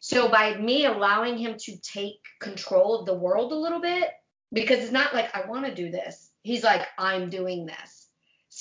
So 0.00 0.28
by 0.28 0.56
me 0.56 0.86
allowing 0.86 1.38
him 1.38 1.54
to 1.60 1.76
take 1.80 2.18
control 2.40 2.98
of 2.98 3.06
the 3.06 3.14
world 3.14 3.52
a 3.52 3.56
little 3.56 3.80
bit, 3.80 4.10
because 4.52 4.80
it's 4.80 4.92
not 4.92 5.14
like 5.14 5.34
I 5.36 5.46
want 5.48 5.66
to 5.66 5.74
do 5.74 5.92
this. 5.92 6.30
He's 6.42 6.64
like, 6.64 6.82
I'm 6.98 7.30
doing 7.30 7.66
this. 7.66 8.01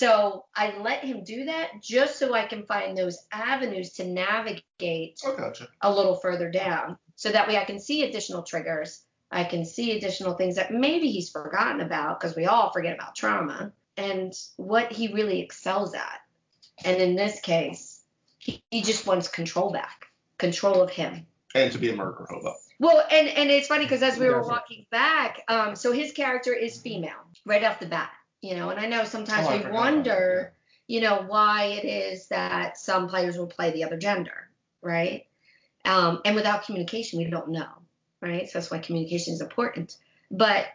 So 0.02 0.46
I 0.56 0.76
let 0.80 1.04
him 1.04 1.24
do 1.24 1.46
that 1.46 1.80
just 1.80 2.18
so 2.18 2.34
I 2.34 2.48
can 2.48 2.66
find 2.66 2.98
those 2.98 3.20
avenues 3.32 3.92
to 3.94 4.04
navigate 4.04 5.20
I 5.24 5.36
gotcha. 5.38 5.68
a 5.80 5.94
little 5.94 6.16
further 6.16 6.50
down. 6.50 6.98
So 7.18 7.32
that 7.32 7.48
way 7.48 7.56
I 7.56 7.66
can 7.66 7.80
see 7.80 8.02
additional 8.02 8.42
triggers. 8.42 9.04
I 9.30 9.44
can 9.44 9.64
see 9.64 9.96
additional 9.96 10.34
things 10.34 10.56
that 10.56 10.74
maybe 10.74 11.12
he's 11.12 11.30
forgotten 11.30 11.82
about 11.82 12.20
because 12.20 12.36
we 12.36 12.48
all 12.48 12.72
forget 12.72 12.96
about 12.96 13.14
trauma 13.16 13.74
and 13.96 14.34
what 14.58 14.92
he 14.92 15.14
really 15.14 15.40
excels 15.40 15.94
at. 15.94 16.22
And 16.84 17.00
in 17.00 17.16
this 17.16 17.40
case, 17.40 18.02
he, 18.40 18.64
he 18.72 18.82
just 18.82 19.06
wants 19.06 19.28
control 19.28 19.72
back, 19.72 20.08
control 20.40 20.82
of 20.82 20.90
him. 20.90 21.28
And 21.54 21.72
to 21.74 21.78
be 21.78 21.92
a 21.92 21.96
murder 21.96 22.26
hobo. 22.28 22.56
Well, 22.80 23.06
and 23.12 23.28
and 23.28 23.52
it's 23.52 23.68
funny 23.68 23.86
because 23.86 24.02
as 24.02 24.18
we 24.18 24.28
were 24.28 24.42
walking 24.42 24.88
back, 24.90 25.44
um, 25.48 25.76
so 25.76 25.92
his 25.92 26.12
character 26.12 26.56
is 26.56 26.82
female 26.82 27.22
right 27.46 27.64
off 27.64 27.80
the 27.80 27.86
bat, 27.86 28.10
you 28.42 28.56
know, 28.56 28.70
and 28.70 28.80
I 28.80 28.88
know 28.88 29.04
sometimes 29.04 29.48
Oh, 29.48 29.58
we 29.58 29.72
wonder, 29.72 30.54
you 30.88 31.02
know, 31.02 31.24
why 31.28 31.66
it 31.66 31.86
is 31.86 32.28
that 32.28 32.78
some 32.78 33.08
players 33.08 33.38
will 33.38 33.48
play 33.48 33.72
the 33.72 33.84
other 33.84 33.98
gender, 33.98 34.50
right? 34.82 35.26
Um, 35.86 36.22
and 36.26 36.36
without 36.36 36.66
communication, 36.66 37.20
we 37.20 37.30
don't 37.30 37.50
know, 37.50 37.70
right? 38.20 38.50
So 38.50 38.60
that's 38.60 38.72
why 38.72 38.80
communication 38.80 39.34
is 39.34 39.42
important. 39.42 39.96
But 40.30 40.66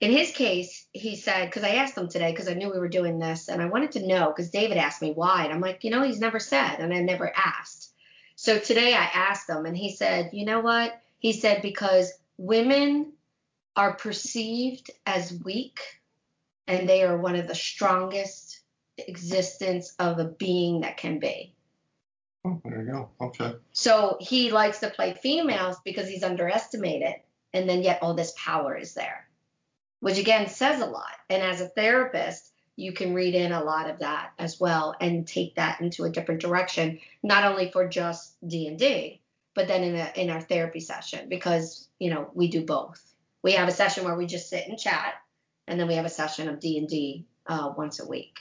in 0.00 0.12
his 0.12 0.32
case, 0.32 0.86
he 0.92 1.16
said, 1.16 1.46
because 1.46 1.62
I 1.62 1.70
asked 1.70 1.96
him 1.96 2.08
today, 2.08 2.30
because 2.30 2.48
I 2.48 2.54
knew 2.54 2.70
we 2.70 2.78
were 2.78 2.88
doing 2.88 3.18
this, 3.18 3.48
and 3.48 3.60
I 3.60 3.66
wanted 3.66 3.92
to 3.92 4.06
know, 4.06 4.28
because 4.28 4.50
David 4.50 4.78
asked 4.78 5.02
me 5.02 5.12
why, 5.12 5.44
and 5.44 5.52
I'm 5.52 5.60
like, 5.60 5.84
you 5.84 5.90
know, 5.90 6.02
he's 6.02 6.20
never 6.20 6.40
said, 6.40 6.76
and 6.78 6.92
I 6.92 7.00
never 7.00 7.30
asked. 7.36 7.92
So 8.34 8.58
today 8.58 8.94
I 8.94 9.04
asked 9.04 9.48
him, 9.48 9.66
and 9.66 9.76
he 9.76 9.94
said, 9.94 10.30
you 10.32 10.46
know 10.46 10.60
what? 10.60 10.98
He 11.18 11.34
said, 11.34 11.60
because 11.60 12.12
women 12.38 13.12
are 13.76 13.94
perceived 13.94 14.90
as 15.06 15.38
weak, 15.44 15.80
and 16.70 16.88
they 16.88 17.02
are 17.02 17.18
one 17.18 17.34
of 17.34 17.48
the 17.48 17.54
strongest 17.54 18.60
existence 18.96 19.94
of 19.98 20.18
a 20.18 20.24
being 20.24 20.82
that 20.82 20.96
can 20.96 21.18
be. 21.18 21.52
Oh, 22.44 22.60
there 22.64 22.82
you 22.82 22.92
go. 22.92 23.10
Okay. 23.20 23.54
So 23.72 24.16
he 24.20 24.50
likes 24.50 24.78
to 24.80 24.90
play 24.90 25.14
females 25.20 25.78
because 25.84 26.08
he's 26.08 26.22
underestimated, 26.22 27.16
and 27.52 27.68
then 27.68 27.82
yet 27.82 27.98
all 28.02 28.14
this 28.14 28.32
power 28.36 28.76
is 28.76 28.94
there, 28.94 29.28
which 29.98 30.16
again 30.16 30.48
says 30.48 30.80
a 30.80 30.86
lot. 30.86 31.12
And 31.28 31.42
as 31.42 31.60
a 31.60 31.68
therapist, 31.68 32.52
you 32.76 32.92
can 32.92 33.14
read 33.14 33.34
in 33.34 33.52
a 33.52 33.64
lot 33.64 33.90
of 33.90 33.98
that 33.98 34.30
as 34.38 34.60
well 34.60 34.94
and 35.00 35.26
take 35.26 35.56
that 35.56 35.80
into 35.80 36.04
a 36.04 36.10
different 36.10 36.40
direction, 36.40 37.00
not 37.22 37.44
only 37.44 37.70
for 37.72 37.88
just 37.88 38.36
D 38.46 38.68
and 38.68 38.78
D, 38.78 39.20
but 39.54 39.66
then 39.66 39.82
in 39.82 39.96
a 39.96 40.12
in 40.14 40.30
our 40.30 40.40
therapy 40.40 40.80
session 40.80 41.28
because 41.28 41.88
you 41.98 42.10
know 42.10 42.30
we 42.32 42.48
do 42.48 42.64
both. 42.64 43.02
We 43.42 43.52
have 43.52 43.68
a 43.68 43.72
session 43.72 44.04
where 44.04 44.16
we 44.16 44.26
just 44.26 44.48
sit 44.48 44.68
and 44.68 44.78
chat, 44.78 45.14
and 45.70 45.80
then 45.80 45.86
we 45.86 45.94
have 45.94 46.04
a 46.04 46.10
session 46.10 46.48
of 46.48 46.60
D 46.60 46.76
and 46.76 46.88
D 46.88 47.24
uh, 47.46 47.72
once 47.76 48.00
a 48.00 48.06
week. 48.06 48.36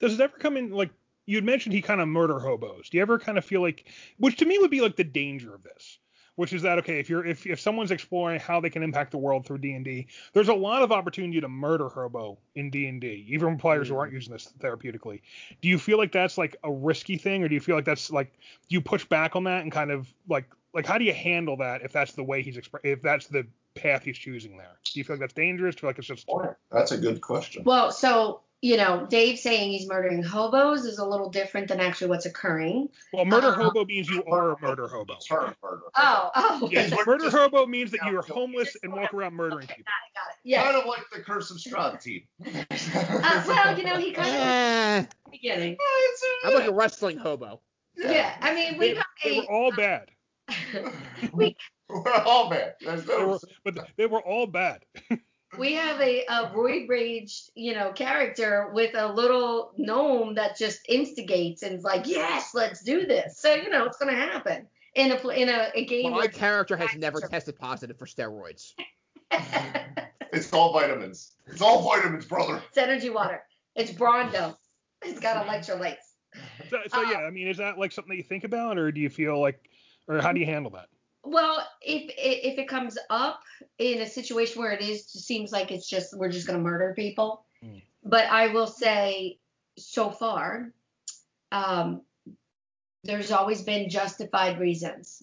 Does 0.00 0.14
it 0.14 0.20
ever 0.20 0.36
come 0.36 0.56
in 0.56 0.70
like 0.70 0.90
you'd 1.24 1.44
mentioned 1.44 1.74
he 1.74 1.80
kind 1.80 2.00
of 2.00 2.08
murder 2.08 2.38
hobos? 2.38 2.90
Do 2.90 2.98
you 2.98 3.02
ever 3.02 3.18
kind 3.18 3.38
of 3.38 3.44
feel 3.44 3.62
like, 3.62 3.86
which 4.18 4.36
to 4.38 4.44
me 4.44 4.58
would 4.58 4.70
be 4.70 4.80
like 4.80 4.96
the 4.96 5.04
danger 5.04 5.54
of 5.54 5.62
this? 5.62 5.98
which 6.36 6.54
is 6.54 6.62
that 6.62 6.78
okay? 6.78 6.98
If 6.98 7.10
you're 7.10 7.26
if 7.26 7.46
if 7.46 7.60
someone's 7.60 7.90
exploring 7.90 8.40
how 8.40 8.60
they 8.60 8.70
can 8.70 8.82
impact 8.82 9.10
the 9.10 9.18
world 9.18 9.44
through 9.44 9.58
D 9.58 9.72
and 9.72 9.84
D, 9.84 10.06
there's 10.32 10.48
a 10.48 10.54
lot 10.54 10.82
of 10.82 10.90
opportunity 10.90 11.38
to 11.38 11.48
murder 11.50 11.90
hobo 11.90 12.38
in 12.54 12.70
D 12.70 12.86
and 12.86 12.98
D, 12.98 13.26
even 13.28 13.58
players 13.58 13.88
who 13.88 13.98
aren't 13.98 14.14
using 14.14 14.32
this 14.32 14.50
therapeutically. 14.58 15.20
Do 15.60 15.68
you 15.68 15.78
feel 15.78 15.98
like 15.98 16.12
that's 16.12 16.38
like 16.38 16.56
a 16.64 16.72
risky 16.72 17.18
thing, 17.18 17.42
or 17.42 17.48
do 17.48 17.54
you 17.54 17.60
feel 17.60 17.76
like 17.76 17.84
that's 17.84 18.10
like 18.10 18.32
do 18.32 18.74
you 18.74 18.80
push 18.80 19.04
back 19.04 19.36
on 19.36 19.44
that 19.44 19.64
and 19.64 19.70
kind 19.70 19.90
of 19.90 20.10
like 20.30 20.46
like 20.72 20.86
how 20.86 20.96
do 20.96 21.04
you 21.04 21.12
handle 21.12 21.58
that 21.58 21.82
if 21.82 21.92
that's 21.92 22.12
the 22.12 22.24
way 22.24 22.40
he's 22.40 22.56
exp- 22.56 22.84
if 22.84 23.02
that's 23.02 23.26
the 23.26 23.46
path 23.80 24.02
he's 24.04 24.18
choosing 24.18 24.56
there? 24.56 24.78
Do 24.84 24.98
you 25.00 25.04
feel 25.04 25.14
like 25.16 25.20
that's 25.20 25.34
dangerous? 25.34 25.74
Do 25.74 25.78
you 25.78 25.80
feel 25.82 25.88
like 25.90 25.98
it's 25.98 26.06
just 26.08 26.28
That's 26.70 26.92
a 26.92 26.98
good 26.98 27.20
question. 27.20 27.64
Well, 27.64 27.90
so 27.92 28.42
you 28.62 28.76
know, 28.76 29.06
Dave 29.08 29.38
saying 29.38 29.70
he's 29.70 29.88
murdering 29.88 30.22
hobos 30.22 30.84
is 30.84 30.98
a 30.98 31.04
little 31.06 31.30
different 31.30 31.68
than 31.68 31.80
actually 31.80 32.08
what's 32.08 32.26
occurring. 32.26 32.90
well, 33.10 33.24
murder 33.24 33.46
Uh, 33.46 33.52
hobo 33.54 33.86
means 33.86 34.06
you 34.10 34.22
are 34.24 34.50
a 34.50 34.60
murder 34.60 34.86
hobo. 34.86 35.14
Term 35.26 35.54
murder. 35.62 35.80
Oh, 35.96 36.30
oh. 36.34 36.68
Yes, 36.70 36.90
We're 36.94 37.04
murder 37.06 37.24
just- 37.24 37.36
hobo 37.38 37.64
means 37.64 37.90
that 37.92 38.00
you 38.04 38.18
are 38.18 38.22
homeless 38.22 38.76
and 38.82 38.92
walk 38.92 39.14
around 39.14 39.32
murdering 39.32 39.64
Okay, 39.64 39.76
people. 39.76 39.84
got 39.84 40.06
it, 40.06 40.14
got 40.14 40.30
it. 40.34 40.38
Yeah. 40.44 40.62
Kind 40.64 40.76
of 40.76 40.84
like 40.84 41.04
the 41.10 41.20
Curse 41.22 41.50
of 41.50 41.56
Strahd 41.56 42.02
team. 42.02 42.22
Uh, 42.92 43.44
well, 43.46 43.78
you 43.78 43.84
know, 43.84 43.96
he 43.96 44.12
kind 44.12 44.28
of 44.28 44.34
Eh, 44.34 45.04
beginning. 45.30 45.76
I'm 46.44 46.54
like 46.54 46.68
a 46.68 46.72
wrestling 46.72 47.16
hobo. 47.16 47.60
Yeah. 47.96 48.34
I 48.42 48.54
mean, 48.54 48.76
we 48.78 48.88
They, 48.90 48.94
have 48.96 49.06
they 49.24 49.38
were 49.38 49.44
all 49.50 49.72
bad. 49.72 50.10
we 51.32 51.56
We're 52.04 52.12
all 52.24 52.48
bad. 52.50 52.74
There's 52.80 53.04
They 53.04 53.16
no. 53.18 53.28
were, 53.28 53.38
but 53.64 53.88
they 53.96 54.06
were 54.06 54.20
all 54.22 54.46
bad. 54.46 54.84
we 55.58 55.74
have 55.74 56.00
a, 56.00 56.24
a 56.26 56.50
roid 56.54 56.88
raged, 56.88 57.50
you 57.54 57.74
know, 57.74 57.92
character 57.92 58.70
with 58.72 58.94
a 58.94 59.12
little 59.12 59.72
gnome 59.76 60.34
that 60.34 60.56
just 60.56 60.80
instigates 60.88 61.62
and 61.62 61.74
is 61.74 61.84
like, 61.84 62.06
yes, 62.06 62.50
let's 62.54 62.82
do 62.82 63.06
this. 63.06 63.38
So 63.38 63.54
you 63.54 63.70
know, 63.70 63.84
it's 63.86 63.98
gonna 63.98 64.14
happen 64.14 64.66
in 64.94 65.12
a 65.12 65.16
pl- 65.16 65.30
in 65.30 65.48
a, 65.48 65.70
a 65.74 65.84
game. 65.86 66.10
My 66.12 66.26
character 66.28 66.76
has 66.76 66.94
never 66.96 67.20
tested 67.20 67.58
positive 67.58 67.98
for 67.98 68.06
steroids. 68.06 68.72
It's 70.32 70.52
all 70.52 70.72
vitamins. 70.72 71.32
It's 71.48 71.60
all 71.60 71.82
vitamins, 71.82 72.24
brother. 72.24 72.62
it's 72.68 72.78
energy 72.78 73.10
water. 73.10 73.42
It's 73.74 73.90
Brawndo. 73.90 74.56
It's 75.02 75.18
got 75.18 75.44
electrolytes. 75.44 75.96
So, 76.70 76.78
so 76.86 76.98
Uh, 77.00 77.10
yeah, 77.10 77.18
I 77.18 77.30
mean, 77.30 77.48
is 77.48 77.56
that 77.56 77.78
like 77.78 77.90
something 77.90 78.10
that 78.10 78.16
you 78.16 78.22
think 78.22 78.44
about, 78.44 78.78
or 78.78 78.92
do 78.92 79.00
you 79.00 79.10
feel 79.10 79.40
like, 79.40 79.68
or 80.06 80.20
how 80.20 80.32
do 80.32 80.38
you 80.38 80.46
handle 80.46 80.70
that? 80.72 80.86
Well, 81.22 81.66
if 81.82 82.12
if 82.16 82.58
it 82.58 82.68
comes 82.68 82.96
up 83.10 83.40
in 83.78 84.00
a 84.00 84.06
situation 84.06 84.60
where 84.60 84.72
it 84.72 84.80
is 84.80 85.06
seems 85.06 85.52
like 85.52 85.70
it's 85.70 85.88
just 85.88 86.16
we're 86.16 86.30
just 86.30 86.46
gonna 86.46 86.58
murder 86.58 86.94
people, 86.94 87.44
Mm. 87.62 87.82
but 88.02 88.24
I 88.24 88.48
will 88.48 88.66
say 88.66 89.38
so 89.76 90.10
far, 90.10 90.72
um, 91.52 92.02
there's 93.04 93.30
always 93.30 93.62
been 93.62 93.90
justified 93.90 94.58
reasons. 94.58 95.22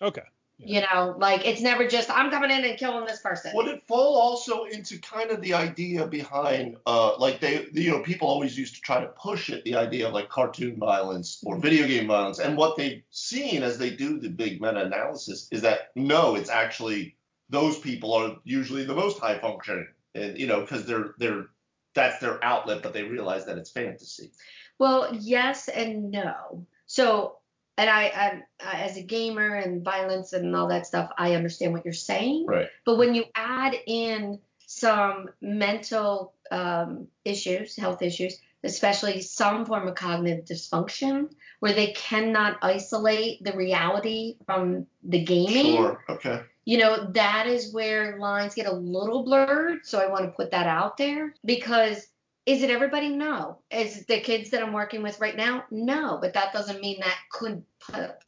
Okay. 0.00 0.22
You 0.62 0.82
know, 0.82 1.14
like 1.18 1.46
it's 1.46 1.60
never 1.60 1.88
just 1.88 2.10
I'm 2.10 2.30
coming 2.30 2.50
in 2.50 2.64
and 2.64 2.78
killing 2.78 3.06
this 3.06 3.20
person. 3.20 3.52
Would 3.54 3.68
it 3.68 3.82
fall 3.82 4.16
also 4.16 4.64
into 4.64 4.98
kind 4.98 5.30
of 5.30 5.40
the 5.40 5.54
idea 5.54 6.06
behind, 6.06 6.76
uh, 6.86 7.16
like 7.18 7.40
they, 7.40 7.66
you 7.72 7.90
know, 7.90 8.00
people 8.00 8.28
always 8.28 8.58
used 8.58 8.74
to 8.74 8.80
try 8.80 9.00
to 9.00 9.08
push 9.08 9.48
it, 9.48 9.64
the 9.64 9.76
idea 9.76 10.06
of 10.06 10.12
like 10.12 10.28
cartoon 10.28 10.76
violence 10.78 11.42
or 11.44 11.56
video 11.58 11.86
game 11.86 12.08
violence, 12.08 12.38
and 12.38 12.56
what 12.56 12.76
they've 12.76 13.02
seen 13.10 13.62
as 13.62 13.78
they 13.78 13.90
do 13.90 14.18
the 14.18 14.28
big 14.28 14.60
meta-analysis 14.60 15.48
is 15.50 15.62
that 15.62 15.90
no, 15.96 16.34
it's 16.34 16.50
actually 16.50 17.16
those 17.48 17.78
people 17.78 18.12
are 18.12 18.36
usually 18.44 18.84
the 18.84 18.94
most 18.94 19.18
high 19.18 19.38
functioning, 19.38 19.88
and 20.14 20.38
you 20.38 20.46
know, 20.46 20.60
because 20.60 20.84
they're 20.84 21.14
they're 21.18 21.46
that's 21.94 22.20
their 22.20 22.42
outlet, 22.44 22.82
but 22.82 22.92
they 22.92 23.02
realize 23.02 23.46
that 23.46 23.58
it's 23.58 23.70
fantasy. 23.70 24.30
Well, 24.78 25.14
yes 25.18 25.68
and 25.68 26.10
no. 26.10 26.66
So, 26.86 27.39
and 27.80 27.88
I, 27.88 28.02
I, 28.04 28.42
I, 28.62 28.80
as 28.82 28.98
a 28.98 29.02
gamer 29.02 29.54
and 29.54 29.82
violence 29.82 30.34
and 30.34 30.54
all 30.54 30.68
that 30.68 30.86
stuff, 30.86 31.10
I 31.16 31.34
understand 31.34 31.72
what 31.72 31.82
you're 31.82 31.94
saying. 31.94 32.44
Right. 32.46 32.68
But 32.84 32.98
when 32.98 33.14
you 33.14 33.24
add 33.34 33.74
in 33.86 34.38
some 34.66 35.30
mental 35.40 36.34
um, 36.50 37.08
issues, 37.24 37.74
health 37.76 38.02
issues, 38.02 38.38
especially 38.64 39.22
some 39.22 39.64
form 39.64 39.88
of 39.88 39.94
cognitive 39.94 40.44
dysfunction, 40.44 41.30
where 41.60 41.72
they 41.72 41.92
cannot 41.92 42.58
isolate 42.60 43.42
the 43.44 43.54
reality 43.54 44.36
from 44.44 44.86
the 45.02 45.24
gaming, 45.24 45.76
Sure. 45.76 46.04
Okay. 46.10 46.42
you 46.66 46.76
know, 46.76 47.06
that 47.12 47.46
is 47.46 47.72
where 47.72 48.18
lines 48.18 48.54
get 48.54 48.66
a 48.66 48.72
little 48.72 49.24
blurred. 49.24 49.86
So 49.86 49.98
I 50.00 50.10
want 50.10 50.26
to 50.26 50.32
put 50.32 50.50
that 50.50 50.66
out 50.66 50.98
there 50.98 51.32
because 51.46 52.06
is 52.46 52.62
it 52.62 52.70
everybody? 52.70 53.08
No. 53.10 53.58
Is 53.70 54.06
the 54.06 54.20
kids 54.20 54.50
that 54.50 54.62
I'm 54.62 54.72
working 54.72 55.02
with 55.02 55.20
right 55.20 55.36
now? 55.36 55.64
No. 55.70 56.18
But 56.20 56.34
that 56.34 56.52
doesn't 56.52 56.80
mean 56.80 56.98
that 57.00 57.16
could 57.30 57.62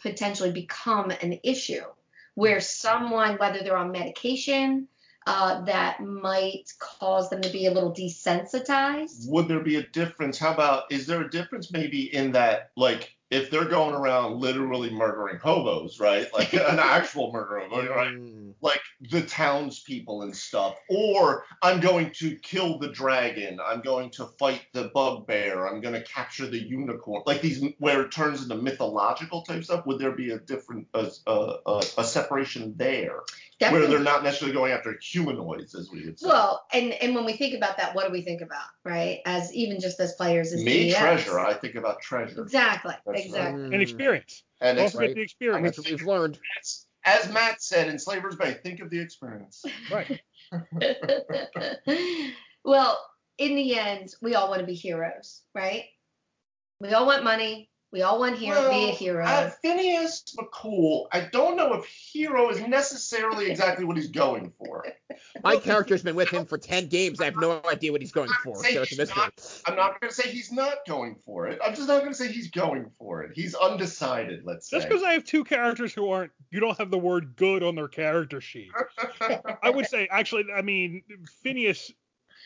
potentially 0.00 0.52
become 0.52 1.10
an 1.10 1.38
issue 1.42 1.82
where 2.34 2.60
someone, 2.60 3.36
whether 3.36 3.62
they're 3.62 3.76
on 3.76 3.92
medication, 3.92 4.88
uh, 5.26 5.62
that 5.64 6.00
might 6.00 6.64
cause 6.78 7.30
them 7.30 7.40
to 7.42 7.50
be 7.50 7.66
a 7.66 7.70
little 7.70 7.92
desensitized. 7.92 9.28
would 9.28 9.48
there 9.48 9.60
be 9.60 9.76
a 9.76 9.86
difference? 9.88 10.38
How 10.38 10.52
about 10.52 10.90
is 10.90 11.06
there 11.06 11.20
a 11.20 11.30
difference 11.30 11.70
maybe 11.70 12.12
in 12.12 12.32
that 12.32 12.70
like 12.76 13.14
if 13.30 13.50
they're 13.50 13.64
going 13.64 13.94
around 13.94 14.40
literally 14.40 14.90
murdering 14.90 15.38
hobos, 15.38 16.00
right? 16.00 16.26
Like 16.34 16.52
an 16.54 16.60
actual 16.78 17.32
murder 17.32 17.58
of 17.58 17.70
right? 17.72 18.18
Like 18.60 18.82
the 19.10 19.22
townspeople 19.22 20.22
and 20.22 20.36
stuff, 20.36 20.76
or 20.88 21.44
I'm 21.62 21.80
going 21.80 22.12
to 22.16 22.36
kill 22.36 22.78
the 22.78 22.88
dragon, 22.88 23.58
I'm 23.64 23.80
going 23.80 24.10
to 24.10 24.26
fight 24.38 24.62
the 24.72 24.90
bugbear, 24.94 25.66
I'm 25.66 25.80
going 25.80 25.94
to 25.94 26.02
capture 26.02 26.46
the 26.46 26.58
unicorn, 26.58 27.22
like 27.26 27.40
these 27.40 27.64
where 27.78 28.02
it 28.02 28.12
turns 28.12 28.42
into 28.42 28.56
mythological 28.56 29.42
type 29.42 29.64
stuff. 29.64 29.86
Would 29.86 29.98
there 29.98 30.12
be 30.12 30.30
a 30.30 30.38
different 30.38 30.86
a, 30.94 31.10
a, 31.26 31.56
a, 31.66 31.82
a 31.98 32.04
separation 32.04 32.74
there, 32.76 33.20
where 33.58 33.86
they're 33.86 33.98
not 33.98 34.22
necessarily 34.22 34.54
going 34.54 34.72
after 34.72 34.96
humanoids, 35.02 35.74
as 35.74 35.90
we 35.90 36.04
would 36.04 36.18
say? 36.18 36.28
Well, 36.28 36.64
and 36.72 36.92
and 36.92 37.14
when 37.14 37.24
we 37.24 37.32
think 37.34 37.54
about 37.54 37.78
that, 37.78 37.94
what 37.94 38.06
do 38.06 38.12
we 38.12 38.22
think 38.22 38.40
about, 38.40 38.66
right? 38.84 39.20
As 39.26 39.52
even 39.54 39.80
just 39.80 39.98
as 40.00 40.12
players, 40.14 40.52
as 40.52 40.62
me 40.62 40.90
DMs. 40.90 40.98
treasure, 40.98 41.40
I 41.40 41.54
think 41.54 41.74
about 41.74 42.00
treasure. 42.00 42.40
Exactly. 42.42 42.94
That's 43.04 43.16
right. 43.16 43.26
exactly. 43.26 43.64
And 43.64 43.74
experience. 43.82 44.44
And 44.60 44.76
Don't 44.76 44.86
it's 44.86 44.94
forget 44.94 45.08
right. 45.08 45.14
the 45.16 45.20
That's 45.22 45.32
experience. 45.32 45.78
what 45.78 45.90
we've 45.90 46.06
learned. 46.06 46.38
As, 46.60 46.86
as 47.04 47.32
Matt 47.32 47.62
said 47.62 47.88
in 47.88 47.98
Slaver's 47.98 48.36
Bay, 48.36 48.54
think 48.54 48.80
of 48.80 48.90
the 48.90 49.00
experience. 49.00 49.64
Right. 49.90 50.20
well, 52.64 53.04
in 53.38 53.56
the 53.56 53.78
end, 53.78 54.14
we 54.20 54.34
all 54.34 54.48
want 54.48 54.60
to 54.60 54.66
be 54.66 54.74
heroes, 54.74 55.42
right? 55.54 55.84
We 56.80 56.92
all 56.92 57.06
want 57.06 57.24
money. 57.24 57.70
We 57.92 58.00
all 58.00 58.18
want 58.18 58.38
hero, 58.38 58.70
be 58.70 58.88
a 58.88 58.92
hero. 58.92 59.22
Uh, 59.22 59.50
Phineas 59.50 60.24
McCool, 60.38 61.08
I 61.12 61.28
don't 61.30 61.58
know 61.58 61.74
if 61.74 61.84
hero 61.84 62.48
is 62.48 62.58
necessarily 62.66 63.50
exactly 63.50 63.84
what 63.84 63.98
he's 63.98 64.08
going 64.08 64.50
for. 64.56 64.86
My 65.44 65.56
character's 65.56 66.02
been 66.02 66.16
with 66.16 66.30
him 66.30 66.46
for 66.46 66.56
10 66.56 66.88
games. 66.88 67.20
I 67.20 67.26
have 67.26 67.36
no 67.36 67.60
idea 67.70 67.92
what 67.92 68.00
he's 68.00 68.12
going 68.12 68.30
for. 68.42 68.56
So 68.64 68.82
it's 68.82 68.94
a 68.94 68.96
mystery. 68.96 69.22
I'm 69.66 69.76
not 69.76 70.00
going 70.00 70.10
to 70.10 70.14
say 70.14 70.30
he's 70.30 70.50
not 70.50 70.86
going 70.88 71.16
for 71.26 71.48
it. 71.48 71.58
I'm 71.62 71.74
just 71.74 71.86
not 71.86 72.00
going 72.00 72.12
to 72.12 72.16
say 72.16 72.32
he's 72.32 72.50
going 72.50 72.90
for 72.98 73.22
it. 73.24 73.32
He's 73.34 73.54
undecided, 73.54 74.40
let's 74.44 74.70
say. 74.70 74.78
Just 74.78 74.88
because 74.88 75.02
I 75.02 75.12
have 75.12 75.24
two 75.24 75.44
characters 75.44 75.92
who 75.92 76.08
aren't, 76.08 76.32
you 76.50 76.60
don't 76.60 76.78
have 76.78 76.90
the 76.90 76.98
word 76.98 77.36
good 77.36 77.62
on 77.62 77.74
their 77.74 77.88
character 77.88 78.40
sheet. 78.40 78.70
I 79.62 79.68
would 79.68 79.86
say, 79.86 80.08
actually, 80.10 80.44
I 80.54 80.62
mean, 80.62 81.02
Phineas, 81.42 81.92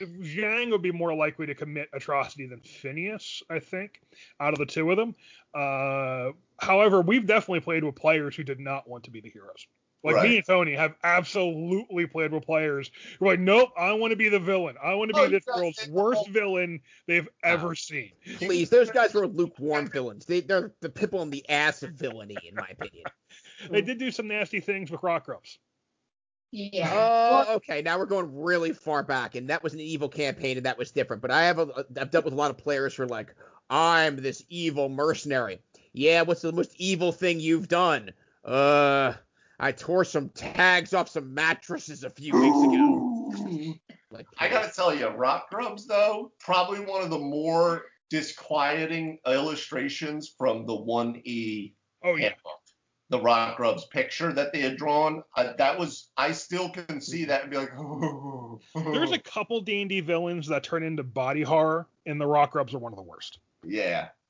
Zhang 0.01 0.71
would 0.71 0.83
be 0.83 0.93
more 0.93 1.15
likely 1.15 1.47
to 1.47 1.55
commit 1.55 1.89
atrocity 1.93 2.47
than 2.47 2.61
Phineas, 2.61 3.43
I 3.49 3.59
think, 3.59 4.01
out 4.41 4.53
of 4.53 4.59
the 4.59 4.67
two 4.67 4.91
of 4.91 4.97
them. 4.97 5.15
Uh, 5.55 6.33
however, 6.59 7.01
we've 7.01 7.27
definitely 7.27 7.61
played 7.61 7.85
with 7.85 7.95
players 7.95 8.37
who 8.37 8.45
did 8.45 8.61
not 8.61 8.89
want 8.89 9.05
to 9.05 9.11
be 9.11 9.21
the 9.21 9.31
heroes. 9.31 9.67
Like 10.05 10.17
Right. 10.17 10.31
me 10.31 10.37
and 10.37 10.47
Tony 10.47 10.75
have 10.75 10.95
absolutely 11.03 12.07
played 12.07 12.33
with 12.33 12.45
players 12.45 12.93
who 13.19 13.25
are 13.25 13.29
like, 13.31 13.41
nope, 13.41 13.71
I 13.77 13.93
want 13.93 14.13
to 14.13 14.17
be 14.17 14.29
the 14.29 14.39
villain. 14.39 14.77
I 14.81 14.95
want 14.95 15.11
to 15.11 15.15
be 15.15 15.21
Oh, 15.23 15.29
this 15.29 15.45
world's 15.47 15.89
worst 15.89 16.29
villain 16.29 16.81
they've 17.09 17.29
ever 17.43 17.75
seen. 17.75 18.13
Please, 18.37 18.71
those 18.71 18.91
guys 18.91 19.15
were 19.15 19.27
lukewarm 19.27 19.89
villains. 19.89 20.25
They, 20.25 20.43
they're 20.43 20.73
the 20.81 20.91
people 20.91 21.23
in 21.23 21.31
the 21.31 21.49
ass 21.49 21.83
of 21.83 21.91
villainy, 21.91 22.39
in 22.49 22.55
my 22.55 22.69
opinion. 22.71 23.05
They 23.71 23.81
did 23.81 23.99
do 23.99 24.11
some 24.11 24.29
nasty 24.29 24.61
things 24.61 24.91
with 24.91 25.03
rock 25.03 25.27
grubs. 25.27 25.59
Yeah. 26.51 27.09
Oh, 27.31 27.55
okay. 27.57 27.83
Now 27.83 27.99
we're 27.99 28.07
going 28.07 28.35
really 28.35 28.73
far 28.73 29.03
back, 29.03 29.35
and 29.35 29.49
that 29.51 29.63
was 29.63 29.75
an 29.75 29.81
evil 29.81 30.09
campaign, 30.09 30.57
and 30.57 30.67
that 30.67 30.79
was 30.79 30.91
different. 30.91 31.23
But 31.23 31.31
I 31.31 31.45
have 31.45 31.59
a, 31.59 31.85
I've 31.99 32.11
dealt 32.11 32.25
with 32.25 32.35
a 32.35 32.37
lot 32.37 32.51
of 32.51 32.59
players 32.59 32.95
who 32.95 33.03
are 33.03 33.09
like, 33.09 33.35
I'm 33.69 34.17
this 34.17 34.45
evil 34.49 34.89
mercenary. 34.89 35.59
Yeah, 35.93 36.23
what's 36.23 36.43
the 36.43 36.53
most 36.53 36.75
evil 36.77 37.13
thing 37.13 37.41
you've 37.41 37.69
done? 37.69 38.13
Uh, 38.45 39.15
I 39.59 39.73
tore 39.73 40.05
some 40.05 40.29
tags 40.31 40.95
off 40.95 41.09
some 41.09 41.35
mattresses 41.35 42.05
a 42.05 42.11
few 42.11 42.33
weeks 42.35 42.63
ago. 42.63 43.75
Like, 44.13 44.27
I 44.39 44.49
gotta 44.49 44.73
tell 44.73 44.95
you, 44.95 45.09
Rock 45.09 45.51
Grubs 45.51 45.85
though, 45.85 46.31
probably 46.39 46.79
one 46.79 47.03
of 47.03 47.11
the 47.11 47.19
more 47.19 47.87
disquieting 48.09 49.19
illustrations 49.27 50.33
from 50.39 50.65
the 50.65 50.77
one 50.77 51.21
E 51.25 51.75
Oh 52.05 52.15
yeah. 52.15 52.29
handbook. 52.29 52.61
The 53.09 53.21
Rock 53.21 53.57
Grubs 53.57 53.85
picture 53.85 54.33
that 54.33 54.53
they 54.53 54.61
had 54.61 54.77
drawn, 54.77 55.23
uh, 55.37 55.53
that 55.59 55.79
was 55.79 56.09
I 56.17 56.33
still 56.33 56.71
can 56.71 57.01
see 57.01 57.25
that 57.27 57.43
and 57.43 57.51
be 57.51 57.57
like, 57.57 57.71
There's 58.75 59.13
a 59.13 59.19
couple 59.19 59.61
D&D 59.61 60.01
villains 60.01 60.49
that 60.49 60.65
turn 60.65 60.83
into 60.83 61.05
body 61.05 61.43
horror, 61.43 61.87
and 62.05 62.21
the 62.21 62.27
rock 62.27 62.53
grubs 62.53 62.75
are 62.75 62.79
one 62.79 62.93
of 62.93 62.97
the 62.97 63.03
worst. 63.03 63.39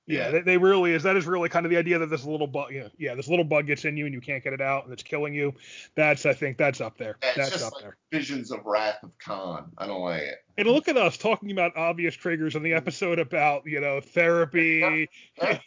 yeah, 0.07 0.19
Yeah, 0.19 0.31
they, 0.31 0.41
they 0.41 0.59
really 0.59 0.93
is. 0.93 1.03
That 1.03 1.17
is 1.17 1.27
really 1.27 1.49
kind 1.49 1.67
of 1.67 1.71
the 1.71 1.77
idea 1.77 1.99
that 1.99 2.11
this 2.11 2.25
little 2.25 2.47
bug, 2.47 2.73
yeah, 2.73 2.89
yeah, 2.97 3.15
this 3.15 3.29
little 3.29 3.45
bug 3.45 3.67
gets 3.67 3.85
in 3.85 3.97
you 3.97 4.05
and 4.05 4.15
you 4.15 4.21
can't 4.21 4.43
get 4.43 4.53
it 4.53 4.61
out 4.61 4.85
and 4.85 4.93
it's 4.93 5.03
killing 5.03 5.35
you. 5.35 5.53
That's, 5.97 6.27
I 6.27 6.33
think, 6.33 6.59
that's 6.59 6.81
up 6.81 6.97
there. 6.97 7.17
It's 7.23 7.37
that's 7.37 7.63
up 7.65 7.73
like 7.73 7.83
there. 7.83 7.97
visions 8.13 8.53
of 8.53 8.65
Wrath 8.65 9.03
of 9.03 9.11
Khan. 9.19 9.73
I 9.77 9.87
don't 9.87 10.03
like 10.03 10.23
it. 10.23 10.39
And 10.59 10.69
look 10.69 10.87
at 10.89 10.97
us 10.97 11.17
talking 11.17 11.51
about 11.51 11.77
obvious 11.77 12.15
triggers 12.15 12.55
in 12.55 12.63
the 12.63 12.75
episode 12.75 13.19
about, 13.19 13.67
you 13.67 13.81
know, 13.81 14.01
therapy. 14.01 15.09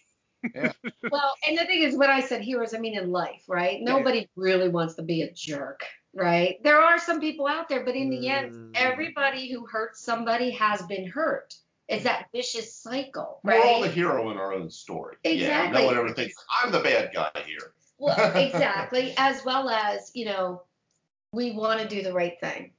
Yeah. 0.55 0.71
Well, 1.11 1.33
and 1.47 1.57
the 1.57 1.65
thing 1.65 1.81
is, 1.83 1.95
when 1.97 2.09
I 2.09 2.21
said 2.21 2.41
heroes, 2.41 2.73
I 2.73 2.79
mean 2.79 2.97
in 2.97 3.11
life, 3.11 3.43
right? 3.47 3.81
Nobody 3.81 4.29
really 4.35 4.69
wants 4.69 4.95
to 4.95 5.01
be 5.01 5.21
a 5.23 5.31
jerk, 5.33 5.81
right? 6.13 6.55
There 6.63 6.79
are 6.79 6.99
some 6.99 7.19
people 7.19 7.47
out 7.47 7.67
there, 7.69 7.83
but 7.83 7.95
in 7.95 8.09
the 8.09 8.25
Mm. 8.25 8.29
end, 8.29 8.75
everybody 8.75 9.51
who 9.51 9.65
hurts 9.65 10.01
somebody 10.03 10.51
has 10.51 10.81
been 10.83 11.07
hurt. 11.07 11.53
It's 11.87 12.03
that 12.03 12.27
vicious 12.31 12.75
cycle, 12.75 13.39
right? 13.43 13.59
We're 13.59 13.65
all 13.65 13.81
the 13.81 13.89
hero 13.89 14.29
in 14.31 14.37
our 14.37 14.53
own 14.53 14.69
story. 14.69 15.17
Yeah, 15.23 15.31
Exactly. 15.31 15.81
no 15.81 15.85
one 15.87 15.97
ever 15.97 16.13
thinks 16.13 16.35
I'm 16.63 16.71
the 16.71 16.81
bad 16.81 17.11
guy 17.13 17.31
here. 17.45 17.73
Well, 17.97 18.15
exactly. 18.37 19.13
As 19.17 19.43
well 19.43 19.69
as, 19.69 20.11
you 20.13 20.25
know, 20.25 20.61
we 21.33 21.51
want 21.51 21.81
to 21.81 21.87
do 21.87 22.01
the 22.03 22.13
right 22.13 22.39
thing, 22.39 22.73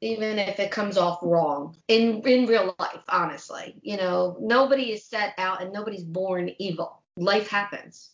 even 0.00 0.38
if 0.38 0.58
it 0.60 0.70
comes 0.70 0.96
off 0.98 1.20
wrong 1.22 1.76
in 1.88 2.20
in 2.26 2.46
real 2.46 2.74
life. 2.78 3.00
Honestly, 3.08 3.76
you 3.82 3.96
know, 3.96 4.36
nobody 4.40 4.92
is 4.92 5.04
set 5.06 5.34
out 5.38 5.62
and 5.62 5.72
nobody's 5.72 6.04
born 6.04 6.50
evil. 6.58 7.02
Life 7.16 7.48
happens, 7.48 8.10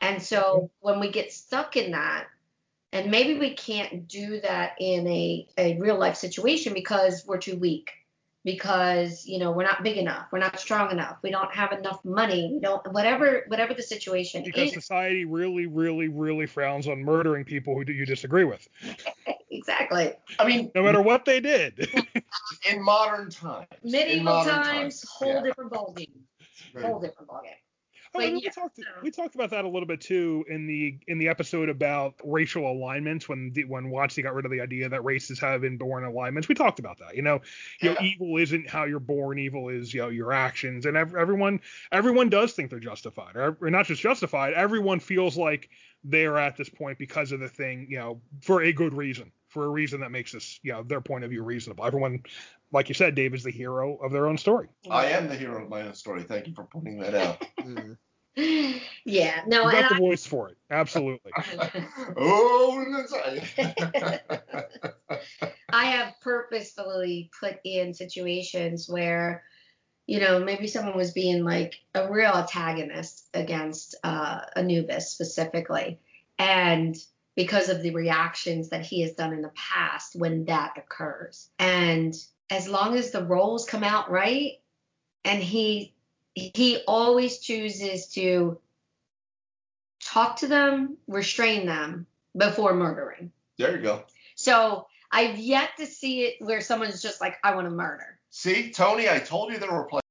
and 0.00 0.22
so 0.22 0.70
when 0.80 1.00
we 1.00 1.10
get 1.10 1.32
stuck 1.32 1.76
in 1.76 1.92
that, 1.92 2.26
and 2.92 3.10
maybe 3.10 3.38
we 3.38 3.54
can't 3.54 4.08
do 4.08 4.40
that 4.40 4.72
in 4.78 5.06
a 5.06 5.46
a 5.58 5.78
real 5.78 5.98
life 5.98 6.16
situation 6.16 6.74
because 6.74 7.24
we're 7.26 7.38
too 7.38 7.56
weak. 7.56 7.90
Because 8.44 9.24
you 9.24 9.38
know 9.38 9.52
we're 9.52 9.62
not 9.62 9.84
big 9.84 9.98
enough, 9.98 10.26
we're 10.32 10.40
not 10.40 10.58
strong 10.58 10.90
enough, 10.90 11.18
we 11.22 11.30
don't 11.30 11.54
have 11.54 11.70
enough 11.70 12.04
money, 12.04 12.50
we 12.52 12.58
don't 12.58 12.84
whatever 12.92 13.44
whatever 13.46 13.72
the 13.72 13.82
situation 13.84 14.42
Because 14.42 14.70
is. 14.70 14.74
society 14.74 15.24
really, 15.24 15.66
really, 15.66 16.08
really 16.08 16.46
frowns 16.46 16.88
on 16.88 17.04
murdering 17.04 17.44
people 17.44 17.74
who 17.76 17.84
you 17.92 18.04
disagree 18.04 18.42
with, 18.42 18.66
Exactly. 19.52 20.14
I 20.38 20.46
mean, 20.46 20.72
no 20.74 20.82
matter 20.82 21.02
what 21.02 21.24
they 21.24 21.38
did. 21.38 21.88
in 22.70 22.82
modern 22.82 23.30
times. 23.30 23.66
in 23.84 23.90
medieval 23.92 24.24
modern 24.24 24.54
times, 24.54 25.04
whole 25.08 25.34
yeah. 25.34 25.42
different 25.42 25.70
ballgame. 25.70 26.10
Whole 26.80 26.98
different 27.00 27.28
ballgame. 27.28 27.61
Oh, 28.14 28.18
But 28.18 28.26
and 28.26 28.34
we 28.36 28.42
yeah, 28.42 28.50
talked 28.50 28.76
so- 28.76 28.82
we 29.02 29.10
talked 29.10 29.34
about 29.34 29.50
that 29.50 29.64
a 29.64 29.68
little 29.68 29.86
bit 29.86 30.00
too 30.02 30.44
in 30.48 30.66
the 30.66 30.98
in 31.08 31.18
the 31.18 31.28
episode 31.28 31.68
about 31.70 32.14
racial 32.22 32.70
alignments 32.70 33.26
when 33.28 33.52
the, 33.54 33.64
when 33.64 33.86
WotC 33.86 34.22
got 34.22 34.34
rid 34.34 34.44
of 34.44 34.50
the 34.50 34.60
idea 34.60 34.88
that 34.90 35.02
races 35.02 35.40
have 35.40 35.64
inborn 35.64 36.04
alignments. 36.04 36.46
We 36.48 36.54
talked 36.54 36.78
about 36.78 36.98
that. 36.98 37.16
You 37.16 37.22
know, 37.22 37.40
you 37.80 37.90
know, 37.90 37.96
evil 38.02 38.36
isn't 38.36 38.68
how 38.68 38.84
you're 38.84 39.00
born. 39.00 39.38
Evil 39.38 39.70
is 39.70 39.94
you 39.94 40.02
know 40.02 40.08
your 40.10 40.32
actions, 40.32 40.84
and 40.84 40.96
ev- 40.96 41.14
everyone 41.14 41.60
everyone 41.90 42.28
does 42.28 42.52
think 42.52 42.68
they're 42.70 42.80
justified, 42.80 43.34
or, 43.36 43.56
or 43.60 43.70
not 43.70 43.86
just 43.86 44.02
justified. 44.02 44.52
Everyone 44.52 45.00
feels 45.00 45.38
like 45.38 45.70
they're 46.04 46.38
at 46.38 46.56
this 46.56 46.68
point 46.68 46.98
because 46.98 47.32
of 47.32 47.40
the 47.40 47.48
thing, 47.48 47.86
you 47.88 47.96
know, 47.98 48.20
for 48.42 48.62
a 48.62 48.72
good 48.72 48.92
reason, 48.92 49.30
for 49.48 49.64
a 49.64 49.68
reason 49.68 50.00
that 50.00 50.10
makes 50.10 50.32
this 50.32 50.60
you 50.62 50.72
know 50.72 50.82
their 50.82 51.00
point 51.00 51.24
of 51.24 51.30
view 51.30 51.42
reasonable. 51.42 51.86
Everyone, 51.86 52.22
like 52.72 52.88
you 52.88 52.94
said, 52.94 53.14
Dave 53.14 53.34
is 53.34 53.44
the 53.44 53.50
hero 53.50 53.96
of 53.96 54.12
their 54.12 54.26
own 54.26 54.38
story. 54.38 54.68
I 54.90 55.06
am 55.06 55.28
the 55.28 55.36
hero 55.36 55.62
of 55.62 55.68
my 55.68 55.82
own 55.82 55.94
story. 55.94 56.22
Thank 56.22 56.46
you 56.46 56.54
for 56.54 56.64
pointing 56.64 56.98
that 57.00 57.14
out. 57.14 57.44
Yeah, 59.04 59.42
no, 59.48 59.62
You 59.62 59.76
and 59.76 59.80
got 59.80 59.88
the 59.88 59.96
voice 59.96 60.24
for 60.24 60.48
it, 60.48 60.56
absolutely. 60.70 61.32
I, 61.36 61.86
oh, 62.16 62.84
let's. 62.88 63.12
I 65.68 65.84
have 65.86 66.14
purposefully 66.20 67.30
put 67.40 67.58
in 67.64 67.94
situations 67.94 68.88
where, 68.88 69.42
you 70.06 70.20
know, 70.20 70.38
maybe 70.38 70.68
someone 70.68 70.96
was 70.96 71.10
being 71.10 71.42
like 71.42 71.74
a 71.96 72.12
real 72.12 72.32
antagonist 72.32 73.28
against 73.34 73.96
uh, 74.04 74.42
Anubis 74.54 75.10
specifically, 75.10 75.98
and 76.38 76.96
because 77.34 77.70
of 77.70 77.82
the 77.82 77.90
reactions 77.90 78.68
that 78.68 78.86
he 78.86 79.02
has 79.02 79.14
done 79.14 79.32
in 79.32 79.42
the 79.42 79.52
past 79.56 80.14
when 80.14 80.44
that 80.44 80.74
occurs, 80.76 81.50
and 81.58 82.14
as 82.52 82.68
long 82.68 82.96
as 82.96 83.10
the 83.10 83.24
rolls 83.24 83.64
come 83.64 83.82
out 83.82 84.10
right, 84.10 84.60
and 85.24 85.42
he 85.42 85.94
he 86.34 86.82
always 86.86 87.38
chooses 87.38 88.08
to 88.08 88.58
talk 90.04 90.36
to 90.36 90.46
them, 90.46 90.96
restrain 91.06 91.66
them 91.66 92.06
before 92.36 92.74
murdering. 92.74 93.32
there 93.58 93.76
you 93.76 93.82
go. 93.82 94.04
So 94.34 94.86
I've 95.10 95.38
yet 95.38 95.70
to 95.78 95.86
see 95.86 96.22
it 96.22 96.36
where 96.40 96.60
someone's 96.60 97.02
just 97.02 97.20
like, 97.20 97.36
I 97.44 97.54
want 97.54 97.66
to 97.66 97.70
murder. 97.70 98.18
See, 98.30 98.70
Tony, 98.70 99.08
I 99.08 99.18
told 99.18 99.52
you 99.52 99.58
there 99.58 99.72
were 99.72 99.88
like 99.92 100.01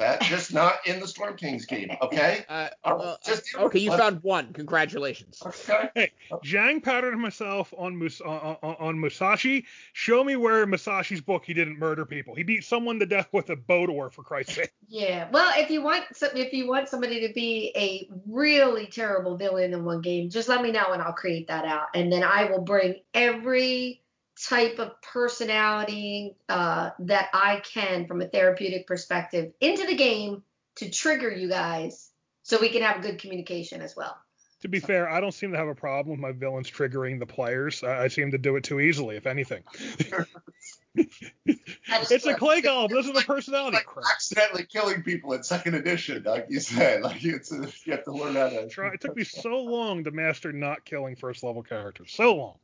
that, 0.00 0.20
just 0.22 0.52
not 0.52 0.74
in 0.86 0.98
the 1.00 1.06
Storm 1.06 1.36
Kings 1.36 1.64
game. 1.66 1.90
Okay. 2.02 2.44
Uh, 2.48 2.68
All 2.84 2.92
right, 2.96 2.98
well, 2.98 3.18
just- 3.24 3.54
okay, 3.54 3.78
you 3.78 3.90
found 3.96 4.22
one. 4.22 4.52
Congratulations. 4.52 5.40
Okay. 5.44 6.10
Jang 6.42 6.80
patterned 6.80 7.20
himself 7.20 7.72
on, 7.76 7.96
Mus- 7.96 8.20
on, 8.20 8.56
on, 8.62 8.76
on 8.80 9.00
Musashi. 9.00 9.66
Show 9.92 10.24
me 10.24 10.34
where 10.36 10.62
in 10.62 10.70
Musashi's 10.70 11.20
book 11.20 11.44
he 11.44 11.52
didn't 11.54 11.78
murder 11.78 12.04
people. 12.06 12.34
He 12.34 12.42
beat 12.42 12.64
someone 12.64 12.98
to 12.98 13.06
death 13.06 13.28
with 13.32 13.50
a 13.50 13.56
boat 13.56 13.90
oar, 13.90 14.10
for 14.10 14.22
Christ's 14.22 14.54
sake. 14.54 14.72
Yeah. 14.92 15.28
Well, 15.30 15.52
if 15.56 15.70
you 15.70 15.82
want 15.82 16.04
some, 16.16 16.30
if 16.34 16.52
you 16.52 16.66
want 16.66 16.88
somebody 16.88 17.24
to 17.28 17.32
be 17.32 17.70
a 17.76 18.10
really 18.26 18.86
terrible 18.88 19.36
villain 19.36 19.72
in 19.72 19.84
one 19.84 20.00
game, 20.00 20.28
just 20.30 20.48
let 20.48 20.62
me 20.62 20.72
know 20.72 20.86
and 20.92 21.00
I'll 21.00 21.12
create 21.12 21.46
that 21.46 21.64
out, 21.64 21.86
and 21.94 22.12
then 22.12 22.24
I 22.24 22.46
will 22.50 22.62
bring 22.62 22.96
every 23.14 23.99
type 24.48 24.78
of 24.78 25.00
personality 25.02 26.36
uh, 26.48 26.90
that 27.00 27.28
I 27.32 27.60
can 27.60 28.06
from 28.06 28.20
a 28.20 28.28
therapeutic 28.28 28.86
perspective 28.86 29.52
into 29.60 29.86
the 29.86 29.96
game 29.96 30.42
to 30.76 30.90
trigger 30.90 31.30
you 31.30 31.48
guys 31.48 32.10
so 32.42 32.58
we 32.60 32.70
can 32.70 32.82
have 32.82 33.02
good 33.02 33.18
communication 33.18 33.82
as 33.82 33.94
well. 33.96 34.16
To 34.62 34.68
be 34.68 34.78
fair, 34.78 35.08
I 35.08 35.20
don't 35.20 35.32
seem 35.32 35.52
to 35.52 35.56
have 35.56 35.68
a 35.68 35.74
problem 35.74 36.10
with 36.10 36.20
my 36.20 36.32
villains 36.32 36.70
triggering 36.70 37.18
the 37.18 37.26
players. 37.26 37.82
I, 37.82 38.04
I 38.04 38.08
seem 38.08 38.32
to 38.32 38.38
do 38.38 38.56
it 38.56 38.64
too 38.64 38.78
easily, 38.78 39.16
if 39.16 39.26
anything. 39.26 39.62
it's 40.94 42.26
a 42.26 42.34
clay 42.34 42.60
golem. 42.60 42.90
This 42.90 43.06
is 43.06 43.16
a 43.16 43.24
personality. 43.24 43.78
Like 43.78 43.86
Crap. 43.86 44.04
accidentally 44.12 44.66
killing 44.66 45.02
people 45.02 45.32
in 45.32 45.42
second 45.42 45.76
edition, 45.76 46.24
like 46.24 46.46
you 46.50 46.60
said. 46.60 47.02
Like 47.10 47.24
it's 47.24 47.50
a, 47.52 47.68
you 47.84 47.92
have 47.92 48.04
to 48.04 48.12
learn 48.12 48.34
how 48.34 48.50
to. 48.50 48.68
Try, 48.68 48.92
it 48.92 49.00
took 49.00 49.16
me 49.16 49.24
so 49.24 49.62
long 49.62 50.04
to 50.04 50.10
master 50.10 50.52
not 50.52 50.84
killing 50.84 51.16
first 51.16 51.42
level 51.42 51.62
characters. 51.62 52.12
So 52.12 52.34
long. 52.34 52.56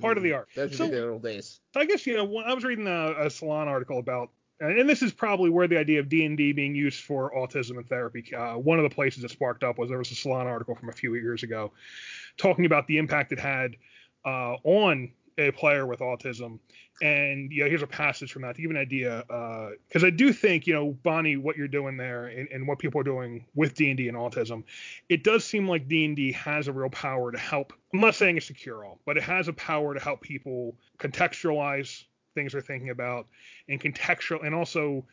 Part 0.00 0.16
of 0.16 0.22
the 0.22 0.32
art. 0.32 0.48
Those 0.54 0.76
So- 0.76 0.88
the 0.88 1.08
old 1.08 1.22
days. 1.22 1.60
So 1.74 1.80
I 1.80 1.86
guess 1.86 2.06
you 2.06 2.16
know 2.16 2.24
when 2.24 2.44
I 2.44 2.54
was 2.54 2.64
reading 2.64 2.86
a, 2.86 3.26
a 3.26 3.30
Salon 3.30 3.68
article 3.68 3.98
about, 3.98 4.30
and 4.60 4.88
this 4.88 5.02
is 5.02 5.12
probably 5.12 5.50
where 5.50 5.68
the 5.68 5.78
idea 5.78 6.00
of 6.00 6.08
D 6.08 6.24
and 6.24 6.36
D 6.36 6.52
being 6.52 6.74
used 6.74 7.04
for 7.04 7.32
autism 7.34 7.76
and 7.78 7.88
therapy. 7.88 8.34
Uh, 8.34 8.58
one 8.58 8.78
of 8.78 8.84
the 8.88 8.94
places 8.94 9.24
it 9.24 9.30
sparked 9.30 9.62
up 9.64 9.78
was 9.78 9.88
there 9.88 9.98
was 9.98 10.10
a 10.10 10.14
Salon 10.14 10.46
article 10.46 10.74
from 10.74 10.88
a 10.88 10.92
few 10.92 11.14
years 11.14 11.42
ago, 11.42 11.72
talking 12.36 12.66
about 12.66 12.86
the 12.86 12.98
impact 12.98 13.32
it 13.32 13.38
had 13.38 13.76
uh, 14.24 14.56
on 14.64 15.12
a 15.38 15.50
player 15.52 15.86
with 15.86 16.00
autism. 16.00 16.58
And 17.00 17.52
yeah, 17.52 17.66
here's 17.66 17.82
a 17.82 17.86
passage 17.86 18.32
from 18.32 18.42
that 18.42 18.56
to 18.56 18.62
give 18.62 18.70
an 18.72 18.76
idea, 18.76 19.24
uh, 19.30 19.70
because 19.86 20.02
I 20.02 20.10
do 20.10 20.32
think 20.32 20.66
you 20.66 20.74
know 20.74 20.92
Bonnie, 21.04 21.36
what 21.36 21.56
you're 21.56 21.68
doing 21.68 21.96
there 21.96 22.26
and, 22.26 22.48
and 22.50 22.66
what 22.66 22.78
people 22.80 23.00
are 23.00 23.04
doing 23.04 23.44
with 23.54 23.74
D 23.74 23.88
and 23.90 23.96
D 23.96 24.08
and 24.08 24.16
autism, 24.16 24.64
it 25.08 25.22
does 25.22 25.44
seem 25.44 25.68
like 25.68 25.88
D 25.88 26.04
and 26.04 26.16
D 26.16 26.32
has 26.32 26.66
a 26.66 26.72
real 26.72 26.90
power 26.90 27.30
to 27.30 27.38
help. 27.38 27.72
I'm 27.92 28.00
not 28.00 28.16
saying 28.16 28.36
it's 28.36 28.50
a 28.50 28.54
cure 28.54 28.84
all, 28.84 28.98
but 29.06 29.16
it 29.16 29.22
has 29.22 29.46
a 29.46 29.52
power 29.52 29.94
to 29.94 30.00
help 30.00 30.20
people 30.20 30.74
contextualize 30.98 32.04
things 32.34 32.52
they're 32.52 32.60
thinking 32.60 32.90
about 32.90 33.26
and 33.68 33.80
contextual 33.80 34.44
and 34.44 34.54
also 34.54 35.04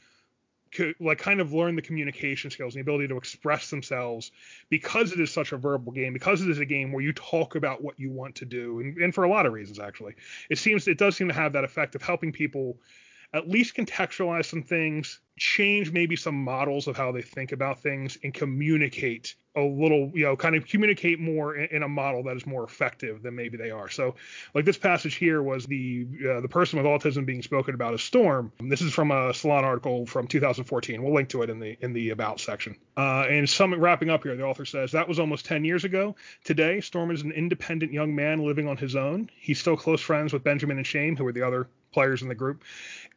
like 0.99 1.17
kind 1.17 1.39
of 1.39 1.53
learn 1.53 1.75
the 1.75 1.81
communication 1.81 2.49
skills 2.49 2.75
and 2.75 2.79
the 2.79 2.89
ability 2.89 3.07
to 3.07 3.17
express 3.17 3.69
themselves 3.69 4.31
because 4.69 5.11
it 5.11 5.19
is 5.19 5.31
such 5.31 5.51
a 5.51 5.57
verbal 5.57 5.91
game 5.91 6.13
because 6.13 6.41
it 6.41 6.49
is 6.49 6.59
a 6.59 6.65
game 6.65 6.91
where 6.91 7.03
you 7.03 7.13
talk 7.13 7.55
about 7.55 7.83
what 7.83 7.99
you 7.99 8.11
want 8.11 8.35
to 8.35 8.45
do 8.45 8.79
and, 8.79 8.97
and 8.97 9.13
for 9.13 9.23
a 9.23 9.29
lot 9.29 9.45
of 9.45 9.53
reasons 9.53 9.79
actually. 9.79 10.15
It 10.49 10.57
seems 10.57 10.87
it 10.87 10.97
does 10.97 11.15
seem 11.15 11.27
to 11.27 11.33
have 11.33 11.53
that 11.53 11.63
effect 11.63 11.95
of 11.95 12.01
helping 12.01 12.31
people 12.31 12.77
at 13.35 13.49
least 13.49 13.75
contextualize 13.75 14.45
some 14.45 14.63
things 14.63 15.19
change 15.37 15.91
maybe 15.91 16.15
some 16.15 16.43
models 16.43 16.87
of 16.87 16.95
how 16.95 17.11
they 17.11 17.21
think 17.21 17.51
about 17.51 17.81
things 17.81 18.17
and 18.23 18.33
communicate 18.33 19.35
a 19.57 19.61
little 19.61 20.11
you 20.13 20.23
know 20.23 20.35
kind 20.35 20.55
of 20.55 20.65
communicate 20.65 21.19
more 21.19 21.55
in, 21.55 21.75
in 21.75 21.83
a 21.83 21.87
model 21.87 22.23
that 22.23 22.37
is 22.37 22.45
more 22.45 22.63
effective 22.63 23.21
than 23.21 23.35
maybe 23.35 23.57
they 23.57 23.69
are 23.71 23.89
so 23.89 24.15
like 24.53 24.63
this 24.63 24.77
passage 24.77 25.15
here 25.15 25.41
was 25.41 25.65
the 25.65 26.07
uh, 26.29 26.39
the 26.39 26.47
person 26.47 26.77
with 26.77 26.85
autism 26.85 27.25
being 27.25 27.41
spoken 27.41 27.75
about 27.75 27.93
as 27.93 28.01
Storm. 28.05 28.51
This 28.59 28.81
is 28.81 28.93
from 28.93 29.11
a 29.11 29.33
Salon 29.33 29.65
article 29.65 30.05
from 30.05 30.27
2014. 30.27 31.01
We'll 31.01 31.13
link 31.13 31.29
to 31.29 31.41
it 31.41 31.49
in 31.49 31.59
the 31.59 31.77
in 31.81 31.93
the 31.93 32.11
about 32.11 32.39
section. 32.39 32.77
Uh, 32.95 33.25
and 33.27 33.49
some 33.49 33.73
wrapping 33.73 34.09
up 34.09 34.23
here, 34.23 34.35
the 34.35 34.43
author 34.43 34.63
says 34.63 34.91
that 34.91 35.07
was 35.07 35.19
almost 35.19 35.45
10 35.45 35.65
years 35.65 35.83
ago. 35.83 36.15
Today, 36.43 36.79
Storm 36.81 37.11
is 37.11 37.23
an 37.23 37.31
independent 37.31 37.91
young 37.91 38.15
man 38.15 38.45
living 38.45 38.67
on 38.67 38.77
his 38.77 38.95
own. 38.95 39.29
He's 39.35 39.59
still 39.59 39.75
close 39.75 40.01
friends 40.01 40.31
with 40.31 40.43
Benjamin 40.43 40.77
and 40.77 40.87
Shane, 40.87 41.15
who 41.15 41.25
are 41.25 41.33
the 41.33 41.45
other 41.45 41.67
players 41.91 42.21
in 42.21 42.27
the 42.27 42.35
group, 42.35 42.63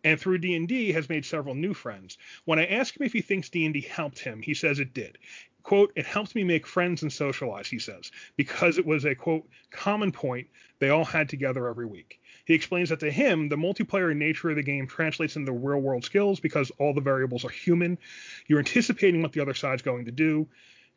and 0.04 0.20
through 0.20 0.38
D&D 0.38 0.92
has 0.92 1.08
made 1.08 1.24
several 1.24 1.54
new 1.54 1.74
friends. 1.74 2.18
When 2.44 2.58
I 2.58 2.66
ask 2.66 2.98
him 2.98 3.04
if 3.04 3.12
he 3.12 3.20
thinks 3.20 3.48
D&D 3.48 3.80
helped 3.82 4.18
him, 4.18 4.42
he 4.42 4.54
says 4.54 4.78
it 4.78 4.94
did. 4.94 5.18
Quote, 5.62 5.92
it 5.96 6.06
helped 6.06 6.34
me 6.34 6.44
make 6.44 6.66
friends 6.66 7.02
and 7.02 7.12
socialize, 7.12 7.68
he 7.68 7.78
says, 7.78 8.10
because 8.36 8.78
it 8.78 8.86
was 8.86 9.04
a 9.04 9.14
quote, 9.14 9.46
common 9.70 10.12
point 10.12 10.46
they 10.78 10.88
all 10.88 11.04
had 11.04 11.28
together 11.28 11.68
every 11.68 11.84
week. 11.84 12.20
He 12.46 12.54
explains 12.54 12.88
that 12.88 13.00
to 13.00 13.10
him, 13.10 13.50
the 13.50 13.56
multiplayer 13.56 14.16
nature 14.16 14.48
of 14.48 14.56
the 14.56 14.62
game 14.62 14.86
translates 14.86 15.36
into 15.36 15.52
real 15.52 15.80
world 15.80 16.04
skills 16.04 16.40
because 16.40 16.72
all 16.78 16.94
the 16.94 17.02
variables 17.02 17.44
are 17.44 17.50
human. 17.50 17.98
You're 18.46 18.60
anticipating 18.60 19.20
what 19.20 19.32
the 19.32 19.40
other 19.40 19.52
side's 19.52 19.82
going 19.82 20.06
to 20.06 20.10
do. 20.10 20.48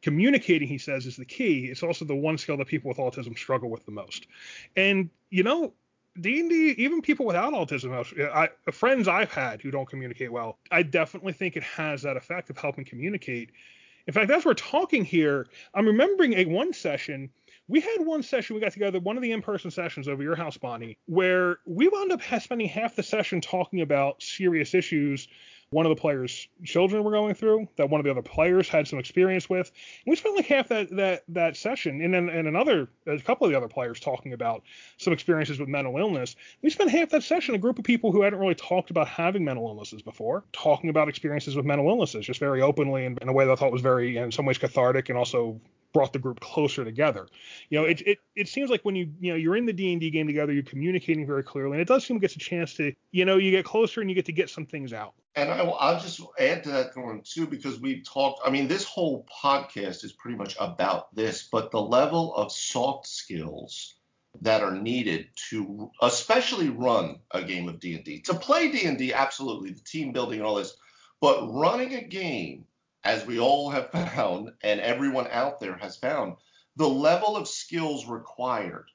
Communicating, 0.02 0.69
he 0.69 0.78
says, 0.78 1.06
is 1.06 1.18
the 1.18 1.26
key. 1.26 1.65
It's 1.65 1.84
also 1.84 2.06
the 2.06 2.15
one 2.15 2.38
skill 2.38 2.56
that 2.57 2.68
people 2.68 2.88
with 2.88 2.98
autism 2.98 3.38
struggle 3.38 3.69
with 3.69 3.86
the 3.86 3.91
most. 3.91 4.26
And, 4.78 5.10
you 5.30 5.44
know, 5.44 5.73
D&D, 6.20 6.76
even 6.78 7.02
people 7.02 7.26
without 7.26 7.54
autism, 7.54 7.94
I, 8.34 8.50
friends 8.72 9.08
I've 9.08 9.32
had 9.32 9.62
who 9.62 9.72
don't 9.72 9.88
communicate 9.88 10.32
well, 10.32 10.58
I 10.70 10.84
definitely 10.84 11.34
think 11.34 11.56
it 11.56 11.64
has 11.64 12.02
that 12.02 12.18
effect 12.18 12.50
of 12.50 12.58
helping 12.58 12.84
communicate. 12.84 13.52
In 14.08 14.14
fact, 14.14 14.30
as 14.30 14.44
we're 14.44 14.54
talking 14.56 15.06
here, 15.06 15.48
I'm 15.74 15.86
remembering 15.86 16.34
a 16.34 16.46
one 16.46 16.74
session. 16.74 17.30
We 17.68 17.80
had 17.80 18.00
one 18.00 18.24
session, 18.24 18.56
we 18.56 18.62
got 18.62 18.74
together, 18.74 19.00
one 19.00 19.16
of 19.16 19.24
the 19.24 19.32
in-person 19.32 19.72
sessions 19.72 20.08
over 20.10 20.22
your 20.22 20.36
house, 20.36 20.58
Bonnie, 20.58 20.98
where 21.06 21.60
we 21.66 21.88
wound 21.88 22.12
up 22.12 22.22
spending 22.42 22.68
half 22.68 22.96
the 22.96 23.04
session 23.04 23.40
talking 23.40 23.80
about 23.80 24.22
serious 24.22 24.74
issues 24.74 25.30
one 25.72 25.85
of 25.85 25.89
the 25.89 25.99
players' 25.99 26.49
children 26.65 27.03
were 27.03 27.11
going 27.11 27.34
through, 27.34 27.68
that 27.77 27.89
one 27.89 27.99
of 27.99 28.06
the 28.06 28.11
other 28.11 28.22
players 28.22 28.68
had 28.68 28.88
some 28.88 28.99
experience 28.99 29.49
with. 29.49 29.72
And 30.06 30.11
we 30.11 30.18
spent 30.18 30.35
like 30.35 30.45
half 30.45 30.68
that 30.68 30.89
that 30.98 31.23
that 31.30 31.56
session, 31.56 32.02
and 32.02 32.14
then 32.14 32.30
and 32.30 32.48
another 32.48 32.89
a 33.07 33.19
couple 33.19 33.48
of 33.48 33.52
the 33.52 33.57
other 33.57 33.69
players 33.69 33.99
talking 33.99 34.34
about 34.34 34.64
some 34.98 35.14
experiences 35.14 35.60
with 35.60 35.69
mental 35.69 35.98
illness. 35.98 36.35
We 36.61 36.69
spent 36.69 36.91
half 36.91 37.10
that 37.10 37.23
session 37.23 37.56
a 37.56 37.57
group 37.57 37.80
of 37.80 37.85
people 37.85 38.11
who 38.11 38.22
hadn't 38.22 38.39
really 38.39 38.56
talked 38.56 38.91
about 38.91 39.07
having 39.07 39.45
mental 39.45 39.68
illnesses 39.68 40.02
before, 40.02 40.43
talking 40.52 40.89
about 40.89 41.07
experiences 41.07 41.56
with 41.56 41.65
mental 41.65 41.88
illnesses, 41.88 42.26
just 42.26 42.39
very 42.39 42.61
openly 42.61 43.06
and 43.06 43.18
in 43.22 43.30
a 43.30 43.34
way 43.34 43.45
that 43.45 43.52
I 43.52 43.56
thought 43.56 43.72
was 43.72 43.81
very, 43.81 44.18
in 44.18 44.31
some 44.31 44.45
ways, 44.45 44.57
cathartic 44.57 45.07
and 45.07 45.18
also 45.18 45.60
brought 45.94 46.14
the 46.14 46.20
group 46.20 46.40
closer 46.40 46.84
together. 46.84 47.28
You 47.70 47.80
know, 47.80 47.86
it, 47.86 48.02
it 48.02 48.20
it 48.36 48.48
seems 48.48 48.70
like 48.70 48.82
when 48.84 48.96
you 48.96 49.12
you 49.20 49.32
know 49.32 49.38
you're 49.38 49.56
in 49.56 49.66
the 49.66 49.74
D 49.74 49.92
and 49.92 50.02
D 50.02 50.10
game 50.10 50.28
together, 50.28 50.54
you're 50.54 50.64
communicating 50.64 51.26
very 51.26 51.44
clearly, 51.44 51.74
and 51.74 51.82
it 51.82 51.88
does 51.88 52.06
seem 52.06 52.18
to 52.18 52.22
get 52.22 52.36
a 52.36 52.40
chance 52.40 52.74
to 52.76 52.94
you 53.12 53.26
know 53.26 53.38
you 53.38 53.52
get 53.52 53.66
closer 53.66 54.02
and 54.02 54.10
you 54.10 54.16
get 54.16 54.26
to 54.26 54.32
get 54.32 54.50
some 54.50 54.66
things 54.66 54.94
out. 54.94 55.14
And 55.36 55.50
I, 55.50 55.64
will 55.64 55.78
just 56.02 56.22
add 56.40 56.64
to 56.66 56.72
that, 56.72 56.98
one 56.98 57.22
too, 57.24 57.48
because 57.48 57.80
we've 57.80 58.04
talked. 58.04 58.42
I 58.46 58.50
mean, 58.50 58.68
this 58.68 58.84
whole 58.84 59.26
podcast 59.44 60.04
is 60.04 60.14
pretty 60.14 60.38
much 60.38 60.58
about 60.60 61.14
this, 61.16 61.48
but 61.50 61.72
the 61.72 61.82
level 61.82 62.36
of 62.36 62.52
soft 62.52 63.08
skills 63.08 63.96
that 64.42 64.62
are 64.62 64.76
needed 64.76 65.28
to, 65.50 65.90
especially 66.02 66.70
run 66.70 67.20
a 67.32 67.44
game 67.44 67.68
of 67.68 67.80
D&D, 67.80 68.22
to 68.22 68.34
play 68.34 68.72
D&D, 68.72 69.14
absolutely, 69.14 69.72
the 69.72 69.82
team 69.82 70.12
building 70.12 70.40
and 70.40 70.48
all 70.48 70.56
this, 70.56 70.76
but 71.20 71.50
running 71.54 71.96
a 71.96 72.02
game, 72.02 72.66
as 73.03 73.26
we 73.26 73.40
all 73.40 73.69
have 73.72 73.91
found, 73.91 74.52
and 74.61 74.80
everyone 74.80 75.28
out 75.32 75.60
there 75.60 75.78
has 75.78 75.98
found, 75.98 76.36
the 76.76 76.88
level 76.88 77.36
of 77.36 77.48
skills 77.48 78.07
required 78.07 78.90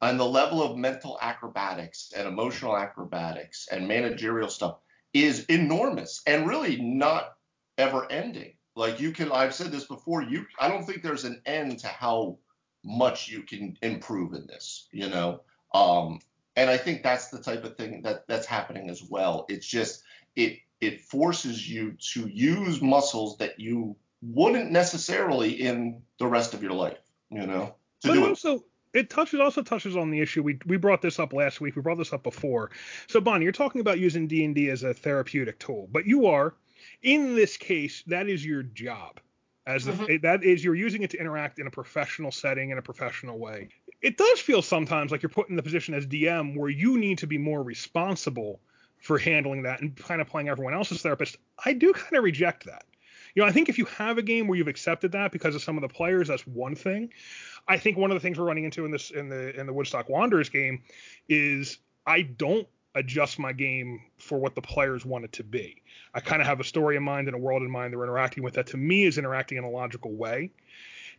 and 0.00 0.18
the 0.18 0.24
level 0.24 0.62
of 0.62 0.76
mental 0.76 1.18
acrobatics 1.22 2.12
and 2.16 2.26
emotional 2.26 2.76
acrobatics 2.76 3.68
and 3.70 3.86
managerial 3.86 4.48
stuff 4.48 4.78
is 5.14 5.44
enormous 5.44 6.22
and 6.26 6.48
really 6.48 6.76
not 6.76 7.34
ever 7.78 8.10
ending. 8.10 8.54
Like 8.74 9.00
you 9.00 9.12
can, 9.12 9.30
I've 9.30 9.54
said 9.54 9.70
this 9.70 9.84
before, 9.84 10.22
you, 10.22 10.46
I 10.58 10.68
don't 10.68 10.84
think 10.84 11.02
there's 11.02 11.24
an 11.24 11.40
end 11.46 11.78
to 11.80 11.88
how 11.88 12.38
much 12.84 13.28
you 13.28 13.42
can 13.42 13.76
improve 13.82 14.34
in 14.34 14.46
this, 14.46 14.88
you 14.90 15.08
know? 15.08 15.42
Um, 15.72 16.20
and 16.56 16.68
I 16.68 16.76
think 16.76 17.02
that's 17.02 17.28
the 17.28 17.40
type 17.40 17.64
of 17.64 17.76
thing 17.76 18.02
that 18.02 18.26
that's 18.26 18.46
happening 18.46 18.90
as 18.90 19.02
well. 19.02 19.46
It's 19.48 19.66
just, 19.66 20.02
it, 20.36 20.58
it 20.80 21.00
forces 21.02 21.68
you 21.68 21.96
to 22.12 22.28
use 22.28 22.80
muscles 22.82 23.36
that 23.38 23.58
you 23.58 23.96
wouldn't 24.22 24.70
necessarily 24.70 25.60
in 25.60 26.02
the 26.18 26.26
rest 26.26 26.54
of 26.54 26.62
your 26.62 26.72
life, 26.72 26.98
you 27.30 27.46
know? 27.46 27.74
To 28.02 28.08
but 28.08 28.28
also, 28.28 28.64
it 28.94 29.10
touches 29.10 29.40
also 29.40 29.62
touches 29.62 29.96
on 29.96 30.10
the 30.10 30.20
issue 30.20 30.42
we 30.42 30.58
we 30.66 30.76
brought 30.76 31.02
this 31.02 31.18
up 31.18 31.32
last 31.32 31.60
week. 31.60 31.76
We 31.76 31.82
brought 31.82 31.98
this 31.98 32.12
up 32.12 32.22
before. 32.22 32.70
So 33.06 33.20
Bonnie, 33.20 33.44
you're 33.44 33.52
talking 33.52 33.80
about 33.80 33.98
using 33.98 34.26
D 34.26 34.44
and 34.44 34.54
D 34.54 34.70
as 34.70 34.82
a 34.82 34.92
therapeutic 34.92 35.58
tool, 35.58 35.88
but 35.92 36.06
you 36.06 36.26
are 36.26 36.54
in 37.02 37.34
this 37.34 37.56
case 37.56 38.02
that 38.06 38.28
is 38.28 38.44
your 38.44 38.62
job. 38.62 39.20
As 39.64 39.84
the, 39.84 39.92
mm-hmm. 39.92 40.16
that 40.22 40.42
is, 40.42 40.64
you're 40.64 40.74
using 40.74 41.02
it 41.02 41.10
to 41.10 41.18
interact 41.18 41.60
in 41.60 41.68
a 41.68 41.70
professional 41.70 42.32
setting 42.32 42.70
in 42.70 42.78
a 42.78 42.82
professional 42.82 43.38
way. 43.38 43.68
It 44.00 44.16
does 44.16 44.40
feel 44.40 44.60
sometimes 44.60 45.12
like 45.12 45.22
you're 45.22 45.30
put 45.30 45.48
in 45.48 45.54
the 45.54 45.62
position 45.62 45.94
as 45.94 46.04
DM 46.04 46.56
where 46.56 46.68
you 46.68 46.98
need 46.98 47.18
to 47.18 47.28
be 47.28 47.38
more 47.38 47.62
responsible 47.62 48.58
for 49.02 49.18
handling 49.18 49.64
that 49.64 49.82
and 49.82 49.94
kind 49.96 50.20
of 50.20 50.28
playing 50.28 50.48
everyone 50.48 50.72
else's 50.72 51.02
therapist. 51.02 51.36
I 51.62 51.74
do 51.74 51.92
kind 51.92 52.16
of 52.16 52.24
reject 52.24 52.64
that. 52.66 52.84
You 53.34 53.42
know, 53.42 53.48
I 53.48 53.52
think 53.52 53.68
if 53.68 53.78
you 53.78 53.84
have 53.86 54.18
a 54.18 54.22
game 54.22 54.46
where 54.46 54.56
you've 54.56 54.68
accepted 54.68 55.12
that 55.12 55.32
because 55.32 55.54
of 55.54 55.62
some 55.62 55.76
of 55.76 55.82
the 55.82 55.88
players, 55.88 56.28
that's 56.28 56.46
one 56.46 56.74
thing. 56.74 57.10
I 57.66 57.78
think 57.78 57.96
one 57.96 58.10
of 58.10 58.14
the 58.14 58.20
things 58.20 58.38
we're 58.38 58.44
running 58.44 58.64
into 58.64 58.84
in 58.84 58.90
this 58.90 59.10
in 59.10 59.28
the 59.28 59.58
in 59.58 59.66
the 59.66 59.72
Woodstock 59.72 60.08
Wanderers 60.08 60.48
game 60.48 60.82
is 61.28 61.78
I 62.06 62.22
don't 62.22 62.66
adjust 62.94 63.38
my 63.38 63.52
game 63.52 64.02
for 64.18 64.38
what 64.38 64.54
the 64.54 64.60
players 64.60 65.04
want 65.04 65.24
it 65.24 65.32
to 65.32 65.44
be. 65.44 65.82
I 66.14 66.20
kind 66.20 66.42
of 66.42 66.46
have 66.46 66.60
a 66.60 66.64
story 66.64 66.96
in 66.96 67.02
mind 67.02 67.26
and 67.26 67.34
a 67.34 67.38
world 67.38 67.62
in 67.62 67.70
mind 67.70 67.92
they're 67.92 68.02
interacting 68.02 68.44
with 68.44 68.54
that 68.54 68.66
to 68.68 68.76
me 68.76 69.04
is 69.04 69.18
interacting 69.18 69.58
in 69.58 69.64
a 69.64 69.70
logical 69.70 70.12
way. 70.12 70.50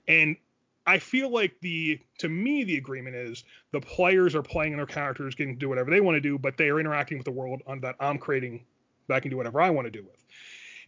And 0.08 0.38
I 0.86 1.00
feel 1.00 1.30
like 1.30 1.60
the 1.62 2.00
to 2.20 2.30
me 2.30 2.64
the 2.64 2.78
agreement 2.78 3.16
is 3.16 3.44
the 3.72 3.80
players 3.80 4.36
are 4.36 4.42
playing 4.42 4.76
their 4.76 4.86
characters, 4.86 5.36
getting 5.36 5.56
to 5.56 5.60
do 5.60 5.70
whatever 5.70 5.92
they 5.92 6.02
want 6.02 6.16
to 6.16 6.22
do, 6.22 6.38
but 6.38 6.58
they 6.58 6.70
are 6.70 6.80
interacting 6.80 7.18
with 7.18 7.26
the 7.26 7.32
world 7.32 7.62
on 7.66 7.80
that 7.82 7.96
I'm 8.00 8.18
creating 8.18 8.66
that 9.08 9.16
I 9.16 9.20
can 9.20 9.32
do 9.32 9.38
whatever 9.38 9.62
I 9.62 9.70
want 9.70 9.86
to 9.86 9.92
do 9.92 10.04
with. 10.04 10.24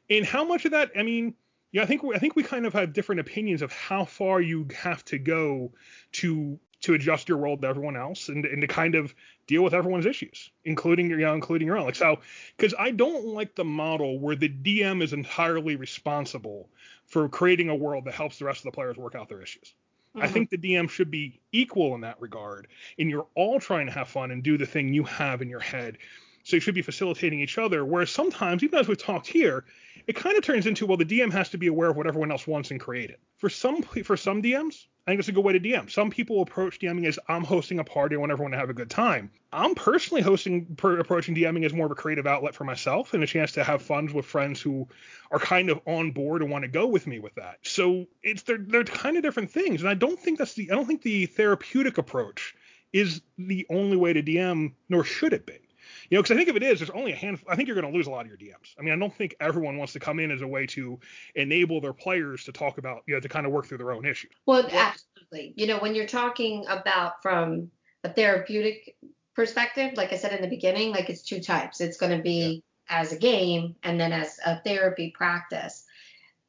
And 0.09 0.25
how 0.25 0.43
much 0.43 0.65
of 0.65 0.71
that, 0.71 0.91
I 0.97 1.03
mean, 1.03 1.33
yeah, 1.71 1.83
I 1.83 1.85
think 1.85 2.01
I 2.13 2.19
think 2.19 2.35
we 2.35 2.43
kind 2.43 2.65
of 2.65 2.73
have 2.73 2.93
different 2.93 3.21
opinions 3.21 3.61
of 3.61 3.71
how 3.71 4.05
far 4.05 4.41
you 4.41 4.67
have 4.81 5.03
to 5.05 5.17
go 5.17 5.71
to 6.13 6.59
to 6.81 6.93
adjust 6.93 7.27
your 7.27 7.37
world 7.37 7.61
to 7.61 7.67
everyone 7.67 7.95
else 7.95 8.29
and, 8.29 8.45
and 8.45 8.61
to 8.61 8.67
kind 8.67 8.95
of 8.95 9.15
deal 9.47 9.63
with 9.63 9.73
everyone's 9.73 10.05
issues, 10.05 10.51
including 10.65 11.09
your 11.09 11.19
you 11.19 11.25
know, 11.25 11.33
including 11.33 11.67
your 11.67 11.77
own. 11.77 11.85
Like 11.85 11.95
so, 11.95 12.19
because 12.55 12.75
I 12.77 12.91
don't 12.91 13.25
like 13.25 13.55
the 13.55 13.63
model 13.63 14.19
where 14.19 14.35
the 14.35 14.49
DM 14.49 15.01
is 15.01 15.13
entirely 15.13 15.75
responsible 15.75 16.69
for 17.05 17.27
creating 17.27 17.69
a 17.69 17.75
world 17.75 18.05
that 18.05 18.13
helps 18.13 18.39
the 18.39 18.45
rest 18.45 18.59
of 18.59 18.65
the 18.65 18.71
players 18.71 18.97
work 18.97 19.15
out 19.15 19.29
their 19.29 19.41
issues. 19.41 19.73
I 20.17 20.27
think 20.27 20.49
the 20.49 20.57
DM 20.57 20.89
should 20.89 21.11
be 21.11 21.39
equal 21.51 21.95
in 21.95 22.01
that 22.01 22.19
regard, 22.19 22.67
and 22.97 23.09
you're 23.09 23.27
all 23.35 23.59
trying 23.59 23.85
to 23.87 23.91
have 23.91 24.07
fun 24.07 24.31
and 24.31 24.43
do 24.43 24.57
the 24.57 24.65
thing 24.65 24.93
you 24.93 25.03
have 25.03 25.41
in 25.41 25.49
your 25.49 25.59
head. 25.59 25.97
So 26.45 26.55
you 26.55 26.59
should 26.59 26.75
be 26.75 26.83
facilitating 26.83 27.39
each 27.39 27.57
other. 27.57 27.83
Whereas 27.83 28.11
sometimes, 28.11 28.63
even 28.63 28.77
as 28.77 28.87
we've 28.87 29.01
talked 29.01 29.25
here, 29.25 29.65
it 30.05 30.15
kind 30.15 30.37
of 30.37 30.43
turns 30.43 30.67
into 30.67 30.85
well, 30.85 30.95
the 30.95 31.03
DM 31.03 31.31
has 31.31 31.49
to 31.49 31.57
be 31.57 31.65
aware 31.65 31.89
of 31.89 31.97
what 31.97 32.05
everyone 32.05 32.31
else 32.31 32.45
wants 32.45 32.69
and 32.69 32.79
create 32.79 33.09
it. 33.09 33.19
For 33.37 33.49
some 33.49 33.81
for 33.81 34.15
some 34.15 34.43
DMs, 34.43 34.85
I 35.07 35.11
think 35.11 35.19
it's 35.19 35.27
a 35.27 35.31
good 35.31 35.43
way 35.43 35.53
to 35.53 35.59
DM. 35.59 35.89
Some 35.89 36.11
people 36.11 36.43
approach 36.43 36.79
DMing 36.79 37.07
as 37.07 37.17
I'm 37.27 37.43
hosting 37.43 37.79
a 37.79 37.83
party, 37.83 38.15
I 38.15 38.19
want 38.19 38.31
everyone 38.31 38.51
to 38.51 38.59
have 38.59 38.69
a 38.69 38.75
good 38.75 38.91
time. 38.91 39.31
I'm 39.51 39.73
personally 39.73 40.21
hosting 40.21 40.75
per, 40.75 40.99
approaching 40.99 41.33
DMing 41.33 41.65
as 41.65 41.73
more 41.73 41.87
of 41.87 41.91
a 41.91 41.95
creative 41.95 42.27
outlet 42.27 42.53
for 42.53 42.63
myself 42.63 43.15
and 43.15 43.23
a 43.23 43.27
chance 43.27 43.53
to 43.53 43.63
have 43.63 43.81
fun 43.81 44.13
with 44.13 44.27
friends 44.27 44.61
who 44.61 44.87
are 45.31 45.39
kind 45.39 45.71
of 45.71 45.81
on 45.87 46.11
board 46.11 46.43
and 46.43 46.51
want 46.51 46.61
to 46.61 46.67
go 46.67 46.85
with 46.85 47.07
me 47.07 47.17
with 47.17 47.33
that. 47.35 47.57
So 47.63 48.05
it's 48.21 48.43
they're 48.43 48.59
they're 48.59 48.83
kind 48.83 49.17
of 49.17 49.23
different 49.23 49.49
things, 49.49 49.81
and 49.81 49.89
I 49.89 49.95
don't 49.95 50.19
think 50.19 50.37
that's 50.37 50.53
the 50.53 50.69
I 50.69 50.75
don't 50.75 50.85
think 50.85 51.01
the 51.01 51.25
therapeutic 51.25 51.97
approach 51.97 52.53
is 52.93 53.21
the 53.39 53.65
only 53.71 53.97
way 53.97 54.13
to 54.13 54.21
DM, 54.21 54.73
nor 54.89 55.03
should 55.03 55.33
it 55.33 55.47
be. 55.47 55.64
You 56.09 56.17
know, 56.17 56.21
because 56.21 56.35
I 56.35 56.37
think 56.37 56.49
if 56.49 56.55
it 56.55 56.63
is, 56.63 56.79
there's 56.79 56.89
only 56.91 57.11
a 57.11 57.15
handful. 57.15 57.49
I 57.49 57.55
think 57.55 57.67
you're 57.67 57.79
going 57.79 57.91
to 57.91 57.95
lose 57.95 58.07
a 58.07 58.11
lot 58.11 58.21
of 58.21 58.27
your 58.27 58.37
DMs. 58.37 58.75
I 58.77 58.81
mean, 58.81 58.93
I 58.93 58.97
don't 58.97 59.13
think 59.13 59.35
everyone 59.39 59.77
wants 59.77 59.93
to 59.93 59.99
come 59.99 60.19
in 60.19 60.31
as 60.31 60.41
a 60.41 60.47
way 60.47 60.65
to 60.67 60.99
enable 61.35 61.81
their 61.81 61.93
players 61.93 62.43
to 62.45 62.51
talk 62.51 62.77
about, 62.77 63.03
you 63.07 63.15
know, 63.15 63.19
to 63.19 63.29
kind 63.29 63.45
of 63.45 63.51
work 63.51 63.67
through 63.67 63.79
their 63.79 63.91
own 63.91 64.05
issues. 64.05 64.31
Well, 64.45 64.67
absolutely. 64.71 65.53
You 65.55 65.67
know, 65.67 65.79
when 65.79 65.95
you're 65.95 66.07
talking 66.07 66.65
about 66.67 67.21
from 67.21 67.71
a 68.03 68.09
therapeutic 68.09 68.95
perspective, 69.35 69.93
like 69.95 70.13
I 70.13 70.17
said 70.17 70.33
in 70.33 70.41
the 70.41 70.47
beginning, 70.47 70.91
like 70.91 71.09
it's 71.09 71.23
two 71.23 71.41
types. 71.41 71.81
It's 71.81 71.97
going 71.97 72.15
to 72.15 72.23
be 72.23 72.63
yeah. 72.89 72.99
as 73.01 73.11
a 73.11 73.17
game 73.17 73.75
and 73.83 73.99
then 73.99 74.13
as 74.13 74.39
a 74.45 74.61
therapy 74.61 75.11
practice. 75.15 75.83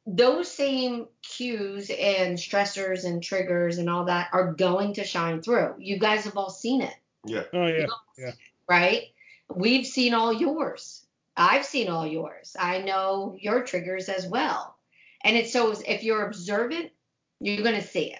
Those 0.05 0.49
same 0.49 1.07
cues 1.21 1.89
and 1.89 2.37
stressors 2.37 3.03
and 3.03 3.21
triggers 3.21 3.77
and 3.77 3.89
all 3.89 4.05
that 4.05 4.29
are 4.31 4.53
going 4.53 4.93
to 4.93 5.03
shine 5.03 5.41
through. 5.41 5.75
You 5.79 5.99
guys 5.99 6.23
have 6.23 6.37
all 6.37 6.49
seen 6.49 6.81
it. 6.81 6.95
Yeah. 7.25 7.43
Oh 7.51 7.67
yeah. 7.67 7.87
Yeah. 8.17 8.31
Right? 8.69 9.07
We've 9.53 9.85
seen 9.85 10.13
all 10.13 10.33
yours. 10.33 11.05
I've 11.35 11.65
seen 11.65 11.87
all 11.89 12.05
yours. 12.05 12.55
I 12.59 12.79
know 12.79 13.37
your 13.39 13.63
triggers 13.63 14.09
as 14.09 14.25
well. 14.25 14.75
And 15.23 15.35
it's 15.37 15.53
so 15.53 15.73
if 15.85 16.03
you're 16.03 16.25
observant, 16.25 16.91
you're 17.39 17.63
going 17.63 17.79
to 17.79 17.87
see 17.87 18.11
it. 18.11 18.19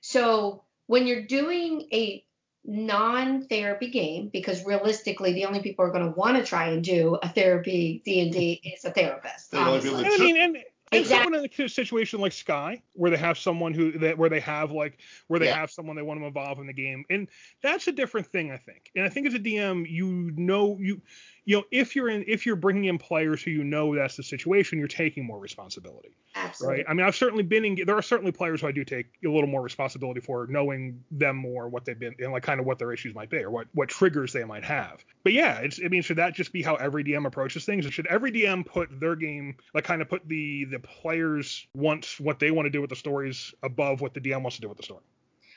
So 0.00 0.62
when 0.86 1.06
you're 1.06 1.22
doing 1.22 1.88
a 1.92 2.24
non-therapy 2.64 3.90
game, 3.90 4.28
because 4.32 4.64
realistically, 4.64 5.32
the 5.32 5.46
only 5.46 5.60
people 5.60 5.84
who 5.84 5.90
are 5.90 5.94
going 5.94 6.12
to 6.12 6.18
want 6.18 6.36
to 6.36 6.44
try 6.44 6.68
and 6.68 6.82
do 6.82 7.16
a 7.22 7.28
therapy 7.28 8.02
D 8.04 8.20
and 8.20 8.32
D 8.32 8.60
is 8.64 8.84
a 8.84 8.90
therapist. 8.90 9.54
I 9.54 9.80
mean, 9.80 10.36
and 10.36 10.56
exactly. 11.00 11.24
someone 11.24 11.50
in 11.56 11.64
a 11.64 11.68
situation 11.68 12.20
like 12.20 12.32
Sky, 12.32 12.82
where 12.94 13.10
they 13.10 13.16
have 13.16 13.38
someone 13.38 13.74
who 13.74 13.98
that 13.98 14.18
where 14.18 14.28
they 14.28 14.40
have 14.40 14.70
like 14.70 14.98
where 15.28 15.40
they 15.40 15.46
yeah. 15.46 15.56
have 15.56 15.70
someone 15.70 15.96
they 15.96 16.02
want 16.02 16.20
to 16.20 16.26
involve 16.26 16.58
in 16.58 16.66
the 16.66 16.72
game, 16.72 17.04
and 17.10 17.28
that's 17.62 17.88
a 17.88 17.92
different 17.92 18.26
thing, 18.26 18.50
I 18.50 18.56
think. 18.56 18.90
And 18.96 19.04
I 19.04 19.08
think 19.08 19.26
as 19.26 19.34
a 19.34 19.38
DM, 19.38 19.88
you 19.88 20.32
know 20.36 20.78
you 20.80 21.00
you 21.44 21.56
know, 21.56 21.64
if 21.72 21.96
you're 21.96 22.08
in, 22.08 22.24
if 22.28 22.46
you're 22.46 22.56
bringing 22.56 22.84
in 22.84 22.98
players 22.98 23.42
who 23.42 23.50
you 23.50 23.64
know 23.64 23.94
that's 23.94 24.16
the 24.16 24.22
situation, 24.22 24.78
you're 24.78 24.86
taking 24.86 25.24
more 25.24 25.38
responsibility. 25.38 26.16
Absolutely. 26.36 26.78
Right. 26.78 26.86
I 26.88 26.94
mean, 26.94 27.04
I've 27.04 27.16
certainly 27.16 27.42
been 27.42 27.64
in. 27.64 27.78
There 27.84 27.96
are 27.96 28.02
certainly 28.02 28.30
players 28.30 28.60
who 28.60 28.68
I 28.68 28.72
do 28.72 28.84
take 28.84 29.06
a 29.24 29.28
little 29.28 29.48
more 29.48 29.60
responsibility 29.60 30.20
for, 30.20 30.46
knowing 30.46 31.02
them 31.10 31.36
more, 31.36 31.68
what 31.68 31.84
they've 31.84 31.98
been, 31.98 32.14
and 32.20 32.32
like 32.32 32.44
kind 32.44 32.60
of 32.60 32.66
what 32.66 32.78
their 32.78 32.92
issues 32.92 33.14
might 33.14 33.28
be, 33.28 33.38
or 33.38 33.50
what 33.50 33.66
what 33.74 33.88
triggers 33.88 34.32
they 34.32 34.44
might 34.44 34.64
have. 34.64 35.04
But 35.24 35.32
yeah, 35.32 35.58
it's. 35.58 35.80
I 35.84 35.88
mean, 35.88 36.02
should 36.02 36.18
that 36.18 36.34
just 36.34 36.52
be 36.52 36.62
how 36.62 36.76
every 36.76 37.02
DM 37.02 37.26
approaches 37.26 37.64
things? 37.64 37.86
Or 37.86 37.90
should 37.90 38.06
every 38.06 38.30
DM 38.30 38.64
put 38.64 39.00
their 39.00 39.16
game, 39.16 39.56
like, 39.74 39.84
kind 39.84 40.00
of 40.00 40.08
put 40.08 40.28
the 40.28 40.66
the 40.66 40.78
players 40.78 41.66
wants 41.74 42.20
what 42.20 42.38
they 42.38 42.52
want 42.52 42.66
to 42.66 42.70
do 42.70 42.80
with 42.80 42.90
the 42.90 42.96
stories 42.96 43.52
above 43.62 44.00
what 44.00 44.14
the 44.14 44.20
DM 44.20 44.42
wants 44.42 44.56
to 44.56 44.62
do 44.62 44.68
with 44.68 44.76
the 44.76 44.84
story? 44.84 45.02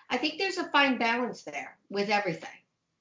I 0.09 0.17
think 0.17 0.39
there's 0.39 0.57
a 0.57 0.67
fine 0.69 0.97
balance 0.97 1.43
there 1.43 1.77
with 1.89 2.09
everything. 2.09 2.49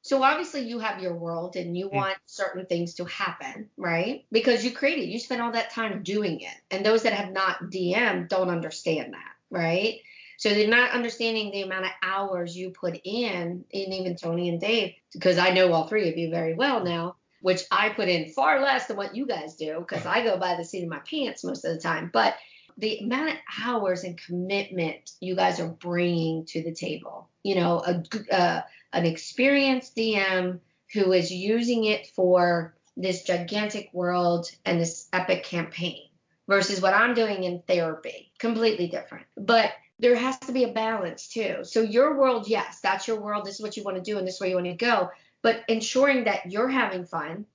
So 0.04 0.22
obviously 0.22 0.60
you 0.68 0.80
have 0.80 1.00
your 1.02 1.14
world 1.14 1.56
and 1.56 1.74
you 1.74 1.88
Mm. 1.88 1.94
want 1.94 2.18
certain 2.26 2.66
things 2.66 2.96
to 2.96 3.06
happen, 3.06 3.70
right? 3.78 4.26
Because 4.30 4.62
you 4.62 4.70
created, 4.70 5.08
you 5.08 5.18
spent 5.18 5.40
all 5.40 5.52
that 5.52 5.70
time 5.70 6.02
doing 6.02 6.40
it. 6.40 6.54
And 6.70 6.84
those 6.84 7.04
that 7.04 7.14
have 7.14 7.32
not 7.32 7.70
DM 7.70 8.28
don't 8.28 8.50
understand 8.50 9.14
that, 9.14 9.32
right? 9.48 10.00
So 10.36 10.50
they're 10.50 10.68
not 10.68 10.90
understanding 10.90 11.50
the 11.50 11.62
amount 11.62 11.86
of 11.86 11.92
hours 12.02 12.54
you 12.54 12.68
put 12.70 13.00
in, 13.02 13.64
and 13.72 13.94
even 13.94 14.14
Tony 14.14 14.50
and 14.50 14.60
Dave, 14.60 14.92
because 15.14 15.38
I 15.38 15.52
know 15.52 15.72
all 15.72 15.86
three 15.88 16.10
of 16.10 16.18
you 16.18 16.28
very 16.28 16.52
well 16.54 16.84
now, 16.84 17.16
which 17.40 17.62
I 17.70 17.88
put 17.88 18.10
in 18.10 18.28
far 18.28 18.60
less 18.60 18.86
than 18.86 18.98
what 18.98 19.16
you 19.16 19.26
guys 19.26 19.56
do, 19.56 19.78
because 19.78 20.04
I 20.04 20.22
go 20.22 20.36
by 20.36 20.56
the 20.56 20.66
seat 20.66 20.82
of 20.82 20.90
my 20.90 20.98
pants 20.98 21.44
most 21.44 21.64
of 21.64 21.74
the 21.74 21.80
time. 21.80 22.10
But 22.12 22.34
the 22.78 22.98
amount 22.98 23.30
of 23.30 23.36
hours 23.64 24.04
and 24.04 24.20
commitment 24.20 25.12
you 25.20 25.36
guys 25.36 25.60
are 25.60 25.68
bringing 25.68 26.44
to 26.46 26.62
the 26.62 26.74
table, 26.74 27.28
you 27.42 27.54
know, 27.54 27.82
a, 27.86 28.34
uh, 28.34 28.62
an 28.92 29.06
experienced 29.06 29.96
DM 29.96 30.60
who 30.92 31.12
is 31.12 31.30
using 31.30 31.84
it 31.84 32.06
for 32.08 32.74
this 32.96 33.24
gigantic 33.24 33.90
world 33.92 34.50
and 34.64 34.80
this 34.80 35.08
epic 35.12 35.44
campaign 35.44 36.08
versus 36.48 36.80
what 36.80 36.94
I'm 36.94 37.14
doing 37.14 37.44
in 37.44 37.62
therapy. 37.66 38.32
Completely 38.38 38.88
different. 38.88 39.26
But 39.36 39.72
there 39.98 40.16
has 40.16 40.38
to 40.40 40.52
be 40.52 40.64
a 40.64 40.72
balance 40.72 41.28
too. 41.28 41.58
So 41.62 41.80
your 41.80 42.18
world, 42.18 42.48
yes, 42.48 42.80
that's 42.80 43.08
your 43.08 43.20
world. 43.20 43.44
This 43.44 43.56
is 43.56 43.60
what 43.60 43.76
you 43.76 43.84
want 43.84 43.96
to 43.96 44.02
do 44.02 44.18
and 44.18 44.26
this 44.26 44.34
is 44.34 44.40
where 44.40 44.50
you 44.50 44.56
want 44.56 44.66
to 44.66 44.74
go. 44.74 45.10
But 45.42 45.62
ensuring 45.68 46.24
that 46.24 46.50
you're 46.50 46.68
having 46.68 47.04
fun 47.04 47.46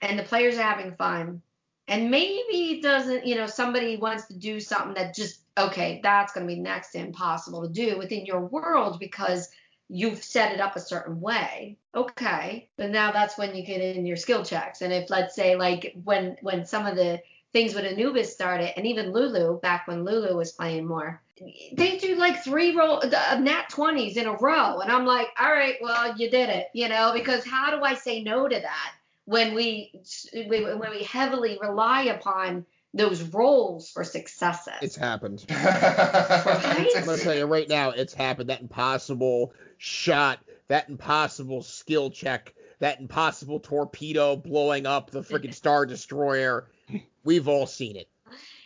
and 0.00 0.18
the 0.18 0.24
players 0.24 0.56
are 0.56 0.62
having 0.62 0.94
fun. 0.94 1.42
And 1.88 2.10
maybe 2.10 2.72
it 2.72 2.82
doesn't, 2.82 3.26
you 3.26 3.34
know, 3.34 3.46
somebody 3.46 3.96
wants 3.96 4.26
to 4.26 4.34
do 4.34 4.60
something 4.60 4.94
that 4.94 5.14
just, 5.14 5.40
okay, 5.56 6.00
that's 6.02 6.32
going 6.32 6.46
to 6.46 6.54
be 6.54 6.60
next 6.60 6.92
to 6.92 6.98
impossible 6.98 7.62
to 7.62 7.68
do 7.68 7.96
within 7.96 8.26
your 8.26 8.40
world 8.40 9.00
because 9.00 9.48
you've 9.88 10.22
set 10.22 10.52
it 10.52 10.60
up 10.60 10.76
a 10.76 10.80
certain 10.80 11.18
way. 11.20 11.78
Okay. 11.94 12.68
But 12.76 12.90
now 12.90 13.10
that's 13.10 13.38
when 13.38 13.56
you 13.56 13.64
get 13.64 13.80
in 13.80 14.04
your 14.04 14.16
skill 14.16 14.44
checks. 14.44 14.82
And 14.82 14.92
if 14.92 15.08
let's 15.08 15.34
say 15.34 15.56
like 15.56 15.94
when 16.04 16.36
when 16.42 16.66
some 16.66 16.86
of 16.86 16.94
the 16.94 17.20
things 17.54 17.74
with 17.74 17.86
Anubis 17.86 18.32
started 18.32 18.76
and 18.76 18.86
even 18.86 19.12
Lulu 19.12 19.58
back 19.60 19.88
when 19.88 20.04
Lulu 20.04 20.36
was 20.36 20.52
playing 20.52 20.86
more, 20.86 21.22
they 21.72 21.96
do 21.96 22.16
like 22.16 22.44
three 22.44 22.76
roll 22.76 22.98
uh, 23.02 23.38
nat 23.40 23.68
20s 23.70 24.16
in 24.16 24.26
a 24.26 24.34
row 24.34 24.80
and 24.80 24.92
I'm 24.92 25.06
like, 25.06 25.28
"All 25.40 25.50
right, 25.50 25.76
well, 25.80 26.14
you 26.18 26.30
did 26.30 26.50
it." 26.50 26.68
You 26.74 26.88
know, 26.88 27.12
because 27.14 27.46
how 27.46 27.70
do 27.70 27.82
I 27.82 27.94
say 27.94 28.22
no 28.22 28.46
to 28.46 28.60
that 28.60 28.92
when 29.28 29.52
we 29.54 29.92
when 30.32 30.90
we 30.90 31.02
heavily 31.02 31.58
rely 31.60 32.04
upon 32.04 32.64
those 32.94 33.22
rolls 33.22 33.90
for 33.90 34.02
successes? 34.02 34.72
It's 34.80 34.96
happened. 34.96 35.44
Right? 35.50 36.88
I'm 36.96 37.04
gonna 37.04 37.18
tell 37.18 37.36
you 37.36 37.44
right 37.44 37.68
now, 37.68 37.90
it's 37.90 38.14
happened. 38.14 38.48
That 38.48 38.62
impossible 38.62 39.52
shot, 39.76 40.38
that 40.68 40.88
impossible 40.88 41.62
skill 41.62 42.10
check, 42.10 42.54
that 42.78 43.00
impossible 43.00 43.60
torpedo 43.60 44.34
blowing 44.34 44.86
up 44.86 45.10
the 45.10 45.20
freaking 45.20 45.52
Star 45.62 45.84
Destroyer. 45.84 46.70
We've 47.22 47.48
all 47.48 47.66
seen 47.66 47.96
it. 47.96 48.08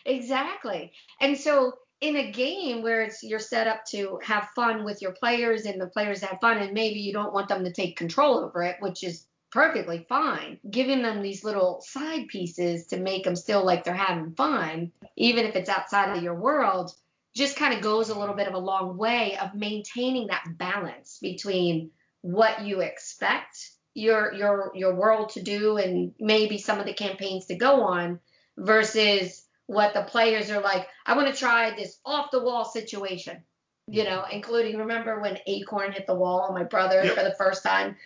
Exactly. 0.04 0.92
And 1.20 1.36
so 1.36 1.72
in 2.00 2.14
a 2.14 2.30
game 2.30 2.82
where 2.82 3.02
it's 3.02 3.24
you're 3.24 3.40
set 3.40 3.66
up 3.66 3.84
to 3.86 4.20
have 4.22 4.48
fun 4.54 4.84
with 4.84 5.02
your 5.02 5.12
players 5.12 5.64
and 5.66 5.80
the 5.80 5.88
players 5.88 6.20
have 6.20 6.38
fun 6.40 6.58
and 6.58 6.72
maybe 6.72 7.00
you 7.00 7.12
don't 7.12 7.32
want 7.32 7.48
them 7.48 7.64
to 7.64 7.72
take 7.72 7.96
control 7.96 8.38
over 8.38 8.62
it, 8.62 8.76
which 8.78 9.02
is 9.02 9.26
perfectly 9.52 10.06
fine. 10.08 10.58
Giving 10.68 11.02
them 11.02 11.22
these 11.22 11.44
little 11.44 11.82
side 11.86 12.28
pieces 12.28 12.86
to 12.86 12.96
make 12.96 13.24
them 13.24 13.36
still 13.36 13.64
like 13.64 13.84
they're 13.84 13.94
having 13.94 14.34
fun, 14.34 14.92
even 15.16 15.44
if 15.44 15.54
it's 15.54 15.68
outside 15.68 16.16
of 16.16 16.22
your 16.22 16.34
world, 16.34 16.92
just 17.36 17.56
kind 17.56 17.74
of 17.74 17.82
goes 17.82 18.08
a 18.08 18.18
little 18.18 18.34
bit 18.34 18.48
of 18.48 18.54
a 18.54 18.58
long 18.58 18.96
way 18.96 19.36
of 19.38 19.54
maintaining 19.54 20.26
that 20.28 20.44
balance 20.58 21.18
between 21.20 21.90
what 22.22 22.62
you 22.62 22.80
expect 22.80 23.70
your 23.94 24.32
your 24.32 24.72
your 24.74 24.94
world 24.94 25.28
to 25.30 25.42
do 25.42 25.76
and 25.76 26.14
maybe 26.18 26.56
some 26.56 26.78
of 26.80 26.86
the 26.86 26.94
campaigns 26.94 27.46
to 27.46 27.54
go 27.54 27.82
on 27.82 28.18
versus 28.56 29.44
what 29.66 29.92
the 29.92 30.02
players 30.02 30.50
are 30.50 30.62
like 30.62 30.88
i 31.04 31.14
want 31.14 31.28
to 31.28 31.38
try 31.38 31.74
this 31.76 31.98
off 32.06 32.30
the 32.30 32.42
wall 32.42 32.64
situation 32.64 33.42
you 33.88 34.04
know 34.04 34.24
including 34.32 34.78
remember 34.78 35.20
when 35.20 35.36
acorn 35.46 35.92
hit 35.92 36.06
the 36.06 36.14
wall 36.14 36.40
on 36.40 36.54
my 36.54 36.64
brother 36.64 37.04
Yep. 37.04 37.14
for 37.14 37.22
the 37.24 37.34
first 37.34 37.62
time 37.62 37.96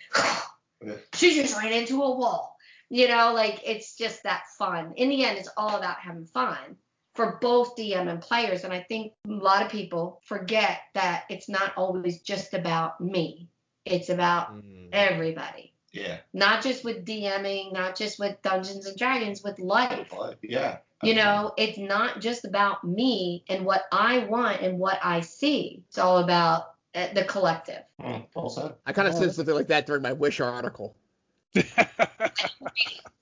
Yeah. 0.83 0.93
she 1.13 1.35
just 1.35 1.57
ran 1.57 1.73
into 1.73 2.03
a 2.03 2.15
wall 2.15 2.55
you 2.89 3.07
know 3.07 3.33
like 3.33 3.61
it's 3.65 3.95
just 3.95 4.23
that 4.23 4.43
fun 4.57 4.93
in 4.95 5.09
the 5.09 5.25
end 5.25 5.37
it's 5.37 5.49
all 5.57 5.75
about 5.75 5.97
having 5.97 6.25
fun 6.25 6.77
for 7.15 7.39
both 7.41 7.75
dm 7.75 8.09
and 8.09 8.21
players 8.21 8.63
and 8.63 8.71
i 8.71 8.81
think 8.81 9.13
a 9.27 9.31
lot 9.31 9.63
of 9.63 9.71
people 9.71 10.21
forget 10.25 10.79
that 10.93 11.23
it's 11.29 11.49
not 11.49 11.73
always 11.75 12.21
just 12.21 12.53
about 12.53 13.01
me 13.01 13.49
it's 13.85 14.09
about 14.09 14.53
mm. 14.53 14.89
everybody 14.93 15.73
yeah. 15.97 16.17
not 16.33 16.63
just 16.63 16.83
with 16.83 17.05
DMing, 17.05 17.73
not 17.73 17.95
just 17.95 18.19
with 18.19 18.41
Dungeons 18.41 18.85
and 18.85 18.97
Dragons, 18.97 19.43
with 19.43 19.59
life. 19.59 20.07
But, 20.15 20.37
yeah. 20.41 20.77
You 21.03 21.13
know, 21.13 21.53
it's 21.57 21.77
not 21.77 22.21
just 22.21 22.43
about 22.43 22.83
me 22.83 23.43
and 23.47 23.65
what 23.65 23.83
I 23.91 24.19
want 24.25 24.61
and 24.61 24.79
what 24.79 24.99
I 25.03 25.21
see. 25.21 25.83
It's 25.89 25.99
all 25.99 26.17
about 26.17 26.71
uh, 26.97 27.13
the 27.13 27.23
collective. 27.23 27.83
Well. 27.99 28.77
I 28.85 28.93
kind 28.93 29.07
of 29.07 29.13
said 29.13 29.33
something 29.33 29.55
like 29.55 29.67
that 29.67 29.85
during 29.85 30.01
my 30.01 30.13
Wish 30.13 30.39
article. 30.39 30.95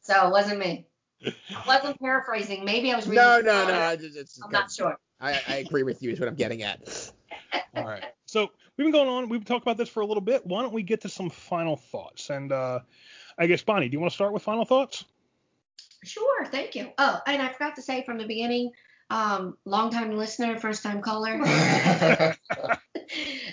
So 0.06 0.28
it 0.28 0.32
wasn't 0.32 0.60
me. 0.60 0.86
I 1.26 1.34
wasn't 1.66 2.00
paraphrasing. 2.00 2.64
Maybe 2.64 2.94
I 2.94 2.96
was 2.96 3.08
reading. 3.08 3.24
No, 3.24 3.42
no, 3.42 3.68
no. 3.68 3.74
I 3.74 3.96
just, 3.96 4.16
it's, 4.16 4.40
I'm 4.40 4.52
not 4.52 4.72
sure. 4.72 5.00
I, 5.20 5.42
I 5.48 5.56
agree 5.56 5.82
with 5.82 6.04
you. 6.04 6.12
Is 6.12 6.20
what 6.20 6.30
I'm 6.30 6.36
getting 6.36 6.62
at. 6.62 7.12
All 7.76 7.86
right. 7.86 8.04
So 8.28 8.52
we've 8.78 8.86
been 8.86 8.92
going 8.92 9.10
on. 9.10 9.30
We've 9.30 9.44
talked 9.44 9.64
about 9.64 9.78
this 9.78 9.90
for 9.90 10.02
a 10.02 10.06
little 10.06 10.22
bit. 10.22 10.46
Why 10.46 10.62
don't 10.62 10.74
we 10.74 10.84
get 10.84 11.02
to 11.02 11.10
some 11.10 11.32
final 11.32 11.76
thoughts? 11.76 12.30
And 12.30 12.52
uh, 12.52 12.82
I 13.40 13.48
guess 13.48 13.64
Bonnie, 13.64 13.90
do 13.90 13.94
you 13.94 14.00
want 14.00 14.12
to 14.12 14.16
start 14.16 14.32
with 14.32 14.44
final 14.44 14.64
thoughts? 14.64 15.06
Sure, 16.04 16.46
thank 16.46 16.76
you. 16.76 16.92
Oh, 17.00 17.20
and 17.26 17.42
I 17.42 17.52
forgot 17.52 17.76
to 17.78 17.82
say 17.82 18.04
from 18.06 18.20
the 18.20 18.28
beginning, 18.28 18.74
um, 19.10 19.58
long 19.66 19.90
time 19.90 20.12
listener, 20.12 20.60
first 20.60 20.84
time 20.84 21.02
caller. 21.02 22.36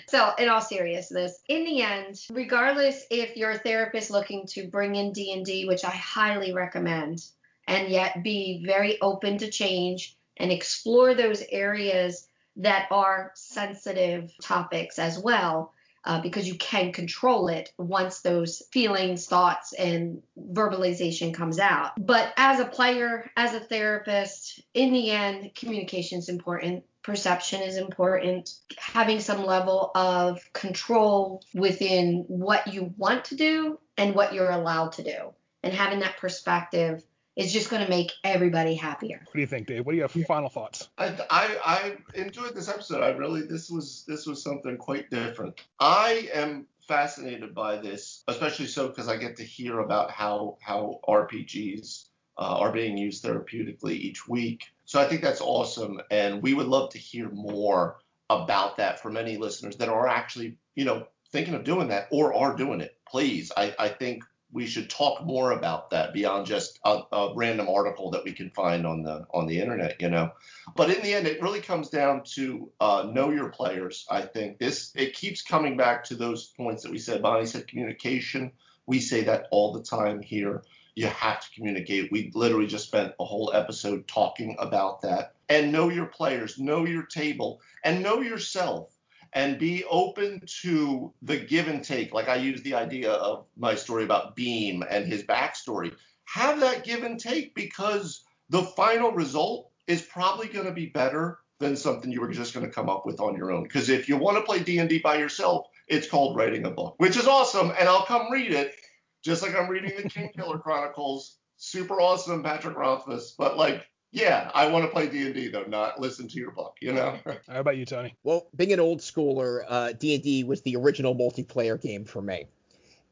So, 0.07 0.31
in 0.37 0.49
all 0.49 0.61
seriousness, 0.61 1.39
in 1.47 1.65
the 1.65 1.81
end, 1.81 2.19
regardless 2.31 3.05
if 3.09 3.35
you're 3.35 3.51
a 3.51 3.59
therapist 3.59 4.11
looking 4.11 4.45
to 4.47 4.67
bring 4.67 4.95
in 4.95 5.11
D&D, 5.11 5.67
which 5.67 5.83
I 5.85 5.91
highly 5.91 6.53
recommend, 6.53 7.25
and 7.67 7.89
yet 7.89 8.23
be 8.23 8.63
very 8.65 8.99
open 9.01 9.37
to 9.39 9.49
change 9.49 10.15
and 10.37 10.51
explore 10.51 11.13
those 11.13 11.43
areas 11.49 12.27
that 12.57 12.87
are 12.91 13.31
sensitive 13.35 14.31
topics 14.41 14.99
as 14.99 15.17
well, 15.17 15.73
uh, 16.05 16.21
because 16.21 16.47
you 16.47 16.55
can 16.55 16.91
control 16.91 17.47
it 17.47 17.71
once 17.77 18.21
those 18.21 18.61
feelings, 18.71 19.25
thoughts, 19.25 19.73
and 19.73 20.21
verbalization 20.37 21.33
comes 21.33 21.59
out. 21.59 21.91
But 21.97 22.33
as 22.37 22.59
a 22.59 22.65
player, 22.65 23.31
as 23.37 23.53
a 23.53 23.59
therapist, 23.59 24.61
in 24.73 24.91
the 24.91 25.11
end, 25.11 25.55
communication 25.55 26.19
is 26.19 26.29
important. 26.29 26.83
Perception 27.03 27.61
is 27.61 27.77
important. 27.77 28.55
Having 28.77 29.19
some 29.19 29.45
level 29.45 29.91
of 29.93 30.39
control 30.53 31.43
within 31.53 32.23
what 32.27 32.73
you 32.73 32.93
want 32.97 33.25
to 33.25 33.35
do 33.35 33.79
and 33.97 34.15
what 34.15 34.33
you're 34.33 34.51
allowed 34.51 34.93
to 34.93 35.03
do, 35.03 35.33
and 35.63 35.73
having 35.73 35.99
that 35.99 36.17
perspective 36.17 37.03
is 37.35 37.51
just 37.51 37.69
going 37.69 37.83
to 37.83 37.89
make 37.89 38.11
everybody 38.23 38.75
happier. 38.75 39.21
What 39.25 39.33
do 39.33 39.41
you 39.41 39.47
think, 39.47 39.67
Dave? 39.67 39.85
What 39.85 39.93
are 39.93 39.97
your 39.97 40.07
have 40.07 40.25
final 40.25 40.49
thoughts? 40.49 40.89
I, 40.97 41.15
I 41.29 41.57
I 41.65 41.97
enjoyed 42.13 42.55
this 42.55 42.69
episode. 42.69 43.03
I 43.03 43.09
really 43.09 43.41
this 43.41 43.69
was 43.69 44.03
this 44.07 44.25
was 44.25 44.43
something 44.43 44.77
quite 44.77 45.09
different. 45.09 45.59
I 45.79 46.29
am 46.33 46.67
fascinated 46.87 47.55
by 47.55 47.77
this, 47.77 48.23
especially 48.27 48.67
so 48.67 48.87
because 48.87 49.07
I 49.07 49.17
get 49.17 49.37
to 49.37 49.43
hear 49.43 49.79
about 49.79 50.11
how 50.11 50.57
how 50.61 50.99
RPGs 51.07 52.05
uh, 52.37 52.57
are 52.59 52.71
being 52.71 52.97
used 52.97 53.23
therapeutically 53.23 53.93
each 53.93 54.27
week. 54.27 54.65
So 54.93 55.01
I 55.01 55.07
think 55.07 55.23
that's 55.23 55.41
awesome, 55.41 55.99
and 56.11 56.43
we 56.43 56.53
would 56.53 56.67
love 56.67 56.91
to 56.91 56.99
hear 56.99 57.27
more 57.31 57.97
about 58.29 58.77
that 58.77 59.01
from 59.01 59.17
any 59.17 59.37
listeners 59.37 59.75
that 59.77 59.89
are 59.89 60.07
actually 60.07 60.59
you 60.75 60.85
know 60.85 61.07
thinking 61.31 61.55
of 61.55 61.63
doing 61.63 61.87
that 61.87 62.09
or 62.11 62.31
are 62.31 62.55
doing 62.55 62.79
it. 62.79 62.95
Please, 63.09 63.51
I 63.57 63.73
I 63.79 63.89
think 63.89 64.23
we 64.51 64.67
should 64.67 64.91
talk 64.91 65.25
more 65.25 65.53
about 65.53 65.89
that 65.89 66.13
beyond 66.13 66.45
just 66.45 66.79
a, 66.85 66.99
a 67.11 67.33
random 67.35 67.69
article 67.69 68.11
that 68.11 68.23
we 68.23 68.33
can 68.33 68.51
find 68.51 68.85
on 68.85 69.01
the 69.01 69.25
on 69.33 69.47
the 69.47 69.59
internet. 69.59 69.99
You 69.99 70.11
know. 70.11 70.29
But 70.75 70.91
in 70.91 71.01
the 71.01 71.15
end, 71.15 71.25
it 71.25 71.41
really 71.41 71.61
comes 71.61 71.89
down 71.89 72.21
to 72.35 72.69
uh, 72.79 73.09
know 73.11 73.31
your 73.31 73.49
players. 73.49 74.05
I 74.11 74.21
think 74.21 74.59
this 74.59 74.91
it 74.93 75.15
keeps 75.15 75.41
coming 75.41 75.75
back 75.75 76.03
to 76.03 76.15
those 76.15 76.53
points 76.55 76.83
that 76.83 76.91
we 76.91 76.99
said. 76.99 77.23
Bonnie 77.23 77.47
said 77.47 77.67
communication. 77.67 78.51
We 78.85 78.99
say 78.99 79.23
that 79.23 79.47
all 79.49 79.73
the 79.73 79.81
time 79.81 80.21
here. 80.21 80.61
You 80.95 81.07
have 81.07 81.41
to 81.41 81.51
communicate. 81.55 82.11
We 82.11 82.31
literally 82.33 82.67
just 82.67 82.87
spent 82.87 83.13
a 83.19 83.25
whole 83.25 83.51
episode 83.53 84.07
talking 84.07 84.55
about 84.59 85.01
that. 85.01 85.33
And 85.49 85.71
know 85.71 85.89
your 85.89 86.05
players, 86.05 86.59
know 86.59 86.85
your 86.85 87.03
table, 87.03 87.61
and 87.83 88.01
know 88.01 88.21
yourself 88.21 88.93
and 89.33 89.57
be 89.57 89.83
open 89.89 90.41
to 90.61 91.11
the 91.23 91.37
give 91.37 91.67
and 91.67 91.83
take. 91.83 92.13
Like 92.13 92.29
I 92.29 92.35
used 92.35 92.63
the 92.63 92.75
idea 92.75 93.11
of 93.11 93.45
my 93.57 93.75
story 93.75 94.03
about 94.03 94.35
Beam 94.35 94.83
and 94.87 95.05
his 95.05 95.23
backstory. 95.23 95.93
Have 96.25 96.59
that 96.59 96.83
give 96.83 97.03
and 97.03 97.19
take 97.19 97.55
because 97.55 98.23
the 98.49 98.61
final 98.61 99.11
result 99.11 99.71
is 99.87 100.01
probably 100.03 100.47
going 100.47 100.65
to 100.65 100.71
be 100.71 100.85
better 100.85 101.39
than 101.59 101.75
something 101.75 102.11
you 102.11 102.21
were 102.21 102.31
just 102.31 102.53
going 102.53 102.65
to 102.65 102.71
come 102.71 102.89
up 102.89 103.05
with 103.05 103.19
on 103.19 103.35
your 103.35 103.51
own. 103.51 103.63
Because 103.63 103.89
if 103.89 104.07
you 104.07 104.17
want 104.17 104.37
to 104.37 104.43
play 104.43 104.59
D&D 104.59 104.99
by 104.99 105.17
yourself, 105.17 105.67
it's 105.87 106.07
called 106.07 106.37
writing 106.37 106.65
a 106.65 106.71
book, 106.71 106.95
which 106.97 107.17
is 107.17 107.27
awesome, 107.27 107.71
and 107.77 107.89
I'll 107.89 108.05
come 108.05 108.31
read 108.31 108.53
it, 108.53 108.75
just 109.23 109.41
like 109.41 109.55
I'm 109.55 109.69
reading 109.69 109.93
the 109.95 110.09
Kingkiller 110.09 110.61
Chronicles. 110.61 111.37
Super 111.57 111.99
awesome, 112.01 112.43
Patrick 112.43 112.77
Rothfuss. 112.77 113.35
But 113.37 113.57
like, 113.57 113.87
yeah, 114.11 114.51
I 114.53 114.67
want 114.67 114.85
to 114.85 114.91
play 114.91 115.07
D&D 115.07 115.47
though, 115.47 115.63
not 115.63 115.99
listen 115.99 116.27
to 116.27 116.37
your 116.37 116.51
book. 116.51 116.75
You 116.81 116.93
know. 116.93 117.17
How 117.47 117.59
about 117.59 117.77
you, 117.77 117.85
Tony? 117.85 118.15
Well, 118.23 118.47
being 118.55 118.73
an 118.73 118.79
old 118.79 118.99
schooler, 118.99 119.63
uh, 119.67 119.93
D&D 119.93 120.43
was 120.43 120.61
the 120.61 120.75
original 120.75 121.15
multiplayer 121.15 121.81
game 121.81 122.05
for 122.05 122.21
me 122.21 122.45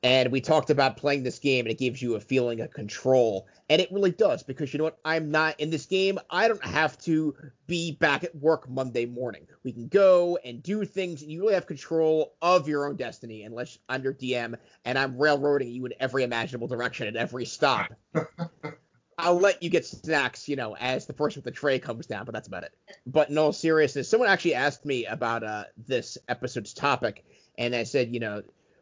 and 0.03 0.31
we 0.31 0.41
talked 0.41 0.71
about 0.71 0.97
playing 0.97 1.23
this 1.23 1.37
game 1.37 1.65
and 1.65 1.71
it 1.71 1.77
gives 1.77 2.01
you 2.01 2.15
a 2.15 2.19
feeling 2.19 2.59
of 2.61 2.71
control. 2.71 3.47
And 3.69 3.79
it 3.79 3.91
really 3.91 4.11
does 4.11 4.41
because 4.41 4.73
you 4.73 4.79
know 4.79 4.85
what? 4.85 4.97
I'm 5.05 5.29
not 5.29 5.59
in 5.59 5.69
this 5.69 5.85
game. 5.85 6.17
I 6.29 6.47
don't 6.47 6.63
have 6.65 6.97
to 7.03 7.35
be 7.67 7.91
back 7.91 8.23
at 8.23 8.35
work 8.35 8.67
monday 8.67 9.05
morning. 9.05 9.45
We 9.63 9.71
can 9.71 9.87
go 9.87 10.39
and 10.43 10.63
do 10.63 10.85
things 10.85 11.21
and 11.21 11.31
you 11.31 11.41
really 11.41 11.53
have 11.53 11.67
control 11.67 12.33
of 12.41 12.67
your 12.67 12.87
own 12.87 12.95
destiny 12.95 13.43
unless 13.43 13.77
i'm 13.87 14.03
your 14.03 14.13
dm 14.13 14.55
and 14.85 14.97
i'm 14.97 15.17
railroading 15.17 15.69
you 15.69 15.85
in 15.85 15.93
every 15.99 16.23
imaginable 16.23 16.67
direction 16.67 17.07
at 17.07 17.15
every 17.15 17.45
stop. 17.45 17.93
I'll 19.17 19.39
let 19.39 19.61
you 19.61 19.69
get 19.69 19.85
snacks, 19.85 20.49
you 20.49 20.55
know, 20.55 20.75
as 20.75 21.05
the 21.05 21.13
person 21.13 21.41
with 21.41 21.45
the 21.45 21.51
tray 21.51 21.77
comes 21.77 22.07
down, 22.07 22.25
but 22.25 22.33
that's 22.33 22.47
about 22.47 22.63
it. 22.63 22.73
But 23.05 23.29
in 23.29 23.37
all 23.37 23.53
seriousness, 23.53 24.09
someone 24.09 24.29
actually 24.29 24.55
asked 24.55 24.83
me 24.83 25.05
about 25.05 25.43
uh, 25.43 25.65
this 25.77 26.17
episode's 26.27 26.73
topic, 26.73 27.23
and 27.55 27.75
I 27.75 27.83
said, 27.83 28.11
you 28.11 28.19
know, 28.19 28.41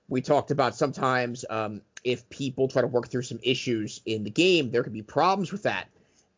we 0.10 0.22
talked 0.22 0.52
about 0.52 0.76
sometimes 0.76 1.46
um, 1.50 1.82
if 2.04 2.28
people 2.30 2.68
try 2.68 2.82
to 2.82 2.88
work 2.88 3.10
through 3.10 3.22
some 3.22 3.40
issues 3.44 4.02
in 4.06 4.24
the 4.24 4.30
game, 4.30 4.72
there 4.72 4.84
could 4.84 4.94
be 4.94 5.04
problems 5.04 5.52
with 5.52 5.64
that. 5.64 5.88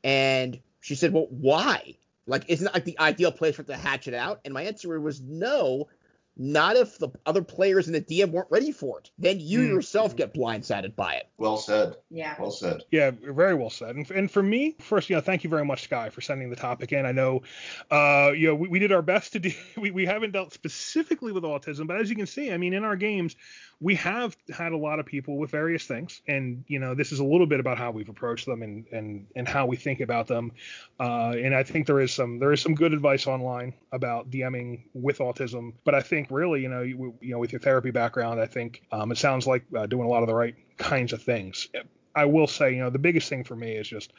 And 0.03 0.59
she 0.81 0.95
said, 0.95 1.13
well, 1.13 1.27
why? 1.29 1.95
Like, 2.27 2.45
isn't 2.49 2.65
that 2.65 2.73
like 2.73 2.85
the 2.85 2.99
ideal 2.99 3.31
place 3.31 3.55
for 3.55 3.61
it 3.63 3.67
to 3.67 3.77
hatch 3.77 4.07
it 4.07 4.13
out? 4.13 4.41
And 4.45 4.53
my 4.53 4.63
answer 4.63 4.99
was 4.99 5.21
no, 5.21 5.87
not 6.37 6.75
if 6.75 6.97
the 6.97 7.09
other 7.25 7.43
players 7.43 7.87
in 7.87 7.93
the 7.93 8.01
DM 8.01 8.31
weren't 8.31 8.47
ready 8.49 8.71
for 8.71 8.99
it. 8.99 9.11
Then 9.17 9.39
you 9.39 9.59
mm. 9.59 9.67
yourself 9.67 10.15
get 10.15 10.33
blindsided 10.33 10.95
by 10.95 11.15
it. 11.15 11.27
Well 11.37 11.57
said. 11.57 11.95
Yeah. 12.09 12.35
Well 12.39 12.51
said. 12.51 12.83
Yeah, 12.91 13.11
very 13.11 13.53
well 13.53 13.69
said. 13.69 13.95
And, 13.95 14.09
and 14.11 14.31
for 14.31 14.41
me, 14.41 14.75
first, 14.79 15.09
you 15.09 15.15
know, 15.15 15.21
thank 15.21 15.43
you 15.43 15.49
very 15.49 15.65
much, 15.65 15.83
Sky, 15.83 16.09
for 16.09 16.21
sending 16.21 16.49
the 16.49 16.55
topic 16.55 16.93
in. 16.93 17.05
I 17.05 17.11
know, 17.11 17.41
uh, 17.89 18.31
you 18.35 18.47
know, 18.47 18.55
we, 18.55 18.69
we 18.69 18.79
did 18.79 18.91
our 18.91 19.01
best 19.01 19.33
to 19.33 19.39
do. 19.39 19.51
We, 19.81 19.89
we 19.89 20.05
haven't 20.05 20.31
dealt 20.31 20.53
specifically 20.53 21.31
with 21.31 21.43
autism, 21.43 21.87
but 21.87 21.99
as 21.99 22.09
you 22.09 22.15
can 22.15 22.27
see, 22.27 22.51
I 22.51 22.57
mean, 22.57 22.73
in 22.73 22.83
our 22.83 22.95
games, 22.95 23.35
we 23.81 23.95
have 23.95 24.37
had 24.55 24.73
a 24.73 24.77
lot 24.77 24.99
of 24.99 25.07
people 25.07 25.37
with 25.37 25.49
various 25.49 25.85
things, 25.85 26.21
and 26.27 26.63
you 26.67 26.77
know, 26.77 26.93
this 26.93 27.11
is 27.11 27.17
a 27.17 27.23
little 27.23 27.47
bit 27.47 27.59
about 27.59 27.79
how 27.79 27.89
we've 27.89 28.09
approached 28.09 28.45
them 28.45 28.61
and 28.61 28.85
and 28.91 29.25
and 29.35 29.47
how 29.47 29.65
we 29.65 29.75
think 29.75 30.01
about 30.01 30.27
them. 30.27 30.51
Uh, 30.99 31.31
and 31.31 31.55
I 31.55 31.63
think 31.63 31.87
there 31.87 31.99
is 31.99 32.13
some 32.13 32.37
there 32.37 32.53
is 32.53 32.61
some 32.61 32.75
good 32.75 32.93
advice 32.93 33.25
online 33.25 33.73
about 33.91 34.29
DMing 34.29 34.83
with 34.93 35.17
autism, 35.17 35.73
but 35.83 35.95
I 35.95 36.01
think 36.01 36.27
really, 36.29 36.61
you 36.61 36.69
know, 36.69 36.83
you, 36.83 37.15
you 37.21 37.31
know, 37.31 37.39
with 37.39 37.51
your 37.51 37.59
therapy 37.59 37.89
background, 37.89 38.39
I 38.39 38.45
think 38.45 38.83
um, 38.91 39.11
it 39.11 39.17
sounds 39.17 39.47
like 39.47 39.63
uh, 39.75 39.87
doing 39.87 40.05
a 40.05 40.09
lot 40.09 40.21
of 40.21 40.27
the 40.27 40.35
right 40.35 40.55
kinds 40.77 41.11
of 41.11 41.23
things. 41.23 41.67
I 42.15 42.25
will 42.25 42.47
say, 42.47 42.75
you 42.75 42.83
know, 42.83 42.89
the 42.91 42.99
biggest 42.99 43.29
thing 43.29 43.43
for 43.43 43.55
me 43.55 43.71
is 43.71 43.87
just 43.87 44.13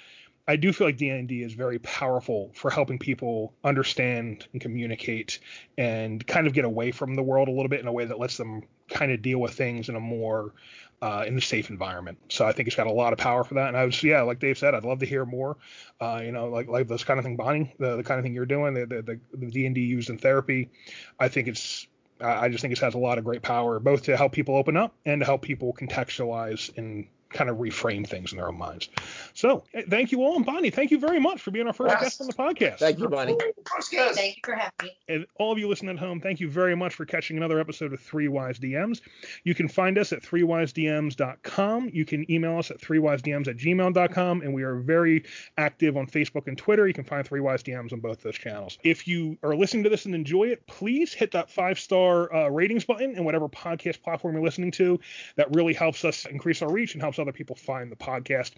I 0.48 0.56
do 0.56 0.72
feel 0.72 0.88
like 0.88 0.96
D&D 0.96 1.42
is 1.42 1.52
very 1.52 1.78
powerful 1.78 2.50
for 2.54 2.70
helping 2.70 2.98
people 2.98 3.54
understand 3.62 4.46
and 4.52 4.60
communicate 4.60 5.38
and 5.78 6.26
kind 6.26 6.46
of 6.46 6.52
get 6.52 6.64
away 6.64 6.90
from 6.90 7.14
the 7.14 7.22
world 7.22 7.48
a 7.48 7.52
little 7.52 7.68
bit 7.68 7.80
in 7.80 7.86
a 7.86 7.92
way 7.92 8.04
that 8.04 8.18
lets 8.18 8.36
them 8.36 8.62
kind 8.88 9.12
of 9.12 9.22
deal 9.22 9.38
with 9.38 9.54
things 9.54 9.88
in 9.88 9.94
a 9.94 10.00
more 10.00 10.52
uh, 11.00 11.24
in 11.26 11.36
a 11.36 11.40
safe 11.40 11.68
environment. 11.68 12.16
So 12.28 12.46
I 12.46 12.52
think 12.52 12.68
it's 12.68 12.76
got 12.76 12.86
a 12.86 12.92
lot 12.92 13.12
of 13.12 13.18
power 13.18 13.42
for 13.42 13.54
that. 13.54 13.68
And 13.68 13.76
I 13.76 13.84
was, 13.84 14.02
yeah, 14.04 14.22
like 14.22 14.38
Dave 14.38 14.56
said, 14.56 14.74
I'd 14.74 14.84
love 14.84 15.00
to 15.00 15.06
hear 15.06 15.24
more. 15.24 15.56
Uh, 16.00 16.20
you 16.24 16.30
know, 16.30 16.48
like 16.48 16.68
like 16.68 16.86
this 16.86 17.02
kind 17.02 17.18
of 17.18 17.24
thing, 17.24 17.36
Bonnie, 17.36 17.74
the, 17.78 17.96
the 17.96 18.04
kind 18.04 18.18
of 18.18 18.24
thing 18.24 18.34
you're 18.34 18.46
doing, 18.46 18.74
the 18.74 18.86
the, 18.86 19.20
the 19.36 19.46
D 19.50 19.66
and 19.66 19.74
D 19.74 19.80
used 19.80 20.10
in 20.10 20.18
therapy. 20.18 20.70
I 21.18 21.28
think 21.28 21.48
it's 21.48 21.88
I 22.20 22.48
just 22.48 22.62
think 22.62 22.72
it 22.72 22.78
has 22.78 22.94
a 22.94 22.98
lot 22.98 23.18
of 23.18 23.24
great 23.24 23.42
power, 23.42 23.80
both 23.80 24.04
to 24.04 24.16
help 24.16 24.32
people 24.32 24.56
open 24.56 24.76
up 24.76 24.94
and 25.04 25.20
to 25.20 25.24
help 25.24 25.42
people 25.42 25.72
contextualize 25.72 26.76
and 26.76 27.08
kind 27.32 27.50
of 27.50 27.56
reframe 27.56 28.06
things 28.06 28.32
in 28.32 28.38
their 28.38 28.48
own 28.48 28.58
minds. 28.58 28.88
So 29.34 29.64
thank 29.88 30.12
you 30.12 30.22
all, 30.22 30.36
and 30.36 30.46
Bonnie, 30.46 30.70
thank 30.70 30.90
you 30.90 30.98
very 30.98 31.20
much 31.20 31.40
for 31.40 31.50
being 31.50 31.66
our 31.66 31.72
first 31.72 31.94
yes. 31.94 32.02
guest 32.02 32.20
on 32.20 32.26
the 32.26 32.32
podcast. 32.32 32.78
Thank 32.78 32.98
you, 32.98 33.08
Bonnie. 33.08 33.36
Thank 33.38 34.36
you 34.36 34.42
for 34.44 34.54
having 34.54 34.72
me. 34.82 34.90
And 35.08 35.26
all 35.38 35.52
of 35.52 35.58
you 35.58 35.68
listening 35.68 35.96
at 35.96 35.98
home, 35.98 36.20
thank 36.20 36.40
you 36.40 36.48
very 36.48 36.74
much 36.74 36.94
for 36.94 37.04
catching 37.04 37.36
another 37.36 37.58
episode 37.58 37.92
of 37.92 38.00
Three 38.00 38.28
Wise 38.28 38.58
DMs. 38.58 39.00
You 39.44 39.54
can 39.54 39.68
find 39.68 39.98
us 39.98 40.12
at 40.12 40.22
threewisedms.com. 40.22 41.90
You 41.92 42.04
can 42.04 42.30
email 42.30 42.58
us 42.58 42.70
at 42.70 42.80
threewisedms 42.80 43.48
at 43.48 43.56
gmail.com, 43.56 44.42
and 44.42 44.54
we 44.54 44.62
are 44.62 44.76
very 44.76 45.24
active 45.58 45.96
on 45.96 46.06
Facebook 46.06 46.46
and 46.46 46.56
Twitter. 46.56 46.86
You 46.86 46.94
can 46.94 47.04
find 47.04 47.26
Three 47.26 47.40
Wise 47.40 47.62
DMs 47.62 47.92
on 47.92 48.00
both 48.00 48.22
those 48.22 48.36
channels. 48.36 48.78
If 48.82 49.06
you 49.06 49.38
are 49.42 49.54
listening 49.54 49.84
to 49.84 49.90
this 49.90 50.06
and 50.06 50.14
enjoy 50.14 50.44
it, 50.44 50.66
please 50.66 51.12
hit 51.12 51.32
that 51.32 51.50
five 51.50 51.78
star 51.78 52.32
uh, 52.34 52.48
ratings 52.48 52.84
button 52.84 53.16
in 53.16 53.24
whatever 53.24 53.48
podcast 53.48 54.02
platform 54.02 54.34
you're 54.34 54.44
listening 54.44 54.70
to. 54.72 55.00
That 55.36 55.54
really 55.54 55.74
helps 55.74 56.04
us 56.04 56.26
increase 56.26 56.62
our 56.62 56.70
reach 56.70 56.94
and 56.94 57.02
helps 57.02 57.18
other 57.22 57.32
people 57.32 57.56
find 57.56 57.90
the 57.90 57.96
podcast. 57.96 58.52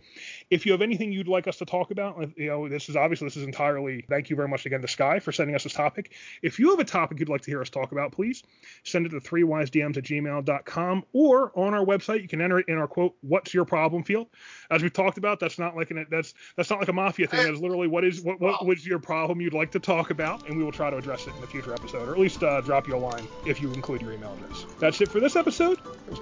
If 0.50 0.66
you 0.66 0.72
have 0.72 0.82
anything 0.82 1.12
you'd 1.12 1.28
like 1.28 1.48
us 1.48 1.56
to 1.58 1.64
talk 1.64 1.90
about, 1.90 2.22
uh, 2.22 2.26
you 2.36 2.46
know, 2.46 2.68
this 2.68 2.88
is 2.88 2.96
obviously 2.96 3.26
this 3.26 3.36
is 3.36 3.44
entirely. 3.44 4.04
Thank 4.08 4.30
you 4.30 4.36
very 4.36 4.48
much 4.48 4.66
again 4.66 4.80
to 4.80 4.88
Sky 4.88 5.18
for 5.18 5.32
sending 5.32 5.54
us 5.56 5.64
this 5.64 5.72
topic. 5.72 6.12
If 6.42 6.58
you 6.58 6.70
have 6.70 6.78
a 6.78 6.84
topic 6.84 7.18
you'd 7.18 7.28
like 7.28 7.42
to 7.42 7.50
hear 7.50 7.60
us 7.60 7.70
talk 7.70 7.92
about, 7.92 8.12
please 8.12 8.42
send 8.84 9.06
it 9.06 9.10
to 9.10 9.20
threewisedms 9.20 9.96
at 9.96 10.04
gmail.com 10.04 11.04
or 11.12 11.52
on 11.54 11.74
our 11.74 11.84
website. 11.84 12.22
You 12.22 12.28
can 12.28 12.40
enter 12.40 12.58
it 12.58 12.68
in 12.68 12.78
our 12.78 12.88
quote, 12.88 13.14
"What's 13.20 13.52
your 13.52 13.64
problem?" 13.64 14.04
field. 14.04 14.28
As 14.70 14.82
we've 14.82 14.92
talked 14.92 15.18
about, 15.18 15.40
that's 15.40 15.58
not 15.58 15.76
like 15.76 15.90
an 15.90 16.06
that's 16.10 16.34
that's 16.56 16.70
not 16.70 16.78
like 16.80 16.88
a 16.88 16.92
mafia 16.92 17.26
thing. 17.26 17.44
That's 17.44 17.60
literally 17.60 17.88
what 17.88 18.04
is 18.04 18.22
what 18.22 18.40
what 18.40 18.64
was 18.64 18.86
your 18.86 18.98
problem 18.98 19.40
you'd 19.40 19.54
like 19.54 19.72
to 19.72 19.80
talk 19.80 20.10
about, 20.10 20.48
and 20.48 20.56
we 20.56 20.64
will 20.64 20.72
try 20.72 20.90
to 20.90 20.96
address 20.96 21.26
it 21.26 21.34
in 21.36 21.42
a 21.42 21.46
future 21.46 21.72
episode, 21.72 22.08
or 22.08 22.12
at 22.12 22.18
least 22.18 22.42
uh, 22.42 22.60
drop 22.60 22.86
you 22.88 22.96
a 22.96 22.98
line 22.98 23.26
if 23.46 23.60
you 23.60 23.72
include 23.72 24.02
your 24.02 24.12
email 24.12 24.34
address. 24.34 24.66
That's 24.78 25.00
it 25.00 25.08
for 25.08 25.20
this 25.20 25.36
episode. 25.36 25.78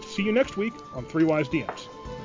See 0.07 0.23
you 0.23 0.33
next 0.33 0.57
week 0.57 0.75
on 0.95 1.05
Three 1.05 1.25
Wise 1.25 1.49
DMs. 1.49 2.02